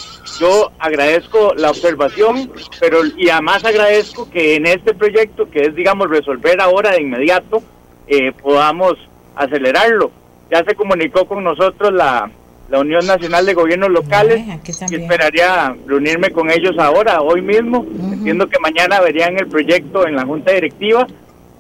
yo 0.40 0.72
agradezco 0.78 1.54
la 1.54 1.70
observación, 1.70 2.50
pero 2.80 3.00
y 3.16 3.28
además 3.28 3.64
agradezco 3.64 4.30
que 4.30 4.56
en 4.56 4.66
este 4.66 4.94
proyecto, 4.94 5.50
que 5.50 5.62
es, 5.62 5.74
digamos, 5.74 6.08
resolver 6.08 6.60
ahora 6.60 6.92
de 6.92 7.02
inmediato, 7.02 7.62
eh, 8.06 8.32
podamos 8.32 8.94
acelerarlo. 9.34 10.10
Ya 10.50 10.64
se 10.64 10.74
comunicó 10.74 11.26
con 11.26 11.44
nosotros 11.44 11.92
la, 11.92 12.30
la 12.68 12.80
Unión 12.80 13.06
Nacional 13.06 13.44
de 13.44 13.54
Gobiernos 13.54 13.90
Locales 13.90 14.42
y 14.90 14.94
esperaría 14.94 15.76
reunirme 15.86 16.30
con 16.30 16.50
ellos 16.50 16.76
ahora, 16.78 17.20
hoy 17.20 17.42
mismo. 17.42 17.86
Entiendo 18.12 18.48
que 18.48 18.58
mañana 18.58 19.00
verían 19.00 19.36
el 19.38 19.46
proyecto 19.46 20.06
en 20.06 20.16
la 20.16 20.24
Junta 20.24 20.52
Directiva 20.52 21.06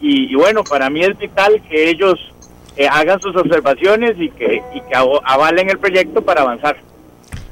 y, 0.00 0.34
bueno, 0.34 0.64
para 0.64 0.90
mí 0.90 1.02
es 1.02 1.16
vital 1.16 1.62
que 1.68 1.88
ellos 1.90 2.14
eh, 2.76 2.86
hagan 2.90 3.20
sus 3.20 3.36
observaciones 3.36 4.14
y 4.18 4.30
que, 4.30 4.62
y 4.74 4.80
que 4.80 4.94
avalen 5.24 5.70
el 5.70 5.78
proyecto 5.78 6.22
para 6.22 6.42
avanzar. 6.42 6.76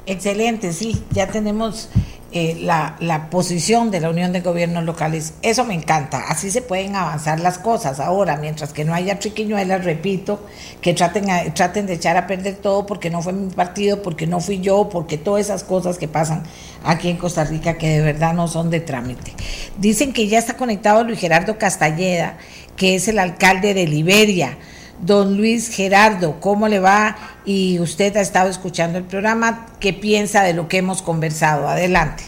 Excelente, 0.07 0.73
sí, 0.73 1.05
ya 1.13 1.29
tenemos 1.29 1.89
eh, 2.35 2.57
la, 2.63 2.97
la, 2.99 3.29
posición 3.29 3.91
de 3.91 4.01
la 4.01 4.09
Unión 4.09 4.33
de 4.33 4.41
Gobiernos 4.41 4.85
Locales. 4.85 5.35
Eso 5.43 5.65
me 5.67 5.75
encanta. 5.75 6.25
Así 6.29 6.51
se 6.51 6.63
pueden 6.63 6.97
avanzar 6.97 7.39
las 7.41 7.59
cosas. 7.59 8.01
Ahora, 8.01 8.39
mientras 8.39 8.73
que 8.73 8.87
no 8.87 8.95
haya 8.95 9.19
triquiñuelas, 9.19 9.85
repito, 9.85 10.41
que 10.81 10.95
traten, 10.95 11.27
traten 11.53 11.87
de 11.87 11.93
echar 11.93 12.17
a 12.17 12.27
perder 12.27 12.55
todo 12.57 12.87
porque 12.87 13.11
no 13.11 13.21
fue 13.21 13.35
mi 13.35 13.53
partido, 13.53 14.01
porque 14.01 14.27
no 14.27 14.41
fui 14.41 14.61
yo, 14.61 14.89
porque 14.89 15.19
todas 15.19 15.45
esas 15.45 15.63
cosas 15.63 15.99
que 15.99 16.09
pasan 16.09 16.43
aquí 16.85 17.11
en 17.11 17.19
Costa 17.19 17.45
Rica 17.45 17.77
que 17.77 17.89
de 17.91 18.01
verdad 18.01 18.33
no 18.33 18.49
son 18.49 18.71
de 18.71 18.81
trámite. 18.81 19.35
Dicen 19.77 20.15
que 20.15 20.27
ya 20.27 20.39
está 20.39 20.57
conectado 20.57 21.05
Luis 21.05 21.21
Gerardo 21.21 21.59
Castalleda, 21.59 22.39
que 22.77 22.95
es 22.95 23.09
el 23.09 23.19
alcalde 23.19 23.75
de 23.75 23.87
Liberia. 23.87 24.57
Don 25.03 25.37
Luis 25.37 25.69
Gerardo, 25.75 26.37
¿cómo 26.39 26.69
le 26.69 26.79
va? 26.79 27.17
Y 27.45 27.81
usted 27.81 28.17
ha 28.17 28.21
estado 28.21 28.49
escuchando 28.49 28.99
el 28.99 29.05
programa, 29.05 29.67
¿qué 29.81 29.93
piensa 29.93 30.45
de 30.45 30.55
lo 30.55 30.69
que 30.69 30.79
hemos 30.79 31.03
conversado? 31.03 31.67
Adelante. 31.67 32.23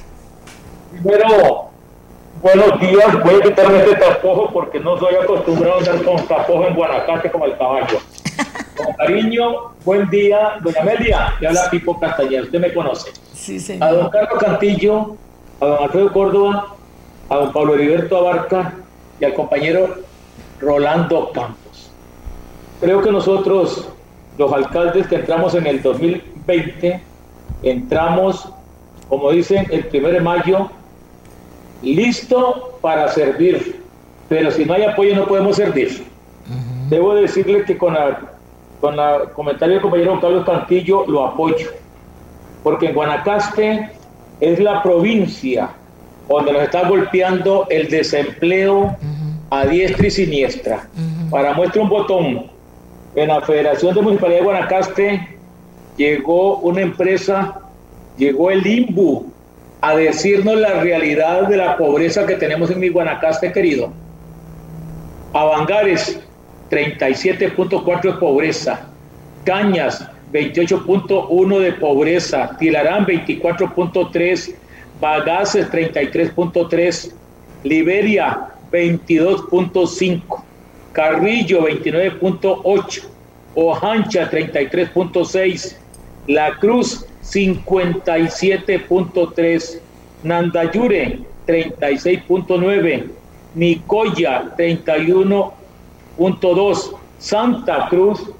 Primero, 0.90 1.70
buenos 2.42 2.80
días, 2.80 3.22
voy 3.22 3.36
a 3.36 3.42
quitarme 3.44 3.78
este 3.78 3.94
tapojo 3.94 4.52
porque 4.52 4.80
no 4.80 4.98
soy 4.98 5.14
acostumbrado 5.14 5.76
a 5.76 5.78
andar 5.78 6.02
con 6.02 6.26
tapojo 6.26 6.66
en 6.66 6.74
Guanacaste 6.74 7.30
como 7.30 7.44
el 7.44 7.56
caballo. 7.56 8.00
Con 8.76 8.92
cariño, 8.94 9.52
buen 9.84 10.10
día, 10.10 10.54
doña 10.60 10.80
Amelia, 10.80 11.34
le 11.38 11.46
habla 11.46 11.70
Pipo 11.70 12.00
Castañeda, 12.00 12.42
usted 12.42 12.58
me 12.58 12.74
conoce. 12.74 13.12
Sí, 13.32 13.60
señor. 13.60 13.88
A 13.88 13.92
don 13.92 14.10
Carlos 14.10 14.42
Cantillo, 14.42 15.16
a 15.60 15.66
don 15.66 15.82
Alfredo 15.84 16.12
Córdoba, 16.12 16.74
a 17.28 17.36
don 17.36 17.52
Pablo 17.52 17.76
Heriberto 17.76 18.18
Abarca 18.18 18.74
y 19.20 19.24
al 19.24 19.34
compañero 19.34 19.94
Rolando 20.58 21.30
Campos. 21.30 21.63
Creo 22.80 23.02
que 23.02 23.10
nosotros, 23.10 23.88
los 24.38 24.52
alcaldes 24.52 25.06
que 25.06 25.16
entramos 25.16 25.54
en 25.54 25.66
el 25.66 25.82
2020, 25.82 27.00
entramos, 27.62 28.48
como 29.08 29.30
dicen, 29.30 29.66
el 29.70 29.88
1 29.92 30.08
de 30.08 30.20
mayo, 30.20 30.70
listo 31.82 32.78
para 32.80 33.08
servir, 33.08 33.82
pero 34.28 34.50
si 34.50 34.64
no 34.64 34.74
hay 34.74 34.84
apoyo 34.84 35.14
no 35.14 35.26
podemos 35.26 35.56
servir. 35.56 36.04
Debo 36.88 37.14
decirle 37.14 37.64
que 37.64 37.78
con 37.78 37.96
el 37.96 38.16
con 38.84 38.96
la 38.96 39.20
comentario 39.34 39.76
del 39.76 39.82
compañero 39.82 40.20
Carlos 40.20 40.44
Cantillo 40.44 41.06
lo 41.06 41.24
apoyo, 41.24 41.68
porque 42.62 42.88
en 42.88 42.94
Guanacaste 42.94 43.90
es 44.40 44.60
la 44.60 44.82
provincia 44.82 45.70
donde 46.28 46.52
nos 46.52 46.62
está 46.64 46.86
golpeando 46.86 47.66
el 47.70 47.88
desempleo 47.88 48.94
a 49.48 49.64
diestra 49.64 50.06
y 50.06 50.10
siniestra. 50.10 50.86
Para 51.30 51.54
muestra 51.54 51.80
un 51.80 51.88
botón, 51.88 52.50
en 53.16 53.28
la 53.28 53.40
Federación 53.40 53.94
de 53.94 54.02
Municipalidad 54.02 54.40
de 54.40 54.44
Guanacaste 54.44 55.28
llegó 55.96 56.58
una 56.58 56.80
empresa, 56.80 57.60
llegó 58.16 58.50
el 58.50 58.66
IMBU 58.66 59.32
a 59.80 59.94
decirnos 59.96 60.56
la 60.56 60.80
realidad 60.80 61.46
de 61.48 61.56
la 61.56 61.76
pobreza 61.76 62.26
que 62.26 62.34
tenemos 62.36 62.70
en 62.70 62.80
mi 62.80 62.88
Guanacaste 62.88 63.52
querido. 63.52 63.92
Avangares, 65.32 66.20
37.4 66.70 68.02
de 68.02 68.12
pobreza. 68.14 68.88
Cañas, 69.44 70.08
28.1 70.32 71.58
de 71.58 71.72
pobreza. 71.72 72.56
Tilarán, 72.58 73.06
24.3. 73.06 74.54
Bagaces, 75.00 75.70
33.3. 75.70 77.12
Liberia, 77.62 78.48
22.5. 78.72 80.42
Carrillo 80.94 81.66
29.8, 81.66 83.02
Ojancha 83.56 84.30
33.6, 84.30 85.76
La 86.28 86.56
Cruz 86.58 87.04
57.3, 87.22 89.80
Nandayure 90.22 91.18
36.9, 91.46 93.10
Nicoya 93.54 94.54
31.2, 94.56 96.94
Santa 97.18 97.88
Cruz 97.90 98.30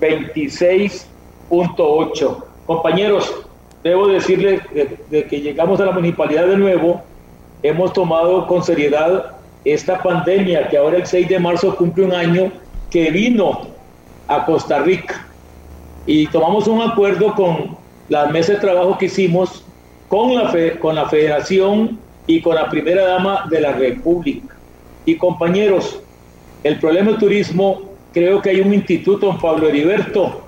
26.8. 0.00 2.44
Compañeros, 2.66 3.34
debo 3.82 4.06
decirles 4.06 4.62
de 5.10 5.24
que 5.24 5.40
llegamos 5.40 5.80
a 5.80 5.86
la 5.86 5.92
municipalidad 5.92 6.46
de 6.46 6.56
nuevo, 6.56 7.02
hemos 7.62 7.92
tomado 7.92 8.46
con 8.46 8.62
seriedad 8.62 9.33
esta 9.64 10.02
pandemia 10.02 10.68
que 10.68 10.76
ahora 10.76 10.98
el 10.98 11.06
6 11.06 11.28
de 11.28 11.38
marzo 11.38 11.74
cumple 11.76 12.04
un 12.04 12.12
año 12.12 12.52
que 12.90 13.10
vino 13.10 13.62
a 14.28 14.44
Costa 14.44 14.80
Rica 14.80 15.26
y 16.06 16.26
tomamos 16.26 16.68
un 16.68 16.82
acuerdo 16.82 17.34
con 17.34 17.76
las 18.08 18.30
mesas 18.30 18.56
de 18.56 18.60
trabajo 18.60 18.98
que 18.98 19.06
hicimos 19.06 19.64
con 20.08 20.34
la, 20.34 20.52
con 20.78 20.94
la 20.94 21.08
federación 21.08 21.98
y 22.26 22.40
con 22.40 22.54
la 22.54 22.68
primera 22.68 23.06
dama 23.06 23.46
de 23.50 23.60
la 23.60 23.72
República. 23.72 24.54
Y 25.06 25.16
compañeros, 25.16 26.00
el 26.62 26.78
problema 26.78 27.10
del 27.10 27.20
turismo, 27.20 27.82
creo 28.12 28.40
que 28.40 28.50
hay 28.50 28.60
un 28.60 28.72
instituto, 28.72 29.26
don 29.26 29.38
Pablo 29.38 29.68
Heriberto, 29.68 30.42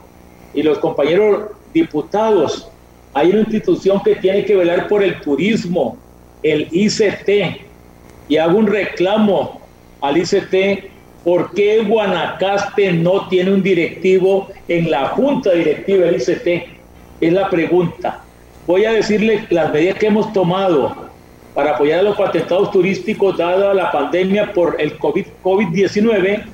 y 0.55 0.63
los 0.63 0.79
compañeros 0.79 1.51
diputados, 1.75 2.69
hay 3.13 3.31
una 3.31 3.41
institución 3.41 4.01
que 4.03 4.17
tiene 4.17 4.45
que 4.45 4.57
velar 4.57 4.89
por 4.89 5.03
el 5.03 5.21
turismo, 5.21 5.97
el 6.43 6.69
ICT, 6.71 7.66
y 8.29 8.37
hago 8.37 8.59
un 8.59 8.67
reclamo 8.67 9.61
al 10.01 10.17
ICT, 10.17 10.91
¿por 11.25 11.53
qué 11.53 11.83
Guanacaste 11.83 12.93
no 12.93 13.29
tiene 13.29 13.53
un 13.53 13.63
directivo 13.63 14.49
en 14.69 14.91
la 14.91 15.09
junta 15.09 15.53
directiva 15.53 16.07
del 16.07 16.17
ICT? 16.17 16.69
Es 17.21 17.33
la 17.33 17.49
pregunta. 17.49 18.23
Voy 18.67 18.85
a 18.85 18.93
decirle 18.93 19.47
las 19.51 19.73
medidas 19.73 19.99
que 19.99 20.07
hemos 20.07 20.33
tomado 20.33 21.07
para 21.55 21.73
apoyar 21.73 22.01
a 22.01 22.03
los 22.03 22.17
patentados 22.17 22.71
turísticos 22.71 23.39
dada 23.39 23.73
la 23.73 23.91
pandemia 23.91 24.53
por 24.53 24.77
el 24.79 24.99
COVID-19. 24.99 26.45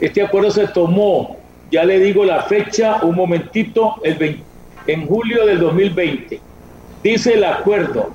este 0.00 0.22
acuerdo 0.22 0.50
se 0.50 0.66
tomó, 0.68 1.36
ya 1.70 1.84
le 1.84 2.00
digo 2.00 2.24
la 2.24 2.42
fecha, 2.42 2.98
un 3.02 3.14
momentito, 3.14 3.96
el 4.02 4.42
en 4.86 5.06
julio 5.06 5.46
del 5.46 5.60
2020. 5.60 6.40
Dice 7.02 7.34
el 7.34 7.44
acuerdo, 7.44 8.10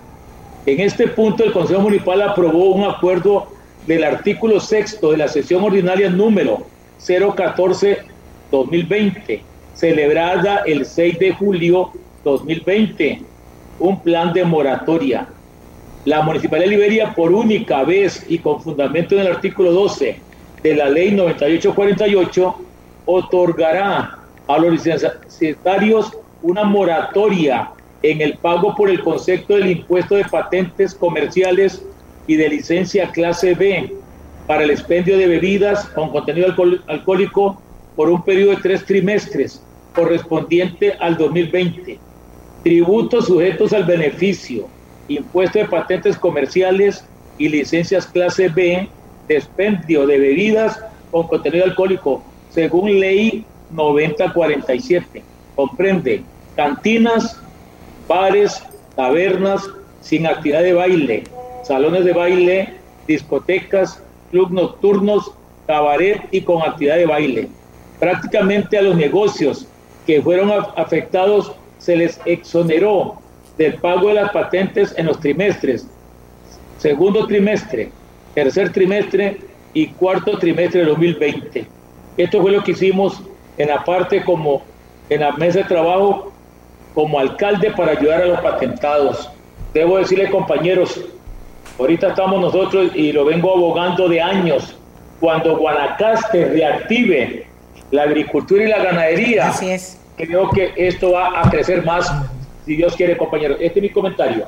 en 0.65 0.79
este 0.79 1.07
punto, 1.07 1.43
el 1.43 1.51
Consejo 1.51 1.81
Municipal 1.81 2.21
aprobó 2.21 2.75
un 2.75 2.83
acuerdo 2.83 3.47
del 3.87 4.03
artículo 4.03 4.59
sexto 4.59 5.09
de 5.11 5.17
la 5.17 5.27
sesión 5.27 5.63
ordinaria 5.63 6.07
número 6.09 6.67
014-2020, 6.99 9.41
celebrada 9.73 10.61
el 10.67 10.85
6 10.85 11.17
de 11.17 11.33
julio 11.33 11.89
2020, 12.23 13.23
un 13.79 13.99
plan 14.01 14.33
de 14.33 14.45
moratoria. 14.45 15.27
La 16.05 16.21
Municipalidad 16.21 16.69
de 16.69 16.75
Liberia, 16.75 17.15
por 17.15 17.31
única 17.31 17.83
vez 17.83 18.23
y 18.29 18.37
con 18.37 18.61
fundamento 18.61 19.15
en 19.15 19.21
el 19.21 19.27
artículo 19.27 19.71
12 19.71 20.19
de 20.61 20.75
la 20.75 20.89
Ley 20.89 21.09
9848, 21.11 22.55
otorgará 23.05 24.19
a 24.47 24.57
los 24.59 24.73
licenciatarios 24.73 26.11
una 26.43 26.63
moratoria 26.63 27.71
en 28.03 28.21
el 28.21 28.37
pago 28.37 28.75
por 28.75 28.89
el 28.89 29.01
concepto 29.01 29.55
del 29.55 29.71
impuesto 29.71 30.15
de 30.15 30.25
patentes 30.25 30.95
comerciales 30.95 31.83
y 32.27 32.35
de 32.35 32.49
licencia 32.49 33.11
clase 33.11 33.53
B 33.53 33.93
para 34.47 34.63
el 34.63 34.71
expendio 34.71 35.17
de 35.17 35.27
bebidas 35.27 35.85
con 35.89 36.09
contenido 36.09 36.53
alcohólico 36.87 37.61
por 37.95 38.09
un 38.09 38.23
periodo 38.23 38.51
de 38.51 38.61
tres 38.61 38.85
trimestres 38.85 39.61
correspondiente 39.93 40.93
al 40.99 41.17
2020. 41.17 41.99
Tributos 42.63 43.25
sujetos 43.27 43.73
al 43.73 43.85
beneficio, 43.85 44.67
impuesto 45.07 45.59
de 45.59 45.65
patentes 45.65 46.17
comerciales 46.17 47.03
y 47.37 47.49
licencias 47.49 48.07
clase 48.07 48.49
B 48.49 48.87
de 49.27 49.35
expendio 49.35 50.05
de 50.05 50.17
bebidas 50.17 50.79
con 51.11 51.27
contenido 51.27 51.65
alcohólico 51.65 52.23
según 52.49 52.99
ley 52.99 53.45
9047. 53.71 55.23
Comprende 55.55 56.23
cantinas, 56.55 57.41
bares, 58.11 58.61
tabernas 58.97 59.69
sin 60.01 60.27
actividad 60.27 60.63
de 60.63 60.73
baile, 60.73 61.23
salones 61.63 62.03
de 62.03 62.11
baile, 62.11 62.73
discotecas, 63.07 64.03
clubes 64.31 64.51
nocturnos, 64.51 65.31
cabaret 65.65 66.21
y 66.31 66.41
con 66.41 66.61
actividad 66.61 66.97
de 66.97 67.05
baile. 67.05 67.47
Prácticamente 68.01 68.77
a 68.77 68.81
los 68.81 68.97
negocios 68.97 69.65
que 70.05 70.21
fueron 70.21 70.51
afectados 70.75 71.53
se 71.77 71.95
les 71.95 72.19
exoneró 72.25 73.15
del 73.57 73.75
pago 73.75 74.09
de 74.09 74.15
las 74.15 74.31
patentes 74.31 74.93
en 74.97 75.05
los 75.05 75.19
trimestres, 75.21 75.87
segundo 76.79 77.27
trimestre, 77.27 77.91
tercer 78.33 78.73
trimestre 78.73 79.37
y 79.73 79.87
cuarto 79.87 80.37
trimestre 80.37 80.81
de 80.81 80.87
2020. 80.87 81.65
Esto 82.17 82.41
fue 82.41 82.51
lo 82.51 82.61
que 82.61 82.71
hicimos 82.71 83.21
en 83.57 83.69
la 83.69 83.85
parte 83.85 84.21
como 84.25 84.63
en 85.09 85.21
la 85.21 85.31
mesa 85.33 85.59
de 85.59 85.65
trabajo 85.65 86.30
como 86.93 87.19
alcalde 87.19 87.71
para 87.71 87.93
ayudar 87.93 88.21
a 88.23 88.25
los 88.25 88.39
patentados. 88.41 89.29
Debo 89.73 89.97
decirle, 89.97 90.29
compañeros, 90.29 90.99
ahorita 91.79 92.09
estamos 92.09 92.41
nosotros 92.41 92.91
y 92.95 93.11
lo 93.11 93.25
vengo 93.25 93.53
abogando 93.55 94.09
de 94.09 94.21
años. 94.21 94.75
Cuando 95.19 95.57
Guanacaste 95.57 96.45
reactive 96.45 97.45
la 97.91 98.03
agricultura 98.03 98.63
y 98.63 98.67
la 98.67 98.79
ganadería, 98.83 99.49
Así 99.49 99.69
es. 99.69 99.99
creo 100.17 100.49
que 100.49 100.73
esto 100.75 101.11
va 101.11 101.41
a 101.41 101.49
crecer 101.49 101.85
más, 101.85 102.11
si 102.65 102.75
Dios 102.75 102.95
quiere, 102.95 103.15
compañeros. 103.17 103.57
Este 103.61 103.79
es 103.79 103.83
mi 103.83 103.89
comentario. 103.89 104.47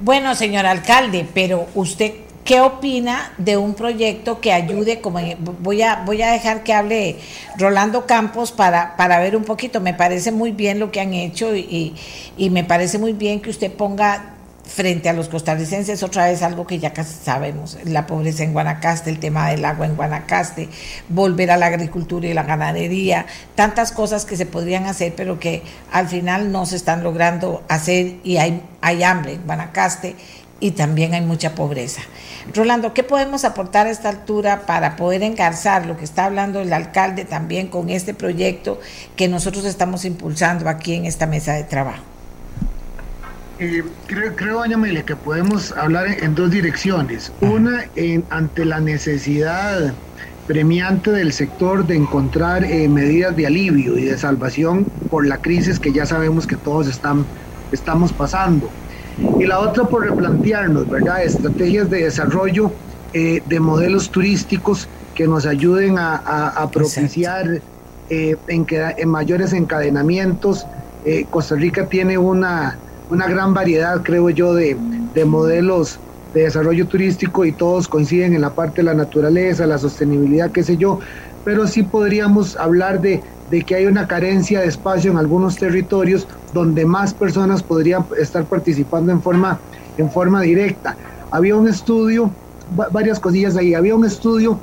Bueno, 0.00 0.34
señor 0.34 0.64
alcalde, 0.66 1.26
pero 1.34 1.66
usted 1.74 2.12
¿Qué 2.44 2.60
opina 2.60 3.32
de 3.38 3.56
un 3.56 3.74
proyecto 3.74 4.40
que 4.40 4.52
ayude? 4.52 5.00
Como 5.00 5.20
voy 5.60 5.82
a 5.82 6.02
voy 6.04 6.22
a 6.22 6.32
dejar 6.32 6.64
que 6.64 6.72
hable 6.72 7.16
Rolando 7.58 8.06
Campos 8.06 8.50
para, 8.50 8.96
para 8.96 9.20
ver 9.20 9.36
un 9.36 9.44
poquito. 9.44 9.80
Me 9.80 9.94
parece 9.94 10.32
muy 10.32 10.50
bien 10.50 10.80
lo 10.80 10.90
que 10.90 11.00
han 11.00 11.14
hecho 11.14 11.54
y, 11.54 11.94
y 12.36 12.50
me 12.50 12.64
parece 12.64 12.98
muy 12.98 13.12
bien 13.12 13.40
que 13.40 13.50
usted 13.50 13.72
ponga 13.72 14.34
frente 14.70 15.08
a 15.08 15.12
los 15.12 15.28
costarricenses 15.28 16.02
otra 16.02 16.26
vez 16.26 16.42
algo 16.42 16.66
que 16.66 16.78
ya 16.78 16.92
casi 16.92 17.14
sabemos, 17.24 17.76
la 17.84 18.06
pobreza 18.06 18.44
en 18.44 18.52
Guanacaste, 18.52 19.10
el 19.10 19.18
tema 19.18 19.50
del 19.50 19.64
agua 19.64 19.86
en 19.86 19.96
Guanacaste, 19.96 20.68
volver 21.08 21.50
a 21.50 21.56
la 21.56 21.66
agricultura 21.66 22.28
y 22.28 22.34
la 22.34 22.44
ganadería, 22.44 23.26
tantas 23.56 23.90
cosas 23.90 24.24
que 24.24 24.36
se 24.36 24.46
podrían 24.46 24.86
hacer 24.86 25.14
pero 25.16 25.40
que 25.40 25.62
al 25.90 26.08
final 26.08 26.52
no 26.52 26.66
se 26.66 26.76
están 26.76 27.02
logrando 27.02 27.64
hacer 27.68 28.14
y 28.22 28.36
hay, 28.36 28.62
hay 28.80 29.02
hambre 29.02 29.34
en 29.34 29.42
Guanacaste 29.42 30.14
y 30.60 30.72
también 30.72 31.14
hay 31.14 31.22
mucha 31.22 31.54
pobreza. 31.54 32.02
Rolando, 32.54 32.94
¿qué 32.94 33.02
podemos 33.02 33.44
aportar 33.44 33.86
a 33.86 33.90
esta 33.90 34.10
altura 34.10 34.66
para 34.66 34.96
poder 34.96 35.22
engarzar 35.22 35.86
lo 35.86 35.96
que 35.96 36.04
está 36.04 36.26
hablando 36.26 36.60
el 36.60 36.72
alcalde 36.72 37.24
también 37.24 37.68
con 37.68 37.88
este 37.88 38.14
proyecto 38.14 38.78
que 39.16 39.26
nosotros 39.26 39.64
estamos 39.64 40.04
impulsando 40.04 40.68
aquí 40.68 40.94
en 40.94 41.06
esta 41.06 41.26
mesa 41.26 41.54
de 41.54 41.64
trabajo? 41.64 42.04
Eh, 43.58 43.82
creo, 44.06 44.36
creo, 44.36 44.58
doña 44.58 45.04
que 45.04 45.16
podemos 45.16 45.72
hablar 45.72 46.06
en, 46.08 46.34
dos 46.34 46.50
direcciones. 46.50 47.32
Una, 47.40 47.84
en, 47.96 48.24
ante 48.30 48.64
la 48.64 48.80
necesidad 48.80 49.92
premiante 50.46 51.10
del 51.12 51.32
sector 51.32 51.86
de 51.86 51.96
encontrar 51.96 52.64
eh, 52.64 52.88
medidas 52.88 53.36
de 53.36 53.46
alivio 53.46 53.98
y 53.98 54.04
de 54.04 54.18
salvación 54.18 54.84
por 55.10 55.26
la 55.26 55.36
crisis 55.38 55.78
que 55.78 55.92
ya 55.92 56.06
sabemos 56.06 56.46
que 56.46 56.56
todos 56.56 56.88
están, 56.88 57.24
estamos 57.70 58.12
pasando 58.12 58.70
y 59.38 59.46
la 59.46 59.60
otra 59.60 59.84
por 59.84 60.04
replantearnos, 60.04 60.88
¿verdad? 60.88 61.22
Estrategias 61.22 61.90
de 61.90 62.04
desarrollo 62.04 62.72
eh, 63.12 63.42
de 63.46 63.60
modelos 63.60 64.10
turísticos 64.10 64.88
que 65.14 65.26
nos 65.26 65.46
ayuden 65.46 65.96
a, 65.98 66.68
propiciar 66.72 67.60
eh, 68.08 68.36
en, 68.48 68.66
en, 68.70 69.08
mayores 69.08 69.52
encadenamientos. 69.52 70.66
Eh, 71.04 71.26
Costa 71.28 71.56
Rica 71.56 71.86
tiene 71.86 72.18
una, 72.18 72.78
una, 73.10 73.26
gran 73.26 73.52
variedad, 73.52 74.02
creo 74.02 74.30
yo, 74.30 74.54
de, 74.54 74.76
de 75.14 75.24
modelos 75.24 75.98
de 76.34 76.42
desarrollo 76.42 76.86
turístico 76.86 77.44
y 77.44 77.52
todos 77.52 77.88
coinciden 77.88 78.34
en 78.34 78.42
la 78.42 78.50
parte 78.50 78.76
de 78.76 78.84
la 78.84 78.94
naturaleza, 78.94 79.66
la 79.66 79.78
sostenibilidad, 79.78 80.50
qué 80.52 80.62
sé 80.62 80.76
yo, 80.76 81.00
pero 81.44 81.66
sí 81.66 81.82
podríamos 81.82 82.56
hablar 82.56 83.00
de 83.00 83.20
de 83.50 83.62
que 83.62 83.74
hay 83.74 83.86
una 83.86 84.06
carencia 84.06 84.60
de 84.60 84.68
espacio 84.68 85.10
en 85.10 85.18
algunos 85.18 85.56
territorios 85.56 86.28
donde 86.52 86.86
más 86.86 87.12
personas 87.12 87.62
podrían 87.62 88.06
estar 88.18 88.44
participando 88.46 89.10
en 89.10 89.20
forma, 89.20 89.60
en 89.96 90.10
forma 90.10 90.40
directa. 90.42 90.96
Había 91.32 91.56
un 91.56 91.68
estudio, 91.68 92.30
varias 92.92 93.18
cosillas 93.18 93.56
ahí, 93.56 93.74
había 93.74 93.96
un 93.96 94.04
estudio 94.04 94.58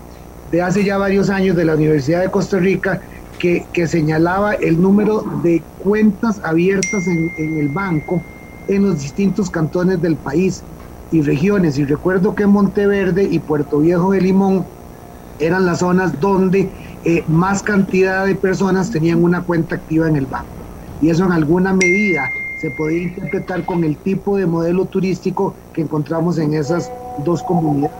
de 0.51 0.61
hace 0.61 0.85
ya 0.85 0.97
varios 0.97 1.29
años 1.29 1.57
de 1.57 1.65
la 1.65 1.75
Universidad 1.75 2.21
de 2.21 2.31
Costa 2.31 2.59
Rica 2.59 3.01
que, 3.39 3.65
que 3.73 3.87
señalaba 3.87 4.53
el 4.53 4.81
número 4.81 5.23
de 5.43 5.61
cuentas 5.79 6.39
abiertas 6.43 7.07
en, 7.07 7.29
en 7.37 7.57
el 7.59 7.67
banco 7.69 8.21
en 8.69 8.83
los 8.83 9.01
distintos 9.01 9.49
cantones 9.49 10.01
del 10.01 10.15
país 10.15 10.63
y 11.11 11.21
regiones. 11.21 11.77
Y 11.77 11.85
recuerdo 11.85 12.35
que 12.35 12.45
Monteverde 12.45 13.23
y 13.23 13.39
Puerto 13.39 13.79
Viejo 13.79 14.11
de 14.11 14.21
Limón 14.21 14.65
eran 15.39 15.65
las 15.65 15.79
zonas 15.79 16.19
donde 16.19 16.69
eh, 17.05 17.23
más 17.27 17.63
cantidad 17.63 18.25
de 18.25 18.35
personas 18.35 18.91
tenían 18.91 19.23
una 19.23 19.41
cuenta 19.41 19.75
activa 19.75 20.07
en 20.07 20.15
el 20.15 20.25
banco. 20.25 20.47
Y 21.01 21.09
eso 21.09 21.25
en 21.25 21.31
alguna 21.31 21.73
medida 21.73 22.29
se 22.61 22.71
podía 22.71 23.03
interpretar 23.03 23.63
con 23.65 23.83
el 23.83 23.97
tipo 23.97 24.37
de 24.37 24.45
modelo 24.45 24.85
turístico 24.85 25.53
que 25.73 25.81
encontramos 25.81 26.37
en 26.39 26.53
esas 26.53 26.91
dos 27.23 27.43
comunidades. 27.43 27.95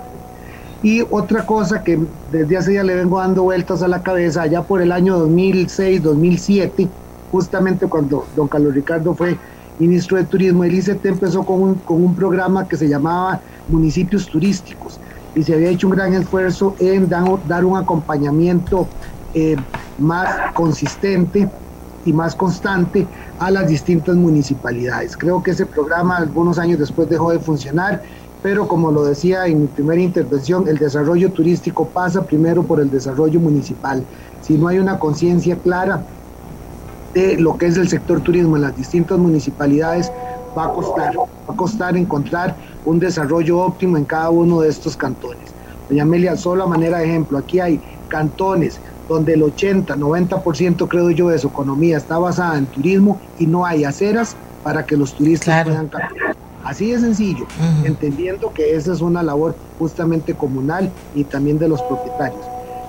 Y 0.84 1.02
otra 1.10 1.46
cosa 1.46 1.84
que 1.84 2.00
desde 2.32 2.58
hace 2.58 2.74
ya 2.74 2.84
le 2.84 2.96
vengo 2.96 3.20
dando 3.20 3.44
vueltas 3.44 3.82
a 3.82 3.88
la 3.88 4.02
cabeza, 4.02 4.44
allá 4.44 4.62
por 4.62 4.82
el 4.82 4.92
año 4.92 5.18
2006, 5.18 6.04
2007, 6.04 6.88
justamente 7.32 7.88
cuando 7.88 8.26
don 8.36 8.48
Carlos 8.48 8.74
Ricardo 8.74 9.14
fue 9.14 9.38
ministro 9.80 10.18
de 10.18 10.24
Turismo, 10.24 10.64
el 10.64 10.74
ICT 10.74 11.06
empezó 11.06 11.44
con 11.44 11.62
un, 11.62 11.76
con 11.76 12.04
un 12.04 12.16
programa 12.16 12.68
que 12.68 12.78
se 12.78 12.88
llamaba 12.88 13.42
Municipios 13.70 14.28
Turísticos 14.28 15.00
y 15.38 15.44
se 15.44 15.54
había 15.54 15.70
hecho 15.70 15.88
un 15.88 15.94
gran 15.94 16.14
esfuerzo 16.16 16.76
en 16.80 17.08
dar, 17.08 17.64
un 17.64 17.78
acompañamiento 17.78 18.88
eh, 19.36 19.56
más 20.00 20.52
consistente 20.54 21.48
y 22.06 22.12
más 22.12 22.34
constante 22.34 23.08
a 23.38 23.52
las 23.52 23.68
distintas 23.68 24.16
municipalidades. 24.16 25.16
Creo 25.16 25.44
que 25.44 25.52
ese 25.52 25.68
programa 25.68 26.18
algunos 26.18 26.58
años 26.58 26.80
después 26.80 27.08
dejó 27.08 27.32
de 27.32 27.40
funcionar, 27.40 28.02
pero 28.42 28.68
como 28.68 28.92
lo 28.92 29.06
decía 29.06 29.46
en 29.46 29.62
mi 29.62 29.68
primera 29.68 30.02
intervención, 30.02 30.68
el 30.68 30.78
desarrollo 30.80 31.32
turístico 31.32 31.88
pasa 31.88 32.24
primero 32.24 32.64
por 32.64 32.80
el 32.80 32.90
desarrollo 32.90 33.40
municipal. 33.40 34.04
Si 34.42 34.58
no 34.58 34.68
hay 34.70 34.80
una 34.80 34.98
conciencia 34.98 35.56
clara 35.58 36.02
de 37.14 37.38
lo 37.38 37.58
que 37.58 37.68
es 37.68 37.78
el 37.78 37.90
sector 37.90 38.22
turismo 38.22 38.56
en 38.56 38.64
las 38.64 38.76
distintas 38.76 39.20
municipalidades, 39.20 40.12
va 40.58 40.66
a 40.66 40.74
costar, 40.74 41.16
va 41.16 41.54
a 41.54 41.56
costar 41.56 41.96
encontrar 41.96 42.56
un 42.88 43.00
desarrollo 43.00 43.60
óptimo 43.60 43.98
en 43.98 44.06
cada 44.06 44.30
uno 44.30 44.62
de 44.62 44.70
estos 44.70 44.96
cantones. 44.96 45.54
Doña 45.90 46.04
Amelia, 46.04 46.38
solo 46.38 46.64
a 46.64 46.68
manera 46.68 47.00
de 47.00 47.06
ejemplo, 47.06 47.38
aquí 47.38 47.60
hay 47.60 47.82
cantones 48.08 48.80
donde 49.10 49.34
el 49.34 49.44
80, 49.44 49.96
90% 49.98 50.88
creo 50.88 51.12
yo 51.12 51.28
de 51.28 51.38
su 51.38 51.50
economía 51.50 51.98
está 51.98 52.18
basada 52.18 52.58
en 52.58 52.66
turismo 52.66 53.20
y 53.40 53.46
no 53.46 53.66
hay 53.66 53.84
aceras 53.84 54.38
para 54.64 54.86
que 54.86 54.96
los 54.96 55.14
turistas 55.14 55.66
puedan 55.66 55.90
caminar. 55.90 56.36
Así 56.64 56.92
de 56.92 57.00
sencillo, 57.00 57.46
entendiendo 57.84 58.54
que 58.54 58.76
esa 58.76 58.94
es 58.94 59.02
una 59.02 59.22
labor 59.22 59.56
justamente 59.78 60.34
comunal 60.34 60.90
y 61.14 61.26
también 61.26 61.60
de 61.60 61.68
los 61.68 61.82
propietarios. 61.82 62.46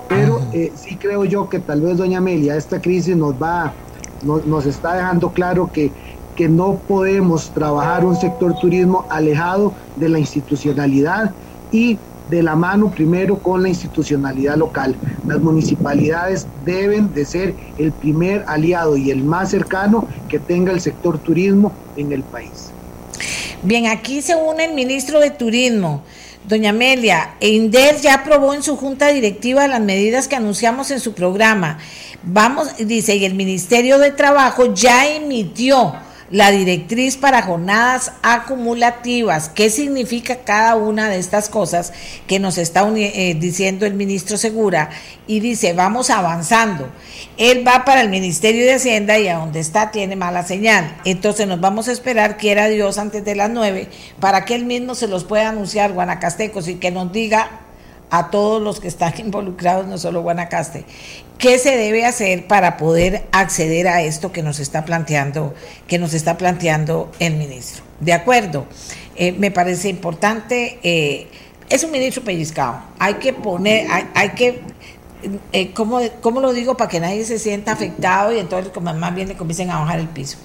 Pero 0.07 0.41
eh, 0.53 0.71
sí 0.75 0.95
creo 0.95 1.25
yo 1.25 1.49
que 1.49 1.59
tal 1.59 1.81
vez, 1.81 1.97
doña 1.97 2.17
Amelia, 2.19 2.55
esta 2.55 2.81
crisis 2.81 3.15
nos 3.15 3.33
va, 3.33 3.73
nos, 4.23 4.45
nos 4.45 4.65
está 4.65 4.95
dejando 4.95 5.31
claro 5.31 5.69
que 5.71 5.91
que 6.39 6.47
no 6.47 6.75
podemos 6.87 7.49
trabajar 7.49 8.05
un 8.05 8.15
sector 8.15 8.57
turismo 8.61 9.05
alejado 9.09 9.73
de 9.97 10.07
la 10.07 10.19
institucionalidad 10.19 11.33
y 11.69 11.97
de 12.29 12.41
la 12.41 12.55
mano 12.55 12.89
primero 12.89 13.39
con 13.39 13.61
la 13.61 13.67
institucionalidad 13.67 14.55
local. 14.55 14.95
Las 15.27 15.41
municipalidades 15.41 16.47
deben 16.63 17.13
de 17.13 17.25
ser 17.25 17.55
el 17.77 17.91
primer 17.91 18.45
aliado 18.47 18.95
y 18.95 19.11
el 19.11 19.21
más 19.21 19.51
cercano 19.51 20.07
que 20.29 20.39
tenga 20.39 20.71
el 20.71 20.79
sector 20.79 21.17
turismo 21.17 21.73
en 21.97 22.13
el 22.13 22.23
país. 22.23 22.71
Bien, 23.61 23.87
aquí 23.87 24.21
se 24.21 24.37
une 24.37 24.63
el 24.63 24.73
ministro 24.73 25.19
de 25.19 25.31
Turismo. 25.31 26.03
Doña 26.47 26.69
Amelia, 26.69 27.31
EINDER 27.41 27.99
ya 27.99 28.13
aprobó 28.13 28.53
en 28.53 28.63
su 28.63 28.77
junta 28.77 29.09
directiva 29.09 29.67
las 29.67 29.81
medidas 29.81 30.29
que 30.29 30.37
anunciamos 30.37 30.89
en 30.91 31.01
su 31.01 31.13
programa. 31.13 31.79
Vamos, 32.23 32.77
dice, 32.77 33.17
y 33.17 33.25
el 33.25 33.35
Ministerio 33.35 33.97
de 33.97 34.11
Trabajo 34.11 34.73
ya 34.73 35.05
emitió 35.05 35.93
la 36.31 36.51
directriz 36.51 37.17
para 37.17 37.41
jornadas 37.41 38.11
acumulativas. 38.21 39.49
¿Qué 39.49 39.69
significa 39.69 40.37
cada 40.37 40.75
una 40.75 41.09
de 41.09 41.17
estas 41.17 41.49
cosas 41.49 41.93
que 42.27 42.39
nos 42.39 42.57
está 42.57 42.87
eh, 42.95 43.35
diciendo 43.39 43.85
el 43.85 43.93
ministro 43.93 44.37
Segura? 44.37 44.89
Y 45.27 45.39
dice, 45.39 45.73
vamos 45.73 46.09
avanzando. 46.09 46.89
Él 47.37 47.65
va 47.67 47.85
para 47.85 48.01
el 48.01 48.09
Ministerio 48.09 48.63
de 48.65 48.73
Hacienda 48.73 49.17
y 49.17 49.27
a 49.27 49.37
donde 49.37 49.59
está 49.59 49.91
tiene 49.91 50.15
mala 50.15 50.43
señal. 50.43 50.95
Entonces 51.05 51.47
nos 51.47 51.59
vamos 51.59 51.87
a 51.87 51.91
esperar, 51.91 52.37
quiera 52.37 52.67
Dios, 52.67 52.97
antes 52.97 53.25
de 53.25 53.35
las 53.35 53.49
nueve, 53.49 53.87
para 54.19 54.45
que 54.45 54.55
él 54.55 54.65
mismo 54.65 54.95
se 54.95 55.07
los 55.07 55.23
pueda 55.23 55.49
anunciar, 55.49 55.93
Guanacastecos, 55.93 56.67
y 56.67 56.75
que 56.75 56.91
nos 56.91 57.11
diga 57.11 57.61
a 58.09 58.29
todos 58.31 58.61
los 58.61 58.79
que 58.79 58.87
están 58.87 59.13
involucrados, 59.19 59.87
no 59.87 59.97
solo 59.97 60.21
Guanacaste, 60.21 60.85
¿Qué 61.39 61.57
se 61.57 61.77
debe 61.77 62.05
hacer 62.05 62.47
para 62.47 62.75
poder 62.75 63.23
acceder 63.31 63.87
a 63.87 64.01
esto 64.01 64.33
que 64.33 64.43
nos 64.43 64.59
está 64.59 64.83
planteando, 64.83 65.53
que 65.87 65.97
nos 65.97 66.13
está 66.13 66.37
planteando 66.37 67.09
el 67.19 67.37
ministro? 67.37 67.81
De 68.01 68.11
acuerdo, 68.11 68.67
eh, 69.15 69.31
me 69.31 69.49
parece 69.49 69.87
importante. 69.87 70.79
Eh, 70.83 71.29
es 71.69 71.85
un 71.85 71.91
ministro 71.91 72.25
pellizcado. 72.25 72.81
Hay 72.99 73.15
que 73.15 73.31
poner, 73.31 73.87
hay, 74.15 74.29
que 74.31 74.59
eh, 75.53 75.71
¿cómo, 75.71 76.01
lo 76.41 76.51
digo? 76.51 76.75
Para 76.75 76.89
que 76.89 76.99
nadie 76.99 77.23
se 77.23 77.39
sienta 77.39 77.71
afectado 77.71 78.33
y 78.33 78.39
entonces 78.39 78.73
como 78.73 78.93
más 78.93 79.15
bien 79.15 79.29
le 79.29 79.37
comiencen 79.37 79.71
a 79.71 79.79
bajar 79.79 79.99
el 79.99 80.09
piso. 80.09 80.37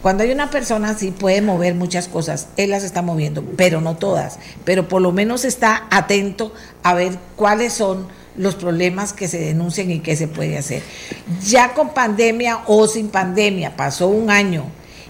Cuando 0.00 0.22
hay 0.22 0.30
una 0.30 0.50
persona 0.50 0.90
así 0.90 1.10
puede 1.10 1.42
mover 1.42 1.74
muchas 1.74 2.06
cosas, 2.06 2.46
él 2.56 2.70
las 2.70 2.84
está 2.84 3.02
moviendo, 3.02 3.42
pero 3.56 3.80
no 3.80 3.96
todas, 3.96 4.38
pero 4.64 4.86
por 4.86 5.02
lo 5.02 5.10
menos 5.10 5.44
está 5.44 5.88
atento 5.90 6.52
a 6.84 6.94
ver 6.94 7.18
cuáles 7.34 7.72
son 7.72 8.06
los 8.36 8.54
problemas 8.54 9.12
que 9.12 9.28
se 9.28 9.38
denuncian 9.38 9.90
y 9.90 10.00
qué 10.00 10.16
se 10.16 10.28
puede 10.28 10.58
hacer. 10.58 10.82
Ya 11.44 11.74
con 11.74 11.94
pandemia 11.94 12.60
o 12.66 12.86
sin 12.86 13.08
pandemia, 13.08 13.76
pasó 13.76 14.08
un 14.08 14.30
año 14.30 14.64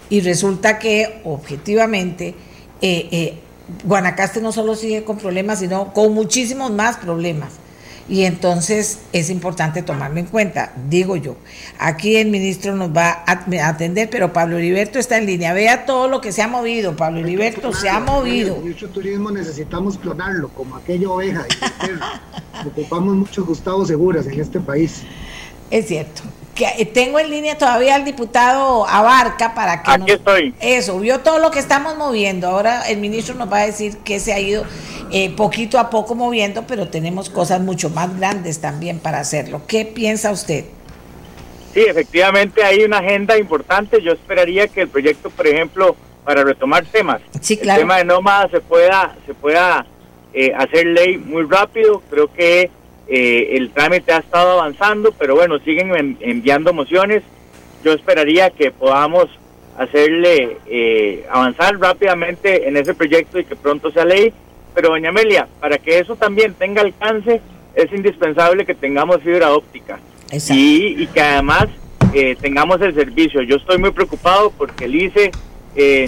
y 0.09 0.21
resulta 0.21 0.79
que 0.79 1.21
objetivamente 1.23 2.35
eh, 2.81 3.07
eh, 3.11 3.33
Guanacaste 3.83 4.41
no 4.41 4.51
solo 4.51 4.75
sigue 4.75 5.03
con 5.03 5.17
problemas, 5.17 5.59
sino 5.59 5.93
con 5.93 6.13
muchísimos 6.13 6.71
más 6.71 6.97
problemas. 6.97 7.53
Y 8.09 8.23
entonces 8.23 8.99
es 9.11 9.29
importante 9.29 9.81
tomarlo 9.81 10.19
en 10.19 10.27
cuenta, 10.27 10.71
digo 10.89 11.17
yo. 11.17 11.35
Aquí 11.77 12.15
el 12.15 12.29
ministro 12.29 12.73
nos 12.75 12.95
va 12.95 13.23
a 13.25 13.67
atender, 13.67 14.09
pero 14.09 14.31
Pablo 14.31 14.57
Heriberto 14.57 14.97
está 14.97 15.17
en 15.17 15.25
línea. 15.25 15.53
Vea 15.53 15.85
todo 15.85 16.07
lo 16.07 16.21
que 16.21 16.31
se 16.31 16.41
ha 16.41 16.47
movido. 16.47 16.95
Pablo 16.95 17.19
Heriberto 17.19 17.73
se 17.73 17.89
ha 17.89 17.99
movido. 17.99 18.55
Mucho 18.55 18.89
turismo 18.89 19.29
necesitamos 19.29 19.97
clonarlo, 19.97 20.47
como 20.49 20.77
aquella 20.77 21.09
oveja. 21.09 21.45
Ocupamos 22.65 23.15
muchos 23.15 23.45
Gustavo 23.45 23.85
Seguras 23.85 24.25
en 24.27 24.39
este 24.39 24.59
país. 24.61 25.03
Es 25.69 25.87
cierto. 25.87 26.21
Que 26.57 26.65
eh, 26.79 26.85
tengo 26.85 27.19
en 27.19 27.29
línea 27.29 27.55
todavía 27.55 27.93
al 27.93 28.03
diputado 28.03 28.87
Abarca 28.87 29.53
para 29.53 29.83
que 29.83 29.91
Aquí 29.91 30.11
estoy. 30.11 30.55
eso 30.59 30.99
vio 30.99 31.19
todo 31.19 31.37
lo 31.37 31.51
que 31.51 31.59
estamos 31.59 31.95
moviendo. 31.97 32.47
Ahora 32.47 32.89
el 32.89 32.97
ministro 32.97 33.35
nos 33.35 33.51
va 33.51 33.59
a 33.59 33.65
decir 33.67 33.97
que 33.99 34.19
se 34.19 34.33
ha 34.33 34.39
ido 34.39 34.65
eh, 35.11 35.29
poquito 35.35 35.77
a 35.77 35.91
poco 35.91 36.15
moviendo, 36.15 36.63
pero 36.67 36.87
tenemos 36.87 37.29
cosas 37.29 37.61
mucho 37.61 37.91
más 37.91 38.17
grandes 38.17 38.59
también 38.59 38.99
para 38.99 39.19
hacerlo. 39.19 39.61
¿Qué 39.67 39.85
piensa 39.85 40.31
usted? 40.31 40.65
Sí, 41.75 41.81
efectivamente 41.87 42.63
hay 42.63 42.83
una 42.83 42.97
agenda 42.97 43.37
importante. 43.37 44.01
Yo 44.01 44.13
esperaría 44.13 44.67
que 44.67 44.81
el 44.81 44.87
proyecto, 44.87 45.29
por 45.29 45.45
ejemplo, 45.45 45.95
para 46.25 46.43
retomar 46.43 46.85
temas, 46.85 47.21
el 47.33 47.59
tema 47.59 47.97
de 47.97 48.03
nómadas 48.03 48.49
se 48.49 48.61
pueda 48.61 49.15
se 49.27 49.33
pueda 49.35 49.85
eh, 50.33 50.51
hacer 50.57 50.87
ley 50.87 51.17
muy 51.19 51.43
rápido. 51.43 52.01
Creo 52.09 52.33
que 52.33 52.71
eh, 53.07 53.55
el 53.57 53.71
trámite 53.71 54.11
ha 54.11 54.17
estado 54.17 54.59
avanzando, 54.59 55.11
pero 55.11 55.35
bueno, 55.35 55.59
siguen 55.59 56.17
enviando 56.19 56.73
mociones. 56.73 57.23
Yo 57.83 57.93
esperaría 57.93 58.49
que 58.49 58.71
podamos 58.71 59.27
hacerle 59.77 60.57
eh, 60.65 61.25
avanzar 61.29 61.79
rápidamente 61.79 62.67
en 62.67 62.77
ese 62.77 62.93
proyecto 62.93 63.39
y 63.39 63.45
que 63.45 63.55
pronto 63.55 63.91
sea 63.91 64.05
ley. 64.05 64.33
Pero 64.73 64.89
doña 64.89 65.09
Amelia, 65.09 65.47
para 65.59 65.77
que 65.77 65.99
eso 65.99 66.15
también 66.15 66.53
tenga 66.53 66.81
alcance, 66.81 67.41
es 67.73 67.91
indispensable 67.91 68.65
que 68.65 68.75
tengamos 68.75 69.21
fibra 69.21 69.53
óptica 69.53 69.99
y, 70.49 71.03
y, 71.03 71.07
que 71.07 71.21
además 71.21 71.67
tengamos 72.41 72.81
el 72.81 72.93
servicio. 72.93 73.41
Yo 73.41 73.55
estoy 73.55 73.77
muy 73.77 73.91
preocupado 73.91 74.51
porque 74.51 74.85
el 74.85 74.95
ICE 74.95 75.31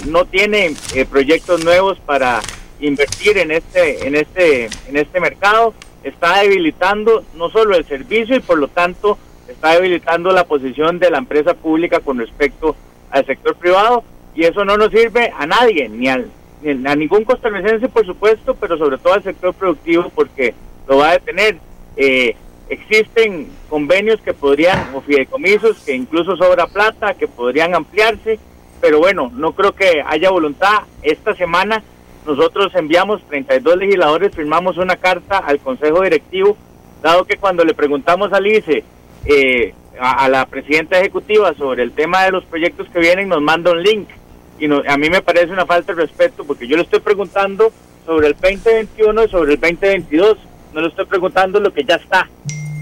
no 0.07 0.25
tiene 0.25 0.73
proyectos 1.09 1.63
nuevos 1.63 1.99
para 1.99 2.41
invertir 2.79 3.37
en 3.37 3.51
este, 3.51 4.07
en 4.07 4.15
este, 4.15 4.65
en 4.87 4.97
este 4.97 5.19
mercado, 5.19 5.73
está 6.03 6.39
debilitando 6.41 7.23
no 7.35 7.49
solo 7.49 7.75
el 7.75 7.85
servicio 7.85 8.35
y 8.35 8.39
por 8.39 8.57
lo 8.57 8.67
tanto 8.67 9.17
está 9.47 9.73
debilitando 9.73 10.31
la 10.31 10.45
posición 10.45 10.99
de 10.99 11.09
la 11.09 11.17
empresa 11.17 11.53
pública 11.53 11.99
con 11.99 12.19
respecto 12.19 12.75
al 13.11 13.25
sector 13.25 13.55
privado 13.55 14.03
y 14.35 14.43
eso 14.43 14.63
no 14.63 14.77
nos 14.77 14.91
sirve 14.91 15.33
a 15.37 15.45
nadie, 15.45 15.89
ni, 15.89 16.07
al, 16.07 16.29
a 16.85 16.95
ningún 16.95 17.23
costarricense 17.23 17.89
por 17.89 18.05
supuesto, 18.05 18.55
pero 18.55 18.77
sobre 18.77 18.97
todo 18.97 19.13
al 19.13 19.23
sector 19.23 19.53
productivo 19.53 20.09
porque 20.13 20.53
lo 20.87 20.97
va 20.97 21.09
a 21.09 21.13
detener. 21.13 21.57
Eh, 21.97 22.35
existen 22.69 23.49
convenios 23.67 24.21
que 24.21 24.33
podrían, 24.33 24.93
o 24.93 25.01
fideicomisos, 25.01 25.79
que 25.79 25.93
incluso 25.93 26.37
sobra 26.37 26.67
plata, 26.67 27.15
que 27.15 27.27
podrían 27.27 27.75
ampliarse, 27.75 28.39
pero 28.79 28.99
bueno, 28.99 29.31
no 29.33 29.53
creo 29.53 29.73
que 29.73 30.03
haya 30.05 30.29
voluntad. 30.29 30.83
Esta 31.01 31.35
semana 31.35 31.83
nosotros 32.29 32.71
enviamos 32.75 33.23
32 33.27 33.77
legisladores, 33.77 34.35
firmamos 34.35 34.77
una 34.77 34.95
carta 34.97 35.39
al 35.39 35.59
Consejo 35.59 36.03
Directivo, 36.03 36.55
dado 37.01 37.25
que 37.25 37.37
cuando 37.37 37.65
le 37.65 37.73
preguntamos 37.73 38.31
a 38.33 38.39
Lice, 38.39 38.83
eh, 39.25 39.73
a, 39.99 40.29
la 40.29 40.45
presidenta 40.45 40.99
ejecutiva 40.99 41.55
sobre 41.55 41.81
el 41.81 41.91
tema 41.91 42.25
de 42.25 42.31
los 42.31 42.45
proyectos 42.45 42.87
que 42.89 42.99
vienen, 42.99 43.29
nos 43.29 43.41
manda 43.41 43.71
un 43.71 43.81
link. 43.81 44.09
Y 44.59 44.65
a 44.65 44.97
mí 44.97 45.09
me 45.09 45.23
parece 45.23 45.51
una 45.51 45.65
falta 45.65 45.93
de 45.93 46.01
respeto 46.01 46.43
porque 46.45 46.67
yo 46.67 46.75
le 46.75 46.83
estoy 46.83 46.99
preguntando 46.99 47.71
sobre 48.05 48.27
el 48.27 48.33
2021 48.33 49.23
y 49.23 49.29
sobre 49.29 49.53
el 49.53 49.59
2022. 49.59 50.37
No 50.73 50.81
le 50.81 50.87
estoy 50.89 51.05
preguntando 51.05 51.59
lo 51.59 51.73
que 51.73 51.83
ya 51.83 51.95
está. 51.95 52.29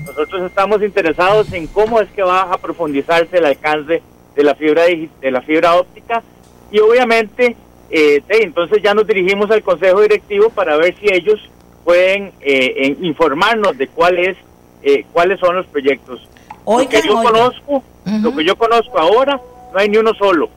Nosotros 0.06 0.42
estamos 0.42 0.84
interesados 0.84 1.54
en 1.54 1.68
cómo 1.68 2.02
es 2.02 2.10
que 2.10 2.22
va 2.22 2.42
a 2.42 2.58
profundizarse 2.58 3.38
el 3.38 3.46
alcance 3.46 4.02
de 4.36 4.44
la 4.44 4.56
fibra 4.56 4.84
de 4.84 5.32
la 5.32 5.42
fibra 5.42 5.76
óptica 5.76 6.22
y 6.70 6.80
obviamente 6.80 7.56
eh, 7.90 8.22
entonces 8.30 8.82
ya 8.84 8.94
nos 8.94 9.08
dirigimos 9.08 9.50
al 9.52 9.64
Consejo 9.64 10.02
Directivo 10.02 10.50
para 10.50 10.76
ver 10.78 10.96
si 11.00 11.08
ellos 11.12 11.40
pueden 11.88 12.34
eh, 12.42 12.98
informarnos 13.00 13.78
de 13.78 13.88
cuál 13.88 14.18
eh, 14.84 15.06
cuáles 15.14 15.40
son 15.40 15.56
los 15.56 15.66
proyectos. 15.68 16.28
lo 16.66 16.90
que 16.90 17.02
yo 17.02 17.16
conozco, 17.24 17.82
lo 18.22 18.36
que 18.36 18.44
yo 18.44 18.58
conozco 18.58 19.00
ahora, 19.00 19.40
no 19.74 19.80
hay 19.80 19.88
ni 19.88 19.98
uno 19.98 20.14
solo. 20.14 20.50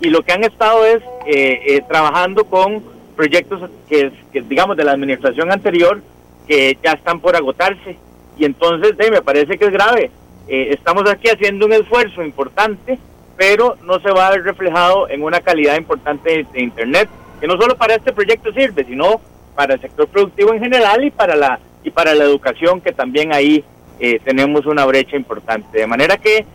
Y 0.00 0.10
lo 0.10 0.22
que 0.22 0.32
han 0.32 0.44
estado 0.44 0.84
es 0.86 1.02
eh, 1.26 1.82
trabajando 1.88 2.44
con 2.44 2.84
proyectos 3.16 3.68
que, 3.88 4.12
que, 4.32 4.42
digamos, 4.42 4.76
de 4.76 4.84
la 4.84 4.92
administración 4.92 5.50
anterior 5.50 6.00
que 6.46 6.78
ya 6.84 6.92
están 6.92 7.18
por 7.18 7.34
agotarse. 7.34 7.96
Y 8.38 8.44
entonces, 8.44 8.94
me 9.10 9.22
parece 9.22 9.58
que 9.58 9.64
es 9.64 9.72
grave. 9.72 10.12
estamos 10.46 11.10
aquí 11.10 11.28
haciendo 11.28 11.66
un 11.66 11.72
esfuerzo 11.72 12.22
importante 12.22 12.96
pero 13.36 13.76
no 13.82 14.00
se 14.00 14.10
va 14.10 14.28
a 14.28 14.30
ver 14.30 14.42
reflejado 14.42 15.08
en 15.08 15.22
una 15.22 15.40
calidad 15.40 15.76
importante 15.76 16.46
de, 16.52 16.60
Internet, 16.60 17.08
que 17.40 17.46
no 17.46 17.56
solo 17.56 17.76
para 17.76 17.94
este 17.94 18.12
proyecto 18.12 18.52
sirve, 18.52 18.84
sino 18.84 19.20
para 19.54 19.74
el 19.74 19.80
sector 19.80 20.08
productivo 20.08 20.52
en 20.54 20.60
general 20.60 21.04
y 21.04 21.10
para 21.10 21.36
la, 21.36 21.58
y 21.84 21.90
para 21.90 22.14
la 22.14 22.24
educación, 22.24 22.80
que 22.80 22.92
también 22.92 23.32
ahí 23.32 23.64
eh, 24.00 24.20
tenemos 24.24 24.66
una 24.66 24.84
brecha 24.86 25.16
importante. 25.16 25.78
De 25.78 25.86
manera 25.86 26.16
que, 26.16 26.46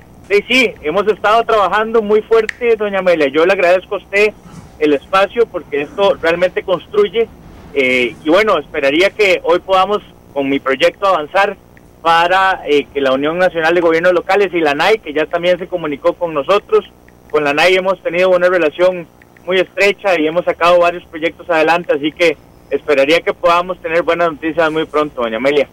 sí, 0.47 0.71
hemos 0.81 1.07
estado 1.07 1.43
trabajando 1.43 2.01
muy 2.01 2.21
fuerte, 2.21 2.75
doña 2.75 2.99
Amelia. 2.99 3.27
Yo 3.27 3.45
le 3.45 3.53
agradezco 3.53 3.95
a 3.95 3.99
usted 3.99 4.33
el 4.79 4.93
espacio 4.93 5.45
porque 5.45 5.81
esto 5.81 6.15
realmente 6.21 6.63
construye. 6.63 7.27
Eh, 7.73 8.15
y 8.23 8.29
bueno, 8.29 8.57
esperaría 8.57 9.11
que 9.11 9.39
hoy 9.43 9.59
podamos 9.59 10.01
con 10.33 10.49
mi 10.49 10.59
proyecto 10.59 11.07
avanzar 11.07 11.57
para 12.01 12.61
eh, 12.65 12.87
que 12.93 13.01
la 13.01 13.13
Unión 13.13 13.37
Nacional 13.37 13.75
de 13.75 13.81
Gobiernos 13.81 14.13
Locales 14.13 14.53
y 14.53 14.59
la 14.59 14.73
NAI, 14.73 14.99
que 14.99 15.13
ya 15.13 15.25
también 15.25 15.57
se 15.59 15.67
comunicó 15.67 16.13
con 16.13 16.33
nosotros, 16.33 16.91
con 17.29 17.43
la 17.43 17.53
NAI 17.53 17.75
hemos 17.75 18.01
tenido 18.01 18.29
una 18.29 18.49
relación 18.49 19.07
muy 19.45 19.59
estrecha 19.59 20.19
y 20.19 20.27
hemos 20.27 20.45
sacado 20.45 20.79
varios 20.79 21.05
proyectos 21.05 21.49
adelante, 21.49 21.93
así 21.93 22.11
que 22.11 22.37
esperaría 22.69 23.21
que 23.21 23.33
podamos 23.33 23.81
tener 23.81 24.03
buenas 24.03 24.31
noticias 24.31 24.71
muy 24.71 24.85
pronto, 24.85 25.21
doña 25.21 25.37
Amelia. 25.37 25.67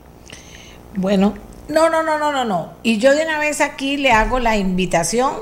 Bueno, 0.94 1.34
no, 1.68 1.88
no, 1.90 2.02
no, 2.02 2.18
no, 2.18 2.32
no, 2.32 2.44
no. 2.44 2.72
Y 2.82 2.98
yo 2.98 3.14
de 3.14 3.24
una 3.24 3.38
vez 3.38 3.60
aquí 3.60 3.96
le 3.96 4.10
hago 4.10 4.38
la 4.38 4.56
invitación 4.56 5.32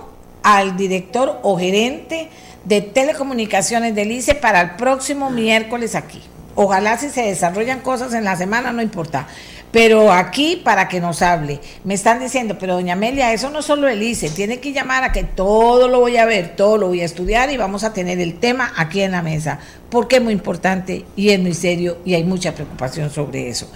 al 0.43 0.77
director 0.77 1.39
o 1.43 1.59
gerente 1.59 2.29
de 2.65 2.81
telecomunicaciones 2.81 3.95
del 3.95 4.11
ICE 4.13 4.35
para 4.35 4.61
el 4.61 4.71
próximo 4.77 5.31
miércoles 5.31 5.95
aquí. 5.95 6.23
Ojalá 6.55 6.99
si 6.99 7.11
se 7.11 7.23
desarrollan 7.23 7.81
cosas 7.81 8.15
en 8.15 8.25
la 8.25 8.37
semana, 8.37 8.73
no 8.73 8.83
importa. 8.83 9.29
Pero 9.73 10.13
aquí 10.13 10.61
para 10.65 10.89
que 10.89 11.01
nos 11.01 11.23
hable, 11.23 11.61
me 11.85 11.95
están 11.95 12.21
diciendo, 12.21 12.57
pero 12.59 12.75
doña 12.75 12.95
Amelia, 12.95 13.33
eso 13.33 13.51
no 13.51 13.63
solo 13.63 13.89
el 13.89 14.03
ICE, 14.03 14.31
tiene 14.31 14.59
que 14.61 14.73
llamar 14.73 15.05
a 15.05 15.13
que 15.13 15.25
todo 15.25 15.89
lo 15.89 16.01
voy 16.01 16.17
a 16.17 16.25
ver, 16.25 16.57
todo 16.57 16.79
lo 16.79 16.89
voy 16.89 17.03
a 17.03 17.05
estudiar 17.05 17.51
y 17.51 17.57
vamos 17.57 17.85
a 17.85 17.93
tener 17.93 18.21
el 18.21 18.39
tema 18.39 18.73
aquí 18.77 19.03
en 19.03 19.13
la 19.13 19.23
mesa, 19.23 19.59
porque 19.91 20.17
es 20.17 20.23
muy 20.23 20.33
importante 20.33 21.05
y 21.17 21.31
es 21.31 21.41
muy 21.41 21.53
serio 21.53 21.99
y 22.05 22.15
hay 22.15 22.25
mucha 22.25 22.55
preocupación 22.55 23.11
sobre 23.11 23.49
eso. 23.49 23.71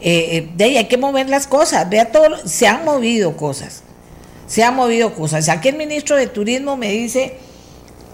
Eh, 0.00 0.28
eh, 0.32 0.50
de 0.56 0.64
ahí 0.64 0.76
hay 0.76 0.86
que 0.86 0.96
mover 0.96 1.28
las 1.28 1.46
cosas, 1.46 1.88
vea 1.88 2.10
todo, 2.10 2.36
se 2.44 2.66
han 2.66 2.84
movido 2.84 3.36
cosas, 3.36 3.82
se 4.46 4.64
han 4.64 4.74
movido 4.74 5.14
cosas. 5.14 5.48
Aquí 5.48 5.68
el 5.68 5.76
ministro 5.76 6.16
de 6.16 6.26
Turismo 6.26 6.76
me 6.76 6.90
dice 6.90 7.38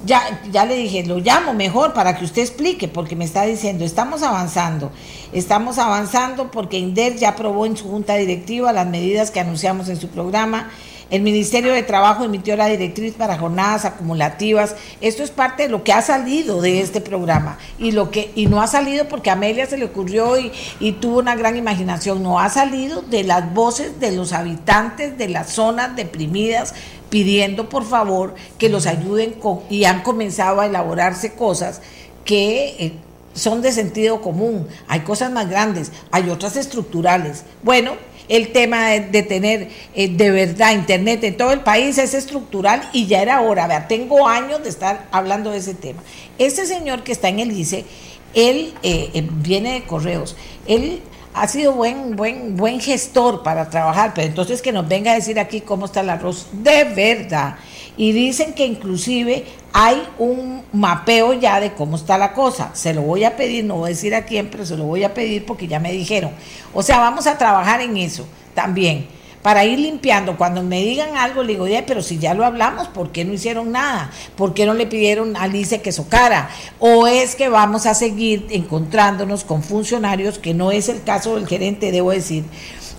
ya, 0.05 0.40
ya 0.51 0.64
le 0.64 0.77
dije, 0.77 1.05
lo 1.05 1.18
llamo 1.18 1.52
mejor 1.52 1.93
para 1.93 2.16
que 2.16 2.24
usted 2.24 2.43
explique, 2.43 2.89
porque 2.89 3.16
me 3.16 3.24
está 3.24 3.43
diciendo, 3.44 3.85
estamos 3.85 4.22
avanzando, 4.22 4.90
estamos 5.32 5.78
avanzando 5.78 6.51
porque 6.51 6.78
INDER 6.78 7.16
ya 7.16 7.31
aprobó 7.31 7.66
en 7.66 7.77
su 7.77 7.89
junta 7.89 8.16
directiva 8.16 8.72
las 8.72 8.86
medidas 8.86 9.31
que 9.31 9.40
anunciamos 9.40 9.89
en 9.89 9.97
su 9.97 10.09
programa. 10.09 10.70
El 11.10 11.22
Ministerio 11.22 11.72
de 11.72 11.82
Trabajo 11.82 12.24
emitió 12.24 12.56
la 12.56 12.66
directriz 12.66 13.14
para 13.14 13.36
jornadas 13.36 13.84
acumulativas. 13.84 14.76
Esto 15.00 15.24
es 15.24 15.30
parte 15.30 15.64
de 15.64 15.68
lo 15.68 15.82
que 15.82 15.92
ha 15.92 16.02
salido 16.02 16.60
de 16.60 16.80
este 16.80 17.00
programa 17.00 17.58
y 17.78 17.90
lo 17.90 18.10
que 18.10 18.30
y 18.36 18.46
no 18.46 18.62
ha 18.62 18.68
salido 18.68 19.08
porque 19.08 19.30
a 19.30 19.32
Amelia 19.32 19.66
se 19.66 19.76
le 19.76 19.86
ocurrió 19.86 20.38
y, 20.38 20.52
y 20.78 20.92
tuvo 20.92 21.18
una 21.18 21.34
gran 21.34 21.56
imaginación. 21.56 22.22
No 22.22 22.38
ha 22.38 22.48
salido 22.48 23.02
de 23.02 23.24
las 23.24 23.52
voces 23.52 23.98
de 23.98 24.12
los 24.12 24.32
habitantes 24.32 25.18
de 25.18 25.28
las 25.28 25.50
zonas 25.50 25.96
deprimidas 25.96 26.74
pidiendo 27.10 27.68
por 27.68 27.84
favor 27.84 28.34
que 28.56 28.68
los 28.68 28.86
ayuden 28.86 29.32
con, 29.32 29.60
y 29.68 29.84
han 29.84 30.02
comenzado 30.02 30.60
a 30.60 30.66
elaborarse 30.66 31.34
cosas 31.34 31.82
que 32.24 32.76
eh, 32.78 32.92
son 33.34 33.62
de 33.62 33.72
sentido 33.72 34.22
común. 34.22 34.66
Hay 34.88 35.00
cosas 35.00 35.30
más 35.30 35.48
grandes, 35.48 35.92
hay 36.10 36.30
otras 36.30 36.56
estructurales. 36.56 37.44
Bueno, 37.62 37.94
el 38.31 38.52
tema 38.52 38.90
de, 38.90 39.23
tener 39.24 39.69
eh, 39.93 40.09
de 40.09 40.31
verdad 40.31 40.73
internet 40.73 41.24
en 41.24 41.36
todo 41.36 41.52
el 41.52 41.61
país 41.61 41.98
es 41.98 42.15
estructural 42.15 42.89
y 42.93 43.07
ya 43.07 43.20
era 43.20 43.40
hora. 43.43 43.89
Tengo 43.89 44.28
años 44.28 44.62
de 44.62 44.69
estar 44.69 45.09
hablando 45.11 45.51
de 45.51 45.59
ese 45.59 45.74
tema. 45.74 46.01
Este 46.39 46.65
señor 46.65 47.02
que 47.02 47.11
está 47.11 47.28
en 47.28 47.40
el 47.40 47.51
ICE, 47.51 47.85
él 48.32 48.73
eh, 48.85 49.28
viene 49.43 49.73
de 49.73 49.82
correos. 49.82 50.36
Él 50.69 51.02
ha 51.35 51.48
sido 51.48 51.73
buen, 51.73 52.15
buen, 52.15 52.57
buen 52.57 52.81
gestor 52.81 53.43
para 53.43 53.69
trabajar, 53.69 54.12
pero 54.15 54.28
entonces 54.28 54.62
que 54.62 54.70
nos 54.70 54.86
venga 54.86 55.11
a 55.11 55.16
decir 55.16 55.40
aquí 55.40 55.61
cómo 55.61 55.86
está 55.86 56.01
el 56.01 56.11
arroz 56.11 56.47
de 56.52 56.85
verdad. 56.85 57.57
Y 57.97 58.12
dicen 58.12 58.55
que 58.55 58.65
inclusive 58.65 59.44
hay 59.72 60.02
un 60.18 60.62
mapeo 60.72 61.32
ya 61.34 61.60
de 61.60 61.74
cómo 61.74 61.97
está 61.97 62.18
la 62.18 62.32
cosa. 62.32 62.70
Se 62.74 62.94
lo 62.94 63.02
voy 63.02 63.24
a 63.24 63.36
pedir, 63.36 63.64
no 63.64 63.76
voy 63.76 63.88
a 63.90 63.94
decir 63.94 64.14
a 64.14 64.24
quién, 64.24 64.48
pero 64.51 64.66
se 64.66 64.76
lo 64.76 64.84
voy 64.84 65.05
a 65.05 65.14
pedir 65.14 65.47
porque 65.47 65.68
ya 65.68 65.78
me 65.78 65.92
dijeron. 65.92 66.32
O 66.74 66.82
sea, 66.82 66.98
vamos 66.98 67.26
a 67.26 67.38
trabajar 67.38 67.80
en 67.80 67.97
eso 67.97 68.26
también 68.55 69.06
para 69.42 69.64
ir 69.64 69.78
limpiando. 69.78 70.36
Cuando 70.36 70.62
me 70.62 70.80
digan 70.82 71.16
algo, 71.16 71.42
le 71.42 71.52
digo, 71.52 71.66
pero 71.86 72.02
si 72.02 72.18
ya 72.18 72.34
lo 72.34 72.44
hablamos, 72.44 72.88
¿por 72.88 73.10
qué 73.10 73.24
no 73.24 73.32
hicieron 73.32 73.72
nada? 73.72 74.10
¿Por 74.36 74.55
qué 74.55 74.66
no 74.66 74.74
le 74.74 74.86
pidieron 74.86 75.36
a 75.36 75.42
Alice 75.42 75.80
que 75.80 75.92
socara? 75.92 76.51
¿O 76.78 77.06
es 77.06 77.34
que 77.34 77.48
vamos 77.48 77.86
a 77.86 77.94
seguir 77.94 78.47
encontrándonos 78.51 79.44
con 79.44 79.62
funcionarios, 79.62 80.38
que 80.38 80.55
no 80.55 80.72
es 80.72 80.88
el 80.88 81.02
caso 81.02 81.36
del 81.36 81.47
gerente, 81.47 81.92
debo 81.92 82.10
decir, 82.10 82.44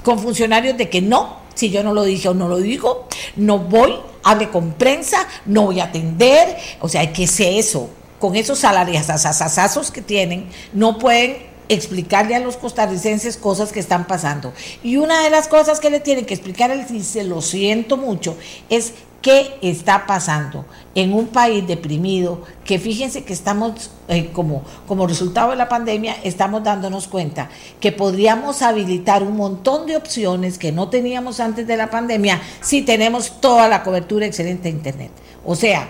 con 0.03 0.19
funcionarios 0.19 0.77
de 0.77 0.89
que 0.89 1.01
no, 1.01 1.37
si 1.61 1.69
yo 1.69 1.83
no 1.83 1.93
lo 1.93 2.03
dije 2.03 2.27
o 2.27 2.33
no 2.33 2.47
lo 2.47 2.57
digo, 2.57 3.07
no 3.35 3.59
voy, 3.59 3.93
hable 4.23 4.49
con 4.49 4.73
prensa, 4.73 5.27
no 5.45 5.65
voy 5.65 5.79
a 5.79 5.83
atender, 5.83 6.57
o 6.79 6.89
sea, 6.89 7.13
¿qué 7.13 7.25
es 7.25 7.39
eso? 7.39 7.87
Con 8.17 8.35
esos 8.35 8.57
salarios 8.57 9.11
asasazos 9.11 9.91
que 9.91 10.01
tienen, 10.01 10.49
no 10.73 10.97
pueden 10.97 11.37
explicarle 11.69 12.33
a 12.33 12.39
los 12.39 12.57
costarricenses 12.57 13.37
cosas 13.37 13.71
que 13.71 13.79
están 13.79 14.07
pasando. 14.07 14.53
Y 14.81 14.97
una 14.97 15.23
de 15.23 15.29
las 15.29 15.47
cosas 15.47 15.79
que 15.79 15.91
le 15.91 15.99
tienen 15.99 16.25
que 16.25 16.33
explicar, 16.33 16.75
y 16.89 17.03
se 17.03 17.25
lo 17.25 17.43
siento 17.43 17.95
mucho, 17.95 18.35
es 18.71 18.93
qué 19.21 19.57
está 19.61 20.05
pasando 20.05 20.65
en 20.95 21.13
un 21.13 21.27
país 21.27 21.65
deprimido, 21.65 22.41
que 22.65 22.79
fíjense 22.79 23.23
que 23.23 23.33
estamos, 23.33 23.91
eh, 24.07 24.29
como, 24.33 24.63
como 24.87 25.07
resultado 25.07 25.51
de 25.51 25.55
la 25.55 25.69
pandemia, 25.69 26.17
estamos 26.23 26.63
dándonos 26.63 27.07
cuenta 27.07 27.49
que 27.79 27.91
podríamos 27.91 28.61
habilitar 28.61 29.23
un 29.23 29.37
montón 29.37 29.85
de 29.85 29.95
opciones 29.95 30.57
que 30.57 30.71
no 30.71 30.89
teníamos 30.89 31.39
antes 31.39 31.67
de 31.67 31.77
la 31.77 31.89
pandemia 31.89 32.41
si 32.61 32.81
tenemos 32.81 33.39
toda 33.39 33.67
la 33.67 33.83
cobertura 33.83 34.25
excelente 34.25 34.63
de 34.63 34.69
Internet. 34.69 35.11
O 35.45 35.55
sea, 35.55 35.87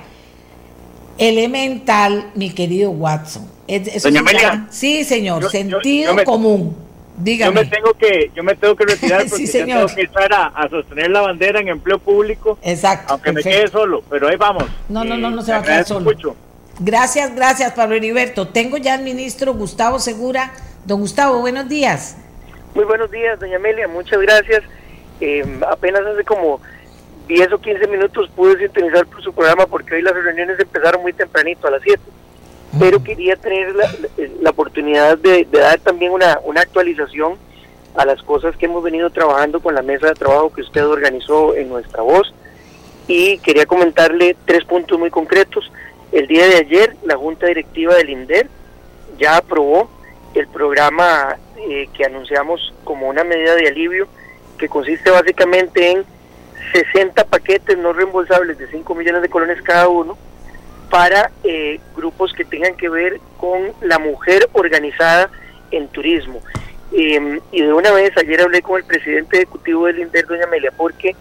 elemental, 1.18 2.32
mi 2.36 2.50
querido 2.52 2.92
Watson. 2.92 3.48
Doña 4.04 4.20
Amelia. 4.20 4.68
Sí, 4.70 5.04
señor, 5.04 5.50
sentido 5.50 6.16
común. 6.26 6.76
Dígame. 7.24 7.56
Yo 7.56 7.64
me 7.64 7.70
tengo 7.70 7.94
que, 7.94 8.32
yo 8.36 8.44
me 8.44 8.56
tengo 8.56 8.76
que 8.76 8.86
retirar 8.86 9.26
porque 9.30 9.48
tengo 9.48 9.88
que 9.88 10.02
estar 10.02 10.34
a, 10.34 10.68
sostener 10.70 11.12
la 11.12 11.22
bandera 11.22 11.60
en 11.60 11.68
empleo 11.68 12.00
público. 12.00 12.58
Exacto. 12.62 13.14
Aunque 13.14 13.32
me 13.32 13.44
quede 13.44 13.68
solo, 13.68 14.04
pero 14.10 14.28
ahí 14.28 14.36
vamos. 14.36 14.66
No, 14.90 15.04
no, 15.04 15.18
no, 15.18 15.30
no 15.30 15.42
se 15.42 15.52
va 15.52 15.60
a 15.60 15.64
quedar 15.64 15.86
solo. 15.86 16.12
Gracias, 16.80 17.36
gracias, 17.36 17.74
Pablo 17.74 17.96
Heriberto. 17.96 18.48
Tengo 18.48 18.78
ya 18.78 18.96
al 18.96 19.04
ministro 19.04 19.54
Gustavo 19.54 20.00
Segura. 20.00 20.52
Don 20.86 21.00
Gustavo, 21.00 21.40
buenos 21.40 21.70
días. 21.70 22.18
Muy 22.74 22.86
buenos 22.86 23.12
días, 23.12 23.40
doña 23.40 23.58
Amelia, 23.58 23.88
muchas 23.88 24.20
gracias. 24.20 24.64
Eh, 25.20 25.44
apenas 25.70 26.02
hace 26.02 26.24
como 26.24 26.60
10 27.28 27.54
o 27.54 27.60
15 27.60 27.88
minutos 27.88 28.30
pude 28.36 28.58
sintonizar 28.58 29.06
por 29.06 29.22
su 29.22 29.32
programa 29.34 29.68
porque 29.68 29.96
hoy 29.96 30.02
las 30.02 30.14
reuniones 30.14 30.60
empezaron 30.60 31.02
muy 31.02 31.14
tempranito, 31.14 31.68
a 31.68 31.72
las 31.72 31.82
7. 31.84 32.02
Pero 32.80 33.04
quería 33.04 33.36
tener 33.36 33.76
la, 33.76 34.50
oportunidad 34.50 35.18
de, 35.18 35.46
dar 35.52 35.80
también 35.80 36.14
una, 36.14 36.40
una 36.44 36.62
actualización 36.62 37.38
a 37.96 38.06
las 38.06 38.22
cosas 38.24 38.56
que 38.56 38.66
hemos 38.66 38.84
venido 38.84 39.10
trabajando 39.10 39.60
con 39.60 39.76
la 39.76 39.82
mesa 39.82 40.08
de 40.08 40.14
trabajo 40.14 40.54
que 40.54 40.62
usted 40.62 40.86
organizó 40.86 41.56
en 41.56 41.70
nuestra 41.70 42.02
voz. 42.02 42.34
Y 43.08 43.40
quería 43.40 43.66
comentarle 43.66 44.38
tres 44.46 44.64
puntos 44.64 44.98
muy 44.98 45.10
concretos. 45.10 45.72
El 46.12 46.28
día 46.28 46.48
de 46.48 46.58
ayer, 46.58 46.96
la 47.04 47.18
Junta 47.18 47.48
Directiva 47.48 47.96
del 47.96 48.10
INDER 48.10 48.48
ya 49.18 49.38
aprobó 49.38 49.90
el 50.34 50.48
programa 50.48 51.38
eh, 51.58 51.90
que 51.94 52.06
anunciamos 52.06 52.74
como 52.84 53.10
una 53.10 53.24
medida 53.24 53.56
de 53.56 53.68
alivio, 53.68 54.08
que 54.58 54.70
consiste 54.70 55.10
básicamente 55.10 55.92
en 55.92 56.06
60 56.72 57.26
paquetes 57.26 57.78
no 57.78 57.92
reembolsables 57.92 58.58
de 58.58 58.68
5 58.68 58.96
millones 58.96 59.22
de 59.22 59.30
colones 59.30 59.62
cada 59.62 59.90
uno 59.90 60.18
para 60.92 61.32
eh, 61.46 61.80
grupos 61.96 62.34
que 62.34 62.44
tengan 62.44 62.76
que 62.76 62.90
ver 62.90 63.20
con 63.38 63.72
la 63.82 63.98
mujer 63.98 64.48
organizada 64.52 65.32
en 65.72 65.88
turismo. 65.88 66.42
Em, 66.92 67.40
y 67.54 67.62
de 67.62 67.74
una 67.74 67.92
vez, 67.92 68.12
ayer 68.18 68.42
hablé 68.42 68.62
con 68.62 68.78
el 68.78 68.84
presidente 68.84 69.38
ejecutivo 69.38 69.86
del 69.86 70.00
INDER, 70.00 70.28
doña 70.28 70.44
Amelia, 70.44 70.72
porque 70.76 71.16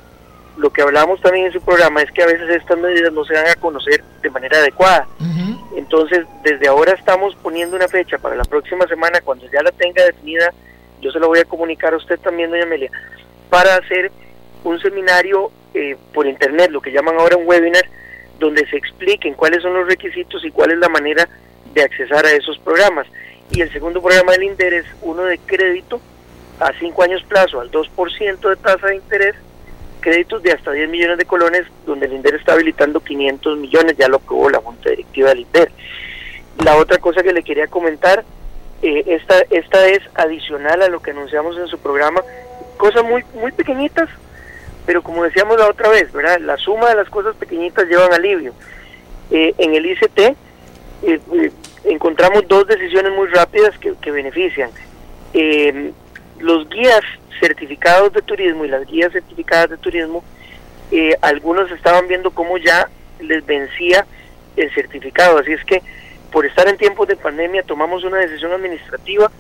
lo 0.57 0.71
que 0.71 0.83
hablamos 0.83 1.21
también 1.21 1.47
en 1.47 1.53
su 1.53 1.61
programa 1.63 2.03
es 2.03 2.11
que 2.11 2.25
a 2.25 2.27
veces 2.27 2.51
estas 2.51 2.79
medidas 2.79 3.13
no 3.13 3.25
se 3.25 3.35
dan 3.35 3.47
a 3.47 3.55
conocer 3.55 4.03
de 4.21 4.31
manera 4.31 4.59
adecuada. 4.59 5.07
Entonces, 5.77 6.27
desde 6.43 6.67
ahora 6.67 6.93
estamos 6.93 7.37
poniendo 7.37 7.77
una 7.77 7.87
fecha 7.87 8.19
para 8.19 8.35
la 8.35 8.45
próxima 8.45 8.89
semana, 8.89 9.21
cuando 9.21 9.49
ya 9.53 9.63
la 9.63 9.71
tenga 9.71 10.05
definida, 10.05 10.53
yo 11.01 11.13
se 11.13 11.21
la 11.21 11.29
voy 11.29 11.39
a 11.39 11.45
comunicar 11.45 11.95
a 11.95 11.97
usted 11.97 12.19
también, 12.19 12.51
doña 12.51 12.65
Amelia, 12.65 12.91
para 13.49 13.77
hacer 13.77 14.11
un 14.65 14.81
seminario 14.81 15.53
eh, 15.75 15.97
por 16.13 16.27
internet, 16.27 16.73
lo 16.73 16.81
que 16.81 16.91
llaman 16.91 17.17
ahora 17.19 17.37
un 17.37 17.47
webinar, 17.47 17.85
donde 18.41 18.67
se 18.67 18.77
expliquen 18.77 19.35
cuáles 19.35 19.63
son 19.63 19.75
los 19.75 19.87
requisitos 19.87 20.45
y 20.45 20.51
cuál 20.51 20.73
es 20.73 20.79
la 20.79 20.89
manera 20.89 21.29
de 21.73 21.83
accesar 21.83 22.27
a 22.27 22.33
esos 22.33 22.59
programas. 22.59 23.07
Y 23.53 23.61
el 23.61 23.73
segundo 23.73 24.03
programa 24.03 24.33
del 24.33 24.45
INDER 24.45 24.75
es 24.75 24.87
uno 25.03 25.25
de 25.25 25.39
crédito 25.39 26.01
a 26.59 26.73
cinco 26.79 27.03
años 27.03 27.23
plazo 27.25 27.61
al 27.61 27.71
2% 27.71 28.49
de 28.49 28.57
tasa 28.57 28.89
de 28.89 28.97
interés, 28.97 29.37
créditos 30.01 30.43
de 30.43 30.53
hasta 30.53 30.73
10 30.73 30.89
millones 30.89 31.19
de 31.19 31.25
colones, 31.27 31.67
donde 31.87 32.07
el 32.07 32.15
INDER 32.15 32.35
está 32.35 32.55
habilitando 32.55 33.01
500 33.01 33.59
millones, 33.59 33.97
ya 33.97 34.09
lo 34.09 34.17
aprobó 34.17 34.51
la 34.51 34.59
Junta 34.59 34.91
Directiva 34.91 35.29
del 35.29 35.41
INDER. 35.41 35.71
La 36.65 36.77
otra 36.77 36.99
cosa 36.99 37.23
que 37.23 37.33
le 37.33 37.43
quería 37.43 37.67
comentar, 37.67 38.25
eh, 38.83 39.05
esta, 39.07 39.41
esta 39.51 39.89
es 39.89 40.01
adicional 40.15 40.83
a 40.83 40.89
lo 40.89 41.01
que 41.01 41.11
anunciamos 41.11 41.57
en 41.59 41.69
su 41.69 41.79
programa, 41.79 42.23
cosas 42.77 43.05
muy, 43.05 43.25
muy 43.35 43.53
pequeñitas, 43.53 44.09
pero 44.87 45.03
como 45.03 45.25
decíamos 45.25 45.59
la 45.59 45.69
otra 45.69 45.89
vez, 45.89 46.13
¿verdad? 46.13 46.41
La 46.41 46.57
suma 46.57 46.89
de 46.89 46.97
las 46.97 47.09
cosas 47.09 47.37
pequeñitas 47.37 47.87
llevan 47.87 48.13
alivio. 48.13 48.53
Eh, 49.31 49.55
en 49.59 49.75
el 49.75 49.87
ICT 49.87 50.19
eh, 50.19 50.35
eh, 51.03 51.53
encontramos 51.85 52.47
dos 52.49 52.67
decisiones 52.67 53.13
muy 53.13 53.29
rápidas 53.29 53.79
que, 53.79 53.95
que 54.01 54.11
benefician. 54.11 54.71
los 56.41 56.69
guías 56.69 57.03
certificados 57.39 58.13
de 58.13 58.23
turismo 58.23 58.65
y 58.65 58.69
las 58.69 58.87
guías 58.87 59.13
certificadas 59.13 59.71
de 59.71 59.77
turismo, 59.77 60.25
algunos 61.21 61.71
estaban 61.71 62.09
viendo 62.09 62.31
cómo 62.31 62.59
ya 62.59 62.89
les 63.21 63.45
vencía 63.47 64.07
el 64.57 64.73
certificado, 64.75 65.39
así 65.39 65.53
es 65.53 65.65
que 65.65 65.83
por 66.33 66.45
estar 66.47 66.69
en 66.69 66.77
tiempos 66.77 67.07
de 67.09 67.17
pandemia 67.17 67.63
tomamos 67.63 68.05
una 68.05 68.19
decisión 68.19 68.53
administrativa 68.53 69.31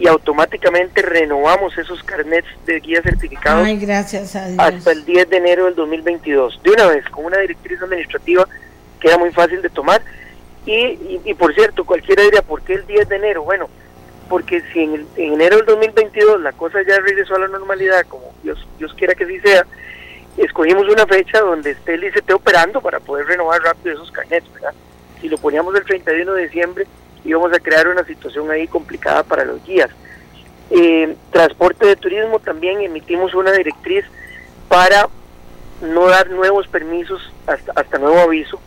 y 0.00 0.08
automáticamente 0.08 1.02
renovamos 1.02 1.76
esos 1.76 2.02
carnets 2.02 2.48
de 2.64 2.80
guía 2.80 3.02
certificados 3.02 3.68
gracias 3.78 4.34
hasta 4.34 4.92
el 4.92 5.04
10 5.04 5.28
de 5.28 5.36
enero 5.36 5.66
del 5.66 5.74
2022. 5.74 6.58
De 6.62 6.70
una 6.70 6.86
vez, 6.86 7.04
con 7.10 7.26
una 7.26 7.36
directriz 7.36 7.82
administrativa 7.82 8.48
que 8.98 9.08
era 9.08 9.18
muy 9.18 9.30
fácil 9.30 9.60
de 9.60 9.68
tomar. 9.68 10.00
Y, 10.64 11.20
y, 11.24 11.34
por 11.34 11.54
cierto, 11.54 11.84
cualquiera 11.84 12.22
diría, 12.22 12.40
¿por 12.40 12.62
qué 12.62 12.74
el 12.74 12.86
10 12.86 13.08
de 13.10 13.16
enero? 13.16 13.42
Bueno, 13.42 13.68
porque 14.30 14.62
si 14.72 14.80
en, 14.80 15.06
enero 15.16 15.58
del 15.58 15.66
2022 15.66 16.40
la 16.40 16.52
cosa 16.52 16.78
ya 16.86 16.98
regresó 17.00 17.34
a 17.34 17.40
la 17.40 17.48
normalidad, 17.48 18.06
como 18.06 18.32
Dios, 18.42 18.66
Dios 18.78 18.94
quiera 18.94 19.14
que 19.14 19.24
así 19.24 19.38
sea, 19.40 19.66
escogimos 20.38 20.88
una 20.88 21.06
fecha 21.06 21.40
donde 21.40 21.72
esté 21.72 21.94
el 21.94 22.04
ICT 22.04 22.30
operando 22.30 22.80
para 22.80 23.00
poder 23.00 23.26
renovar 23.26 23.60
rápido 23.60 23.96
esos 23.96 24.10
carnets, 24.12 24.50
¿verdad? 24.54 24.72
Si 25.20 25.28
lo 25.28 25.36
poníamos 25.36 25.74
el 25.74 25.84
31 25.84 26.32
de 26.32 26.42
diciembre, 26.44 26.86
íbamos 27.24 27.52
a 27.52 27.60
crear 27.60 27.88
una 27.88 28.04
situación 28.04 28.50
ahí 28.50 28.66
complicada 28.66 29.22
para 29.22 29.44
los 29.44 29.64
guías. 29.64 29.90
Eh, 30.70 31.16
transporte 31.32 31.86
de 31.86 31.96
turismo 31.96 32.38
también 32.38 32.80
emitimos 32.80 33.34
una 33.34 33.52
directriz 33.52 34.04
para 34.68 35.08
no 35.82 36.06
dar 36.08 36.30
nuevos 36.30 36.68
permisos 36.68 37.32
hasta, 37.46 37.72
hasta 37.74 37.98
nuevo 37.98 38.20
aviso 38.20 38.60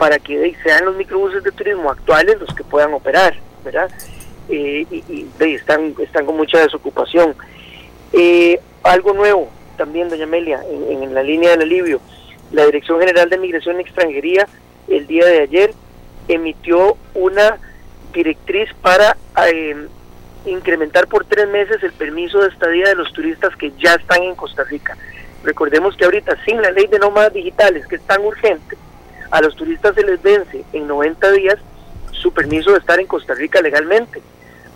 para 0.00 0.18
que 0.18 0.56
sean 0.62 0.86
los 0.86 0.96
microbuses 0.96 1.42
de 1.42 1.52
turismo 1.52 1.90
actuales 1.90 2.40
los 2.40 2.54
que 2.54 2.64
puedan 2.64 2.94
operar, 2.94 3.36
¿verdad? 3.62 3.90
Eh, 4.48 4.86
y, 4.90 5.26
están, 5.44 5.94
están 5.98 6.24
con 6.24 6.38
mucha 6.38 6.58
desocupación. 6.58 7.34
Eh, 8.14 8.58
algo 8.82 9.12
nuevo 9.12 9.50
también, 9.76 10.08
doña 10.08 10.24
Amelia, 10.24 10.62
en, 10.70 11.14
la 11.14 11.22
línea 11.22 11.50
del 11.50 11.62
alivio, 11.62 12.00
la 12.50 12.64
Dirección 12.64 12.98
General 12.98 13.28
de 13.28 13.36
Migración 13.36 13.76
y 13.78 13.82
Extranjería 13.82 14.46
el 14.88 15.06
día 15.06 15.26
de 15.26 15.40
ayer 15.40 15.74
emitió 16.28 16.96
una 17.14 17.58
directriz 18.12 18.68
para 18.82 19.16
eh, 19.46 19.86
incrementar 20.46 21.06
por 21.06 21.24
tres 21.24 21.48
meses 21.48 21.82
el 21.82 21.92
permiso 21.92 22.40
de 22.40 22.48
estadía 22.48 22.88
de 22.88 22.94
los 22.94 23.12
turistas 23.12 23.54
que 23.56 23.72
ya 23.78 23.94
están 23.94 24.22
en 24.22 24.34
Costa 24.34 24.64
Rica. 24.64 24.96
Recordemos 25.42 25.96
que 25.96 26.04
ahorita 26.04 26.36
sin 26.44 26.60
la 26.60 26.70
ley 26.70 26.86
de 26.86 26.98
nómadas 26.98 27.32
digitales, 27.32 27.86
que 27.86 27.96
es 27.96 28.02
tan 28.02 28.24
urgente, 28.24 28.76
a 29.30 29.40
los 29.40 29.54
turistas 29.56 29.94
se 29.94 30.02
les 30.02 30.20
vence 30.22 30.64
en 30.72 30.86
90 30.86 31.32
días 31.32 31.56
su 32.12 32.32
permiso 32.32 32.72
de 32.72 32.78
estar 32.78 32.98
en 33.00 33.06
Costa 33.06 33.34
Rica 33.34 33.62
legalmente. 33.62 34.20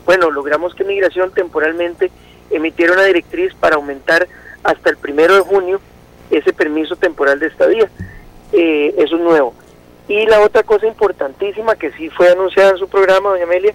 Bueno, 0.07 0.31
logramos 0.31 0.75
que 0.75 0.85
Migración 0.85 1.33
temporalmente 1.33 2.11
emitiera 2.51 2.93
una 2.93 3.05
directriz 3.05 3.55
para 3.55 3.77
aumentar 3.77 4.27
hasta 4.63 4.91
el 4.91 4.97
primero 4.97 5.35
de 5.35 5.41
junio 5.41 5.81
ese 6.31 6.53
permiso 6.53 6.97
temporal 6.97 7.39
de 7.39 7.49
estadía. 7.49 7.91
Eh, 8.53 8.95
eso 8.99 9.17
es 9.17 9.23
nuevo. 9.23 9.55
Y 10.09 10.27
la 10.27 10.41
otra 10.41 10.63
cosa 10.63 10.87
importantísima 10.87 11.77
que 11.77 11.91
sí 11.93 12.11
fue 12.11 12.31
anunciada 12.31 12.71
en 12.71 12.79
su 12.79 12.89
programa, 12.89 13.31
doña 13.31 13.45
Amelia, 13.45 13.75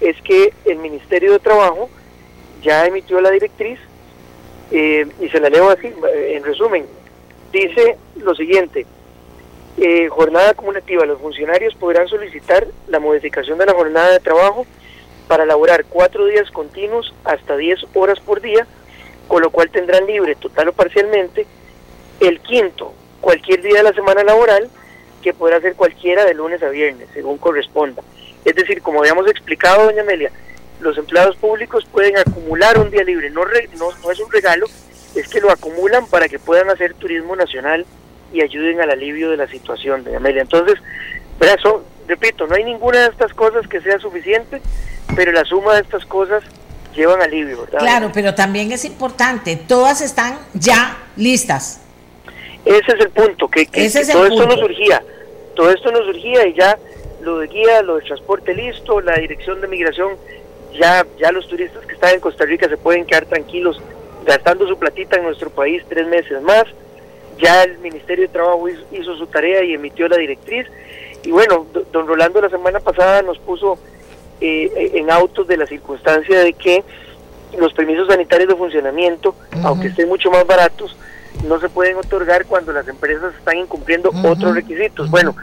es 0.00 0.20
que 0.22 0.52
el 0.64 0.78
Ministerio 0.78 1.32
de 1.32 1.38
Trabajo 1.38 1.88
ya 2.62 2.86
emitió 2.86 3.20
la 3.20 3.30
directriz 3.30 3.78
eh, 4.70 5.06
y 5.20 5.28
se 5.28 5.40
la 5.40 5.48
leo 5.48 5.70
así, 5.70 5.92
en 6.14 6.44
resumen, 6.44 6.86
dice 7.52 7.96
lo 8.16 8.34
siguiente, 8.34 8.86
eh, 9.78 10.08
jornada 10.08 10.50
acumulativa, 10.50 11.06
los 11.06 11.20
funcionarios 11.20 11.74
podrán 11.74 12.08
solicitar 12.08 12.66
la 12.88 13.00
modificación 13.00 13.58
de 13.58 13.66
la 13.66 13.74
jornada 13.74 14.12
de 14.12 14.20
trabajo 14.20 14.66
para 15.28 15.46
laborar 15.46 15.84
cuatro 15.88 16.26
días 16.26 16.50
continuos 16.50 17.14
hasta 17.24 17.56
10 17.56 17.86
horas 17.94 18.20
por 18.20 18.40
día, 18.40 18.66
con 19.28 19.40
lo 19.40 19.50
cual 19.50 19.70
tendrán 19.70 20.06
libre 20.06 20.34
total 20.34 20.68
o 20.68 20.72
parcialmente 20.72 21.46
el 22.20 22.40
quinto, 22.40 22.92
cualquier 23.20 23.62
día 23.62 23.78
de 23.78 23.82
la 23.84 23.92
semana 23.94 24.22
laboral, 24.24 24.68
que 25.22 25.32
podrá 25.32 25.60
ser 25.60 25.74
cualquiera 25.74 26.24
de 26.24 26.34
lunes 26.34 26.62
a 26.62 26.68
viernes, 26.68 27.08
según 27.14 27.38
corresponda. 27.38 28.02
Es 28.44 28.54
decir, 28.54 28.82
como 28.82 29.00
habíamos 29.00 29.28
explicado, 29.28 29.84
doña 29.84 30.02
Amelia, 30.02 30.30
los 30.80 30.98
empleados 30.98 31.36
públicos 31.36 31.86
pueden 31.90 32.18
acumular 32.18 32.78
un 32.78 32.90
día 32.90 33.04
libre, 33.04 33.30
no, 33.30 33.44
no, 33.44 34.10
es 34.10 34.20
un 34.20 34.30
regalo, 34.30 34.66
es 35.14 35.28
que 35.28 35.40
lo 35.40 35.50
acumulan 35.50 36.06
para 36.06 36.28
que 36.28 36.38
puedan 36.38 36.68
hacer 36.70 36.94
turismo 36.94 37.36
nacional 37.36 37.86
y 38.32 38.42
ayuden 38.42 38.80
al 38.80 38.90
alivio 38.90 39.30
de 39.30 39.36
la 39.36 39.46
situación, 39.46 40.04
de 40.04 40.16
Amelia. 40.16 40.42
Entonces, 40.42 40.78
brazo, 41.38 41.84
repito, 42.08 42.46
no 42.46 42.54
hay 42.54 42.64
ninguna 42.64 43.00
de 43.00 43.06
estas 43.08 43.32
cosas 43.32 43.66
que 43.68 43.80
sea 43.80 43.98
suficiente, 43.98 44.60
pero 45.14 45.32
la 45.32 45.44
suma 45.44 45.74
de 45.74 45.82
estas 45.82 46.04
cosas 46.06 46.42
llevan 46.94 47.22
alivio, 47.22 47.62
¿verdad? 47.62 47.78
Claro, 47.78 48.10
pero 48.12 48.34
también 48.34 48.72
es 48.72 48.84
importante, 48.84 49.56
todas 49.56 50.00
están 50.00 50.38
ya 50.54 50.98
listas. 51.16 51.81
Ese 52.64 52.92
es 52.92 53.00
el 53.00 53.10
punto, 53.10 53.48
que, 53.48 53.66
todo 53.66 54.26
esto 54.26 54.46
no 54.46 54.56
surgía, 54.56 55.02
todo 55.56 55.70
esto 55.70 55.90
no 55.90 55.98
surgía 56.04 56.46
y 56.46 56.54
ya 56.54 56.78
lo 57.22 57.38
de 57.38 57.48
guía, 57.48 57.82
lo 57.82 57.96
de 57.96 58.02
transporte 58.02 58.54
listo, 58.54 59.00
la 59.00 59.16
dirección 59.16 59.60
de 59.60 59.68
migración 59.68 60.16
ya, 60.78 61.06
ya 61.18 61.32
los 61.32 61.46
turistas 61.48 61.84
que 61.86 61.94
están 61.94 62.14
en 62.14 62.20
Costa 62.20 62.44
Rica 62.44 62.68
se 62.68 62.76
pueden 62.76 63.04
quedar 63.04 63.26
tranquilos 63.26 63.80
gastando 64.24 64.66
su 64.66 64.78
platita 64.78 65.16
en 65.16 65.24
nuestro 65.24 65.50
país 65.50 65.82
tres 65.88 66.06
meses 66.06 66.40
más. 66.42 66.64
Ya 67.38 67.64
el 67.64 67.78
Ministerio 67.78 68.26
de 68.26 68.32
Trabajo 68.32 68.68
hizo, 68.68 69.16
su 69.16 69.26
tarea 69.26 69.64
y 69.64 69.74
emitió 69.74 70.08
la 70.08 70.16
directriz. 70.16 70.66
Y 71.24 71.30
bueno, 71.30 71.66
don 71.92 72.06
Rolando 72.06 72.40
la 72.40 72.50
semana 72.50 72.80
pasada 72.80 73.22
nos 73.22 73.38
puso 73.38 73.78
eh, 74.40 74.92
en 74.94 75.10
autos 75.10 75.46
de 75.46 75.56
la 75.56 75.66
circunstancia 75.66 76.40
de 76.40 76.52
que 76.52 76.84
los 77.58 77.72
permisos 77.74 78.08
sanitarios 78.08 78.48
de 78.48 78.56
funcionamiento, 78.56 79.34
aunque 79.62 79.88
estén 79.88 80.08
mucho 80.08 80.30
más 80.30 80.46
baratos, 80.46 80.96
no 81.46 81.60
se 81.60 81.68
pueden 81.68 81.96
otorgar 81.96 82.46
cuando 82.46 82.72
las 82.72 82.86
empresas 82.88 83.34
están 83.34 83.58
incumpliendo 83.58 84.10
otros 84.24 84.54
requisitos. 84.54 85.10
Bueno, 85.10 85.34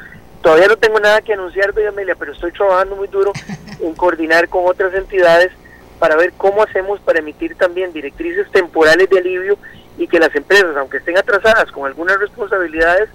Todavía 0.41 0.67
no 0.67 0.77
tengo 0.77 0.99
nada 0.99 1.21
que 1.21 1.33
anunciar, 1.33 1.73
doña 1.73 1.89
Amelia, 1.89 2.15
pero 2.15 2.31
estoy 2.31 2.51
trabajando 2.51 2.95
muy 2.95 3.07
duro 3.07 3.33
en 3.81 3.93
coordinar 3.93 4.47
con 4.47 4.65
otras 4.65 4.93
entidades 4.93 5.51
para 5.99 6.15
ver 6.15 6.31
cómo 6.37 6.63
hacemos 6.63 6.99
para 7.01 7.19
emitir 7.19 7.55
también 7.55 7.91
directrices 7.91 8.49
temporales 8.51 9.09
de 9.09 9.19
alivio 9.19 9.57
y 9.97 10.07
que 10.07 10.17
las 10.17 10.33
empresas, 10.33 10.77
aunque 10.77 10.97
estén 10.97 11.17
atrasadas 11.17 11.69
con 11.71 11.85
algunas 11.85 12.17
responsabilidades, 12.19 13.09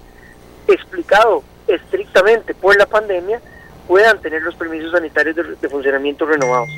explicado 0.67 1.43
estrictamente 1.67 2.53
por 2.53 2.77
la 2.77 2.85
pandemia, 2.85 3.41
puedan 3.87 4.21
tener 4.21 4.43
los 4.43 4.53
permisos 4.55 4.91
sanitarios 4.91 5.35
de, 5.35 5.69
funcionamiento 5.69 6.27
renovados. 6.27 6.69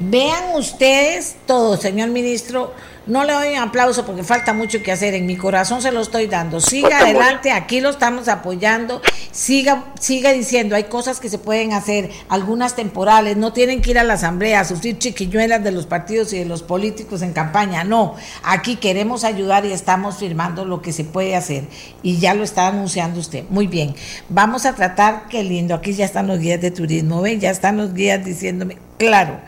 Vean 0.00 0.56
ustedes 0.56 1.36
todo, 1.46 1.76
señor 1.76 2.08
ministro, 2.08 2.72
no 3.06 3.22
le 3.22 3.32
doy 3.32 3.50
un 3.50 3.58
aplauso 3.58 4.04
porque 4.04 4.24
falta 4.24 4.52
mucho 4.52 4.82
que 4.82 4.90
hacer. 4.90 5.14
En 5.14 5.26
mi 5.26 5.36
corazón 5.36 5.80
se 5.80 5.92
lo 5.92 6.00
estoy 6.00 6.26
dando. 6.26 6.60
Siga 6.60 6.98
adelante, 7.00 7.52
aquí 7.52 7.80
lo 7.80 7.90
estamos 7.90 8.26
apoyando. 8.26 9.00
Siga, 9.30 9.92
siga 10.00 10.32
diciendo, 10.32 10.74
hay 10.74 10.84
cosas 10.84 11.20
que 11.20 11.28
se 11.28 11.38
pueden 11.38 11.72
hacer, 11.72 12.10
algunas 12.28 12.74
temporales. 12.74 13.36
No 13.36 13.52
tienen 13.52 13.80
que 13.80 13.92
ir 13.92 13.98
a 14.00 14.04
la 14.04 14.14
asamblea 14.14 14.60
a 14.60 14.64
sufrir 14.64 14.98
chiquiñuelas 14.98 15.62
de 15.62 15.70
los 15.70 15.86
partidos 15.86 16.32
y 16.32 16.38
de 16.38 16.46
los 16.46 16.64
políticos 16.64 17.22
en 17.22 17.32
campaña. 17.32 17.84
No, 17.84 18.16
aquí 18.42 18.76
queremos 18.76 19.22
ayudar 19.22 19.64
y 19.64 19.72
estamos 19.72 20.16
firmando 20.16 20.64
lo 20.64 20.82
que 20.82 20.92
se 20.92 21.04
puede 21.04 21.36
hacer. 21.36 21.64
Y 22.02 22.18
ya 22.18 22.34
lo 22.34 22.42
está 22.42 22.66
anunciando 22.66 23.20
usted. 23.20 23.44
Muy 23.50 23.68
bien. 23.68 23.94
Vamos 24.28 24.66
a 24.66 24.74
tratar, 24.74 25.28
qué 25.28 25.44
lindo. 25.44 25.76
Aquí 25.76 25.92
ya 25.92 26.06
están 26.06 26.26
los 26.26 26.40
guías 26.40 26.60
de 26.60 26.72
turismo. 26.72 27.22
Ven, 27.22 27.38
ya 27.38 27.50
están 27.50 27.76
los 27.76 27.94
guías 27.94 28.24
diciéndome, 28.24 28.78
claro, 28.98 29.38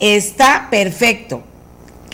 está 0.00 0.68
perfecto 0.70 1.42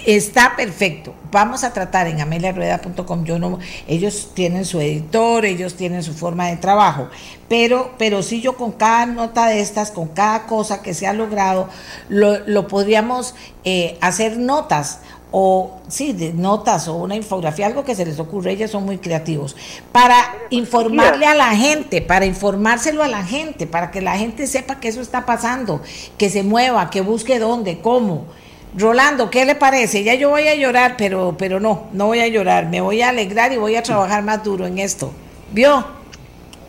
Está 0.09 0.57
perfecto. 0.57 1.13
Vamos 1.31 1.65
a 1.65 1.75
tratar 1.75 2.07
en 2.07 2.19
ameliarueda.com. 2.23 3.25
Yo 3.25 3.39
no, 3.39 3.59
ellos 3.87 4.31
tienen 4.33 4.65
su 4.65 4.81
editor, 4.81 5.45
ellos 5.45 5.75
tienen 5.75 6.03
su 6.03 6.15
forma 6.15 6.47
de 6.47 6.57
trabajo, 6.57 7.09
pero, 7.47 7.91
pero 7.99 8.23
sí 8.23 8.41
yo 8.41 8.57
con 8.57 8.73
cada 8.73 9.05
nota 9.05 9.49
de 9.49 9.61
estas, 9.61 9.91
con 9.91 10.09
cada 10.09 10.47
cosa 10.47 10.81
que 10.81 10.95
se 10.95 11.07
ha 11.07 11.13
logrado, 11.13 11.69
lo, 12.09 12.69
podríamos 12.69 13.35
eh, 13.65 13.99
hacer 14.01 14.39
notas 14.39 15.01
o 15.31 15.79
sí, 15.89 16.15
de 16.15 16.33
notas 16.33 16.89
o 16.89 16.95
una 16.95 17.15
infografía, 17.15 17.67
algo 17.67 17.85
que 17.85 17.95
se 17.95 18.07
les 18.07 18.19
ocurre, 18.19 18.53
ellos 18.53 18.71
son 18.71 18.87
muy 18.87 18.97
creativos, 18.97 19.57
para 19.93 20.17
informarle 20.49 21.27
a 21.27 21.35
la 21.35 21.55
gente, 21.55 22.01
para 22.01 22.25
informárselo 22.25 23.03
a 23.03 23.09
la 23.09 23.27
gente, 23.27 23.67
para 23.67 23.91
que 23.91 24.01
la 24.01 24.17
gente 24.17 24.47
sepa 24.47 24.81
que 24.81 24.89
eso 24.89 25.03
está 25.03 25.27
pasando, 25.27 25.83
que 26.17 26.31
se 26.31 26.45
mueva, 26.45 26.89
que 26.89 27.03
busque 27.03 27.39
dónde, 27.39 27.83
cómo. 27.83 28.25
Rolando, 28.77 29.31
¿qué 29.31 29.45
le 29.45 29.55
parece? 29.55 30.05
Ya 30.05 30.15
yo 30.15 30.31
voy 30.31 30.47
a 30.47 30.55
llorar, 30.55 30.95
pero, 30.99 31.37
pero 31.39 31.59
no, 31.59 31.89
no 31.93 32.07
voy 32.07 32.21
a 32.21 32.29
llorar, 32.29 32.69
me 32.69 32.81
voy 32.81 33.03
a 33.03 33.09
alegrar 33.09 33.53
y 33.53 33.57
voy 33.57 33.77
a 33.77 33.83
trabajar 33.83 34.23
más 34.23 34.45
duro 34.45 34.67
en 34.67 34.79
esto. 34.79 35.13
¿Vio? 35.53 35.85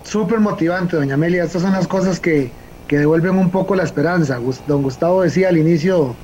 Súper 0.04 0.40
motivante, 0.40 0.96
doña 0.96 1.16
Amelia. 1.16 1.44
Estas 1.44 1.62
son 1.62 1.74
las 1.74 1.88
cosas 1.88 2.20
que, 2.20 2.52
que 2.88 2.98
devuelven 3.00 3.38
un 3.38 3.50
poco 3.50 3.76
la 3.76 3.84
esperanza. 3.84 4.40
Don 4.68 4.82
Gustavo 4.82 5.22
decía 5.22 5.50
al 5.50 5.58
inicio 5.58 6.16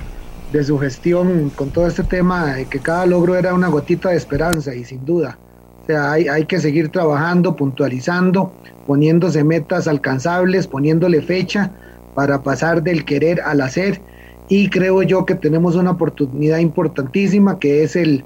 de 0.52 0.64
su 0.64 0.80
gestión 0.80 1.52
con 1.56 1.70
todo 1.70 1.88
este 1.88 2.04
tema 2.04 2.56
que 2.70 2.80
cada 2.80 3.06
logro 3.06 3.36
era 3.36 3.54
una 3.54 3.68
gotita 3.68 4.10
de 4.10 4.18
esperanza 4.18 4.74
y 4.74 4.86
sin 4.86 5.04
duda. 5.06 5.38
O 5.84 5.86
sea, 5.86 6.14
hay, 6.14 6.28
hay 6.28 6.46
que 6.46 6.60
seguir 6.60 6.90
trabajando, 6.90 7.56
puntualizando, 7.56 8.54
poniéndose 8.88 9.44
metas 9.44 9.88
alcanzables, 9.88 10.66
poniéndole 10.66 11.22
fecha 11.22 11.72
para 12.16 12.42
pasar 12.42 12.82
del 12.82 13.06
querer 13.06 13.42
al 13.42 13.62
hacer 13.62 14.02
y 14.50 14.70
creo 14.70 15.02
yo 15.04 15.26
que 15.26 15.36
tenemos 15.36 15.76
una 15.76 15.92
oportunidad 15.92 16.60
importantísima 16.60 17.60
que 17.60 17.84
es 17.84 17.96
el, 17.96 18.24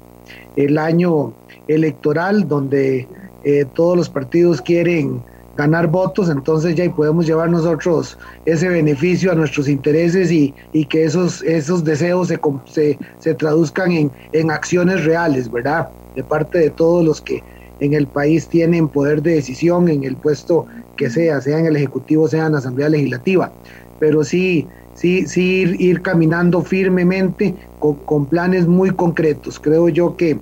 el 0.56 0.78
año 0.78 1.32
electoral 1.68 2.46
donde 2.46 3.08
eh, 3.44 3.64
todos 3.74 3.96
los 3.96 4.08
partidos 4.08 4.60
quieren 4.60 5.22
ganar 5.56 5.88
votos, 5.88 6.30
entonces 6.30 6.74
ya 6.74 6.90
podemos 6.90 7.26
llevar 7.26 7.50
nosotros 7.50 8.16
ese 8.46 8.68
beneficio 8.68 9.32
a 9.32 9.34
nuestros 9.34 9.68
intereses 9.68 10.30
y, 10.30 10.54
y 10.72 10.86
que 10.86 11.04
esos, 11.04 11.42
esos 11.42 11.84
deseos 11.84 12.28
se, 12.28 12.38
se, 12.66 12.98
se 13.18 13.34
traduzcan 13.34 13.92
en, 13.92 14.10
en 14.32 14.50
acciones 14.50 15.04
reales, 15.04 15.50
¿verdad? 15.50 15.88
De 16.16 16.24
parte 16.24 16.58
de 16.58 16.70
todos 16.70 17.04
los 17.04 17.20
que 17.20 17.42
en 17.80 17.94
el 17.94 18.06
país 18.06 18.46
tienen 18.46 18.88
poder 18.88 19.22
de 19.22 19.34
decisión 19.34 19.88
en 19.88 20.04
el 20.04 20.16
puesto 20.16 20.66
que 20.96 21.10
sea, 21.10 21.40
sea 21.40 21.58
en 21.58 21.66
el 21.66 21.76
Ejecutivo, 21.76 22.28
sea 22.28 22.46
en 22.46 22.52
la 22.52 22.58
Asamblea 22.58 22.88
Legislativa. 22.88 23.52
Pero 23.98 24.22
sí, 24.24 24.66
sí, 24.94 25.26
sí 25.26 25.76
ir, 25.78 26.02
caminando 26.02 26.62
firmemente 26.62 27.54
con, 27.78 28.26
planes 28.26 28.66
muy 28.66 28.90
concretos. 28.90 29.58
Creo 29.58 29.88
yo 29.88 30.16
que 30.16 30.30
eh, 30.30 30.38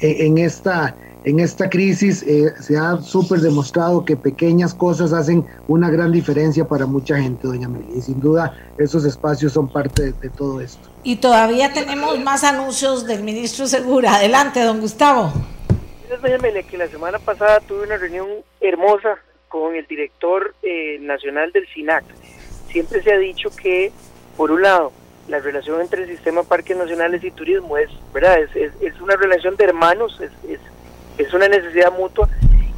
en 0.00 0.38
esta, 0.38 0.94
en 1.24 1.40
esta 1.40 1.68
crisis 1.68 2.22
eh, 2.22 2.52
se 2.60 2.76
ha 2.76 2.96
súper 2.98 3.40
demostrado 3.40 4.04
que 4.04 4.16
pequeñas 4.16 4.74
cosas 4.74 5.12
hacen 5.12 5.44
una 5.68 5.90
gran 5.90 6.12
diferencia 6.12 6.64
para 6.66 6.86
mucha 6.86 7.18
gente, 7.18 7.46
doña 7.46 7.68
Meli. 7.68 7.86
Y 7.96 8.02
sin 8.02 8.20
duda 8.20 8.54
esos 8.78 9.04
espacios 9.04 9.52
son 9.52 9.68
parte 9.68 10.12
de, 10.12 10.30
todo 10.30 10.60
esto. 10.60 10.88
Y 11.02 11.16
todavía 11.16 11.72
tenemos 11.72 12.18
más 12.20 12.44
anuncios 12.44 13.06
del 13.06 13.22
ministro 13.22 13.66
Segura. 13.66 14.16
Adelante, 14.16 14.62
don 14.62 14.80
Gustavo. 14.80 15.32
Doña 16.22 16.38
Meli, 16.38 16.64
que 16.64 16.76
la 16.76 16.88
semana 16.88 17.18
pasada 17.18 17.60
tuve 17.60 17.84
una 17.84 17.96
reunión 17.96 18.26
hermosa 18.60 19.18
con 19.48 19.74
el 19.74 19.86
director 19.86 20.54
eh, 20.62 20.98
nacional 21.00 21.52
del 21.52 21.66
SINAC. 21.68 22.04
Siempre 22.70 23.02
se 23.02 23.12
ha 23.12 23.18
dicho 23.18 23.50
que, 23.50 23.92
por 24.36 24.50
un 24.50 24.62
lado, 24.62 24.92
la 25.28 25.38
relación 25.40 25.80
entre 25.80 26.02
el 26.02 26.08
sistema 26.08 26.42
Parques 26.42 26.76
Nacionales 26.76 27.22
y 27.24 27.30
Turismo 27.30 27.76
es, 27.76 27.90
¿verdad? 28.12 28.40
Es, 28.40 28.72
es, 28.80 29.00
una 29.00 29.16
relación 29.16 29.56
de 29.56 29.64
hermanos, 29.64 30.20
es, 30.20 30.60
es, 31.18 31.34
una 31.34 31.48
necesidad 31.48 31.92
mutua. 31.92 32.28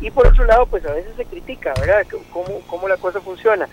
Y 0.00 0.10
por 0.10 0.26
otro 0.26 0.44
lado, 0.44 0.66
pues 0.66 0.84
a 0.84 0.92
veces 0.92 1.12
se 1.16 1.24
critica, 1.24 1.72
¿verdad? 1.78 2.06
Cómo, 2.32 2.60
cómo 2.66 2.88
la 2.88 2.96
cosa 2.96 3.20
funciona. 3.20 3.68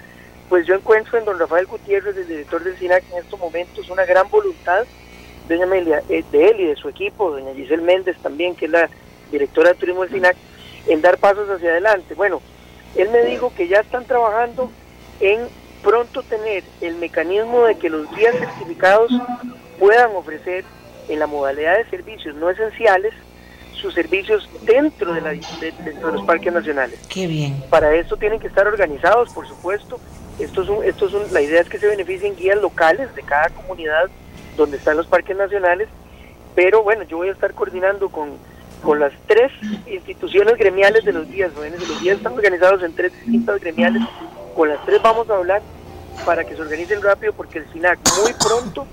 Pues 0.48 0.66
yo 0.66 0.76
encuentro 0.76 1.18
en 1.18 1.26
don 1.26 1.40
Rafael 1.40 1.66
Gutiérrez, 1.66 2.16
el 2.18 2.28
director 2.28 2.64
del 2.64 2.78
SINAC, 2.78 3.04
en 3.12 3.20
estos 3.20 3.40
momentos 3.40 3.90
una 3.90 4.06
gran 4.06 4.30
voluntad, 4.30 4.86
doña 5.48 5.64
Amelia, 5.64 6.04
eh, 6.10 6.24
de 6.32 6.48
él 6.48 6.60
y 6.60 6.66
de 6.66 6.76
su 6.76 6.90
equipo, 6.90 7.32
doña 7.32 7.54
Giselle 7.54 7.84
Méndez 7.84 8.18
también, 8.22 8.56
que 8.56 8.66
es 8.66 8.72
la 8.72 8.90
directora 9.32 9.70
de 9.70 9.76
turismo 9.76 10.02
del 10.02 10.12
SINAC, 10.12 10.38
en 10.88 11.02
dar 11.02 11.18
pasos 11.18 11.50
hacia 11.50 11.72
adelante. 11.72 12.14
Bueno, 12.14 12.42
él 12.96 13.10
me 13.10 13.24
dijo 13.24 13.54
que 13.56 13.68
ya 13.68 13.80
están 13.80 14.06
trabajando 14.06 14.72
en 15.20 15.48
pronto 15.84 16.24
tener 16.24 16.64
el 16.82 16.96
mecanismo 16.96 17.66
de 17.66 17.76
que 17.78 17.90
los 17.90 18.10
guías 18.16 18.36
certificados 18.36 19.12
puedan 19.78 20.12
ofrecer 20.16 20.66
en 21.08 21.20
la 21.20 21.28
modalidad 21.28 21.78
de 21.78 21.90
servicios 21.90 22.36
no 22.36 22.50
esenciales 22.50 23.14
sus 23.74 23.94
servicios 23.94 24.48
dentro 24.64 25.14
de, 25.14 25.22
la, 25.22 25.34
los 26.12 26.26
parques 26.26 26.52
nacionales. 26.52 27.00
Qué 27.08 27.28
bien. 27.28 27.64
Para 27.70 27.96
esto 27.96 28.18
tienen 28.18 28.40
que 28.40 28.48
estar 28.48 28.68
organizados, 28.68 29.32
por 29.32 29.48
supuesto. 29.48 30.00
Esto 30.38 30.64
es 30.64 30.88
esto 30.88 31.08
es 31.08 31.32
la 31.32 31.42
idea 31.42 31.62
es 31.62 31.70
que 31.70 31.80
se 31.80 31.88
beneficien 31.88 32.36
guías 32.36 32.62
locales 32.62 33.14
de 33.16 33.24
cada 33.24 33.50
comunidad 33.50 34.10
donde 34.58 34.78
están 34.78 34.98
los 34.98 35.08
parques 35.08 35.36
nacionales. 35.36 35.88
Pero 36.56 36.84
bueno, 36.84 37.04
yo 37.04 37.18
voy 37.18 37.30
a 37.30 37.32
estar 37.32 37.54
coordinando 37.54 38.10
con 38.10 38.38
con 38.82 39.00
las 39.00 39.12
tres 39.28 39.52
instituciones 39.88 40.58
gremiales 40.58 41.04
de 41.04 41.14
los 41.14 41.30
días. 41.30 41.52
Los 41.54 42.02
días 42.02 42.18
están 42.18 42.34
organizados 42.34 42.82
en 42.84 42.94
tres 42.94 43.14
distintas 43.14 43.60
gremiales. 43.60 44.02
Con 44.60 44.68
las 44.68 44.86
tres 44.86 45.02
vamos 45.02 45.30
a 45.30 45.38
hablar 45.38 45.62
para 46.26 46.44
que 46.44 46.54
se 46.54 46.62
organicen 46.62 47.02
rápido 47.02 47.32
porque 47.32 47.60
el 47.60 47.72
SINAC 47.72 47.98
muy 48.22 48.34
pronto 48.34 48.86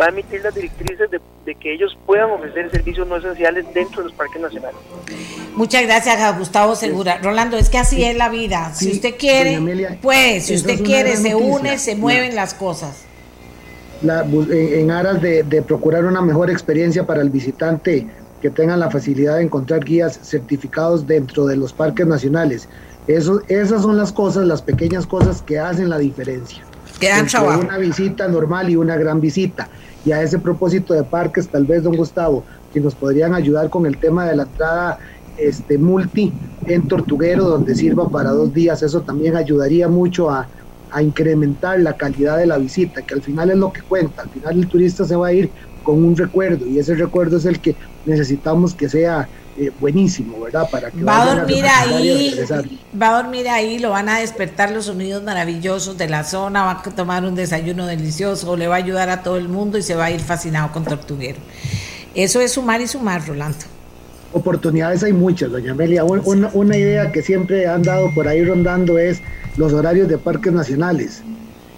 va 0.00 0.06
a 0.06 0.08
emitir 0.08 0.42
las 0.42 0.52
directrices 0.52 1.08
de, 1.12 1.54
que 1.54 1.74
ellos 1.74 1.96
puedan 2.04 2.28
ofrecer 2.32 2.68
servicios 2.72 3.06
no 3.06 3.18
esenciales 3.18 3.64
dentro 3.72 4.02
de 4.02 4.08
los 4.08 4.18
parques 4.18 4.42
nacionales. 4.42 4.80
Muchas 5.54 5.84
gracias 5.84 6.20
a 6.20 6.36
Gustavo 6.36 6.74
Segura. 6.74 7.18
Rolando, 7.22 7.56
es 7.56 7.70
que 7.70 7.78
así 7.78 8.02
es 8.02 8.16
la 8.16 8.30
vida. 8.30 8.74
Si 8.74 8.90
usted 8.90 9.14
quiere, 9.16 9.60
pues, 10.02 10.46
si 10.46 10.56
usted 10.56 10.82
quiere, 10.82 11.16
se 11.16 11.36
une, 11.36 11.78
se 11.78 11.94
mueven 11.94 12.34
las 12.34 12.52
cosas. 12.52 13.04
en, 14.02 14.90
aras 14.90 15.22
de, 15.22 15.44
de 15.44 15.62
procurar 15.62 16.04
una 16.04 16.20
mejor 16.20 16.50
experiencia 16.50 17.06
para 17.06 17.22
el 17.22 17.30
visitante 17.30 18.08
que 18.40 18.50
tengan 18.50 18.80
la 18.80 18.90
facilidad 18.90 19.36
de 19.36 19.44
encontrar 19.44 19.84
guías 19.84 20.18
certificados 20.20 21.06
dentro 21.06 21.46
de 21.46 21.54
los 21.54 21.72
parques 21.72 22.08
nacionales. 22.08 22.68
Eso, 23.06 23.40
esas 23.48 23.82
son 23.82 23.96
las 23.96 24.12
cosas, 24.12 24.46
las 24.46 24.62
pequeñas 24.62 25.06
cosas 25.06 25.42
que 25.42 25.58
hacen 25.58 25.88
la 25.90 25.98
diferencia. 25.98 26.62
Entre 27.00 27.66
una 27.66 27.78
visita 27.78 28.28
normal 28.28 28.70
y 28.70 28.76
una 28.76 28.96
gran 28.96 29.20
visita. 29.20 29.68
Y 30.04 30.12
a 30.12 30.22
ese 30.22 30.38
propósito 30.38 30.94
de 30.94 31.02
parques, 31.02 31.48
tal 31.48 31.64
vez, 31.64 31.82
don 31.82 31.96
Gustavo, 31.96 32.44
si 32.72 32.80
nos 32.80 32.94
podrían 32.94 33.34
ayudar 33.34 33.70
con 33.70 33.86
el 33.86 33.96
tema 33.96 34.26
de 34.26 34.36
la 34.36 34.44
entrada 34.44 34.98
este, 35.36 35.78
multi 35.78 36.32
en 36.66 36.86
Tortuguero, 36.86 37.44
donde 37.44 37.74
sirva 37.74 38.08
para 38.08 38.30
dos 38.30 38.54
días, 38.54 38.82
eso 38.82 39.00
también 39.00 39.36
ayudaría 39.36 39.88
mucho 39.88 40.30
a, 40.30 40.46
a 40.90 41.02
incrementar 41.02 41.80
la 41.80 41.96
calidad 41.96 42.38
de 42.38 42.46
la 42.46 42.58
visita, 42.58 43.02
que 43.02 43.14
al 43.14 43.22
final 43.22 43.50
es 43.50 43.56
lo 43.56 43.72
que 43.72 43.82
cuenta. 43.82 44.22
Al 44.22 44.28
final 44.28 44.58
el 44.58 44.68
turista 44.68 45.04
se 45.04 45.16
va 45.16 45.28
a 45.28 45.32
ir 45.32 45.50
con 45.82 46.04
un 46.04 46.16
recuerdo 46.16 46.66
y 46.66 46.78
ese 46.78 46.94
recuerdo 46.94 47.38
es 47.38 47.44
el 47.44 47.58
que 47.60 47.74
necesitamos 48.06 48.74
que 48.74 48.88
sea 48.88 49.28
eh, 49.58 49.70
buenísimo, 49.78 50.40
¿verdad? 50.40 50.68
Para 50.70 50.90
que 50.90 51.02
va 51.02 51.22
a 51.22 51.34
dormir 51.34 51.64
ahí, 51.66 52.34
va 53.00 53.10
a 53.10 53.22
dormir 53.22 53.48
ahí, 53.48 53.78
lo 53.78 53.90
van 53.90 54.08
a 54.08 54.18
despertar 54.20 54.70
los 54.70 54.86
sonidos 54.86 55.22
maravillosos 55.22 55.98
de 55.98 56.08
la 56.08 56.24
zona, 56.24 56.64
va 56.64 56.70
a 56.72 56.82
tomar 56.82 57.24
un 57.24 57.34
desayuno 57.34 57.86
delicioso, 57.86 58.56
le 58.56 58.66
va 58.66 58.76
a 58.76 58.78
ayudar 58.78 59.10
a 59.10 59.22
todo 59.22 59.36
el 59.36 59.48
mundo 59.48 59.78
y 59.78 59.82
se 59.82 59.94
va 59.94 60.06
a 60.06 60.10
ir 60.10 60.20
fascinado 60.20 60.72
con 60.72 60.84
Tortuguero. 60.84 61.38
Eso 62.14 62.40
es 62.40 62.52
sumar 62.52 62.80
y 62.80 62.86
sumar, 62.86 63.26
Rolando. 63.26 63.58
Oportunidades 64.32 65.02
hay 65.02 65.12
muchas, 65.12 65.50
doña 65.50 65.72
Amelia. 65.72 66.04
Una, 66.04 66.50
una 66.54 66.76
idea 66.76 67.12
que 67.12 67.22
siempre 67.22 67.66
han 67.66 67.82
dado 67.82 68.10
por 68.14 68.28
ahí 68.28 68.42
rondando 68.44 68.98
es 68.98 69.20
los 69.56 69.72
horarios 69.72 70.08
de 70.08 70.16
parques 70.16 70.52
nacionales. 70.52 71.22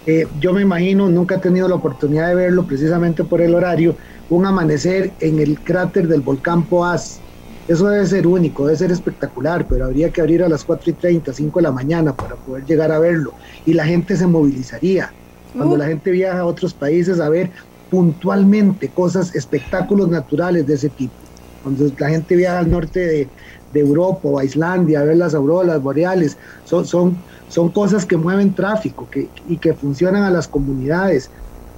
Eh, 0.07 0.27
yo 0.39 0.53
me 0.53 0.63
imagino, 0.63 1.09
nunca 1.09 1.37
he 1.37 1.39
tenido 1.39 1.67
la 1.67 1.77
oportunidad 1.77 2.29
de 2.29 2.35
verlo 2.35 2.67
precisamente 2.67 3.25
por 3.25 3.41
el 3.41 3.55
horario, 3.55 3.97
un 4.29 4.45
amanecer 4.45 5.13
en 5.21 5.41
el 5.41 5.59
cráter 5.61 6.09
del 6.09 6.21
volcán 6.21 6.65
Poás. 6.65 7.21
Eso 7.67 7.89
debe 7.89 8.07
ser 8.07 8.27
único, 8.27 8.67
debe 8.67 8.77
ser 8.77 8.93
espectacular, 8.93 9.67
pero 9.69 9.87
habría 9.87 10.11
que 10.11 10.21
abrir 10.21 10.43
a 10.43 10.49
las 10.49 10.65
4 10.65 10.91
y 10.91 10.93
30, 10.95 11.33
5 11.33 11.59
de 11.59 11.63
la 11.63 11.73
mañana 11.73 12.15
para 12.15 12.37
poder 12.37 12.65
llegar 12.65 12.93
a 12.93 12.99
verlo. 12.99 13.33
Y 13.65 13.73
la 13.73 13.85
gente 13.85 14.17
se 14.17 14.27
movilizaría. 14.27 15.13
Cuando 15.55 15.75
uh. 15.75 15.79
la 15.79 15.87
gente 15.87 16.11
viaja 16.11 16.41
a 16.41 16.47
otros 16.47 16.75
países 16.75 17.21
a 17.21 17.29
ver 17.29 17.51
puntualmente 17.91 18.89
cosas, 18.89 19.35
espectáculos 19.35 20.09
naturales 20.09 20.67
de 20.67 20.75
ese 20.75 20.89
tipo. 20.89 21.15
Cuando 21.63 21.91
la 21.99 22.09
gente 22.11 22.37
viaja 22.37 22.59
al 22.59 22.71
norte 22.71 23.01
de, 23.01 23.29
de 23.73 23.81
Europa 23.81 24.21
o 24.25 24.39
a 24.39 24.45
Islandia 24.45 25.01
a 25.01 25.05
ver 25.05 25.17
las 25.17 25.35
auroras 25.35 25.81
boreales, 25.81 26.37
son, 26.65 26.85
son 26.85 27.17
son 27.55 27.69
cosas 27.69 28.05
que 28.05 28.17
mueven 28.17 28.55
tráfico 28.55 29.09
que, 29.09 29.29
y 29.49 29.59
que 29.59 29.75
funcionan 29.75 30.25
a 30.25 30.31
las 30.31 30.49
comunidades. 30.49 31.31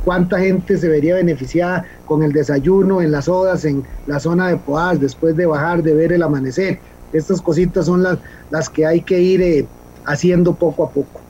¿Cuánta 0.07 0.39
gente 0.39 0.78
se 0.78 0.89
vería 0.89 1.16
beneficiada 1.16 1.85
con 2.05 2.23
el 2.23 2.33
desayuno 2.33 3.03
en 3.03 3.11
las 3.11 3.27
odas, 3.27 3.65
en 3.65 3.83
la 4.07 4.20
zona 4.20 4.47
de 4.47 4.57
Poás, 4.57 5.01
después 5.01 5.37
de 5.37 5.47
bajar, 5.47 5.83
de 5.83 5.95
ver 5.95 6.12
el 6.12 6.23
amanecer? 6.23 6.78
Estas 7.12 7.43
cositas 7.43 7.87
son 7.87 8.05
las, 8.05 8.19
las 8.51 8.69
que 8.69 8.87
hay 8.87 9.01
que 9.01 9.19
ir 9.19 9.43
eh, 9.43 9.66
haciendo 10.05 10.55
poco 10.55 10.85
a 10.85 10.91
poco. 10.91 11.20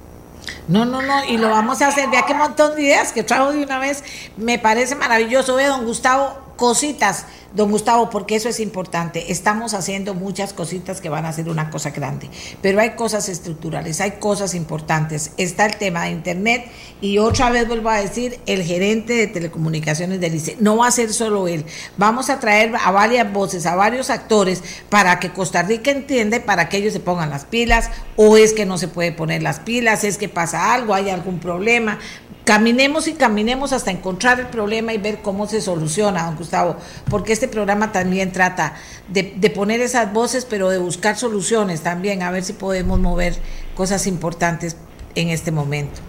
No, 0.69 0.85
no, 0.85 1.01
no, 1.01 1.25
y 1.25 1.39
lo 1.39 1.49
vamos 1.49 1.81
a 1.81 1.89
hacer. 1.89 2.11
Vea 2.11 2.27
qué 2.27 2.35
montón 2.35 2.75
de 2.75 2.83
ideas 2.83 3.13
que 3.13 3.23
trajo 3.23 3.51
de 3.51 3.65
una 3.65 3.79
vez. 3.79 4.05
Me 4.37 4.59
parece 4.59 4.95
maravilloso. 4.95 5.55
Ve, 5.55 5.65
don 5.69 5.87
Gustavo, 5.87 6.39
cositas 6.57 7.25
Don 7.57 7.71
Gustavo, 7.71 8.11
porque 8.11 8.37
eso 8.37 8.51
es 8.51 8.61
importante. 8.61 9.33
Estamos 9.33 9.73
haciendo 9.73 10.13
muchas 10.13 10.53
cositas 10.53 11.01
que 11.01 11.09
van 11.09 11.25
a 11.25 11.33
ser 11.33 11.49
una 11.49 11.71
cosa 11.71 11.89
grande, 11.89 12.29
pero 12.61 12.81
hay 12.81 12.91
cosas 12.91 13.31
estructurales, 13.31 14.03
hay 14.03 14.13
cosas 14.13 14.55
importantes. 14.55 15.31
Está 15.39 15.65
el 15.65 15.77
tema 15.77 16.05
de 16.05 16.11
Internet 16.11 16.67
y 17.01 17.17
otra 17.17 17.49
vez 17.49 17.67
vuelvo 17.67 17.89
a 17.89 17.97
decir, 17.97 18.39
el 18.45 18.63
gerente 18.63 19.15
de 19.15 19.27
telecomunicaciones 19.27 20.21
del 20.21 20.35
ICE, 20.35 20.59
no 20.61 20.77
va 20.77 20.89
a 20.89 20.91
ser 20.91 21.15
solo 21.15 21.49
él. 21.49 21.65
Vamos 21.97 22.29
a 22.29 22.41
traer 22.41 22.75
a 22.77 22.91
varias 22.91 23.33
voces, 23.33 23.65
a 23.65 23.75
varios 23.75 24.11
actores 24.11 24.63
para 24.91 25.19
que 25.19 25.33
Costa 25.33 25.63
Rica 25.63 25.91
entienda, 25.91 26.39
para 26.45 26.69
que 26.69 26.77
ellos 26.77 26.93
se 26.93 27.01
pongan 27.01 27.31
las 27.31 27.47
pilas, 27.47 27.89
o 28.17 28.37
es 28.37 28.53
que 28.53 28.67
no 28.67 28.77
se 28.77 28.89
puede 28.89 29.13
poner 29.13 29.43
las 29.43 29.61
pilas, 29.61 30.05
es 30.05 30.19
que 30.19 30.29
pasa 30.29 30.75
algo, 30.75 30.93
hay 30.93 31.09
algún 31.09 31.39
problema 31.39 31.99
caminemos 32.47 33.09
y 33.09 33.15
caminemos 33.15 33.73
hasta 33.73 33.91
encontrar 33.91 34.39
el 34.39 34.47
problema 34.47 34.95
y 34.95 34.99
ver 34.99 35.19
cómo 35.21 35.49
se 35.49 35.61
soluciona, 35.61 36.27
don 36.27 36.37
Gustavo, 36.37 36.77
porque 37.11 37.33
este 37.33 37.49
programa 37.49 37.91
también 37.91 38.31
trata 38.31 38.77
de, 39.09 39.51
poner 39.51 39.81
esas 39.81 40.13
voces, 40.13 40.45
pero 40.45 40.71
de 40.71 40.79
buscar 40.79 41.17
soluciones 41.17 41.83
también, 41.83 42.23
a 42.23 42.31
ver 42.31 42.45
si 42.45 42.53
podemos 42.53 43.01
mover 43.01 43.35
cosas 43.75 44.07
importantes 44.07 44.77
en 45.17 45.31
este 45.31 45.51
momento. 45.51 46.01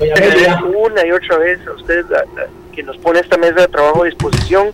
Una 0.00 1.06
y 1.06 1.12
otra 1.12 1.38
vez 1.38 1.60
a 1.64 1.72
usted 1.72 2.04
que 2.74 2.82
nos 2.82 2.98
pone 2.98 3.20
esta 3.20 3.36
mesa 3.36 3.60
de 3.60 3.68
trabajo 3.68 4.02
a 4.02 4.06
disposición, 4.06 4.72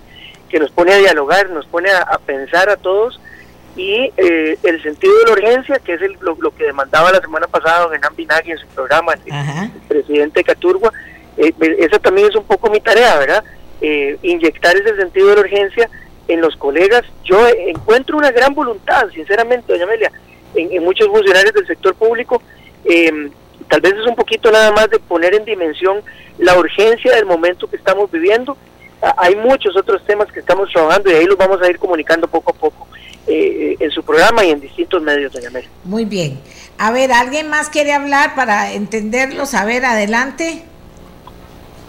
que 0.49 0.59
nos 0.59 0.71
pone 0.71 0.95
a 0.95 0.97
dialogar, 0.97 1.51
nos 1.51 1.67
pone 1.67 1.91
a 1.91 2.19
pensar 2.25 2.71
a 2.71 2.79
todos 2.79 3.21
y 3.79 4.13
eh, 4.17 4.59
el 4.65 4.83
sentido 4.83 5.17
de 5.21 5.25
la 5.27 5.33
urgencia, 5.33 5.79
que 5.79 5.95
es 5.95 6.01
lo, 6.21 6.37
que 6.51 6.65
demandaba 6.65 7.13
la 7.13 7.21
semana 7.21 7.47
pasada 7.47 7.85
don 7.85 7.95
Hernán 7.95 8.17
Binagui 8.17 8.51
en 8.51 8.59
su 8.59 8.67
programa, 8.67 9.15
el, 9.15 9.71
presidente 9.87 10.43
Caturgua, 10.43 10.93
eh, 11.37 11.53
esa 11.79 12.01
también 12.01 12.27
es 12.29 12.35
un 12.35 12.43
poco 12.43 12.69
mi 12.71 12.81
tarea, 12.81 13.17
¿verdad? 13.19 13.45
Eh, 13.81 14.19
inyectar 14.23 14.77
ese 14.77 14.97
sentido 14.97 15.29
de 15.29 15.37
la 15.37 15.41
urgencia 15.43 15.89
en 16.27 16.41
los 16.41 16.57
colegas. 16.57 17.05
Yo 17.23 17.39
encuentro 17.47 18.19
una 18.19 18.33
gran 18.33 18.53
voluntad, 18.53 19.09
sinceramente, 19.15 19.73
doña 19.73 19.85
Amelia, 19.85 20.11
en, 20.57 20.83
muchos 20.83 21.07
funcionarios 21.07 21.55
del 21.55 21.69
sector 21.69 21.95
público. 21.95 22.43
Em, 22.85 23.31
tal 23.69 23.81
vez 23.81 23.95
es 23.95 24.07
un 24.07 24.17
poquito 24.17 24.51
nada 24.51 24.73
más 24.73 24.91
de 24.91 24.99
poner 24.99 25.35
en 25.35 25.45
dimensión 25.45 26.03
la 26.39 26.59
urgencia 26.59 27.15
del 27.15 27.27
momento 27.27 27.71
que 27.71 27.77
estamos 27.77 28.11
viviendo 28.11 28.57
hay 29.01 29.37
muchos 29.37 29.77
otros 29.77 30.05
temas 30.05 30.31
que 30.33 30.41
estamos 30.41 30.71
trabajando 30.73 31.11
y 31.11 31.15
ahí 31.15 31.27
los 31.27 31.37
vamos 31.37 31.61
a 31.63 31.69
ir 31.69 31.79
comunicando 31.79 32.27
poco 32.27 32.51
a 32.51 32.55
poco 32.55 32.89
eh, 33.27 33.77
en 33.79 33.91
su 33.91 34.03
programa 34.03 34.45
y 34.45 34.51
en 34.51 34.61
distintos 34.61 35.03
medios, 35.03 35.33
doña 35.33 35.51
Mary. 35.51 35.69
Muy 35.85 36.05
bien. 36.05 36.41
A 36.79 36.91
ver, 36.91 37.13
¿alguien 37.13 37.49
más 37.49 37.69
quiere 37.69 37.93
hablar 37.93 38.35
para 38.35 38.73
entenderlo? 38.73 39.45
A 39.53 39.65
ver, 39.65 39.85
adelante. 39.85 40.65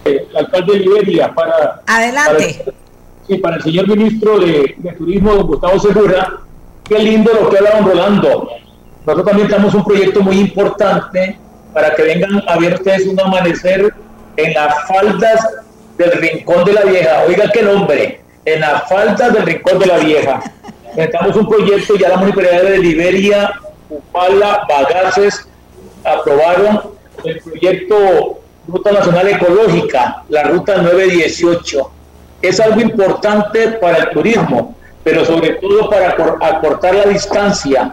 Eh, 0.05 0.27
alcalde 0.35 0.73
de 0.73 0.79
Liberia, 0.79 1.33
para... 1.33 1.81
Adelante. 1.87 2.65
sí, 3.27 3.37
para 3.37 3.57
el 3.57 3.63
señor 3.63 3.87
ministro 3.87 4.39
de, 4.39 4.75
Turismo, 4.97 5.33
don 5.33 5.47
Gustavo 5.47 5.79
Segura, 5.79 6.41
qué 6.83 6.99
lindo 6.99 7.31
lo 7.33 7.49
que 7.49 7.57
habla 7.57 7.71
don 7.79 7.85
Rolando. 7.85 8.49
Nosotros 9.05 9.25
también 9.25 9.47
tenemos 9.47 9.73
un 9.73 9.83
proyecto 9.83 10.21
muy 10.21 10.39
importante 10.39 11.37
para 11.73 11.95
que 11.95 12.03
vengan 12.03 12.43
a 12.47 12.57
ver 12.57 12.75
ustedes 12.75 13.07
un 13.07 13.19
amanecer 13.19 13.93
en 14.37 14.53
las 14.53 14.87
faldas 14.87 15.39
del 15.99 16.13
Rincón 16.13 16.63
de 16.63 16.73
la 16.73 16.83
Vieja. 16.83 17.23
Oiga 17.27 17.51
qué 17.51 17.61
nombre, 17.61 18.21
en 18.45 18.61
las 18.61 18.87
faldas 18.87 19.33
del 19.33 19.43
Rincón 19.43 19.79
de 19.79 19.85
la 19.85 19.97
Vieja. 19.97 20.41
Necesitamos 20.95 21.35
un 21.35 21.49
proyecto, 21.49 21.95
ya 21.97 22.09
la 22.09 22.17
municipalidad 22.17 22.63
de 22.63 22.79
Liberia, 22.79 23.53
Upala, 23.89 24.65
Bagaces, 24.67 25.47
aprobaron 26.03 26.81
el 27.25 27.41
proyecto 27.41 28.39
Ruta 28.67 28.91
Nacional 28.93 29.27
Ecológica, 29.27 30.23
la 30.29 30.43
Ruta 30.43 30.77
918. 30.77 31.91
Es 32.41 32.59
algo 32.61 32.79
importante 32.79 33.67
para 33.73 33.97
el 33.97 34.09
turismo, 34.11 34.75
pero 35.03 35.25
sobre 35.25 35.55
todo 35.55 35.89
para 35.89 36.15
acortar 36.41 36.95
la 36.95 37.05
distancia. 37.05 37.91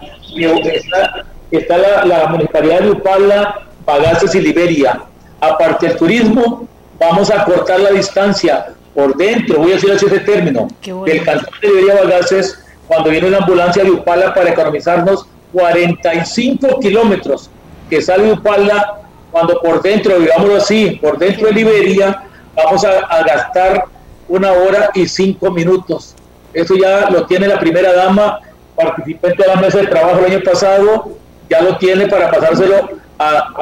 Está, 1.50 1.78
la, 1.78 2.04
la, 2.04 2.26
municipalidad 2.28 2.80
de 2.80 2.90
Upala, 2.90 3.62
Bagaces 3.84 4.34
y 4.36 4.40
Liberia. 4.40 5.02
Aparte 5.40 5.88
del 5.88 5.96
turismo, 5.96 6.68
vamos 6.98 7.30
a 7.30 7.44
cortar 7.44 7.80
la 7.80 7.90
distancia 7.90 8.74
por 8.94 9.16
dentro, 9.16 9.58
voy 9.58 9.72
a 9.72 9.74
decir 9.74 9.92
así 9.92 10.06
ese 10.06 10.20
término, 10.20 10.68
del 11.04 11.24
cantón 11.24 11.50
de 11.60 11.68
Liberia 11.68 12.02
Bagaces, 12.02 12.64
cuando 12.88 13.10
viene 13.10 13.28
una 13.28 13.38
ambulancia 13.38 13.84
de 13.84 13.90
Upala 13.90 14.32
para 14.32 14.50
economizarnos 14.50 15.26
45 15.52 16.80
kilómetros 16.80 17.50
que 17.90 18.00
sale 18.00 18.24
de 18.24 18.32
Upala, 18.32 19.00
cuando 19.30 19.60
por 19.60 19.82
dentro, 19.82 20.18
digámoslo 20.18 20.56
así, 20.56 20.98
por 21.02 21.18
dentro 21.18 21.48
de 21.48 21.52
Liberia, 21.52 22.22
vamos 22.54 22.84
a, 22.84 23.22
gastar 23.22 23.84
una 24.28 24.52
hora 24.52 24.90
y 24.94 25.06
cinco 25.06 25.50
minutos. 25.50 26.14
Eso 26.54 26.74
ya 26.74 27.10
lo 27.10 27.26
tiene 27.26 27.48
la 27.48 27.58
primera 27.58 27.92
dama, 27.92 28.40
participante 28.74 29.42
de 29.42 29.48
la 29.48 29.56
mesa 29.56 29.78
de 29.78 29.88
trabajo 29.88 30.20
el 30.20 30.32
año 30.32 30.42
pasado, 30.42 31.10
ya 31.50 31.60
lo 31.60 31.76
tiene 31.76 32.06
para 32.06 32.30
pasárselo 32.30 32.88
a, 33.18 33.52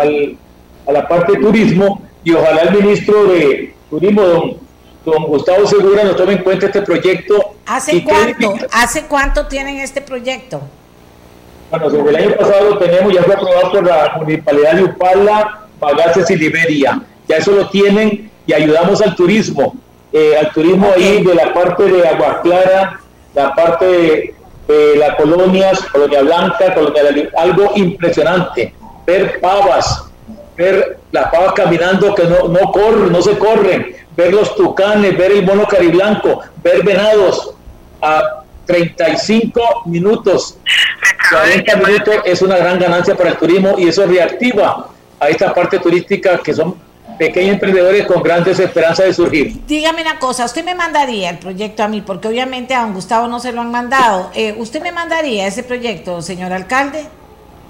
a 0.86 0.92
la 0.92 1.08
parte 1.08 1.32
de 1.32 1.38
turismo 1.38 2.00
y 2.24 2.32
ojalá 2.32 2.62
el 2.62 2.82
ministro 2.82 3.24
de 3.24 3.74
Turismo, 3.90 4.22
don, 4.22 4.56
don 5.04 5.24
Gustavo 5.24 5.66
Segura, 5.66 6.04
nos 6.04 6.16
tome 6.16 6.32
en 6.32 6.42
cuenta 6.42 6.66
este 6.66 6.82
proyecto. 6.82 7.54
¿Hace 7.66 8.02
cuánto? 8.02 8.54
¿Hace 8.72 9.04
cuánto 9.04 9.46
tienen 9.46 9.78
este 9.78 10.00
proyecto? 10.00 10.62
Bueno, 11.70 11.90
desde 11.90 12.08
el 12.10 12.16
año 12.16 12.36
pasado 12.36 12.70
lo 12.70 12.78
tenemos, 12.78 13.12
ya 13.12 13.22
fue 13.22 13.34
aprobado 13.34 13.72
por 13.72 13.86
la 13.86 14.14
municipalidad 14.16 14.74
de 14.74 14.84
Upala, 14.84 15.66
Bagaces 15.78 16.30
y 16.30 16.36
Liberia. 16.36 17.00
Ya 17.28 17.36
eso 17.36 17.52
lo 17.52 17.68
tienen 17.68 18.30
y 18.46 18.52
ayudamos 18.52 19.02
al 19.02 19.14
turismo. 19.14 19.74
Eh, 20.12 20.36
al 20.38 20.52
turismo 20.52 20.90
ahí 20.94 21.24
de 21.24 21.34
la 21.34 21.52
parte 21.52 21.84
de 21.84 22.06
Agua 22.06 22.40
Clara, 22.42 23.00
la 23.34 23.54
parte 23.54 23.84
de, 23.84 24.34
de 24.68 24.96
las 24.96 25.16
colonias, 25.16 25.80
Colonia 25.86 26.22
Blanca, 26.22 26.72
Colonia 26.72 27.02
algo 27.36 27.72
impresionante. 27.74 28.72
Ver 29.06 29.40
pavas, 29.40 30.04
ver 30.56 30.98
las 31.12 31.30
pavas 31.30 31.52
caminando 31.52 32.14
que 32.14 32.24
no, 32.24 32.48
no 32.48 32.72
corren, 32.72 33.12
no 33.12 33.22
se 33.22 33.38
corren, 33.38 33.94
ver 34.16 34.32
los 34.32 34.54
tucanes, 34.54 35.16
ver 35.16 35.32
el 35.32 35.44
mono 35.44 35.66
cariblanco, 35.66 36.40
ver 36.62 36.84
venados 36.84 37.54
a 38.00 38.42
35 38.66 39.82
minutos, 39.86 40.58
40 41.30 41.76
minutos 41.76 42.14
es 42.24 42.42
una 42.42 42.56
gran 42.56 42.78
ganancia 42.78 43.14
para 43.16 43.30
el 43.30 43.36
turismo 43.36 43.74
y 43.78 43.88
eso 43.88 44.06
reactiva 44.06 44.88
a 45.20 45.28
esta 45.28 45.52
parte 45.52 45.78
turística 45.78 46.38
que 46.38 46.54
son 46.54 46.76
pequeños 47.18 47.54
emprendedores 47.54 48.06
con 48.06 48.22
grandes 48.22 48.58
esperanzas 48.58 49.06
de 49.06 49.14
surgir. 49.14 49.64
Dígame 49.66 50.02
una 50.02 50.18
cosa, 50.18 50.44
usted 50.44 50.64
me 50.64 50.74
mandaría 50.74 51.30
el 51.30 51.38
proyecto 51.38 51.82
a 51.82 51.88
mí, 51.88 52.00
porque 52.00 52.28
obviamente 52.28 52.74
a 52.74 52.82
don 52.82 52.94
Gustavo 52.94 53.28
no 53.28 53.40
se 53.40 53.52
lo 53.52 53.60
han 53.60 53.70
mandado. 53.70 54.30
Eh, 54.34 54.54
¿Usted 54.58 54.82
me 54.82 54.92
mandaría 54.92 55.46
ese 55.46 55.62
proyecto, 55.62 56.20
señor 56.22 56.52
alcalde? 56.52 57.06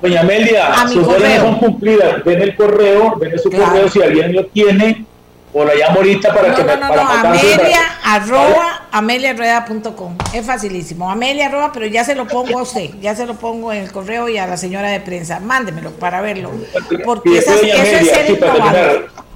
Doña 0.02 0.20
Amelia, 0.20 0.74
sus 0.88 1.06
órdenes 1.06 1.40
son 1.40 1.58
cumplidas. 1.58 2.24
Ven 2.24 2.42
el 2.42 2.56
correo, 2.56 3.16
ven 3.16 3.38
su 3.38 3.50
correo 3.50 3.88
si 3.88 4.02
alguien 4.02 4.34
lo 4.34 4.46
tiene, 4.46 5.04
o 5.52 5.64
la 5.64 5.74
llamo 5.74 5.98
ahorita 5.98 6.34
para 6.34 6.54
que 6.54 6.62
no, 6.62 6.68
me 6.68 6.76
no, 6.76 6.94
no, 6.94 7.00
Amelia 7.00 7.80
arroba 8.02 8.88
ameliarrueda.com. 8.90 10.16
Es 10.32 10.44
facilísimo. 10.44 11.10
Amelia 11.10 11.46
arroba, 11.46 11.70
pero 11.72 11.86
ya 11.86 12.04
se 12.04 12.14
lo 12.14 12.26
pongo 12.26 12.58
a 12.58 12.62
usted, 12.62 12.90
ya 13.00 13.14
se 13.14 13.24
lo 13.24 13.34
pongo 13.34 13.72
en 13.72 13.84
el 13.84 13.92
correo 13.92 14.28
y 14.28 14.36
a 14.36 14.46
la 14.46 14.56
señora 14.56 14.90
de 14.90 15.00
prensa. 15.00 15.40
Mándemelo 15.40 15.92
para 15.92 16.20
verlo. 16.20 16.50
Porque 17.04 17.38
eso 17.38 17.52
es 17.54 18.10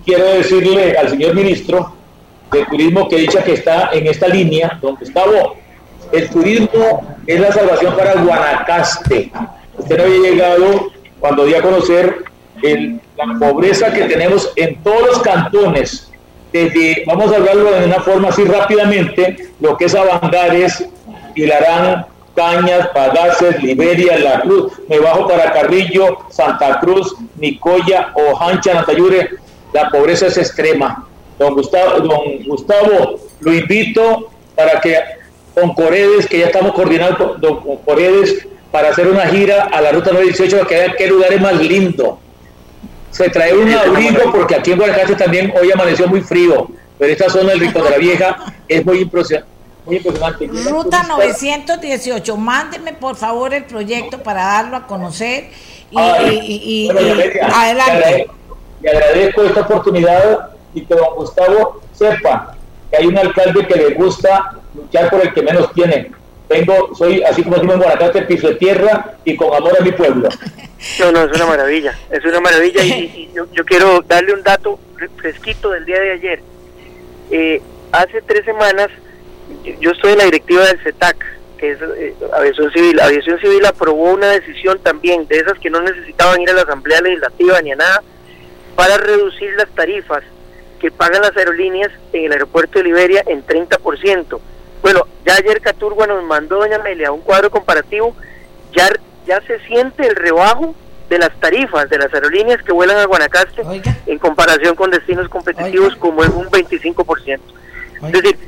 Quiero 0.04 0.24
decirle 0.24 0.96
al 0.96 1.10
señor 1.10 1.34
ministro 1.34 1.94
de 2.50 2.64
Turismo 2.64 3.08
que 3.08 3.16
dicha 3.16 3.44
que 3.44 3.54
está 3.54 3.90
en 3.92 4.06
esta 4.06 4.26
línea, 4.26 4.78
don 4.80 4.96
Gustavo, 4.96 5.56
el 6.12 6.28
turismo 6.30 7.18
es 7.26 7.38
la 7.38 7.52
salvación 7.52 7.94
para 7.94 8.14
Guanacaste 8.14 9.30
usted 9.78 10.00
había 10.00 10.30
llegado 10.30 10.90
cuando 11.20 11.44
dio 11.44 11.58
a 11.58 11.62
conocer 11.62 12.24
la 12.62 13.38
pobreza 13.38 13.92
que 13.92 14.04
tenemos 14.04 14.52
en 14.56 14.82
todos 14.82 15.06
los 15.06 15.18
cantones. 15.20 16.10
Desde, 16.52 17.04
vamos 17.06 17.32
a 17.32 17.36
hablarlo 17.36 17.70
de 17.72 17.86
una 17.86 18.00
forma 18.00 18.28
así 18.28 18.44
rápidamente, 18.44 19.36
lo 19.60 19.76
que 19.76 19.84
es 19.84 19.94
Avangares, 19.94 20.84
Hilarán, 21.34 22.06
Cañas, 22.34 22.88
Pagaces, 22.88 23.62
Liberia, 23.62 24.18
La 24.18 24.40
Cruz, 24.40 24.72
me 24.88 24.98
bajo 24.98 25.28
para 25.28 25.52
Carrillo, 25.52 26.18
Santa 26.30 26.80
Cruz, 26.80 27.14
Nicoya, 27.36 28.12
Ojancha, 28.14 28.74
Natayure, 28.74 29.30
la 29.72 29.90
pobreza 29.90 30.28
es 30.28 30.38
extrema. 30.38 31.06
Don 31.38 31.54
Gustavo, 31.54 32.00
don 32.00 32.44
Gustavo, 32.46 33.20
lo 33.40 33.52
invito 33.52 34.30
para 34.56 34.80
que 34.80 34.96
con 35.54 35.74
Coredes, 35.74 36.26
que 36.26 36.38
ya 36.38 36.46
estamos 36.46 36.72
coordinando 36.72 37.38
con 37.40 37.76
Coredes, 37.78 38.46
para 38.70 38.90
hacer 38.90 39.06
una 39.08 39.26
gira 39.26 39.64
a 39.72 39.80
la 39.80 39.92
ruta 39.92 40.10
918 40.12 40.56
para 40.56 40.68
que 40.68 40.74
vean 40.74 40.92
qué 40.96 41.06
lugar 41.06 41.32
es 41.32 41.40
más 41.40 41.56
lindo. 41.56 42.18
Se 43.10 43.30
trae 43.30 43.56
un 43.56 43.72
abrigo 43.72 44.30
porque 44.30 44.54
aquí 44.54 44.72
en 44.72 44.78
Guanacaste 44.78 45.16
también 45.16 45.52
hoy 45.60 45.70
amaneció 45.72 46.06
muy 46.06 46.20
frío, 46.20 46.68
pero 46.98 47.12
esta 47.12 47.30
zona 47.30 47.50
del 47.50 47.60
Rico 47.60 47.82
de 47.82 47.90
la 47.90 47.96
Vieja 47.96 48.36
es 48.68 48.84
muy 48.84 49.00
impresionante. 49.00 49.48
Ruta 50.70 51.02
918, 51.04 52.36
mándeme 52.36 52.92
por 52.92 53.16
favor 53.16 53.54
el 53.54 53.64
proyecto 53.64 54.18
para 54.22 54.44
darlo 54.44 54.76
a 54.76 54.86
conocer 54.86 55.48
y, 55.90 56.90
adelante. 57.42 58.28
Le 58.82 58.90
agradezco 58.90 59.42
esta 59.44 59.62
oportunidad 59.62 60.50
y 60.74 60.84
que 60.84 60.94
don 60.94 61.14
Gustavo 61.16 61.80
sepa 61.92 62.54
que 62.90 62.98
hay 62.98 63.06
un 63.06 63.16
alcalde 63.16 63.66
que 63.66 63.74
le 63.74 63.94
gusta 63.94 64.58
luchar 64.74 65.08
por 65.10 65.22
el 65.22 65.32
que 65.32 65.42
menos 65.42 65.72
tiene 65.72 66.12
tengo, 66.48 66.94
soy 66.94 67.22
así 67.22 67.42
como 67.42 67.56
decimos 67.56 67.76
en 67.76 67.82
Guanacaste, 67.82 68.22
piso 68.22 68.48
de 68.48 68.54
tierra 68.56 69.16
y 69.24 69.36
con 69.36 69.54
amor 69.54 69.76
a 69.78 69.84
mi 69.84 69.92
pueblo. 69.92 70.28
No, 71.00 71.12
no, 71.12 71.24
es 71.24 71.36
una 71.36 71.46
maravilla, 71.46 71.98
es 72.10 72.24
una 72.24 72.40
maravilla 72.40 72.82
y, 72.82 73.30
yo, 73.34 73.64
quiero 73.64 74.00
darle 74.02 74.32
un 74.32 74.42
dato 74.42 74.78
fresquito 75.16 75.70
del 75.70 75.84
día 75.84 76.00
de 76.00 76.12
ayer. 76.12 76.42
Eh, 77.30 77.62
hace 77.92 78.22
tres 78.22 78.44
semanas 78.44 78.88
yo 79.80 79.90
estoy 79.90 80.12
en 80.12 80.18
la 80.18 80.24
directiva 80.24 80.66
del 80.66 80.80
CETAC, 80.82 81.16
que 81.58 81.72
es 81.72 81.78
eh, 81.82 82.14
Aviación 82.32 82.70
Civil. 82.72 83.00
Aviación 83.00 83.38
Civil 83.40 83.64
aprobó 83.66 84.12
una 84.12 84.28
decisión 84.28 84.78
también 84.80 85.26
de 85.26 85.36
esas 85.36 85.58
que 85.58 85.70
no 85.70 85.80
necesitaban 85.80 86.40
ir 86.40 86.50
a 86.50 86.54
la 86.54 86.62
Asamblea 86.62 87.00
Legislativa 87.00 87.60
ni 87.62 87.72
a 87.72 87.76
nada 87.76 88.02
para 88.74 88.96
reducir 88.96 89.50
las 89.56 89.68
tarifas 89.70 90.22
que 90.80 90.90
pagan 90.90 91.22
las 91.22 91.36
aerolíneas 91.36 91.90
en 92.12 92.26
el 92.26 92.32
aeropuerto 92.32 92.78
de 92.78 92.84
Liberia 92.84 93.22
en 93.26 93.44
30%. 93.44 94.40
Bueno, 94.82 95.06
ya 95.24 95.34
ayer 95.34 95.60
Caturgua 95.60 96.06
nos 96.06 96.22
mandó, 96.24 96.58
doña 96.58 96.76
Amelia, 96.76 97.12
un 97.12 97.20
cuadro 97.20 97.50
comparativo, 97.50 98.14
ya, 98.72 98.88
ya 99.26 99.40
se 99.42 99.58
siente 99.66 100.06
el 100.06 100.16
rebajo 100.16 100.74
de 101.08 101.18
las 101.18 101.32
tarifas 101.40 101.88
de 101.88 101.98
las 101.98 102.12
aerolíneas 102.12 102.62
que 102.62 102.72
vuelan 102.72 102.98
a 102.98 103.06
Guanacaste 103.06 103.62
en 104.06 104.18
comparación 104.18 104.74
con 104.76 104.90
destinos 104.90 105.28
competitivos 105.28 105.96
como 105.96 106.22
en 106.22 106.32
un 106.32 106.46
25%. 106.46 107.40
Es 108.04 108.12
decir, 108.12 108.38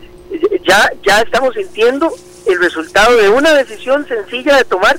ya, 0.66 0.90
ya 1.02 1.20
estamos 1.22 1.54
sintiendo 1.54 2.12
el 2.46 2.60
resultado 2.60 3.16
de 3.16 3.28
una 3.30 3.54
decisión 3.54 4.06
sencilla 4.06 4.56
de 4.56 4.64
tomar 4.64 4.98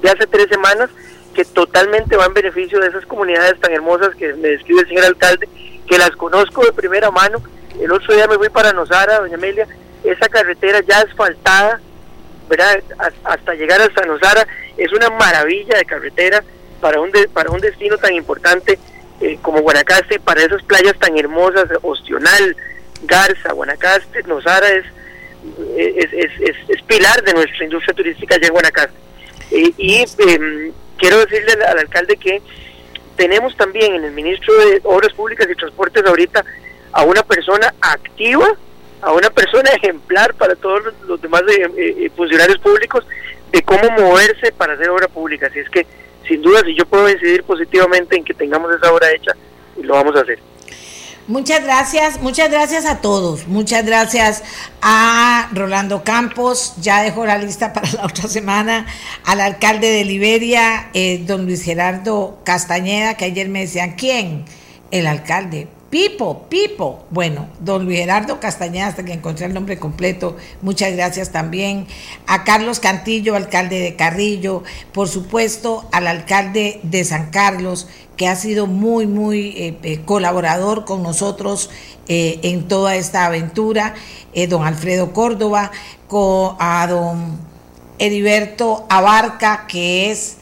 de 0.00 0.10
hace 0.10 0.26
tres 0.26 0.48
semanas 0.48 0.90
que 1.34 1.44
totalmente 1.44 2.16
va 2.16 2.26
en 2.26 2.34
beneficio 2.34 2.80
de 2.80 2.88
esas 2.88 3.06
comunidades 3.06 3.58
tan 3.60 3.72
hermosas 3.72 4.14
que 4.16 4.34
me 4.34 4.48
describe 4.48 4.80
el 4.80 4.88
señor 4.88 5.04
alcalde, 5.04 5.48
que 5.86 5.98
las 5.98 6.10
conozco 6.10 6.64
de 6.64 6.72
primera 6.72 7.10
mano. 7.10 7.42
El 7.80 7.92
otro 7.92 8.14
día 8.14 8.26
me 8.26 8.36
fui 8.36 8.48
para 8.48 8.72
Nosara, 8.72 9.20
doña 9.20 9.36
Amelia, 9.36 9.66
esa 10.04 10.28
carretera 10.28 10.80
ya 10.86 10.98
asfaltada, 10.98 11.80
¿verdad? 12.48 12.82
hasta 13.24 13.54
llegar 13.54 13.80
hasta 13.80 14.04
Nosara, 14.04 14.46
es 14.76 14.92
una 14.92 15.10
maravilla 15.10 15.76
de 15.76 15.84
carretera 15.84 16.42
para 16.80 17.00
un, 17.00 17.10
para 17.32 17.50
un 17.50 17.60
destino 17.60 17.96
tan 17.98 18.14
importante 18.14 18.78
eh, 19.20 19.38
como 19.40 19.60
Guanacaste, 19.60 20.18
para 20.20 20.42
esas 20.42 20.62
playas 20.64 20.98
tan 20.98 21.16
hermosas, 21.16 21.68
Ostional, 21.82 22.56
Garza, 23.04 23.52
Guanacaste, 23.52 24.22
Nosara 24.24 24.68
es, 24.68 24.84
es, 25.76 26.30
es, 26.68 26.82
pilar 26.82 27.22
de 27.22 27.32
nuestra 27.32 27.64
industria 27.64 27.94
turística 27.94 28.34
allá 28.34 28.48
en 28.48 28.52
Guanacaste. 28.52 28.98
Eh, 29.52 29.72
y 29.76 30.04
em, 30.18 30.72
quiero 30.98 31.24
decirle 31.24 31.52
al, 31.64 31.78
alcalde 31.78 32.16
que 32.16 32.42
tenemos 33.16 33.56
también 33.56 33.94
en 33.94 34.04
el 34.04 34.12
ministro 34.12 34.52
de 34.54 34.80
Obras 34.84 35.12
Públicas 35.12 35.46
y 35.50 35.54
Transportes 35.54 36.04
ahorita 36.04 36.44
a 36.92 37.04
una 37.04 37.22
persona 37.22 37.74
activa, 37.80 38.56
a 39.02 39.12
una 39.12 39.30
persona 39.30 39.70
ejemplar 39.70 40.32
para 40.34 40.54
todos 40.54 40.94
los, 41.06 41.20
demás 41.20 41.42
eh, 41.48 41.68
eh, 41.76 42.10
funcionarios 42.16 42.58
públicos 42.58 43.04
de 43.50 43.62
cómo 43.62 43.90
moverse 43.90 44.52
para 44.52 44.74
hacer 44.74 44.88
obra 44.88 45.08
pública. 45.08 45.48
Así 45.48 45.58
es 45.58 45.68
que, 45.68 45.86
sin 46.26 46.40
duda, 46.40 46.60
si 46.64 46.74
yo 46.74 46.86
puedo 46.86 47.10
incidir 47.10 47.42
positivamente 47.42 48.16
en 48.16 48.24
que 48.24 48.32
tengamos 48.32 48.74
esa 48.74 48.92
obra 48.92 49.10
hecha, 49.10 49.32
lo 49.82 49.94
vamos 49.94 50.16
a 50.16 50.20
hacer. 50.20 50.38
Muchas 51.28 51.62
gracias, 51.62 52.20
muchas 52.20 52.50
gracias 52.50 52.86
a 52.86 53.00
todos. 53.00 53.46
Muchas 53.46 53.84
gracias 53.84 54.42
a 54.80 55.48
Rolando 55.52 56.02
Campos, 56.04 56.74
ya 56.80 57.02
dejó 57.02 57.26
la 57.26 57.38
lista 57.38 57.72
para 57.72 57.90
la 57.92 58.06
otra 58.06 58.28
semana, 58.28 58.86
al 59.24 59.40
alcalde 59.40 59.88
de 59.88 60.04
Liberia, 60.04 60.90
eh, 60.94 61.22
don 61.26 61.46
Luis 61.46 61.62
Gerardo 61.62 62.38
Castañeda, 62.44 63.16
que 63.16 63.26
ayer 63.26 63.48
me 63.48 63.60
decían, 63.60 63.92
¿quién? 63.92 64.44
El 64.90 65.06
alcalde. 65.06 65.68
Pipo, 65.92 66.46
Pipo. 66.48 67.04
Bueno, 67.10 67.48
don 67.60 67.84
Luis 67.84 67.98
Gerardo 67.98 68.40
Castañeda, 68.40 68.86
hasta 68.86 69.04
que 69.04 69.12
encontré 69.12 69.44
el 69.44 69.52
nombre 69.52 69.78
completo, 69.78 70.38
muchas 70.62 70.90
gracias 70.94 71.32
también. 71.32 71.86
A 72.26 72.44
Carlos 72.44 72.80
Cantillo, 72.80 73.36
alcalde 73.36 73.78
de 73.78 73.94
Carrillo, 73.94 74.62
por 74.92 75.06
supuesto 75.06 75.86
al 75.92 76.06
alcalde 76.06 76.80
de 76.82 77.04
San 77.04 77.28
Carlos, 77.30 77.88
que 78.16 78.26
ha 78.26 78.36
sido 78.36 78.66
muy, 78.66 79.06
muy 79.06 79.48
eh, 79.48 79.78
eh, 79.82 80.00
colaborador 80.02 80.86
con 80.86 81.02
nosotros 81.02 81.68
eh, 82.08 82.40
en 82.42 82.68
toda 82.68 82.96
esta 82.96 83.26
aventura, 83.26 83.94
don 84.48 84.64
Alfredo 84.64 85.12
Córdoba, 85.12 85.72
a 86.58 86.86
don 86.88 87.38
Heriberto 87.98 88.86
Abarca, 88.88 89.66
que 89.68 90.10
es 90.10 90.38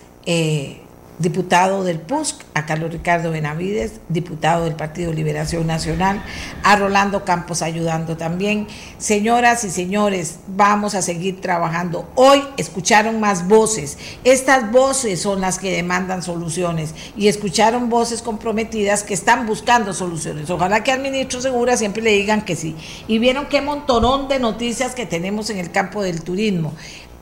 diputado 1.20 1.84
del 1.84 2.00
PUSC, 2.00 2.42
a 2.54 2.64
Carlos 2.64 2.90
Ricardo 2.90 3.30
Benavides, 3.30 4.00
diputado 4.08 4.64
del 4.64 4.74
Partido 4.74 5.12
Liberación 5.12 5.66
Nacional, 5.66 6.22
a 6.64 6.76
Rolando 6.76 7.24
Campos 7.24 7.60
ayudando 7.60 8.16
también. 8.16 8.66
Señoras 8.98 9.62
y 9.64 9.70
señores, 9.70 10.40
vamos 10.48 10.94
a 10.94 11.02
seguir 11.02 11.40
trabajando. 11.42 12.08
Hoy 12.14 12.42
escucharon 12.56 13.20
más 13.20 13.46
voces. 13.46 13.98
Estas 14.24 14.72
voces 14.72 15.20
son 15.20 15.42
las 15.42 15.58
que 15.58 15.70
demandan 15.70 16.22
soluciones 16.22 16.94
y 17.16 17.28
escucharon 17.28 17.90
voces 17.90 18.22
comprometidas 18.22 19.02
que 19.02 19.14
están 19.14 19.46
buscando 19.46 19.92
soluciones. 19.92 20.48
Ojalá 20.48 20.82
que 20.82 20.92
al 20.92 21.00
ministro 21.00 21.42
Segura 21.42 21.76
siempre 21.76 22.02
le 22.02 22.12
digan 22.12 22.42
que 22.42 22.56
sí. 22.56 22.74
Y 23.08 23.18
vieron 23.18 23.46
qué 23.46 23.60
montonón 23.60 24.28
de 24.28 24.38
noticias 24.38 24.94
que 24.94 25.04
tenemos 25.04 25.50
en 25.50 25.58
el 25.58 25.70
campo 25.70 26.02
del 26.02 26.22
turismo. 26.22 26.72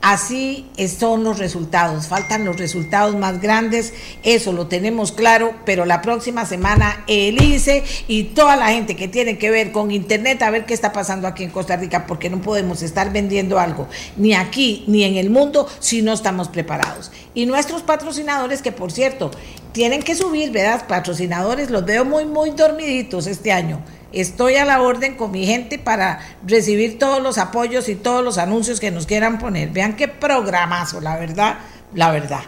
Así 0.01 0.65
son 0.97 1.25
los 1.25 1.39
resultados, 1.39 2.07
faltan 2.07 2.45
los 2.45 2.57
resultados 2.57 3.17
más 3.17 3.41
grandes, 3.41 3.93
eso 4.23 4.53
lo 4.53 4.67
tenemos 4.67 5.11
claro, 5.11 5.53
pero 5.65 5.85
la 5.85 6.01
próxima 6.01 6.45
semana 6.45 7.03
el 7.07 7.41
ICE 7.41 7.83
y 8.07 8.23
toda 8.23 8.55
la 8.55 8.69
gente 8.69 8.95
que 8.95 9.09
tiene 9.09 9.37
que 9.37 9.51
ver 9.51 9.73
con 9.73 9.91
Internet 9.91 10.41
a 10.41 10.51
ver 10.51 10.65
qué 10.65 10.73
está 10.73 10.93
pasando 10.93 11.27
aquí 11.27 11.43
en 11.43 11.49
Costa 11.49 11.75
Rica, 11.75 12.07
porque 12.07 12.29
no 12.29 12.39
podemos 12.41 12.81
estar 12.81 13.11
vendiendo 13.11 13.59
algo, 13.59 13.89
ni 14.15 14.33
aquí 14.33 14.85
ni 14.87 15.03
en 15.03 15.17
el 15.17 15.29
mundo, 15.29 15.67
si 15.79 16.01
no 16.01 16.13
estamos 16.13 16.47
preparados. 16.47 17.11
Y 17.33 17.45
nuestros 17.45 17.81
patrocinadores, 17.81 18.61
que 18.61 18.71
por 18.71 18.93
cierto, 18.93 19.31
tienen 19.73 20.01
que 20.01 20.15
subir, 20.15 20.51
¿verdad? 20.51 20.87
Patrocinadores, 20.87 21.69
los 21.69 21.83
veo 21.83 22.05
muy, 22.05 22.23
muy 22.23 22.51
dormiditos 22.51 23.27
este 23.27 23.51
año 23.51 23.83
Estoy 24.11 24.55
a 24.55 24.65
la 24.65 24.81
orden 24.81 25.15
con 25.15 25.31
mi 25.31 25.45
gente 25.45 25.77
para 25.77 26.19
recibir 26.45 26.97
todos 26.97 27.21
los 27.21 27.37
apoyos 27.37 27.89
y 27.89 27.95
todos 27.95 28.23
los 28.23 28.37
anuncios 28.37 28.79
que 28.79 28.91
nos 28.91 29.05
quieran 29.05 29.37
poner. 29.37 29.69
Vean 29.69 29.95
qué 29.95 30.07
programazo, 30.07 30.99
la 30.99 31.17
verdad, 31.17 31.59
la 31.93 32.11
verdad. 32.11 32.41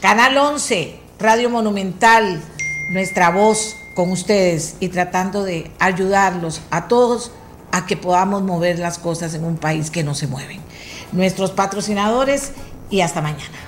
Canal 0.00 0.36
11, 0.36 1.00
Radio 1.18 1.50
Monumental, 1.50 2.42
nuestra 2.92 3.30
voz 3.30 3.76
con 3.94 4.12
ustedes 4.12 4.76
y 4.80 4.88
tratando 4.88 5.44
de 5.44 5.70
ayudarlos 5.78 6.60
a 6.70 6.88
todos 6.88 7.32
a 7.72 7.86
que 7.86 7.96
podamos 7.96 8.42
mover 8.42 8.78
las 8.78 8.98
cosas 8.98 9.34
en 9.34 9.44
un 9.44 9.56
país 9.56 9.90
que 9.90 10.04
no 10.04 10.14
se 10.14 10.26
mueven. 10.26 10.60
Nuestros 11.12 11.50
patrocinadores 11.50 12.52
y 12.90 13.00
hasta 13.00 13.22
mañana. 13.22 13.67